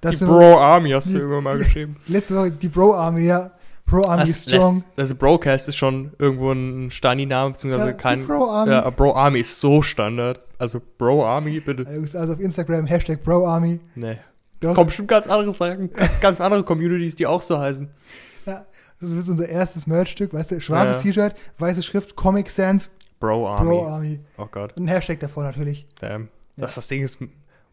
das 0.01 0.13
Die 0.13 0.17
sind 0.19 0.29
Bro 0.29 0.59
Army 0.59 0.91
hast 0.91 1.13
du 1.13 1.19
irgendwann 1.19 1.45
mal 1.45 1.59
geschrieben. 1.59 1.97
letzte 2.07 2.37
Woche 2.37 2.51
die 2.53 2.69
Bro-Army, 2.69 3.25
ja. 3.25 3.53
Pro 3.87 4.03
Army 4.09 4.23
Das, 4.25 4.43
Strong. 4.45 4.75
lässt, 4.77 4.87
also 4.99 5.15
Broadcast 5.17 5.69
ist 5.69 5.77
schon 5.77 6.13
irgendwo 6.19 6.53
ein 6.53 6.91
Stani-Name, 6.91 7.53
beziehungsweise 7.53 7.91
Ja, 7.91 7.93
kein. 7.97 8.27
Pro 8.27 8.45
Army. 8.49 8.73
Ja, 8.73 8.89
Bro 8.91 9.15
Army 9.15 9.41
ist 9.41 9.61
so 9.61 9.83
Standard. 9.83 10.41
Also 10.59 10.81
Bro 10.99 11.27
Army, 11.27 11.61
bitte. 11.61 11.87
Also 11.87 12.33
auf 12.33 12.41
Instagram 12.41 12.87
Hashtag 12.87 13.23
Pro 13.23 13.47
Army. 13.47 13.79
Nee. 13.95 14.17
Doch. 14.61 14.75
Kommen 14.75 14.87
bestimmt 14.87 15.09
ganz 15.09 15.27
andere 15.27 15.53
Sachen, 15.53 15.93
ganz, 15.93 16.21
ganz 16.21 16.41
andere 16.41 16.63
Communities, 16.63 17.17
die 17.17 17.27
auch 17.27 17.43
so 17.43 17.59
heißen. 17.59 17.91
Ja, 18.47 18.65
das 19.01 19.11
ist 19.11 19.29
unser 19.29 19.49
erstes 19.49 19.87
Merchstück, 19.89 20.33
weißt 20.33 20.53
du? 20.53 20.61
Schwarzes 20.61 20.97
Ja. 20.97 21.03
T-Shirt, 21.03 21.35
weiße 21.59 21.83
Schrift, 21.83 22.15
Comic 22.15 22.49
Sans, 22.49 22.91
Bro 23.19 23.49
Army. 23.49 23.69
Pro 23.69 23.87
Army. 23.87 24.21
Oh 24.39 24.47
Gott, 24.51 24.77
Und 24.77 24.85
ein 24.85 24.89
Hashtag 24.89 25.19
davor 25.21 25.43
natürlich. 25.43 25.87
damn. 26.01 26.29
Ja. 26.57 26.65
Das, 26.67 26.77
das 26.77 26.87
Ding 26.87 27.03
ist, 27.03 27.19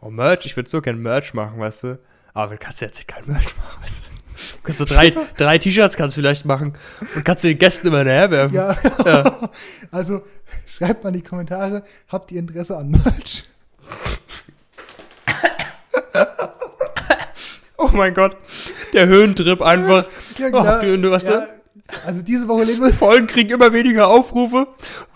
oh 0.01 0.09
Merch, 0.09 0.45
ich 0.47 0.55
würde 0.55 0.69
so 0.69 0.81
gern 0.81 0.99
Merch 0.99 1.33
machen, 1.35 1.59
weißt 1.59 1.83
du. 1.83 1.99
Aber 2.33 2.53
du 2.53 2.57
kannst 2.57 2.81
jetzt 2.81 3.07
kein 3.07 3.23
Merch 3.27 3.55
machen, 3.57 3.81
weißt 3.83 4.05
du. 4.05 4.09
Du 4.53 4.63
kannst 4.63 4.79
so 4.79 4.85
drei, 4.85 5.09
drei 5.37 5.57
T-Shirts 5.57 5.97
kannst 5.97 6.15
du 6.17 6.21
vielleicht 6.21 6.45
machen 6.45 6.75
und 7.15 7.25
kannst 7.25 7.43
du 7.43 7.47
den 7.49 7.59
Gästen 7.59 7.87
immer 7.87 7.99
hinterherwerfen. 7.99 8.55
Ja. 8.55 8.75
Ja. 9.05 9.49
also 9.91 10.21
schreibt 10.65 11.03
mal 11.03 11.09
in 11.09 11.15
die 11.15 11.21
Kommentare, 11.21 11.83
habt 12.07 12.31
ihr 12.31 12.39
Interesse 12.39 12.77
an 12.77 12.91
Merch? 12.91 13.43
Oh 17.81 17.91
mein 17.93 18.13
Gott, 18.13 18.35
der 18.91 19.07
Höhentrip 19.07 19.61
einfach. 19.61 20.05
Ja, 20.37 20.49
Ach, 20.53 20.81
du, 20.81 20.97
du, 20.99 21.11
weißt 21.11 21.29
du? 21.29 21.47
Also 22.05 22.21
diese 22.21 22.45
Woche 22.49 22.65
legen 22.65 22.83
wir 22.83 22.93
Folgen 22.93 23.25
kriegen 23.25 23.51
immer 23.51 23.71
weniger 23.71 24.09
Aufrufe. 24.09 24.67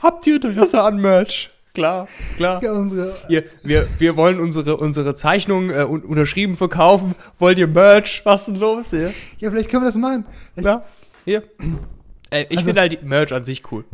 Habt 0.01 0.25
ihr 0.27 0.35
Interesse 0.35 0.81
an 0.81 0.97
Merch? 0.97 1.51
Klar, 1.73 2.07
klar. 2.37 2.61
ja 2.61 2.71
unsere 2.71 3.15
Ihr, 3.29 3.43
wir, 3.63 3.87
wir 3.97 4.15
wollen 4.15 4.39
unsere, 4.39 4.77
unsere 4.77 5.15
Zeichnungen 5.15 5.71
äh, 5.71 5.83
un 5.83 6.01
unterschrieben 6.03 6.55
verkaufen. 6.55 7.15
Wollt 7.39 7.57
ihr 7.57 7.67
Merch? 7.67 8.21
Was 8.25 8.41
ist 8.41 8.45
denn 8.49 8.55
los 8.57 8.91
hier? 8.91 9.11
Ja, 9.39 9.49
vielleicht 9.49 9.69
können 9.71 9.81
wir 9.83 9.87
das 9.87 9.95
machen. 9.95 10.23
Vielleicht, 10.53 10.67
Ja, 10.67 10.83
hier. 11.25 11.43
Äh, 12.29 12.43
ich 12.49 12.57
Also- 12.57 12.65
finde 12.67 12.81
halt 12.81 12.91
die 12.91 13.05
Merch 13.05 13.33
an 13.33 13.43
sich 13.43 13.63
cool. 13.71 13.85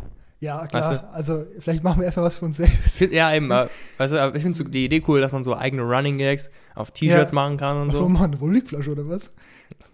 ja, 0.41 0.67
klar. 0.67 0.91
Weißt 0.91 1.03
Also 1.13 1.45
vielleicht 1.59 1.83
machen 1.83 1.99
wir 1.99 2.05
erstmal 2.05 2.25
was 2.25 2.37
für 2.37 2.45
uns 2.45 2.57
selbst. 2.57 2.99
Ja, 2.99 3.33
eben, 3.33 3.49
äh, 3.49 3.67
weißt 3.97 4.13
du, 4.13 4.31
ich 4.35 4.41
finde 4.41 4.57
so 4.57 4.63
die 4.65 4.83
Idee 4.83 5.01
cool, 5.07 5.21
dass 5.21 5.31
man 5.31 5.45
so 5.45 5.55
eigene 5.55 5.83
Running 5.83 6.17
Gags 6.17 6.51
auf 6.75 6.91
T-Shirts 6.91 7.31
Ja. 7.31 7.35
machen 7.35 7.55
kann 7.55 7.77
und 7.81 7.87
Was 7.87 7.95
so. 7.95 8.03
wir 8.05 8.09
machen? 8.09 8.31
Eine 8.31 8.41
Wollwegflasche 8.41 8.91
oder 8.91 9.07
was? 9.07 9.33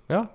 Ja, 0.10 0.30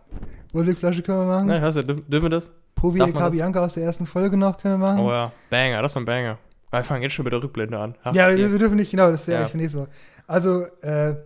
Wollwegflasche 0.52 1.02
können 1.02 1.18
wir 1.18 1.26
machen. 1.34 1.46
ne, 1.48 1.60
weißt 1.62 1.78
du, 1.78 1.82
dürfen, 1.84 2.04
dürfen 2.08 2.24
wir 2.26 2.30
das? 2.30 2.52
Povi? 2.76 2.98
Bianca 2.98 3.64
aus 3.64 3.74
der 3.74 3.84
ersten 3.84 4.06
Folge 4.06 4.36
noch 4.36 4.56
können 4.58 4.80
wir 4.80 4.86
machen. 4.86 5.00
Oh 5.00 5.10
ja, 5.10 5.32
Banger, 5.50 5.82
das 5.82 5.94
war 5.96 6.02
ein 6.02 6.06
Banger. 6.06 6.38
Wir 6.70 6.84
fangen 6.84 7.02
jetzt 7.02 7.12
schon 7.14 7.24
mit 7.24 7.32
der 7.32 7.42
Rückblende 7.42 7.78
an. 7.78 7.96
Ach, 8.04 8.14
Ja, 8.14 8.28
wir, 8.36 8.50
wir 8.52 8.58
dürfen 8.58 8.76
nicht, 8.76 8.90
genau, 8.90 9.10
das 9.10 9.22
ist 9.22 9.26
ja, 9.28 9.40
Ja. 9.40 9.44
ich 9.46 9.50
finde 9.50 9.68
so. 9.68 9.88
Also, 10.26 10.64
äh, 10.82 11.16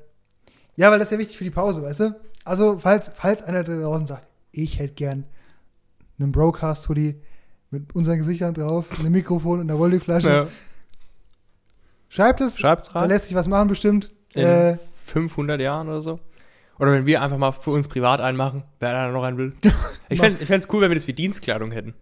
ja, 0.77 0.91
weil 0.91 0.99
das 0.99 1.09
ist 1.09 1.13
ja 1.13 1.19
wichtig 1.19 1.37
für 1.37 1.45
die 1.45 1.51
Pause, 1.51 1.83
weißt 1.83 2.01
du? 2.01 2.21
Also, 2.45 2.79
falls, 2.79 3.11
falls 3.15 3.43
einer 3.43 3.63
da 3.65 3.77
draußen 3.77 4.07
sagt, 4.07 4.27
ich 4.53 4.79
hätte 4.79 4.95
gern 4.95 5.25
einen 6.19 6.33
Broadcast-Hoodie 6.33 7.21
mit 7.71 7.95
unseren 7.95 8.19
Gesichtern 8.19 8.55
drauf, 8.55 8.87
einem 8.99 9.13
Mikrofon 9.13 9.61
und 9.61 9.71
einer 9.71 9.79
Wollwegflasche, 9.79 10.29
Ja. 10.29 10.47
schreibt 12.09 12.41
es, 12.41 12.59
Schreibt's 12.59 12.91
da 12.93 13.01
rein. 13.01 13.09
lässt 13.09 13.27
sich 13.27 13.35
was 13.35 13.49
machen 13.49 13.69
bestimmt. 13.69 14.11
In 14.35 14.43
Äh, 14.43 14.79
500 15.05 15.61
Jahren 15.61 15.89
oder 15.89 16.01
so. 16.01 16.21
Oder 16.79 16.93
wenn 16.93 17.07
wir 17.07 17.23
einfach 17.23 17.39
mal 17.39 17.53
für 17.53 17.71
uns 17.71 17.87
privat 17.89 18.21
einen 18.21 18.37
machen, 18.37 18.65
wer 18.81 18.93
da 18.93 19.11
noch 19.11 19.23
einen 19.23 19.39
will. 19.39 19.51
Ich 20.09 20.21
fände 20.21 20.41
es 20.43 20.69
cool, 20.73 20.83
wenn 20.83 20.91
wir 20.91 20.95
das 20.97 21.07
wie 21.09 21.13
Dienstkleidung 21.13 21.71
hätten. 21.71 21.95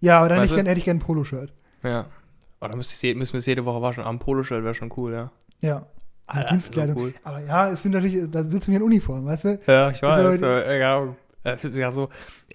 ja, 0.00 0.18
aber 0.18 0.28
dann 0.28 0.38
hätte 0.38 0.44
ich, 0.46 0.50
du? 0.50 0.56
gern, 0.56 0.66
hätte 0.66 0.78
ich 0.78 0.84
gern 0.84 0.96
ein 0.98 1.00
Poloshirt. 1.00 1.52
Ja. 1.82 2.06
Oder 2.60 2.76
müsste 2.76 3.06
ich, 3.06 3.14
müssen 3.16 3.34
wir 3.34 3.38
es 3.38 3.46
jede 3.46 3.64
Woche 3.64 3.80
waschen. 3.82 4.02
Am 4.04 4.18
Poloshirt 4.18 4.64
wäre 4.64 4.74
schon 4.74 4.92
cool, 4.96 5.12
ja. 5.12 5.30
Ja, 5.60 5.86
Alter, 6.26 6.48
das 6.54 6.56
ist 6.58 6.66
so 6.66 6.72
Dienstkleidung. 6.72 6.96
cool. 7.02 7.14
Aber 7.24 7.40
ja, 7.40 7.70
es 7.70 7.82
sind 7.82 7.92
natürlich, 7.92 8.30
da 8.30 8.42
sitzen 8.42 8.72
wir 8.72 8.78
in 8.78 8.82
Uniform, 8.84 9.24
weißt 9.26 9.44
du? 9.44 9.60
Ja, 9.66 9.90
ich 9.90 10.02
weiß. 10.02 10.18
Also, 10.18 10.46
äh, 10.46 10.80
ja, 10.80 11.14
äh, 11.44 11.56
ja, 11.68 11.90
so 11.92 12.08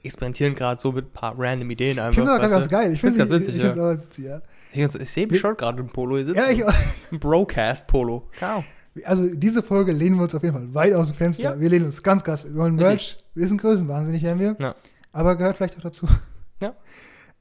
experimentieren 0.03 0.55
gerade 0.55 0.79
so 0.81 0.91
mit 0.91 1.05
ein 1.05 1.11
paar 1.11 1.33
random 1.37 1.69
Ideen 1.71 1.93
Ich 1.93 2.01
einfach. 2.01 2.15
finde 2.15 2.31
es 2.31 2.37
aber 2.39 2.47
ganz 2.49 2.69
geil. 2.69 2.91
Ich 2.93 2.99
finde 2.99 3.11
es 3.11 3.17
ganz 3.17 3.31
witzig, 3.31 3.55
Ich 3.55 3.63
ja. 3.63 3.71
aber 3.71 3.93
witzig, 3.93 4.25
ja. 4.25 4.41
Ich, 4.73 4.81
ich 4.95 5.09
sehe 5.09 5.27
mich 5.27 5.39
schon 5.39 5.55
gerade 5.55 5.79
im 5.79 5.87
Polo 5.87 6.17
hier 6.17 6.25
sitzen. 6.25 6.39
Ja, 6.39 6.49
ich, 6.49 6.63
Ein 7.11 7.19
Brocast-Polo. 7.19 8.27
Genau. 8.39 8.63
Also 9.05 9.33
diese 9.33 9.63
Folge 9.63 9.91
lehnen 9.91 10.17
wir 10.17 10.23
uns 10.23 10.35
auf 10.35 10.43
jeden 10.43 10.53
Fall 10.53 10.73
weit 10.73 10.93
aus 10.93 11.07
dem 11.07 11.15
Fenster. 11.17 11.43
Ja. 11.43 11.59
Wir 11.59 11.69
lehnen 11.69 11.85
uns 11.85 12.03
ganz 12.03 12.23
krass. 12.23 12.45
Wir 12.45 12.55
wollen. 12.55 12.75
Merch. 12.75 13.17
Wir 13.33 13.47
sind 13.47 13.59
größenwahnsinnig, 13.59 14.21
werden 14.23 14.39
wir. 14.39 14.55
Ja. 14.59 14.75
Aber 15.11 15.35
gehört 15.35 15.57
vielleicht 15.57 15.77
auch 15.77 15.81
dazu. 15.81 16.07
Ja. 16.61 16.75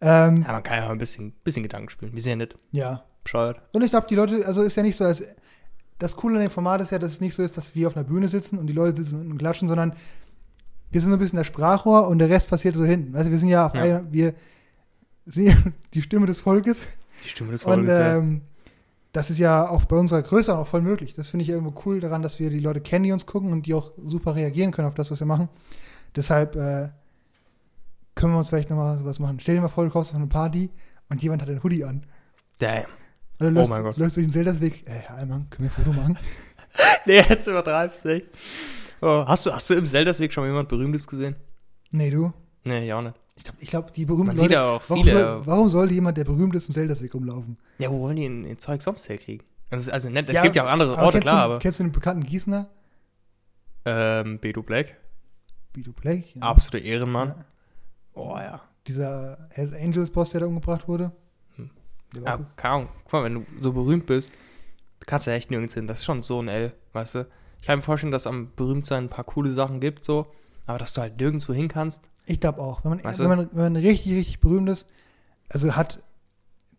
Ähm, 0.03 0.43
Ja, 0.47 0.53
man 0.53 0.63
kann 0.63 0.79
ja 0.79 0.87
auch 0.87 0.91
ein 0.91 0.99
bisschen, 0.99 1.33
bisschen 1.45 1.63
Gedanken 1.63 1.89
spielen. 1.89 2.13
Wir 2.13 2.21
sind 2.21 2.31
ja 2.31 2.37
nicht 2.37 2.57
ja. 2.73 3.05
bescheuert. 3.25 3.61
Und 3.73 3.83
ich 3.83 3.91
glaube, 3.91 4.07
die 4.11 4.15
Leute, 4.17 4.45
also 4.47 4.63
ist 4.63 4.77
ja 4.77 4.83
nicht 4.83 4.97
so, 4.97 5.05
als 5.05 5.23
das 5.99 6.17
Coole 6.17 6.35
an 6.37 6.43
dem 6.43 6.51
Format 6.51 6.81
ist 6.81 6.91
ja, 6.91 6.99
dass 6.99 7.13
es 7.13 7.21
nicht 7.21 7.35
so 7.35 7.43
ist, 7.43 7.57
dass 7.57 7.75
wir 7.75 7.87
auf 7.89 7.97
einer 7.97 8.05
Bühne 8.05 8.27
sitzen 8.29 8.59
und 8.59 8.67
die 8.67 8.73
Leute 8.73 8.97
sitzen 9.03 9.31
und 9.31 9.39
klatschen, 9.39 9.69
sondern 9.69 9.95
wir 10.91 11.01
sind 11.01 11.11
so 11.11 11.17
ein 11.17 11.21
bisschen 11.21 11.37
der 11.39 11.45
Sprachrohr 11.45 12.09
und 12.09 12.19
der 12.19 12.29
Rest 12.29 12.49
passiert 12.51 12.75
so 12.75 12.85
hinten. 12.85 13.13
Weißt 13.15 13.27
du, 13.29 13.31
wir 13.31 13.39
sind 13.39 13.49
ja, 13.49 13.67
auf 13.69 13.75
Ja. 13.77 13.83
einer- 13.83 14.13
wir 14.13 14.35
sind 15.27 15.47
ja 15.47 15.57
die 15.95 16.03
Stimme 16.03 16.27
des 16.27 16.41
Volkes 16.41 16.83
Die 17.25 17.29
Stimme 17.29 17.53
des 17.53 17.65
und 17.65 17.73
Volkes, 17.75 17.97
ja. 17.97 18.17
ähm, 18.19 18.43
das 19.13 19.31
ist 19.31 19.39
ja 19.39 19.69
auch 19.69 19.85
bei 19.85 19.97
unserer 19.97 20.23
Größe 20.23 20.57
auch 20.59 20.67
voll 20.67 20.83
möglich. 20.83 21.13
Das 21.15 21.29
finde 21.29 21.43
ich 21.45 21.51
irgendwo 21.51 21.81
cool 21.87 22.01
daran, 22.01 22.23
dass 22.23 22.41
wir 22.41 22.51
die 22.51 22.59
Leute 22.61 22.81
kennen, 22.81 23.05
die 23.05 23.13
uns 23.13 23.27
gucken 23.27 23.53
und 23.53 23.67
die 23.67 23.75
auch 23.75 23.93
super 24.09 24.35
reagieren 24.35 24.73
können 24.73 24.89
auf 24.89 24.95
das, 24.95 25.11
was 25.11 25.21
wir 25.21 25.27
machen. 25.27 25.49
Deshalb 26.17 26.57
äh, 26.57 26.89
können 28.15 28.33
wir 28.35 28.39
uns 28.39 28.49
vielleicht 28.49 28.71
nochmal 28.71 28.99
sowas 28.99 29.19
machen. 29.19 29.39
Stell 29.41 29.57
dir 29.57 29.61
mal 29.63 29.69
vor, 29.69 29.85
du 29.85 29.91
kommst 29.91 30.11
auf 30.11 30.17
eine 30.17 30.27
Party 30.27 30.71
und 31.09 31.23
jemand 31.23 31.43
hat 31.43 31.49
einen 31.49 31.63
Hoodie 31.63 31.85
an. 31.85 32.03
Damn. 32.59 32.85
Und 33.39 33.47
dann 33.47 33.49
Oh 33.57 33.61
läufst, 33.61 33.71
mein 33.71 33.83
Gott. 33.85 33.97
läufst 33.97 34.17
durch 34.17 34.27
den 34.27 34.33
Zeldersweg. 34.33 34.83
Ey, 34.87 35.01
Herr 35.07 35.17
Allmann, 35.17 35.49
können 35.51 35.69
wir 35.71 35.79
ein 35.79 35.85
Foto 35.85 35.93
machen? 35.99 36.19
Nee, 37.05 37.21
jetzt 37.29 37.47
übertreibst 37.47 38.05
du 38.07 38.09
echt. 38.15 38.27
Oh, 39.03 39.25
hast, 39.27 39.45
du, 39.45 39.53
hast 39.53 39.69
du 39.69 39.75
im 39.75 39.85
Zelda-Weg 39.85 40.33
schon 40.33 40.43
mal 40.45 40.49
jemand 40.49 40.69
Berühmtes 40.71 41.07
gesehen? 41.07 41.37
Nee, 41.91 42.09
du? 42.11 42.33
Nee, 42.65 42.87
ich 42.87 42.93
auch 42.95 43.03
nicht. 43.03 43.15
Ich 43.37 43.45
glaube, 43.45 43.59
glaub, 43.67 43.93
die 43.93 44.07
berühmten 44.07 44.29
Man 44.29 44.37
Leute, 44.37 44.49
sieht 44.49 44.53
ja 44.53 44.65
auch 44.71 44.83
warum, 44.89 45.05
viele. 45.05 45.21
soll, 45.21 45.47
warum 45.47 45.69
sollte 45.69 45.93
jemand, 45.95 46.17
der 46.17 46.25
berühmt 46.25 46.55
ist, 46.55 46.69
im 46.69 46.75
Zeldersweg 46.75 47.13
rumlaufen? 47.13 47.59
ja, 47.79 47.91
wo 47.91 48.01
wollen 48.01 48.17
die 48.17 48.25
ein, 48.27 48.47
ein 48.47 48.59
Zeug 48.59 48.81
sonst 48.81 49.07
herkriegen? 49.09 49.45
Also, 49.69 49.91
also 49.93 50.09
nicht, 50.09 50.29
es 50.29 50.35
Ja, 50.35 50.43
gibt 50.43 50.57
ja 50.57 50.65
auch 50.65 50.69
andere 50.71 50.97
Orte, 50.97 51.21
klar, 51.21 51.37
du, 51.49 51.53
aber. 51.55 51.59
kennst 51.59 51.81
du 51.81 51.85
den 51.85 51.93
bekannten 51.93 52.25
Gießener? 52.25 52.69
Ähm, 53.85 54.39
Beto 54.39 54.63
Black, 54.63 54.97
Bido 55.73 55.93
Play? 55.93 56.25
Ja. 56.35 56.43
absoluter 56.43 56.85
Ehrenmann. 56.85 57.29
Ja. 57.31 57.45
Oh 58.15 58.37
ja. 58.37 58.61
Dieser 58.87 59.39
Hells 59.51 59.73
Angels 59.75 60.11
Boss, 60.11 60.31
der 60.31 60.41
da 60.41 60.47
umgebracht 60.47 60.89
wurde. 60.89 61.13
Hm. 61.57 61.71
Ja, 62.25 62.37
cool. 62.37 62.47
keine 62.57 62.75
Ahnung. 62.75 62.89
Guck 63.05 63.13
mal, 63.13 63.25
wenn 63.25 63.35
du 63.35 63.47
so 63.61 63.73
berühmt 63.73 64.07
bist, 64.07 64.33
kannst 65.07 65.27
du 65.27 65.31
ja 65.31 65.37
echt 65.37 65.51
nirgends 65.51 65.75
hin. 65.75 65.87
Das 65.87 66.01
ist 66.01 66.05
schon 66.05 66.23
so 66.23 66.41
ein 66.41 66.49
L, 66.49 66.73
weißt 66.93 67.15
du? 67.17 67.27
Ich 67.61 67.67
kann 67.67 67.79
mir 67.79 67.83
vorstellen, 67.83 68.11
dass 68.13 68.27
am 68.27 68.51
Berühmtsein 68.57 69.05
ein 69.05 69.09
paar 69.09 69.25
coole 69.25 69.53
Sachen 69.53 69.79
gibt, 69.81 70.05
so. 70.05 70.27
Aber 70.67 70.79
dass 70.79 70.93
du 70.95 71.01
halt 71.01 71.19
nirgendwo 71.19 71.53
hin 71.53 71.69
kannst. 71.69 72.09
Ich 72.27 72.41
glaube 72.41 72.61
auch. 72.61 72.85
Wenn 72.85 72.91
man, 72.91 73.05
Weißt 73.05 73.21
wenn, 73.21 73.31
du? 73.31 73.37
man, 73.37 73.49
wenn 73.53 73.73
man 73.73 73.77
richtig, 73.77 74.13
richtig 74.15 74.41
berühmt 74.41 74.69
ist, 74.69 74.93
also 75.49 75.75
hat, 75.77 76.03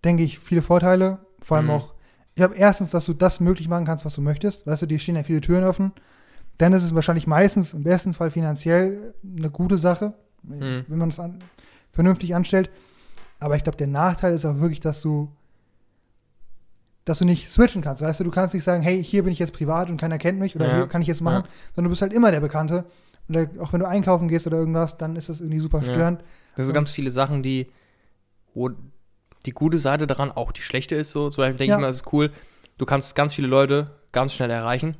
denke 0.03 0.23
ich, 0.23 0.39
viele 0.39 0.61
Vorteile. 0.61 1.19
Vor 1.41 1.57
allem 1.57 1.65
Mhm. 1.67 1.71
auch, 1.71 1.93
ich 2.29 2.36
glaube, 2.36 2.55
erstens, 2.55 2.91
dass 2.91 3.05
du 3.05 3.13
das 3.13 3.39
möglich 3.39 3.67
machen 3.69 3.86
kannst, 3.86 4.05
was 4.05 4.15
du 4.15 4.21
möchtest. 4.21 4.65
Weißt 4.67 4.81
du, 4.81 4.86
dir 4.88 4.99
stehen 4.99 5.15
ja 5.15 5.23
viele 5.23 5.41
Türen 5.41 5.63
offen. 5.63 5.91
Dann 6.57 6.73
ist 6.73 6.84
es 6.84 6.93
wahrscheinlich 6.95 7.27
meistens, 7.27 7.73
im 7.73 7.84
besten 7.84 8.13
Fall 8.13 8.31
finanziell, 8.31 9.13
eine 9.38 9.49
gute 9.49 9.77
Sache, 9.77 10.13
Mhm. 10.44 10.86
wenn 10.88 10.98
man 11.00 11.10
es 11.10 11.20
an, 11.20 11.39
vernünftig 11.91 12.36
anstellt. 12.36 12.70
Aber 13.39 13.56
ich 13.56 13.64
glaube, 13.64 13.78
der 13.78 13.88
Nachteil 13.88 14.34
ist 14.34 14.46
auch 14.46 14.60
wirklich, 14.60 14.80
dass 14.80 15.02
du, 15.02 15.30
dass 17.06 17.20
du 17.20 17.26
nicht 17.26 17.50
switchen 17.50 17.82
kannst. 17.82 18.02
Weißt 18.02 18.20
du, 18.22 18.24
du 18.24 18.32
kannst 18.32 18.54
nicht 18.54 18.64
sagen, 18.64 18.82
hey, 18.82 19.04
hier 19.04 19.24
bin 19.24 19.34
ich 19.34 19.39
jetzt 19.39 19.54
privat 19.54 19.89
und 19.89 19.98
keiner 19.98 20.18
kennt 20.18 20.39
mich 20.39 20.56
oder 20.56 20.68
Ja. 20.68 20.76
hier 20.76 20.88
kann 20.88 21.02
ich 21.02 21.08
jetzt 21.08 21.22
machen, 21.22 21.44
sondern 21.76 21.86
du 21.86 21.89
bist 21.89 22.02
halt 22.02 22.14
immer 22.14 22.32
der 22.32 22.39
Bekannte. 22.39 22.86
Und 23.28 23.36
da- 23.36 23.62
auch 23.62 23.74
wenn 23.74 23.80
du 23.82 23.88
einkaufen 23.88 24.28
gehst 24.28 24.48
oder 24.48 24.58
irgendwas, 24.58 24.98
dann 24.98 25.16
ist 25.16 25.30
das 25.30 25.41
irgendwie 25.41 25.60
super 25.60 25.80
Ja. 25.80 25.84
störend. 25.86 26.22
Das 26.56 26.58
sind 26.58 26.66
so 26.68 26.74
ganz 26.74 26.91
viele 26.91 27.12
Sachen, 27.12 27.44
die, 27.44 27.70
wo 28.54 28.70
die 29.46 29.52
gute 29.52 29.78
Seite 29.78 30.08
daran 30.08 30.32
auch 30.32 30.52
die 30.54 30.62
schlechte 30.62 30.96
ist. 30.96 31.12
So, 31.12 31.30
zum 31.30 31.41
Beispiel 31.41 31.58
denke 31.58 31.72
Ja. 31.72 31.78
ich 31.78 31.82
mal, 31.82 31.89
es 31.89 31.98
ist 31.98 32.14
cool. 32.14 32.32
Du 32.78 32.86
kannst 32.86 33.16
ganz 33.16 33.34
viele 33.34 33.48
Leute 33.48 33.91
ganz 34.14 34.34
schnell 34.34 34.50
erreichen, 34.50 34.96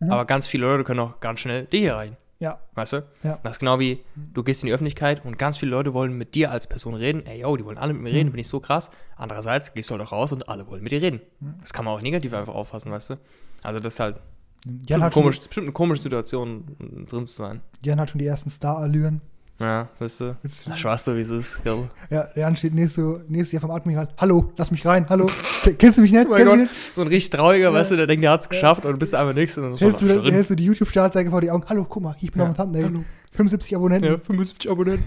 Mhm. 0.00 0.12
aber 0.12 0.24
ganz 0.26 0.46
viele 0.46 0.66
Leute 0.66 0.84
können 0.84 1.00
auch 1.00 1.20
ganz 1.20 1.40
schnell 1.40 1.64
dich 1.66 1.84
erreichen. 1.84 2.16
Ja. 2.42 2.58
Weißt 2.74 2.92
du? 2.94 3.04
Ja. 3.22 3.38
Das 3.44 3.52
ist 3.52 3.58
genau 3.60 3.78
wie, 3.78 4.00
du 4.16 4.42
gehst 4.42 4.62
in 4.64 4.66
die 4.66 4.72
Öffentlichkeit 4.72 5.24
und 5.24 5.38
ganz 5.38 5.58
viele 5.58 5.70
Leute 5.70 5.94
wollen 5.94 6.18
mit 6.18 6.34
dir 6.34 6.50
als 6.50 6.66
Person 6.66 6.94
reden. 6.94 7.24
Ey, 7.24 7.40
yo, 7.40 7.56
die 7.56 7.64
wollen 7.64 7.78
alle 7.78 7.92
mit 7.92 8.02
mir 8.02 8.12
reden, 8.12 8.28
Mhm. 8.28 8.32
bin 8.32 8.40
ich 8.40 8.48
so 8.48 8.58
krass. 8.58 8.90
Andererseits 9.16 9.72
gehst 9.74 9.90
du 9.90 9.94
halt 9.94 10.02
auch 10.06 10.10
raus 10.12 10.32
und 10.32 10.48
alle 10.48 10.66
wollen 10.66 10.82
mit 10.82 10.90
dir 10.90 11.00
reden. 11.00 11.20
Mhm. 11.40 11.54
Das 11.60 11.72
kann 11.72 11.84
man 11.84 11.94
auch 11.94 12.02
negativ 12.02 12.32
einfach 12.34 12.54
auffassen, 12.54 12.90
weißt 12.90 13.10
du? 13.10 13.14
Also 13.62 13.78
das 13.78 13.94
ist 13.94 14.00
halt 14.00 14.16
Jan 14.64 14.74
bestimmt, 14.80 15.02
hat, 15.04 15.12
komisch, 15.12 15.40
bestimmt 15.40 15.66
eine 15.66 15.72
komische 15.72 16.02
Situation, 16.02 16.64
drin 17.08 17.26
zu 17.26 17.34
sein. 17.34 17.60
Jan 17.84 18.00
hat 18.00 18.10
schon 18.10 18.18
die 18.18 18.26
ersten 18.26 18.50
Star-Allüren. 18.50 19.20
Ja, 19.62 19.88
weißt 20.00 20.20
du? 20.20 20.36
Jetzt- 20.42 20.66
Na, 20.68 20.74
ich 20.74 20.84
weiß 20.84 21.04
doch, 21.04 21.14
wie 21.14 21.20
es 21.20 21.30
ist, 21.30 21.62
gell? 21.62 21.88
Ja, 22.10 22.28
Jan 22.34 22.56
steht 22.56 22.74
nächste, 22.74 23.24
nächstes 23.28 23.52
Jahr 23.52 23.60
vom 23.60 23.70
Admiral. 23.70 24.08
Hallo, 24.18 24.52
lass 24.56 24.72
mich 24.72 24.84
rein. 24.84 25.06
Hallo. 25.08 25.30
Ke- 25.62 25.74
Kennst 25.74 25.98
du 25.98 26.02
mich 26.02 26.10
nicht? 26.10 26.26
Oh 26.26 26.30
mein 26.30 26.44
du 26.44 26.50
Gott, 26.50 26.58
nicht? 26.62 26.74
so 26.94 27.02
ein 27.02 27.06
richtig 27.06 27.30
trauriger, 27.30 27.66
Ja. 27.68 27.72
weißt 27.72 27.92
du, 27.92 27.96
der 27.96 28.08
denkt, 28.08 28.24
der 28.24 28.32
hat's 28.32 28.48
geschafft 28.48 28.84
und 28.84 28.90
du 28.92 28.98
bist 28.98 29.14
einfach 29.14 29.34
nichts 29.34 29.56
und 29.56 29.64
dann 29.70 29.76
Hältst 29.78 30.02
du, 30.02 30.22
hältst 30.32 30.50
du 30.50 30.56
die 30.56 30.64
YouTube-Startseite 30.64 31.30
vor 31.30 31.40
die 31.40 31.50
Augen? 31.52 31.62
Hallo, 31.68 31.86
guck 31.88 32.02
mal, 32.02 32.16
ich 32.20 32.32
bin 32.32 32.42
Ja. 32.42 32.48
dem 32.48 32.56
Thumbnail. 32.56 32.84
Hallo. 32.86 32.98
75 33.30 33.76
Abonnenten. 33.76 34.10
Ja, 34.10 34.18
75 34.18 34.68
Abonnenten. 34.70 35.04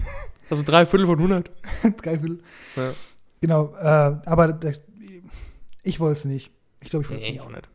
Also 0.48 0.62
drei 0.64 0.86
Viertel 0.86 1.06
von 1.06 1.18
100. 1.18 1.50
Drei 2.02 2.18
Viertel. 2.18 2.38
Ja. 2.76 2.92
Genau, 3.42 3.74
äh, 3.78 4.16
aber 4.24 4.54
das, 4.54 4.80
ich 5.82 6.00
wollte 6.00 6.18
es 6.20 6.24
nicht. 6.24 6.50
Ich 6.80 6.88
glaube, 6.88 7.04
ich 7.04 7.10
wollte 7.10 7.20
es 7.22 7.26
Nee, 7.26 7.32
nicht. 7.32 7.42
auch 7.42 7.50
nicht. 7.50 7.68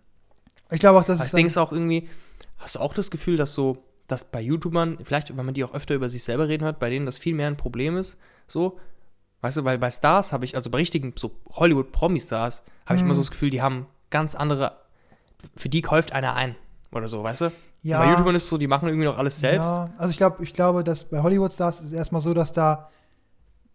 Ich 0.71 0.79
glaube 0.79 0.97
auch, 0.99 1.03
dass 1.03 1.19
Aber 1.19 1.25
es 1.25 1.32
das 1.32 1.38
Ding 1.38 1.45
ist 1.45 1.57
auch 1.57 1.71
irgendwie, 1.71 2.09
hast 2.57 2.75
du 2.75 2.79
auch 2.79 2.93
das 2.95 3.11
Gefühl, 3.11 3.38
dass 3.38 3.53
so 3.53 3.84
dass 4.12 4.26
bei 4.26 4.41
YouTubern, 4.41 4.99
vielleicht, 5.03 5.36
wenn 5.36 5.45
man 5.45 5.53
die 5.53 5.64
auch 5.64 5.74
öfter 5.74 5.95
über 5.95 6.09
sich 6.09 6.24
selber 6.24 6.47
reden 6.47 6.64
hört, 6.66 6.80
bei 6.80 6.89
denen 6.89 7.05
das 7.05 7.18
viel 7.18 7.34
mehr 7.34 7.47
ein 7.47 7.57
Problem 7.57 7.97
ist. 7.97 8.20
So, 8.47 8.78
weißt 9.41 9.57
du, 9.57 9.64
weil 9.64 9.78
bei 9.78 9.89
Stars 9.89 10.34
habe 10.34 10.45
ich, 10.45 10.55
also 10.55 10.70
bei 10.70 10.80
richtigen 10.80 11.14
so 11.18 11.32
Hollywood-Promi-Stars, 11.51 12.64
habe 12.86 12.95
ich 12.95 13.01
immer 13.01 13.12
Mhm. 13.12 13.16
so 13.16 13.22
das 13.22 13.32
Gefühl, 13.32 13.49
die 13.49 13.62
haben 13.62 13.88
ganz 14.09 14.36
andere, 14.36 14.78
für 15.55 15.70
die 15.70 15.82
kauft 15.82 16.12
einer 16.14 16.36
ein. 16.36 16.55
Oder 16.91 17.07
so, 17.07 17.24
weißt 17.24 17.41
du? 17.41 17.51
Ja. 17.84 17.99
Und 17.99 18.05
bei 18.05 18.12
YouTubern 18.12 18.36
ist 18.36 18.43
es 18.43 18.49
so, 18.49 18.57
die 18.57 18.68
machen 18.68 18.88
irgendwie 18.88 19.05
noch 19.07 19.18
alles 19.18 19.39
selbst. 19.39 19.70
Ja, 19.70 19.89
also 19.97 20.12
ich 20.12 20.18
glaube, 20.18 20.43
ich 20.43 20.53
glaube, 20.53 20.84
dass 20.84 21.05
bei 21.05 21.22
Hollywood-Stars 21.24 21.80
ist 21.80 21.88
es 21.88 21.93
erstmal 21.93 22.22
so, 22.22 22.34
dass 22.34 22.51
da 22.51 22.89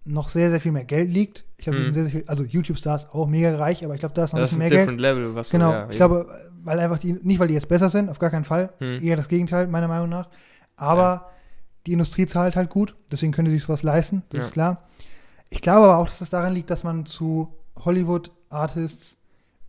noch 0.07 0.29
sehr, 0.29 0.51
sehr 0.51 0.61
viel 0.61 0.73
mehr 0.73 0.85
Geld 0.85 1.11
liegt. 1.11 1.45
Ich 1.57 1.65
glaube, 1.65 1.83
sind 1.83 1.93
sehr, 1.93 2.05
sehr 2.05 2.13
viel, 2.13 2.25
also 2.27 2.45
YouTube-Stars 2.45 3.11
auch 3.13 3.27
mega 3.27 3.57
reich, 3.57 3.85
aber 3.85 3.95
ich 3.95 4.01
glaube, 4.01 4.15
da 4.15 4.25
ist 4.25 4.33
noch 4.33 4.39
ein 4.39 4.43
das 4.43 4.53
ist 4.53 4.59
bisschen 4.59 4.63
ein 4.63 4.69
mehr 4.69 4.71
Geld. 4.71 4.81
different 4.83 5.01
Level, 5.01 5.35
was 5.35 5.51
Genau, 5.51 5.67
so, 5.71 5.73
ja, 5.73 5.83
ich 5.85 5.89
eben. 5.91 5.97
glaube, 5.97 6.27
weil 6.63 6.79
einfach 6.81 6.99
die, 6.99 7.13
nicht 7.23 7.39
weil 7.41 7.49
die 7.49 7.55
jetzt 7.55 7.69
besser 7.69 7.91
sind, 7.91 8.09
auf 8.09 8.19
gar 8.19 8.31
keinen 8.31 8.45
Fall, 8.45 8.73
Hm. 8.79 9.03
eher 9.03 9.17
das 9.17 9.29
Gegenteil, 9.29 9.67
meiner 9.67 9.89
Meinung 9.89 10.09
nach. 10.09 10.29
Aber 10.77 11.27
die 11.87 11.93
Industrie 11.93 12.27
zahlt 12.27 12.57
halt 12.57 12.71
gut, 12.71 12.95
deswegen 13.11 13.33
können 13.33 13.49
sie 13.49 13.55
sich 13.55 13.65
sowas 13.65 13.83
leisten, 13.83 14.23
das 14.31 14.39
Ja. 14.39 14.45
ist 14.47 14.53
klar. 14.53 14.89
Ich 15.51 15.61
glaube 15.63 15.85
aber 15.87 15.97
auch, 15.99 16.07
dass 16.07 16.19
das 16.21 16.31
daran 16.31 16.55
liegt, 16.55 16.71
dass 16.71 16.85
man 16.85 17.07
zu 17.07 17.55
Hollywood-Artists 17.85 19.19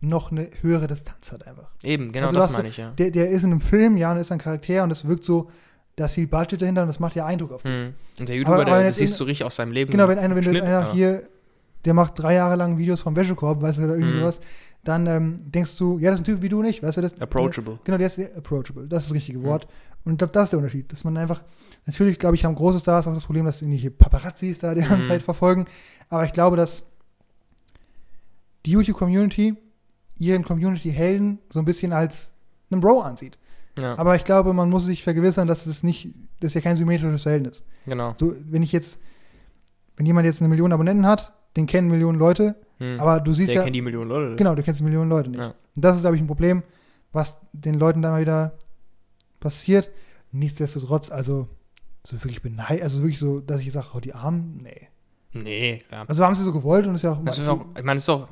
noch 0.00 0.30
eine 0.30 0.48
höhere 0.60 0.86
Distanz 0.86 1.32
hat 1.32 1.46
einfach. 1.46 1.70
Eben, 1.82 2.12
genau 2.12 2.26
Also 2.26 2.36
du 2.36 2.42
das 2.42 2.52
meine 2.52 2.68
ich, 2.68 2.76
ja. 2.76 2.90
Der, 2.92 3.10
der 3.10 3.30
ist 3.30 3.42
in 3.42 3.50
einem 3.50 3.60
Film, 3.60 3.96
ja, 3.96 4.12
und 4.12 4.18
ist 4.18 4.30
ein 4.30 4.38
Charakter 4.38 4.84
und 4.84 4.90
es 4.92 5.06
wirkt 5.08 5.24
so, 5.24 5.50
da 5.98 6.06
ist 6.06 6.14
viel 6.14 6.26
Budget 6.26 6.60
dahinter 6.62 6.82
und 6.82 6.88
das 6.88 7.00
macht 7.00 7.14
ja 7.14 7.26
Eindruck 7.26 7.52
auf 7.52 7.62
dich. 7.62 7.72
Hm. 7.74 7.94
Und 8.20 8.28
der 8.28 8.36
YouTuber, 8.36 8.54
aber 8.56 8.64
der, 8.64 8.74
das 8.78 8.84
jetzt 8.84 8.96
siehst 8.98 9.20
du 9.20 9.24
richtig 9.24 9.44
aus 9.44 9.56
seinem 9.56 9.72
Leben. 9.72 9.90
Genau, 9.90 10.08
wenn 10.08 10.18
einer, 10.18 10.34
wenn 10.36 10.44
du 10.44 10.50
jetzt 10.52 10.62
einer 10.62 10.92
hier, 10.92 11.24
der 11.84 11.94
macht 11.94 12.18
drei 12.18 12.34
Jahre 12.34 12.56
lang 12.56 12.78
Videos 12.78 13.00
vom 13.00 13.14
Wäschekorb, 13.16 13.60
weißt 13.62 13.78
du, 13.78 13.84
oder 13.84 13.94
irgendwie 13.94 14.14
Mhm. 14.14 14.20
sowas, 14.20 14.40
dann 14.84 15.06
ähm, 15.06 15.38
denkst 15.50 15.76
du, 15.76 15.98
ja, 15.98 16.10
das 16.10 16.20
ist 16.20 16.22
ein 16.22 16.32
Typ 16.32 16.42
wie 16.42 16.48
du 16.48 16.62
nicht, 16.62 16.82
weißt 16.82 16.96
du, 16.96 17.00
das 17.02 17.20
Approachable. 17.20 17.78
Genau, 17.84 17.98
der 17.98 18.06
ist 18.06 18.14
sehr 18.16 18.36
approachable. 18.36 18.86
Das 18.88 19.04
ist 19.04 19.10
das 19.10 19.14
richtige 19.14 19.42
Wort. 19.42 19.66
Und 20.04 20.12
ich 20.12 20.18
glaube, 20.18 20.32
das 20.32 20.44
ist 20.44 20.50
der 20.52 20.58
Unterschied. 20.60 20.92
Dass 20.92 21.04
man 21.04 21.16
einfach, 21.16 21.42
natürlich, 21.84 22.18
glaube 22.18 22.36
ich, 22.36 22.44
haben 22.44 22.54
große 22.54 22.78
Stars 22.78 23.06
auch 23.06 23.14
das 23.14 23.24
Problem, 23.24 23.44
dass 23.44 23.60
irgendwelche 23.60 23.90
Paparazzis 23.90 24.60
da 24.60 24.74
die 24.74 24.80
ganze 24.82 25.04
Mhm. 25.06 25.08
Zeit 25.10 25.22
verfolgen. 25.22 25.66
Aber 26.08 26.24
ich 26.24 26.32
glaube, 26.32 26.56
dass 26.56 26.84
die 28.66 28.70
YouTube-Community 28.70 29.54
ihren 30.16 30.44
Community-Helden 30.44 31.38
so 31.50 31.58
ein 31.58 31.64
bisschen 31.64 31.92
als 31.92 32.30
einen 32.70 32.80
Bro 32.80 33.00
ansieht. 33.02 33.38
Ja, 33.78 33.98
Aber 33.98 34.16
ich 34.16 34.24
glaube, 34.24 34.52
man 34.52 34.68
muss 34.70 34.84
sich 34.84 35.02
vergewissern, 35.04 35.46
dass 35.48 35.66
es 35.66 35.82
nicht, 35.82 36.14
das 36.40 36.48
ist 36.48 36.54
ja 36.54 36.60
kein 36.60 36.76
symmetrisches 36.76 37.22
Verhältnis. 37.22 37.64
genau. 37.86 38.14
So, 38.18 38.34
wenn 38.40 38.62
ich 38.62 38.72
jetzt, 38.72 38.98
wenn 39.96 40.06
jemand 40.06 40.26
jetzt 40.26 40.40
eine 40.40 40.48
Million 40.48 40.72
Abonnenten 40.72 41.06
hat, 41.06 41.32
den 41.56 41.66
kennen 41.66 41.88
Millionen 41.88 42.18
Leute, 42.18 42.56
Hm. 42.78 43.00
aber 43.00 43.18
du 43.20 43.32
siehst 43.32 43.48
der 43.50 43.56
ja, 43.56 43.62
kennt 43.64 43.74
die 43.74 43.82
Millionen 43.82 44.08
Leute. 44.08 44.36
Genau, 44.36 44.54
du 44.54 44.62
kennst 44.62 44.78
die 44.80 44.84
Millionen 44.84 45.10
Leute 45.10 45.30
nicht. 45.30 45.40
Ja. 45.40 45.54
Und 45.74 45.84
das 45.84 45.96
ist, 45.96 46.02
glaube 46.02 46.14
ich, 46.16 46.22
ein 46.22 46.28
Problem, 46.28 46.62
was 47.12 47.40
den 47.52 47.74
Leuten 47.74 48.02
da 48.02 48.10
mal 48.12 48.20
wieder 48.20 48.52
passiert. 49.40 49.90
Nichtsdestotrotz, 50.30 51.10
also 51.10 51.48
so 52.04 52.16
wirklich 52.16 52.42
beneid, 52.42 52.82
also 52.82 53.00
wirklich 53.00 53.18
so, 53.18 53.40
dass 53.40 53.60
ich 53.62 53.72
sage, 53.72 53.88
oh, 53.94 54.00
die 54.00 54.14
Armen, 54.14 54.60
nee. 54.62 54.88
Nee, 55.32 55.82
ja. 55.90 56.04
Also 56.06 56.24
haben 56.24 56.34
sie 56.34 56.44
so 56.44 56.52
gewollt 56.52 56.86
und 56.86 56.94
ist 56.94 57.02
ja 57.02 57.12
auch 57.12 57.24
Das 57.24 57.38
ist 57.38 57.48
auch, 57.48 57.64
ich 57.76 57.82
meine, 57.84 57.96
es 57.98 58.04
ist 58.04 58.08
auch, 58.10 58.28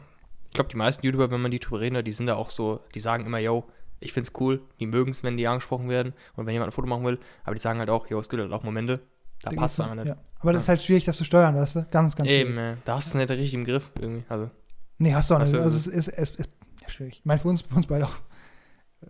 ich 0.49 0.53
glaube, 0.55 0.70
die 0.70 0.76
meisten 0.76 1.05
YouTuber, 1.05 1.30
wenn 1.30 1.40
man 1.40 1.51
die 1.51 1.59
drüber 1.59 1.80
reden, 1.80 1.97
hört, 1.97 2.07
die 2.07 2.12
sind 2.12 2.26
da 2.26 2.36
auch 2.36 2.51
so, 2.51 2.80
die 2.94 3.01
sagen 3.01 3.26
immer, 3.26 3.38
yo, 3.38 3.64
ich 4.01 4.12
find's 4.12 4.32
cool, 4.40 4.61
die 4.80 4.86
mögen 4.86 5.11
es, 5.11 5.22
wenn 5.24 5.36
die 5.36 5.47
angesprochen 5.47 5.88
werden 5.88 6.12
und 6.36 6.47
wenn 6.47 6.53
jemand 6.53 6.70
ein 6.70 6.72
Foto 6.72 6.86
machen 6.88 7.05
will, 7.05 7.18
aber 7.44 7.55
die 7.55 7.61
sagen 7.61 7.78
halt 7.78 7.90
auch, 7.90 8.09
yo, 8.09 8.18
es 8.18 8.28
gibt 8.28 8.42
halt 8.42 8.53
auch 8.53 8.62
Momente, 8.62 9.01
da 9.42 9.51
da 9.51 9.57
passt 9.57 9.74
es 9.74 9.80
einfach 9.80 9.94
nicht. 9.97 10.07
Ja. 10.07 10.16
Aber 10.40 10.53
das 10.53 10.62
ist 10.62 10.68
halt 10.68 10.82
schwierig, 10.82 11.05
das 11.05 11.16
zu 11.16 11.24
steuern, 11.24 11.55
weißt 11.57 11.76
du? 11.76 11.86
Ganz, 11.90 12.14
ganz 12.16 12.28
Eben, 12.28 12.53
schwierig. 12.53 12.76
äh, 12.78 12.80
da 12.84 12.97
hast 12.97 13.07
du 13.14 13.18
es 13.18 13.28
nicht 13.28 13.30
richtig 13.30 13.55
im 13.55 13.64
Griff, 13.64 13.90
irgendwie. 14.01 14.24
Also, 14.28 14.51
Nee, 14.99 15.14
hast 15.14 15.30
du 15.30 15.34
auch 15.34 15.38
nicht. 15.40 15.53
du- 15.53 15.61
Also 15.61 15.76
es 15.76 15.86
ist, 15.86 16.09
es 16.09 16.30
ist 16.30 16.49
ja, 16.82 16.88
schwierig. 16.88 17.18
Ich 17.18 17.24
meine, 17.24 17.40
für 17.40 17.49
uns, 17.49 17.62
für 17.62 17.74
uns 17.74 17.86
beide 17.86 18.05
auch 18.07 18.14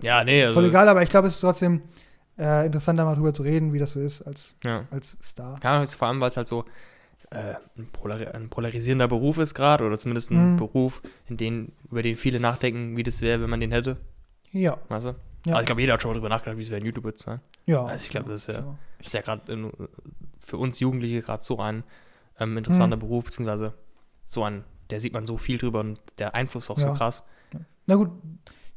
ja, 0.03 0.25
nee, 0.25 0.43
also, 0.43 0.55
voll 0.55 0.67
egal, 0.67 0.89
aber 0.89 1.03
ich 1.03 1.09
glaube, 1.09 1.29
es 1.29 1.35
ist 1.35 1.41
trotzdem 1.41 1.83
äh, 2.39 2.67
interessant, 2.67 2.99
da 2.99 3.05
mal 3.05 3.15
drüber 3.15 3.33
zu 3.33 3.43
reden, 3.43 3.73
wie 3.73 3.79
das 3.79 3.93
so 3.93 4.01
ist 4.01 4.23
als, 4.23 4.57
Ja. 4.65 4.87
als 4.91 5.17
Star. 5.23 5.59
Ja, 5.63 5.81
jetzt 5.81 5.95
vor 5.95 6.09
allem, 6.09 6.21
weil 6.21 6.29
es 6.29 6.37
halt 6.37 6.49
so 6.49 6.65
äh, 7.31 7.55
ein, 7.79 7.87
polari 7.93 8.27
ein 8.27 8.49
polarisierender 8.51 9.09
Beruf 9.09 9.39
ist 9.39 9.55
gerade, 9.55 9.85
oder 9.85 9.97
zumindest 9.99 10.31
ein 10.33 10.53
Mhm. 10.53 10.57
Beruf, 10.57 11.03
in 11.27 11.37
den, 11.37 11.73
über 11.91 12.03
den 12.03 12.17
viele 12.17 12.41
nachdenken, 12.41 12.97
wie 12.97 13.03
das 13.03 13.21
wäre, 13.23 13.41
wenn 13.41 13.51
man 13.51 13.61
den 13.61 13.73
hätte. 13.73 13.97
Ja, 14.53 14.79
Weißt 14.89 15.07
du? 15.07 15.11
Ja. 15.47 15.53
Also 15.55 15.61
ich 15.61 15.67
glaube, 15.67 15.81
jeder 15.81 15.93
hat 15.95 16.03
schon 16.03 16.11
mal 16.11 16.15
drüber 16.15 16.29
nachgedacht, 16.29 16.57
wie 16.59 16.63
es 16.63 16.71
wäre, 16.71 16.81
ein 16.81 16.87
YouTuber 16.87 17.15
zu 17.15 17.25
sein. 17.27 17.41
ja. 17.67 17.85
Also 17.85 18.05
ich 18.05 18.11
glaube, 18.11 18.31
das 18.31 18.43
ist 18.43 18.55
ja-. 18.55 18.77
Das 18.99 19.07
ist 19.09 19.13
ja 19.15 19.21
gerade 19.21 19.71
für 20.39 20.57
uns 20.59 20.81
Jugendliche 20.81 21.23
gerade 21.23 21.43
so 21.45 21.59
ein 21.61 21.85
ähm, 22.41 22.57
interessanter 22.59 22.97
Mhm. 22.97 23.01
Beruf, 23.01 23.25
beziehungsweise 23.25 23.75
so 24.25 24.43
ein, 24.45 24.65
der 24.91 25.01
sieht 25.01 25.13
man 25.13 25.27
so 25.27 25.37
viel 25.37 25.59
drüber 25.59 25.81
und 25.81 26.01
der 26.19 26.35
Einfluss 26.35 26.65
ist 26.65 26.71
auch 26.71 26.79
Ja. 26.79 26.89
so 26.89 26.93
krass. 26.95 27.23
Na 27.87 27.95
gut, 27.95 28.11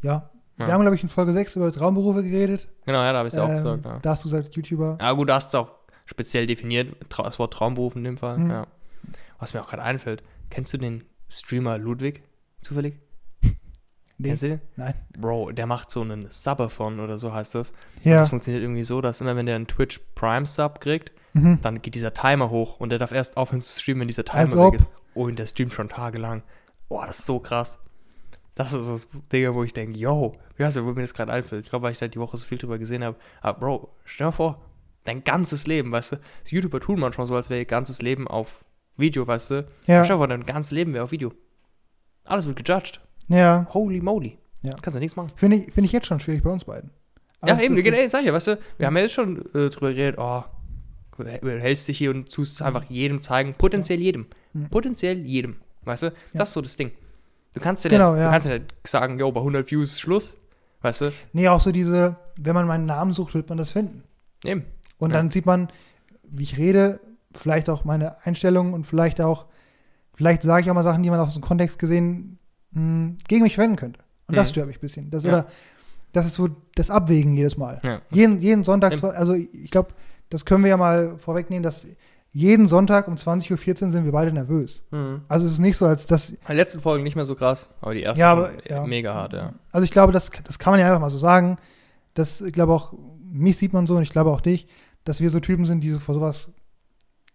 ja. 0.02 0.30
Wir 0.58 0.68
haben, 0.74 0.82
glaube 0.82 0.96
ich, 0.96 1.04
in 1.04 1.10
Folge 1.10 1.32
6 1.32 1.56
über 1.56 1.72
Traumberufe 1.72 2.22
geredet. 2.22 2.68
Genau, 2.86 3.00
ja, 3.02 3.14
da 3.14 3.20
habe 3.20 3.30
ich 3.30 3.34
es 3.34 3.38
ja 3.38 3.44
auch 3.46 3.50
Ähm, 3.50 3.56
gesagt. 3.56 4.06
Da 4.06 4.10
hast 4.10 4.26
du 4.26 4.30
gesagt, 4.30 4.54
YouTuber. 4.56 4.98
ja, 5.00 5.12
gut, 5.14 5.30
da 5.30 5.36
hast 5.36 5.54
du 5.54 5.58
auch 5.60 5.72
speziell 6.06 6.48
definiert, 6.48 6.96
das 7.16 7.40
Wort 7.40 7.54
Traumberuf 7.54 7.96
in 7.96 8.04
dem 8.04 8.18
Fall. 8.18 8.40
Ja. 8.50 8.68
Was 9.40 9.54
mir 9.54 9.62
auch 9.62 9.70
gerade 9.70 9.84
einfällt, 9.84 10.22
kennst 10.50 10.74
du 10.74 10.78
den 10.78 11.06
Streamer 11.30 11.78
Ludwig 11.78 12.24
zufällig? 12.62 13.00
Nee. 14.22 14.28
Kennst 14.30 14.44
du? 14.44 14.60
Nein. 14.76 14.94
Bro, 15.18 15.52
der 15.54 15.66
macht 15.66 15.90
so 15.90 16.02
einen 16.02 16.28
Subathon 16.30 17.00
oder 17.00 17.18
so 17.18 17.34
heißt 17.34 17.56
das. 17.56 17.70
Und 17.72 18.06
Ja. 18.06 18.18
Das 18.20 18.30
funktioniert 18.30 18.62
irgendwie 18.64 18.84
so, 18.84 19.00
dass 19.02 19.22
immer 19.22 19.36
wenn 19.36 19.46
der 19.48 19.56
einen 19.56 19.66
Twitch 19.68 20.00
Prime 20.14 20.46
Sub 20.46 20.80
kriegt, 20.82 21.12
Mhm. 21.34 21.60
dann 21.62 21.82
geht 21.82 21.96
dieser 21.96 22.14
Timer 22.14 22.50
hoch 22.50 22.80
und 22.80 22.90
der 22.90 23.00
darf 23.00 23.12
erst 23.12 23.38
aufhören 23.38 23.62
zu 23.62 23.80
streamen, 23.82 24.02
wenn 24.02 24.08
dieser 24.08 24.26
Timer 24.26 24.40
Als 24.42 24.54
weg 24.56 24.60
ob. 24.62 24.76
ist. 24.76 24.90
Oh, 25.16 25.24
und 25.26 25.40
der 25.40 25.46
streamt 25.48 25.74
schon 25.74 25.88
tagelang. 25.90 26.44
Boah, 26.90 27.06
das 27.08 27.20
ist 27.20 27.26
so 27.28 27.40
krass. 27.40 27.80
Das 28.56 28.74
ist 28.74 28.90
das 28.90 29.08
Ding, 29.32 29.54
wo 29.54 29.64
ich 29.64 29.72
denke, 29.74 29.98
yo, 29.98 30.36
wie 30.58 30.66
heißt 30.66 30.76
du, 30.78 30.84
wo 30.86 30.90
mir 30.92 31.02
das 31.02 31.14
gerade 31.14 31.32
einfällt? 31.32 31.64
Ich 31.64 31.70
glaube, 31.70 31.84
weil 31.84 31.94
ich 31.94 31.98
da 32.00 32.08
die 32.10 32.20
Woche 32.20 32.36
so 32.36 32.46
viel 32.46 32.58
drüber 32.58 32.78
gesehen 32.78 33.04
habe. 33.06 33.16
Aber 33.42 33.58
Bro, 33.60 33.90
stell 34.04 34.28
dir 34.28 34.32
vor, 34.34 34.60
dein 35.06 35.24
ganzes 35.24 35.66
Leben, 35.66 35.92
weißt 35.94 36.12
du, 36.14 36.16
die 36.48 36.56
YouTuber 36.56 36.82
tun 36.82 37.00
manchmal 37.00 37.26
so, 37.26 37.36
als 37.36 37.50
wäre 37.50 37.60
ihr 37.62 37.66
ganzes 37.66 38.02
Leben 38.02 38.28
auf 38.28 38.66
Video, 38.98 39.26
weißt 39.26 39.52
du. 39.52 39.56
Ja. 39.86 40.04
Stell 40.04 40.16
dir 40.16 40.20
vor, 40.20 40.28
dein 40.28 40.44
ganzes 40.44 40.72
Leben 40.72 40.94
wäre 40.94 41.06
auf 41.06 41.12
Video. 41.12 41.32
Alles 42.26 42.48
wird 42.48 42.58
gejudged. 42.64 43.00
Ja. 43.30 43.68
Holy 43.74 44.02
moly. 44.02 44.38
Ja. 44.62 44.76
Kannst 44.82 44.96
du 44.96 45.00
nichts 45.00 45.16
machen. 45.16 45.32
Finde 45.36 45.58
ich, 45.58 45.66
finde 45.74 45.86
ich 45.86 45.92
jetzt 45.92 46.08
schon 46.08 46.20
schwierig 46.20 46.44
bei 46.44 46.50
uns 46.50 46.66
beiden. 46.66 46.92
Ja, 47.46 47.54
Also 47.54 47.64
eben, 47.64 47.76
das- 47.76 47.84
das, 47.86 47.94
das- 47.94 48.00
ey, 48.02 48.10
sag 48.10 48.20
ich 48.22 48.28
ja, 48.28 48.34
weißt 48.34 48.48
du, 48.48 48.60
wir 48.78 48.88
haben 48.88 48.96
ja 48.98 49.04
jetzt 49.04 49.14
schon 49.14 49.38
äh, 49.56 49.70
drüber 49.70 49.94
geredet, 49.94 50.16
oh, 50.20 50.44
du 51.18 51.26
hältst 51.60 51.88
dich 51.88 51.98
hier 51.98 52.12
und 52.12 52.32
tust 52.32 52.56
es 52.56 52.62
einfach 52.62 52.84
jedem 52.86 53.22
zeigen, 53.22 53.54
potenziell 53.54 54.00
jedem. 54.00 54.28
Mhm. 54.54 54.70
Potenziell 54.70 55.20
jedem, 55.26 55.58
weißt 55.86 56.04
du? 56.04 56.14
Das 56.34 56.50
ist 56.50 56.54
so 56.54 56.62
das 56.62 56.76
Ding. 56.76 56.92
Du 57.54 57.60
kannst 57.62 57.84
ja 57.84 57.90
Genau, 57.90 58.14
nicht, 58.14 58.22
ja. 58.22 58.30
kannst 58.32 58.48
ja 58.48 58.54
nicht 58.60 58.74
sagen, 58.88 59.20
yo, 59.20 59.32
bei 59.32 59.40
100 59.42 59.70
Views 59.72 59.92
ist 59.94 60.00
Schluss, 60.02 60.38
weißt 60.82 61.02
du? 61.02 61.14
Nee, 61.34 61.48
auch 61.48 61.62
so 61.62 61.72
diese, 61.72 62.16
wenn 62.40 62.54
man 62.56 62.68
meinen 62.68 62.86
Namen 62.86 63.14
sucht, 63.14 63.34
wird 63.34 63.48
man 63.50 63.58
das 63.58 63.72
finden. 63.72 64.04
Eben. 64.44 64.66
Und 64.98 65.12
Ja. 65.12 65.18
dann 65.18 65.30
sieht 65.32 65.46
man, 65.46 65.70
wie 66.24 66.44
ich 66.44 66.58
rede, 66.58 67.00
vielleicht 67.34 67.70
auch 67.70 67.86
meine 67.86 68.26
Einstellungen 68.26 68.74
und 68.74 68.86
vielleicht 68.86 69.22
auch, 69.22 69.46
vielleicht 70.16 70.42
sage 70.44 70.64
ich 70.64 70.70
auch 70.72 70.76
mal 70.76 70.84
Sachen, 70.84 71.04
die 71.04 71.10
man 71.10 71.20
aus 71.20 71.34
dem 71.34 71.42
Kontext 71.44 71.80
gesehen 71.80 72.39
mh, 72.72 73.14
gegen 73.28 73.44
mich 73.44 73.56
verwenden 73.56 73.76
könnte. 73.78 74.00
Und 74.28 74.38
das 74.38 74.48
Mhm. 74.48 74.52
stört 74.52 74.68
mich 74.68 74.78
ein 74.78 74.82
bisschen. 74.82 75.10
Das, 75.12 75.24
Ja. 75.24 75.30
oder, 75.30 75.46
das 76.14 76.26
ist 76.26 76.36
so 76.36 76.50
das 76.76 76.90
Abwägen 76.90 77.36
jedes 77.36 77.58
Mal. 77.58 77.80
Ja. 77.84 78.02
Jeden, 78.12 78.40
jeden 78.40 78.64
Sonntag, 78.64 79.04
also 79.04 79.34
ich 79.34 79.72
glaube, 79.72 79.90
das 80.30 80.46
können 80.46 80.64
wir 80.64 80.70
ja 80.70 80.78
mal 80.78 81.18
vorwegnehmen, 81.18 81.64
dass 81.64 81.88
jeden 82.32 82.68
Sonntag 82.68 83.08
um 83.08 83.16
20.14 83.16 83.86
Uhr 83.88 83.92
sind 83.92 84.06
wir 84.06 84.12
beide 84.12 84.32
nervös. 84.32 84.84
Mhm. 84.92 85.22
Also 85.28 85.48
es 85.48 85.54
ist 85.54 85.60
nicht 85.60 85.78
so, 85.78 85.88
als 85.88 86.06
dass 86.06 86.28
Die 86.28 86.54
letzten 86.54 86.80
Folgen 86.80 87.04
nicht 87.04 87.16
mehr 87.16 87.26
so 87.26 87.34
krass, 87.36 87.70
aber 87.82 87.96
die 87.96 88.04
ersten 88.04 88.20
Ja, 88.20 88.32
aber- 88.34 88.44
waren 88.44 88.58
ja. 88.68 88.86
mega 88.86 89.14
hart, 89.16 89.34
ja. 89.34 89.54
Also 89.72 89.84
ich 89.86 89.92
glaube, 89.92 90.14
das, 90.14 90.30
das 90.44 90.60
kann 90.60 90.74
man 90.74 90.80
ja 90.80 90.86
einfach 90.88 91.02
mal 91.02 91.10
so 91.10 91.18
sagen. 91.18 91.58
Das, 92.14 92.42
ich 92.42 92.54
glaube 92.54 92.74
auch, 92.74 92.94
mich 93.32 93.58
sieht 93.58 93.74
man 93.74 93.88
so 93.88 93.96
und 93.96 94.04
ich 94.04 94.12
glaube 94.12 94.30
auch 94.32 94.42
dich, 94.42 94.68
dass 95.06 95.22
wir 95.22 95.30
so 95.32 95.40
Typen 95.40 95.66
sind, 95.66 95.82
die 95.84 95.90
so 95.92 95.98
vor 96.00 96.14
sowas 96.14 96.52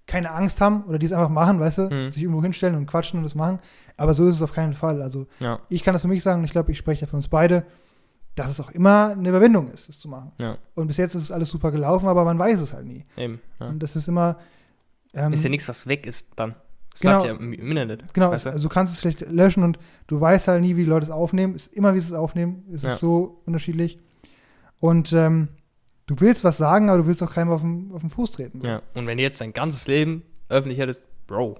keine 0.07 0.30
Angst 0.30 0.61
haben 0.61 0.85
oder 0.85 0.99
die 0.99 1.07
es 1.07 1.12
einfach 1.12 1.28
machen, 1.30 1.59
weißt 1.59 1.78
du, 1.78 1.82
Mhm. 1.91 2.11
sich 2.11 2.22
irgendwo 2.22 2.43
hinstellen 2.43 2.76
und 2.76 2.87
quatschen 2.87 3.18
und 3.18 3.24
das 3.24 3.35
machen. 3.35 3.59
Aber 3.97 4.15
so 4.15 4.27
ist 4.27 4.37
es 4.37 4.43
auf 4.43 4.53
keinen 4.53 4.75
Fall. 4.75 5.03
Also 5.03 5.27
Ja. 5.41 5.61
ich 5.69 5.83
kann 5.83 5.95
das 5.95 6.03
für 6.03 6.09
mich 6.09 6.23
sagen 6.23 6.41
und 6.41 6.45
ich 6.47 6.51
glaube, 6.53 6.73
ich 6.73 6.79
spreche 6.79 7.03
ja 7.03 7.07
für 7.07 7.17
uns 7.17 7.29
beide, 7.29 7.65
dass 8.35 8.51
es 8.51 8.61
auch 8.61 8.71
immer 8.73 9.11
eine 9.11 9.29
Überwindung 9.29 9.71
ist, 9.71 9.89
es 9.89 10.01
zu 10.01 10.09
machen. 10.09 10.33
Ja, 10.41 10.59
Und 10.75 10.89
bis 10.89 10.97
jetzt 10.97 11.15
ist 11.15 11.23
es 11.23 11.31
alles 11.31 11.49
super 11.51 11.71
gelaufen, 11.71 12.09
aber 12.09 12.25
man 12.25 12.39
weiß 12.39 12.61
es 12.61 12.73
halt 12.73 12.87
nie. 12.87 13.05
eben. 13.17 13.41
Ja. 13.61 13.67
Und 13.67 13.81
das 13.83 13.95
ist 13.97 14.09
immer. 14.09 14.37
Ähm, 15.13 15.33
Ist 15.33 15.45
ja 15.45 15.51
nichts, 15.51 15.69
was 15.69 15.87
weg 15.87 16.07
ist 16.07 16.31
dann. 16.37 16.57
Es 16.93 17.01
Genau. 17.01 17.21
bleibt 17.23 17.27
ja 17.27 17.41
im, 17.45 17.53
im 17.53 17.71
Internet. 17.71 18.13
Genau, 18.15 18.31
weißt 18.33 18.47
du? 18.47 18.51
also 18.51 18.69
du 18.69 18.69
kannst 18.73 18.93
es 18.93 19.01
schlecht 19.01 19.21
löschen 19.31 19.63
und 19.63 19.79
du 20.09 20.21
weißt 20.21 20.49
halt 20.49 20.61
nie, 20.63 20.75
wie 20.77 20.85
die 20.85 20.91
Leute 20.91 21.05
es 21.07 21.11
aufnehmen. 21.13 21.55
Ist 21.55 21.73
immer, 21.75 21.95
wie 21.95 22.01
sie 22.01 22.07
es 22.09 22.13
aufnehmen. 22.13 22.65
Es 22.73 22.83
Ja. 22.83 22.93
ist 22.95 22.99
so 23.01 23.41
unterschiedlich. 23.47 23.99
Und 24.81 25.13
ähm, 25.13 25.49
du 26.07 26.17
willst 26.19 26.43
was 26.45 26.57
sagen, 26.57 26.89
aber 26.89 26.99
du 26.99 27.07
willst 27.07 27.23
auch 27.23 27.33
keinem 27.33 27.51
auf 27.51 27.61
den, 27.63 27.91
auf 27.95 28.01
den 28.01 28.11
Fuß 28.11 28.33
treten. 28.33 28.61
so. 28.61 28.67
Ja. 28.69 28.83
Und 28.95 29.07
wenn 29.07 29.17
du 29.19 29.23
jetzt 29.23 29.41
dein 29.41 29.53
ganzes 29.53 29.87
Leben 29.87 30.23
öffentlich 30.49 30.79
hättest, 30.81 31.05
Bro, 31.27 31.59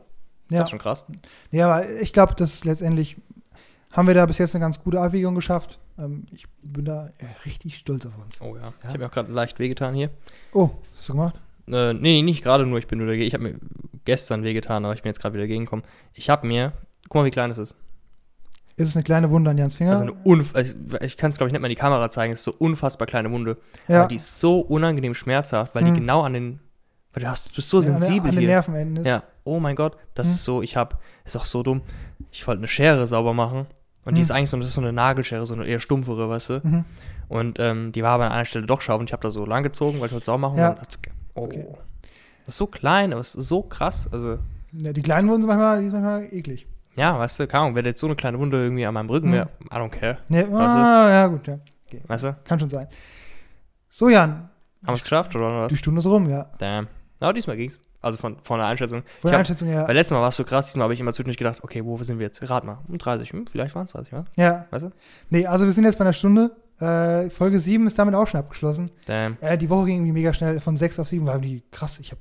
Ja. 0.51 0.59
das 0.59 0.67
ist 0.67 0.71
schon 0.71 0.79
krass. 0.79 1.05
Ja, 1.51 1.67
aber 1.69 1.89
ich 2.01 2.13
glaube, 2.13 2.35
dass 2.35 2.65
letztendlich 2.65 3.17
haben 3.93 4.07
wir 4.09 4.15
da 4.15 4.27
bis 4.27 4.39
jetzt 4.39 4.55
eine 4.55 4.63
ganz 4.65 4.83
gute 4.83 5.01
Abwägung 5.01 5.35
geschafft. 5.35 5.79
Ähm, 5.99 6.27
ich 6.33 6.47
bin 6.63 6.85
da 6.85 7.11
ja, 7.21 7.29
richtig 7.47 7.77
stolz 7.77 8.05
auf 8.07 8.13
uns. 8.23 8.41
Oh 8.41 8.57
ja. 8.57 8.63
Ja. 8.63 8.73
Ich 8.83 8.89
habe 8.89 8.99
mir 8.99 9.07
auch 9.07 9.11
gerade 9.13 9.33
leicht 9.33 9.59
wehgetan 9.59 9.95
hier. 9.95 10.11
Oh, 10.53 10.71
was 10.91 10.99
hast 11.01 11.09
du 11.09 11.13
gemacht? 11.13 11.35
Äh, 11.69 11.95
nee, 11.95 12.21
nicht 12.23 12.43
gerade 12.43 12.67
nur, 12.67 12.79
ich 12.79 12.87
bin 12.89 12.99
nur 12.99 13.07
dagegen. 13.07 13.27
Ich 13.27 13.35
habe 13.35 13.45
mir 13.45 13.55
gestern 14.05 14.43
wehgetan, 14.43 14.85
aber 14.85 14.95
ich 14.95 15.03
bin 15.03 15.11
jetzt 15.11 15.21
gerade 15.21 15.35
wieder 15.35 15.47
gegengekommen. 15.47 15.85
Ich 16.13 16.29
habe 16.29 16.47
mir, 16.47 16.73
guck 17.09 17.15
mal, 17.23 17.25
wie 17.25 17.31
klein 17.31 17.51
es 17.51 17.57
ist. 17.59 17.77
ist 18.77 18.89
es 18.89 18.97
eine 18.97 19.05
kleine 19.05 19.31
Wunde 19.31 19.51
an 19.51 19.57
Jans 19.57 19.77
Finger. 19.77 19.93
Also 19.93 20.03
eine 20.03 20.13
unf 20.25 20.55
ich, 20.57 20.75
ich 21.01 21.17
kann 21.17 21.31
es, 21.31 21.39
glaube 21.39 21.49
ich, 21.49 21.53
nicht 21.53 21.63
mal 21.63 21.69
in 21.69 21.77
die 21.77 21.81
Kamera 21.81 22.11
zeigen. 22.11 22.33
Es 22.35 22.41
ist 22.41 22.45
so 22.45 22.55
unfassbar 22.59 23.07
kleine 23.07 23.31
Wunde. 23.31 23.57
ja, 23.89 24.01
Aber 24.01 24.09
die 24.09 24.17
ist 24.17 24.41
so 24.41 24.61
unangenehm 24.61 25.15
schmerzhaft, 25.15 25.75
weil 25.75 25.87
Hm. 25.87 25.95
die 25.95 26.01
genau 26.01 26.21
an 26.23 26.35
den. 26.35 26.61
Weil 27.15 27.23
du, 27.23 27.29
hast, 27.31 27.51
du 27.51 27.55
bist 27.55 27.71
so 27.71 27.81
ja, 27.81 27.93
an 27.95 28.01
sensibel 28.01 28.29
an 28.31 28.35
den 28.35 28.41
hier. 28.41 28.49
Nervenenden 28.51 28.97
ist. 28.97 29.07
Ja, 29.09 29.23
oh 29.45 29.61
mein 29.61 29.77
Gott, 29.77 29.97
das 30.15 30.27
Hm. 30.27 30.35
ist 30.35 30.45
so, 30.45 30.63
ich 30.63 30.77
hab, 30.77 31.01
ist 31.25 31.37
auch 31.37 31.45
so 31.45 31.63
dumm. 31.63 31.83
Ich 32.33 32.47
wollte 32.47 32.59
eine 32.61 32.69
Schere 32.69 33.07
sauber 33.07 33.33
machen 33.35 33.67
und 34.05 34.15
die 34.15 34.19
Hm. 34.19 34.23
ist 34.23 34.31
eigentlich 34.33 34.51
so, 34.51 34.57
das 34.59 34.69
ist 34.69 34.75
so 34.75 34.81
eine 34.81 34.93
Nagelschere, 34.93 35.47
so 35.47 35.55
eine 35.55 35.65
eher 35.65 35.81
stumpfere, 35.81 36.29
weißt 36.29 36.51
du. 36.51 36.61
Mhm. 36.65 36.85
Und 37.29 37.59
ähm, 37.59 37.93
die 37.93 38.03
war 38.03 38.11
aber 38.13 38.27
an 38.27 38.33
einer 38.33 38.45
Stelle 38.45 38.67
doch 38.67 38.81
scharf 38.81 38.99
und 39.01 39.09
ich 39.09 39.13
habe 39.13 39.23
da 39.23 39.31
so 39.31 39.47
lang 39.47 39.63
gezogen, 39.63 39.99
weil 40.01 40.07
ich 40.09 40.13
wollte 40.13 40.27
sauber 40.27 40.39
machen 40.39 40.59
Ja. 40.59 40.77
oh. 41.35 41.45
Okay. 41.45 41.67
Das 42.45 42.55
ist 42.55 42.59
so 42.59 42.67
klein, 42.67 43.13
aber 43.13 43.21
es 43.23 43.35
ist 43.35 43.49
so 43.49 43.63
krass. 43.63 44.09
Also, 44.13 44.39
Ja, 44.73 44.93
die 44.93 45.01
kleinen 45.03 45.29
Wunden 45.29 45.43
sind 45.43 45.49
manchmal, 45.49 45.81
die 45.81 45.89
sind 45.89 46.03
manchmal 46.03 46.33
eklig. 46.35 46.67
ja, 46.97 47.19
weißt 47.19 47.41
du, 47.41 47.47
keine 47.47 47.63
Ahnung, 47.63 47.75
wenn 47.77 47.85
jetzt 47.87 48.01
so 48.01 48.07
eine 48.07 48.15
kleine 48.17 48.39
Wunde 48.39 48.63
irgendwie 48.63 48.85
an 48.85 48.93
meinem 48.95 49.09
Rücken 49.09 49.29
Hm. 49.29 49.33
wäre, 49.33 49.49
I 49.73 49.77
don't 49.77 49.89
care, 49.91 50.19
Nee, 50.29 50.43
du? 50.45 50.55
ah, 50.57 51.09
ja, 51.11 51.27
gut, 51.29 51.47
ja. 51.47 51.59
weißt 52.09 52.25
du? 52.25 52.29
Haben 52.29 52.45
Kann 52.45 52.61
schon 52.61 52.71
sein. 52.71 52.89
So, 53.89 54.09
Jan, 54.11 54.49
wir 54.83 54.93
es 54.93 55.03
geschafft 55.05 55.35
oder 55.37 55.63
was? 55.63 55.69
die 55.69 55.79
Stunde 55.79 56.01
ist 56.01 56.07
rum, 56.07 56.29
ja. 56.29 56.47
Damn. 56.59 56.89
Aber 57.21 57.33
diesmal 57.33 57.57
ging's. 57.57 57.79
Also 58.01 58.19
von, 58.19 58.37
von 58.43 58.59
der 58.59 58.67
Einschätzung. 58.67 59.03
Von 59.21 59.31
der 59.31 59.33
hab- 59.33 59.39
Einschätzung 59.41 59.69
her. 59.69 59.87
Weil 59.89 59.95
letztes 59.95 60.13
Mal 60.13 60.21
war 60.21 60.29
es 60.29 60.37
so 60.37 60.45
krass, 60.45 60.67
diesmal 60.67 60.85
habe 60.85 60.95
ich 60.95 61.01
immer 61.01 61.13
zwischendurch 61.13 61.39
gedacht, 61.39 61.63
okay, 61.63 61.83
wo 61.85 61.97
sind 62.03 62.19
wir 62.19 62.27
jetzt? 62.27 62.49
Rat 62.51 62.65
mal. 62.65 62.79
Um 62.89 62.99
30, 62.99 63.31
hm, 63.33 63.47
vielleicht 63.47 63.75
waren 63.75 63.87
es 63.87 63.93
30, 63.93 64.13
wa? 64.13 64.25
Ja. 64.37 64.67
Weißt 64.71 64.85
du? 64.85 64.91
Nee, 65.31 65.47
also 65.47 65.65
wir 65.65 65.73
sind 65.73 65.85
jetzt 65.85 65.97
bei 65.99 66.05
einer 66.05 66.13
Stunde. 66.13 66.55
Äh, 66.81 67.31
Folge 67.31 67.61
7 67.61 67.87
ist 67.87 67.99
damit 67.99 68.15
auch 68.15 68.27
schon 68.27 68.41
abgeschlossen. 68.41 68.91
Damn. 69.07 69.39
Äh, 69.41 69.57
die 69.57 69.71
Woche 69.71 69.87
ging 69.87 69.97
irgendwie 69.97 70.13
mega 70.13 70.35
schnell. 70.35 70.61
Von 70.61 70.77
6 70.77 70.99
auf 71.01 71.09
7 71.09 71.25
war 71.27 71.39
die 71.39 71.63
krass. 71.71 71.99
Ich 72.01 72.11
hab, 72.11 72.19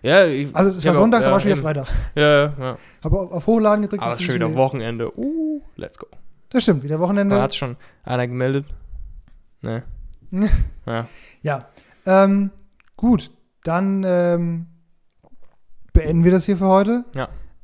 Ja, 0.00 0.24
ich, 0.24 0.54
also 0.54 0.70
es 0.78 0.84
war 0.86 0.92
hab 0.94 1.00
Sonntag, 1.00 1.20
auch- 1.20 1.24
da 1.24 1.30
war 1.32 1.38
ja, 1.38 1.40
schon 1.40 1.50
wieder. 1.50 1.62
Freitag. 1.62 1.88
Ja, 2.14 2.22
ja, 2.46 2.52
ja. 2.58 2.78
Habe 3.02 3.18
auf, 3.20 3.32
auf 3.32 3.46
Hochladen 3.46 3.82
gedrückt. 3.82 4.02
Aber 4.02 4.12
es 4.12 4.20
ist 4.20 4.26
schon 4.26 4.36
wieder 4.36 4.54
Wochenende. 4.54 5.10
Uh, 5.18 5.60
let's 5.76 5.98
go. 5.98 6.06
Das 6.50 6.62
stimmt, 6.62 6.82
wieder 6.84 7.00
Wochenende. 7.00 7.34
Da 7.36 7.42
hat 7.42 7.54
schon 7.54 7.76
einer 8.04 8.26
gemeldet. 8.28 8.64
Ne. 9.60 9.82
ja. 10.86 11.06
Ja. 11.42 11.68
Ähm, 12.06 12.50
gut, 12.96 13.30
dann 13.64 14.04
ähm, 14.06 14.66
beenden 15.92 16.24
wir 16.24 16.30
das 16.30 16.44
hier 16.44 16.56
für 16.56 16.66
heute. 16.68 17.04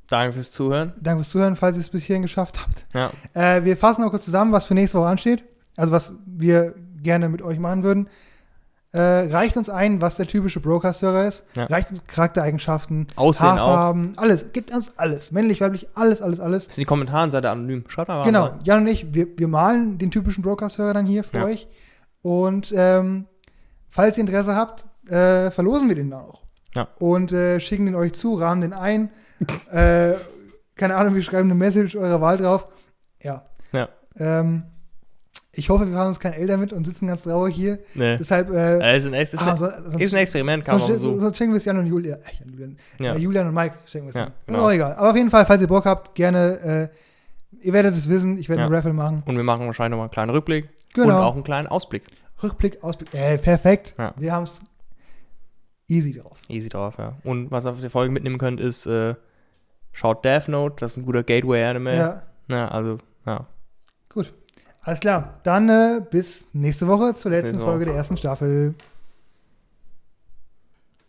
Danke 0.08 0.32
fürs 0.32 0.50
Zuhören. 0.50 0.92
Danke 1.00 1.20
fürs 1.22 1.30
Zuhören, 1.30 1.54
falls 1.56 1.76
ihr 1.76 1.82
es 1.82 1.90
bis 1.90 2.02
hierhin 2.04 2.22
geschafft 2.22 2.60
habt. 2.60 2.86
Ja. 2.94 3.10
Äh, 3.34 3.64
wir 3.64 3.76
fassen 3.76 4.02
noch 4.02 4.10
kurz 4.10 4.24
zusammen, 4.24 4.50
was 4.52 4.64
für 4.64 4.74
nächste 4.74 4.98
Woche 4.98 5.08
ansteht. 5.08 5.44
Also 5.76 5.92
was 5.92 6.14
wir 6.26 6.74
gerne 7.02 7.28
mit 7.28 7.42
euch 7.42 7.58
machen 7.60 7.84
würden. 7.84 8.08
Äh, 8.92 9.00
reicht 9.32 9.56
uns 9.56 9.70
ein, 9.70 10.00
was 10.00 10.16
der 10.16 10.26
typische 10.26 10.58
Broadcast-Hörer 10.58 11.28
ist. 11.28 11.44
Ja. 11.54 11.66
Reicht 11.66 11.90
uns 11.92 12.04
Charaktereigenschaften, 12.08 13.06
Aussehen 13.14 13.50
auch. 13.50 13.56
Haarfarben, 13.58 14.14
alles. 14.16 14.52
Gibt 14.52 14.72
uns 14.72 14.92
alles. 14.98 15.30
Männlich, 15.30 15.60
weiblich, 15.60 15.86
alles, 15.94 16.20
alles, 16.20 16.40
alles. 16.40 16.66
Ist 16.66 16.76
in 16.78 16.82
die 16.82 16.86
Kommentaren 16.86 17.30
seid 17.30 17.44
ihr 17.44 17.52
anonym. 17.52 17.84
Schaut 17.86 18.08
mal 18.08 18.24
Genau, 18.24 18.46
rein. 18.46 18.58
Jan 18.64 18.80
und 18.80 18.88
ich, 18.88 19.14
wir, 19.14 19.28
wir 19.38 19.46
malen 19.46 19.98
den 19.98 20.10
typischen 20.10 20.42
Broadcast-Hörer 20.42 20.92
dann 20.94 21.06
hier 21.06 21.22
für 21.22 21.36
Ja. 21.38 21.44
euch. 21.44 21.68
Und 22.22 22.72
ähm, 22.76 23.26
falls 23.88 24.18
ihr 24.18 24.22
Interesse 24.22 24.56
habt, 24.56 24.86
äh, 25.10 25.50
verlosen 25.50 25.88
wir 25.88 25.96
den 25.96 26.10
dann 26.10 26.20
auch. 26.20 26.42
Ja. 26.74 26.88
Und 26.98 27.32
äh, 27.32 27.58
schicken 27.60 27.86
den 27.86 27.94
euch 27.94 28.12
zu, 28.12 28.34
rahmen 28.34 28.60
den 28.60 28.72
ein. 28.72 29.10
äh, 29.72 30.12
keine 30.76 30.94
Ahnung, 30.96 31.14
wir 31.14 31.22
schreiben 31.22 31.50
eine 31.50 31.54
Message 31.54 31.96
eurer 31.96 32.20
Wahl 32.20 32.38
drauf. 32.38 32.66
Ja. 33.22 33.44
Ja. 33.72 33.88
Ähm, 34.18 34.62
ich 35.52 35.68
hoffe, 35.68 35.86
wir 35.86 35.94
fahren 35.96 36.08
uns 36.08 36.20
kein 36.20 36.32
Eltern 36.32 36.60
mit 36.60 36.72
und 36.72 36.84
sitzen 36.86 37.08
ganz 37.08 37.22
traurig 37.22 37.54
hier. 37.54 37.80
Nee. 37.94 38.16
Deshalb, 38.18 38.50
äh, 38.50 38.78
Äh, 38.78 38.96
ist, 38.96 39.06
ein, 39.06 39.14
ist, 39.14 39.34
ist, 39.34 39.42
ah, 39.42 39.56
so, 39.56 39.66
ist 39.66 39.92
sonst, 39.92 40.14
ein 40.14 40.20
Experiment, 40.20 40.64
kann 40.64 40.78
man 40.78 40.86
sonst, 40.88 41.00
so. 41.00 41.18
sonst 41.18 41.36
schenken 41.36 41.52
wir 41.54 41.58
es 41.58 41.64
Jan 41.64 41.76
und 41.78 41.86
Julian. 41.86 42.18
Äh, 42.20 42.48
Julian, 42.48 42.76
Ja. 43.00 43.14
äh, 43.14 43.18
Julian 43.18 43.48
und 43.48 43.54
Mike 43.54 43.74
schenken 43.86 44.06
wir 44.06 44.10
es 44.10 44.14
Ja, 44.14 44.24
dann. 44.26 44.32
genau. 44.46 44.58
Ist 44.60 44.64
auch 44.64 44.70
egal. 44.70 44.94
Aber 44.94 45.10
auf 45.10 45.16
jeden 45.16 45.30
Fall, 45.30 45.44
falls 45.44 45.60
ihr 45.60 45.68
Bock 45.68 45.84
habt, 45.86 46.14
gerne, 46.14 46.90
äh, 47.62 47.66
ihr 47.66 47.72
werdet 47.72 47.96
es 47.96 48.08
wissen, 48.08 48.38
ich 48.38 48.48
werde 48.48 48.60
Ja. 48.60 48.66
einen 48.66 48.74
Raffle 48.74 48.92
machen. 48.92 49.22
Und 49.26 49.36
wir 49.36 49.42
machen 49.42 49.66
wahrscheinlich 49.66 49.90
nochmal 49.90 50.04
einen 50.04 50.12
kleinen 50.12 50.30
Rückblick. 50.30 50.68
Genau. 50.94 51.08
Und 51.18 51.24
auch 51.24 51.34
einen 51.34 51.44
kleinen 51.44 51.66
Ausblick. 51.68 52.04
Rückblick, 52.42 52.82
Ausblick. 52.82 53.12
Äh, 53.12 53.36
perfekt. 53.38 53.94
Ja. 53.98 54.14
Wir 54.16 54.32
haben 54.32 54.44
es 54.44 54.60
easy 55.90 56.12
drauf. 56.18 56.38
Easy 56.48 56.68
drauf, 56.68 56.94
ja. 56.98 57.16
Und 57.24 57.50
was 57.50 57.66
ihr 57.66 57.72
auf 57.72 57.80
der 57.80 57.90
Folge 57.90 58.12
mitnehmen 58.12 58.38
könnt, 58.38 58.60
ist, 58.60 58.86
äh, 58.86 59.14
schaut 59.92 60.24
Death 60.24 60.48
Note, 60.48 60.76
das 60.78 60.92
ist 60.92 60.98
ein 60.98 61.06
guter 61.06 61.22
Gateway-Anime. 61.22 61.96
Ja, 61.96 62.22
Ja, 62.48 62.68
also, 62.68 62.98
ja. 63.26 63.46
gut. 64.08 64.32
Alles 64.82 65.00
klar. 65.00 65.40
Dann 65.42 65.68
äh, 65.68 66.00
bis 66.10 66.48
nächste 66.54 66.88
Woche 66.88 67.14
zur 67.14 67.30
letzten 67.32 67.58
Woche. 67.58 67.66
Folge 67.66 67.84
der 67.84 67.94
ersten 67.94 68.16
Staffel. 68.16 68.74